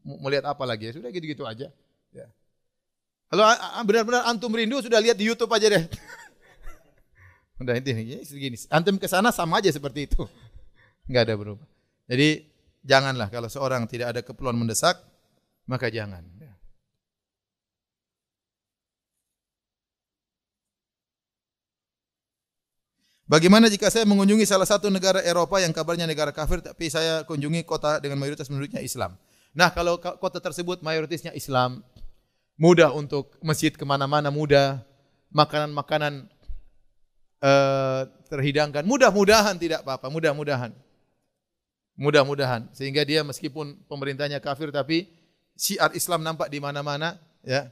melihat 0.04 0.54
apa 0.54 0.64
lagi 0.66 0.90
ya 0.90 0.94
sudah 0.98 1.10
gitu-gitu 1.10 1.44
aja 1.46 1.74
ya. 2.14 2.28
Kalau 3.30 3.46
benar-benar 3.86 4.26
antum 4.26 4.50
rindu 4.50 4.82
sudah 4.82 4.98
lihat 4.98 5.18
di 5.18 5.30
YouTube 5.30 5.54
aja 5.54 5.70
deh. 5.70 5.86
Udah 7.62 7.78
intinya 7.78 8.02
segini. 8.26 8.58
Antum 8.74 8.98
ke 8.98 9.06
sana 9.06 9.30
sama 9.30 9.62
aja 9.62 9.70
seperti 9.70 10.10
itu. 10.10 10.26
Enggak 11.10 11.30
ada 11.30 11.36
berubah. 11.38 11.68
Jadi 12.10 12.50
janganlah 12.82 13.30
kalau 13.30 13.46
seorang 13.46 13.86
tidak 13.86 14.18
ada 14.18 14.22
keperluan 14.26 14.58
mendesak, 14.58 14.98
maka 15.70 15.94
jangan. 15.94 16.26
Bagaimana 23.30 23.70
jika 23.70 23.94
saya 23.94 24.10
mengunjungi 24.10 24.42
salah 24.42 24.66
satu 24.66 24.90
negara 24.90 25.22
Eropa 25.22 25.62
yang 25.62 25.70
kabarnya 25.70 26.10
negara 26.10 26.34
kafir 26.34 26.66
tapi 26.66 26.90
saya 26.90 27.22
kunjungi 27.30 27.62
kota 27.62 28.02
dengan 28.02 28.18
mayoritas 28.18 28.50
penduduknya 28.50 28.82
Islam? 28.82 29.14
Nah, 29.60 29.76
kalau 29.76 30.00
kota 30.00 30.40
tersebut 30.40 30.80
mayoritasnya 30.80 31.36
Islam, 31.36 31.84
mudah 32.56 32.96
untuk 32.96 33.36
masjid 33.44 33.76
ke 33.76 33.84
mana-mana 33.84 34.32
mudah, 34.32 34.80
makanan-makanan 35.36 36.32
uh, 37.44 38.08
terhidangkan, 38.32 38.88
mudah-mudahan 38.88 39.60
tidak 39.60 39.84
apa-apa, 39.84 40.08
mudah-mudahan. 40.08 40.72
Mudah-mudahan 42.00 42.72
sehingga 42.72 43.04
dia 43.04 43.28
meskipun 43.28 43.76
pemerintahnya 43.92 44.40
kafir 44.40 44.72
tapi 44.72 45.12
syiar 45.60 45.92
Islam 45.92 46.24
nampak 46.24 46.48
di 46.48 46.64
mana-mana, 46.64 47.20
ya. 47.44 47.68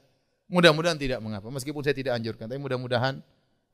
Mudah-mudahan 0.51 0.99
tidak 0.99 1.23
mengapa, 1.23 1.47
meskipun 1.47 1.79
saya 1.87 1.95
tidak 1.95 2.19
anjurkan, 2.19 2.51
tapi 2.51 2.59
mudah-mudahan 2.59 3.23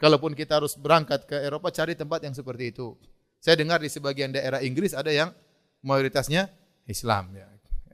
Kalaupun 0.04 0.36
kita 0.36 0.60
harus 0.60 0.76
berangkat 0.76 1.24
ke 1.24 1.38
Eropa, 1.40 1.72
cari 1.72 1.96
tempat 1.96 2.20
yang 2.28 2.36
seperti 2.36 2.76
itu. 2.76 2.92
Saya 3.40 3.56
dengar 3.56 3.80
di 3.80 3.88
sebagian 3.88 4.36
daerah 4.36 4.60
Inggris 4.60 4.92
ada 4.92 5.08
yang 5.08 5.32
mayoritasnya 5.80 6.52
Islam. 6.92 7.32
Ya. 7.32 7.48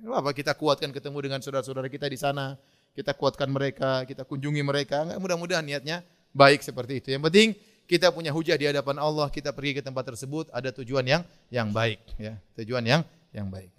Apa 0.08 0.32
kita 0.32 0.56
kuatkan 0.56 0.96
ketemu 0.96 1.18
dengan 1.20 1.40
saudara-saudara 1.44 1.92
kita 1.92 2.08
di 2.08 2.16
sana, 2.16 2.56
kita 2.96 3.12
kuatkan 3.16 3.52
mereka, 3.52 4.08
kita 4.08 4.24
kunjungi 4.24 4.64
mereka. 4.64 5.04
Mudah-mudahan 5.20 5.64
niatnya 5.64 6.04
baik 6.32 6.64
seperti 6.64 7.04
itu. 7.04 7.08
Yang 7.12 7.24
penting 7.32 7.48
kita 7.90 8.14
punya 8.14 8.30
hujah 8.30 8.54
di 8.54 8.70
hadapan 8.70 9.02
Allah, 9.02 9.28
kita 9.34 9.50
pergi 9.50 9.80
ke 9.80 9.82
tempat 9.82 10.06
tersebut 10.06 10.48
ada 10.54 10.70
tujuan 10.70 11.02
yang 11.04 11.22
yang 11.50 11.74
baik, 11.74 12.00
ya, 12.22 12.38
tujuan 12.54 12.86
yang 12.86 13.02
yang 13.34 13.50
baik. 13.50 13.79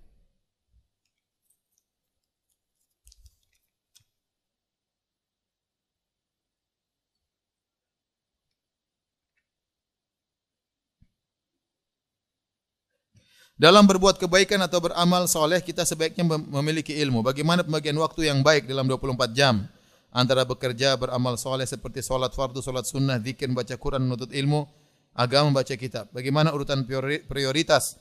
Dalam 13.60 13.84
berbuat 13.84 14.16
kebaikan 14.16 14.56
atau 14.64 14.80
beramal 14.80 15.28
soleh, 15.28 15.60
kita 15.60 15.84
sebaiknya 15.84 16.24
memiliki 16.24 16.96
ilmu. 16.96 17.20
Bagaimana 17.20 17.60
pembagian 17.60 17.92
waktu 18.00 18.32
yang 18.32 18.40
baik 18.40 18.64
dalam 18.64 18.88
24 18.88 19.36
jam? 19.36 19.68
Antara 20.08 20.48
bekerja, 20.48 20.96
beramal 20.96 21.36
soleh 21.36 21.68
seperti 21.68 22.00
solat 22.00 22.32
fardu, 22.32 22.64
solat 22.64 22.88
sunnah, 22.88 23.20
zikir, 23.20 23.52
baca 23.52 23.76
Quran, 23.76 24.08
menuntut 24.08 24.32
ilmu, 24.32 24.64
agama, 25.12 25.60
baca 25.60 25.76
kitab. 25.76 26.08
Bagaimana 26.08 26.56
urutan 26.56 26.88
prioritas 27.28 28.00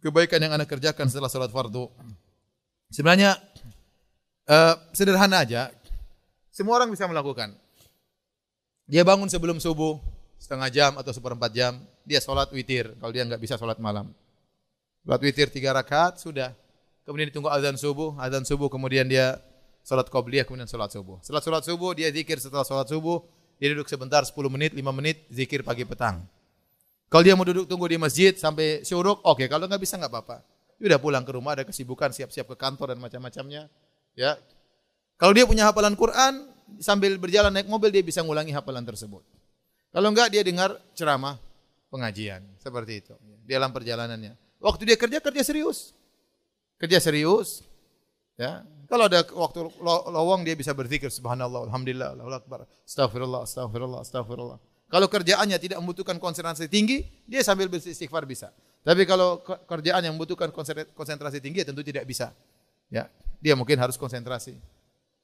kebaikan 0.00 0.40
yang 0.40 0.56
anda 0.56 0.64
kerjakan 0.64 1.12
setelah 1.12 1.28
solat 1.28 1.52
fardu? 1.52 1.92
Sebenarnya 2.88 3.36
uh, 4.48 4.80
sederhana 4.96 5.44
aja. 5.44 5.68
Semua 6.48 6.80
orang 6.80 6.88
bisa 6.88 7.04
melakukan. 7.04 7.52
Dia 8.88 9.04
bangun 9.04 9.28
sebelum 9.28 9.60
subuh, 9.60 10.00
setengah 10.40 10.72
jam 10.72 10.96
atau 10.96 11.12
seperempat 11.12 11.52
jam, 11.52 11.76
dia 12.08 12.24
solat 12.24 12.48
witir 12.48 12.96
kalau 12.96 13.12
dia 13.12 13.28
nggak 13.28 13.44
bisa 13.44 13.60
solat 13.60 13.76
malam. 13.76 14.08
Salat 15.08 15.24
witir 15.24 15.48
tiga 15.48 15.72
rakaat 15.72 16.20
sudah. 16.20 16.52
Kemudian 17.08 17.32
ditunggu 17.32 17.48
azan 17.48 17.80
subuh, 17.80 18.12
azan 18.20 18.44
subuh 18.44 18.68
kemudian 18.68 19.08
dia 19.08 19.40
salat 19.80 20.04
qabliyah 20.12 20.44
kemudian 20.44 20.68
salat 20.68 20.92
subuh. 20.92 21.16
Setelah 21.24 21.40
salat 21.40 21.64
subuh 21.64 21.96
dia 21.96 22.12
zikir 22.12 22.36
setelah 22.36 22.60
salat 22.60 22.92
subuh, 22.92 23.24
dia 23.56 23.72
duduk 23.72 23.88
sebentar 23.88 24.20
10 24.20 24.36
menit, 24.52 24.76
5 24.76 24.84
menit 24.92 25.24
zikir 25.32 25.64
pagi 25.64 25.88
petang. 25.88 26.28
Kalau 27.08 27.24
dia 27.24 27.32
mau 27.32 27.48
duduk 27.48 27.64
tunggu 27.64 27.88
di 27.88 27.96
masjid 27.96 28.36
sampai 28.36 28.84
syuruk, 28.84 29.24
oke. 29.24 29.40
Okay. 29.40 29.46
Kalau 29.48 29.64
nggak 29.64 29.80
bisa 29.80 29.96
nggak 29.96 30.12
apa-apa. 30.12 30.44
Udah 30.76 31.00
pulang 31.00 31.24
ke 31.24 31.32
rumah 31.32 31.56
ada 31.56 31.64
kesibukan 31.64 32.12
siap-siap 32.12 32.44
ke 32.44 32.56
kantor 32.60 32.92
dan 32.92 33.00
macam-macamnya. 33.00 33.72
Ya. 34.12 34.36
Kalau 35.16 35.32
dia 35.32 35.48
punya 35.48 35.72
hafalan 35.72 35.96
Quran, 35.96 36.52
sambil 36.84 37.16
berjalan 37.16 37.48
naik 37.48 37.64
mobil 37.64 37.88
dia 37.88 38.04
bisa 38.04 38.20
ngulangi 38.20 38.52
hafalan 38.52 38.84
tersebut. 38.84 39.24
Kalau 39.88 40.12
enggak 40.12 40.36
dia 40.36 40.44
dengar 40.44 40.76
ceramah 40.92 41.40
pengajian 41.88 42.44
seperti 42.60 43.00
itu 43.00 43.16
di 43.48 43.56
dalam 43.56 43.72
perjalanannya. 43.72 44.47
Waktu 44.58 44.82
dia 44.86 44.96
kerja 44.98 45.18
kerja 45.22 45.42
serius. 45.42 45.94
Kerja 46.78 46.98
serius. 46.98 47.62
Ya. 48.38 48.62
Kalau 48.88 49.04
ada 49.04 49.20
waktu 49.20 49.68
lowong 50.08 50.48
dia 50.48 50.56
bisa 50.56 50.72
berzikir 50.72 51.12
subhanallah, 51.12 51.68
alhamdulillah, 51.68 52.16
Allahu 52.16 52.40
akbar, 52.40 52.64
astagfirullah, 52.88 53.44
astagfirullah, 53.44 54.00
astagfirullah. 54.00 54.58
Kalau 54.88 55.04
kerjaannya 55.12 55.60
tidak 55.60 55.76
membutuhkan 55.84 56.16
konsentrasi 56.16 56.72
tinggi, 56.72 57.04
dia 57.28 57.44
sambil 57.44 57.68
beristighfar 57.68 58.24
bisa. 58.24 58.48
Tapi 58.80 59.04
kalau 59.04 59.44
kerjaan 59.44 60.00
yang 60.00 60.16
membutuhkan 60.16 60.48
konsentrasi 60.96 61.44
tinggi, 61.44 61.60
tentu 61.68 61.84
tidak 61.84 62.08
bisa. 62.08 62.32
Ya, 62.88 63.12
dia 63.36 63.52
mungkin 63.52 63.76
harus 63.76 64.00
konsentrasi. 64.00 64.56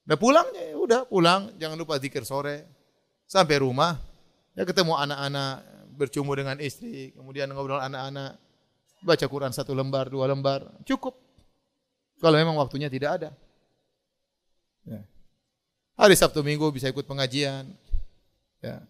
Nah 0.04 0.20
pulang, 0.20 0.44
ya 0.52 0.76
udah 0.76 1.00
pulang, 1.08 1.48
jangan 1.56 1.80
lupa 1.80 1.96
zikir 1.96 2.28
sore, 2.28 2.68
sampai 3.24 3.64
rumah, 3.64 3.96
ya 4.52 4.68
ketemu 4.68 4.92
anak-anak, 5.00 5.64
bercumbu 5.96 6.36
dengan 6.36 6.60
istri, 6.60 7.16
kemudian 7.16 7.48
ngobrol 7.48 7.80
anak-anak, 7.80 8.36
Baca 9.04 9.26
Quran 9.28 9.52
satu 9.52 9.76
lembar, 9.76 10.08
dua 10.08 10.24
lembar, 10.24 10.64
cukup. 10.88 11.12
Kalau 12.16 12.40
memang 12.40 12.56
waktunya 12.56 12.88
tidak 12.88 13.20
ada. 13.20 13.30
Ya. 14.88 15.04
Hari 16.00 16.16
Sabtu 16.16 16.40
Minggu 16.40 16.72
bisa 16.72 16.88
ikut 16.88 17.04
pengajian. 17.04 17.68
Ya. 18.64 18.80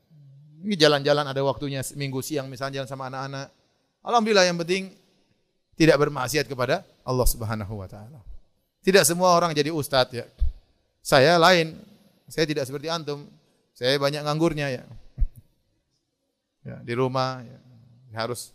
Ini 0.65 0.79
jalan-jalan 0.79 1.27
ada 1.29 1.43
waktunya 1.45 1.85
minggu 1.99 2.25
siang 2.25 2.49
misalnya 2.49 2.81
jalan 2.81 2.89
sama 2.89 3.11
anak-anak. 3.13 3.53
Alhamdulillah 4.01 4.47
yang 4.49 4.57
penting 4.57 4.97
tidak 5.77 6.01
bermaksiat 6.01 6.49
kepada 6.49 6.87
Allah 7.05 7.27
Subhanahu 7.29 7.75
wa 7.77 7.89
taala. 7.91 8.23
Tidak 8.81 9.05
semua 9.05 9.37
orang 9.37 9.53
jadi 9.53 9.75
ustadz 9.75 10.15
ya. 10.15 10.25
Saya 11.05 11.37
lain. 11.37 11.77
Saya 12.31 12.49
tidak 12.49 12.65
seperti 12.65 12.89
antum. 12.89 13.29
Saya 13.77 14.01
banyak 14.01 14.25
nganggurnya 14.25 14.73
ya. 14.73 14.85
ya 16.69 16.77
di 16.81 16.95
rumah 16.97 17.45
ya. 17.45 17.59
harus 18.17 18.55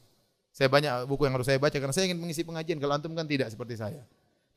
saya 0.59 0.67
banyak 0.67 1.07
buku 1.07 1.23
yang 1.23 1.39
harus 1.39 1.47
saya 1.47 1.55
baca 1.55 1.71
karena 1.71 1.95
saya 1.95 2.11
ingin 2.11 2.19
mengisi 2.19 2.43
pengajian. 2.43 2.83
Kalau 2.83 2.99
antum 2.99 3.15
kan 3.15 3.23
tidak 3.23 3.47
seperti 3.47 3.79
saya. 3.79 4.03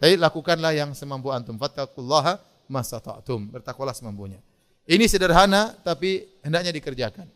Tapi 0.02 0.18
lakukanlah 0.18 0.74
yang 0.74 0.90
semampu 0.98 1.30
antum. 1.30 1.54
Fattaqullaha 1.54 2.42
masata'tum. 2.66 3.54
Bertakwalah 3.54 3.94
semampunya. 3.94 4.42
Ini 4.82 5.06
sederhana 5.06 5.78
tapi 5.86 6.26
hendaknya 6.42 6.74
dikerjakan. 6.74 7.30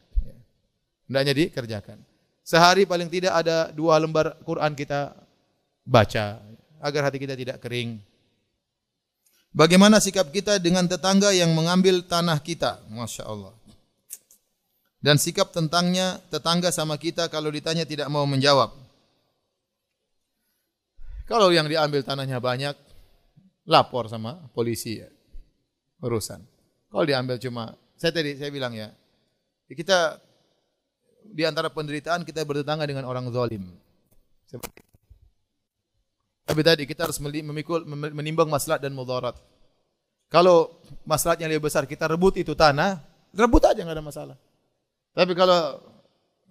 Hendaknya 1.06 1.46
dikerjakan. 1.46 2.02
Sehari 2.42 2.90
paling 2.90 3.06
tidak 3.06 3.38
ada 3.38 3.70
dua 3.70 4.02
lembar 4.02 4.34
Quran 4.42 4.74
kita 4.74 5.14
baca 5.86 6.42
agar 6.82 7.00
hati 7.06 7.22
kita 7.22 7.38
tidak 7.38 7.62
kering. 7.62 8.02
Bagaimana 9.54 10.02
sikap 10.02 10.26
kita 10.34 10.58
dengan 10.58 10.90
tetangga 10.90 11.30
yang 11.30 11.54
mengambil 11.54 12.02
tanah 12.02 12.42
kita? 12.42 12.82
Masya 12.90 13.30
Allah 13.30 13.55
dan 15.06 15.22
sikap 15.22 15.54
tentangnya 15.54 16.18
tetangga 16.34 16.74
sama 16.74 16.98
kita 16.98 17.30
kalau 17.30 17.46
ditanya 17.54 17.86
tidak 17.86 18.10
mau 18.10 18.26
menjawab. 18.26 18.74
Kalau 21.30 21.54
yang 21.54 21.70
diambil 21.70 22.02
tanahnya 22.02 22.42
banyak, 22.42 22.74
lapor 23.70 24.10
sama 24.10 24.50
polisi 24.50 24.98
ya. 24.98 25.06
Urusan. 26.02 26.42
Kalau 26.90 27.06
diambil 27.06 27.38
cuma, 27.38 27.78
saya 27.94 28.10
tadi 28.18 28.34
saya 28.34 28.50
bilang 28.50 28.74
ya, 28.74 28.90
kita 29.70 30.18
di 31.22 31.46
antara 31.46 31.70
penderitaan 31.70 32.26
kita 32.26 32.42
bertetangga 32.42 32.82
dengan 32.90 33.06
orang 33.06 33.30
zalim. 33.30 33.62
Tapi 36.46 36.60
tadi 36.66 36.82
kita 36.82 37.06
harus 37.06 37.22
memikul 37.22 37.86
menimbang 37.86 38.50
maslahat 38.50 38.82
dan 38.82 38.90
mudarat. 38.90 39.38
Kalau 40.26 40.82
maslahatnya 41.06 41.46
lebih 41.46 41.70
besar 41.70 41.86
kita 41.86 42.10
rebut 42.10 42.34
itu 42.42 42.58
tanah, 42.58 42.98
rebut 43.30 43.62
aja 43.70 43.86
nggak 43.86 43.98
ada 43.98 44.02
masalah. 44.02 44.38
Tapi 45.16 45.32
kalau 45.32 45.80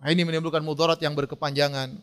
ini 0.09 0.25
menimbulkan 0.25 0.65
mudarat 0.65 0.97
yang 0.97 1.13
berkepanjangan, 1.13 1.93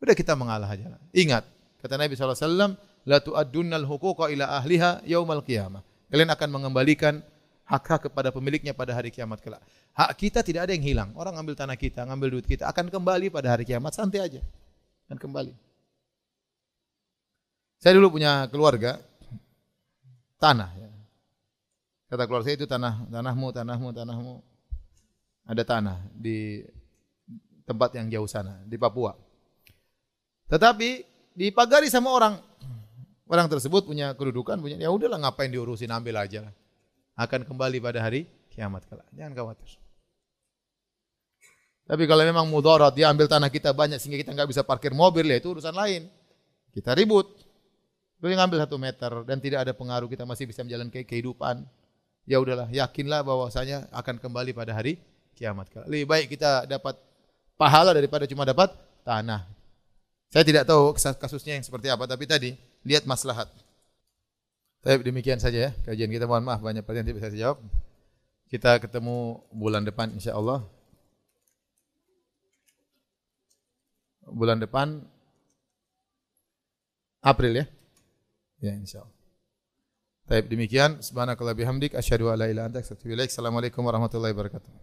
sudah 0.00 0.16
kita 0.16 0.32
mengalah 0.32 0.72
aja. 0.72 0.96
Ingat, 1.12 1.44
kata 1.84 2.00
Nabi 2.00 2.16
SAW, 2.16 2.80
La 3.04 3.20
tu'addunnal 3.20 3.84
huquqa 3.84 4.32
ila 4.32 4.48
ahliha 4.56 5.04
yaumal 5.04 5.44
qiyamah. 5.44 5.84
Kalian 6.08 6.32
akan 6.32 6.48
mengembalikan 6.48 7.20
hak-hak 7.68 8.08
kepada 8.08 8.32
pemiliknya 8.32 8.72
pada 8.72 8.96
hari 8.96 9.12
kiamat 9.12 9.44
kelak. 9.44 9.60
Hak 9.92 10.16
kita 10.16 10.40
tidak 10.40 10.64
ada 10.64 10.72
yang 10.72 10.80
hilang. 10.80 11.10
Orang 11.12 11.36
ambil 11.36 11.52
tanah 11.52 11.76
kita, 11.76 12.08
ngambil 12.08 12.40
duit 12.40 12.48
kita, 12.48 12.64
akan 12.64 12.88
kembali 12.88 13.28
pada 13.28 13.52
hari 13.52 13.68
kiamat, 13.68 13.92
santai 13.92 14.24
aja. 14.24 14.40
Akan 15.04 15.20
kembali. 15.20 15.52
Saya 17.84 18.00
dulu 18.00 18.16
punya 18.16 18.48
keluarga, 18.48 18.96
tanah. 20.40 20.72
Ya. 20.80 20.88
Kata 22.08 22.24
keluarga 22.24 22.48
saya 22.48 22.56
itu 22.56 22.64
tanah, 22.64 23.04
tanahmu, 23.12 23.52
tanahmu, 23.52 23.88
tanahmu 23.92 24.53
ada 25.44 25.62
tanah 25.62 26.00
di 26.12 26.64
tempat 27.64 27.96
yang 27.96 28.08
jauh 28.08 28.28
sana, 28.28 28.60
di 28.64 28.76
Papua. 28.76 29.12
Tetapi 30.48 31.04
dipagari 31.36 31.88
sama 31.88 32.12
orang. 32.12 32.34
Orang 33.24 33.48
tersebut 33.48 33.88
punya 33.88 34.12
kedudukan, 34.12 34.60
punya 34.60 34.76
ya 34.76 34.92
udahlah 34.92 35.16
ngapain 35.16 35.48
diurusin, 35.48 35.88
ambil 35.88 36.20
aja 36.20 36.44
lah. 36.44 36.54
Akan 37.16 37.40
kembali 37.40 37.80
pada 37.80 38.04
hari 38.04 38.28
kiamat 38.52 38.84
kelak. 38.84 39.08
Jangan 39.16 39.32
khawatir. 39.32 39.80
Tapi 41.84 42.04
kalau 42.08 42.24
memang 42.24 42.48
mudarat, 42.48 42.92
dia 42.96 43.12
ambil 43.12 43.28
tanah 43.28 43.52
kita 43.52 43.72
banyak 43.72 44.00
sehingga 44.00 44.20
kita 44.20 44.32
nggak 44.32 44.48
bisa 44.48 44.64
parkir 44.64 44.92
mobil, 44.92 45.24
ya 45.24 45.36
itu 45.40 45.52
urusan 45.52 45.72
lain. 45.72 46.08
Kita 46.72 46.96
ribut. 46.96 47.28
Lu 48.20 48.32
yang 48.32 48.40
ngambil 48.44 48.64
satu 48.64 48.76
meter 48.80 49.12
dan 49.28 49.36
tidak 49.40 49.68
ada 49.68 49.72
pengaruh, 49.76 50.08
kita 50.08 50.24
masih 50.24 50.48
bisa 50.48 50.64
menjalankan 50.64 51.04
kehidupan. 51.04 51.64
Ya 52.24 52.40
udahlah, 52.40 52.72
yakinlah 52.72 53.20
bahwasanya 53.20 53.84
akan 53.92 54.16
kembali 54.16 54.56
pada 54.56 54.72
hari 54.72 54.96
kiamat. 55.34 55.66
kelak. 55.68 55.86
Lebih 55.90 56.06
baik 56.06 56.26
kita 56.32 56.64
dapat 56.64 56.96
pahala 57.58 57.90
daripada 57.92 58.24
cuma 58.24 58.46
dapat 58.46 58.70
tanah. 59.04 59.44
Saya 60.30 60.42
tidak 60.42 60.66
tahu 60.66 60.94
kasusnya 60.96 61.54
yang 61.58 61.64
seperti 61.66 61.86
apa, 61.90 62.10
tapi 62.10 62.26
tadi 62.26 62.50
lihat 62.82 63.06
maslahat. 63.06 63.46
Tapi 64.84 65.00
demikian 65.00 65.40
saja 65.40 65.70
ya 65.70 65.70
kajian 65.86 66.12
kita. 66.12 66.28
Mohon 66.28 66.44
maaf 66.52 66.60
banyak 66.60 66.84
pertanyaan 66.84 67.08
tidak 67.08 67.18
bisa 67.22 67.28
saya 67.32 67.40
jawab. 67.48 67.58
Kita 68.52 68.70
ketemu 68.82 69.40
bulan 69.48 69.82
depan 69.86 70.12
insya 70.12 70.36
Allah. 70.36 70.60
Bulan 74.28 74.60
depan 74.60 75.00
April 77.24 77.64
ya. 77.64 77.66
Ya 78.60 78.76
insya 78.76 79.06
Allah. 79.06 79.16
Baik 80.28 80.52
demikian. 80.52 81.00
Subhanakallah 81.00 81.56
bihamdik. 81.56 81.96
Asyhadu 81.96 82.28
an 82.28 82.44
la 82.44 82.52
ilaha. 82.52 82.84
Assalamualaikum 82.84 83.80
warahmatullahi 83.80 84.36
wabarakatuh. 84.36 84.74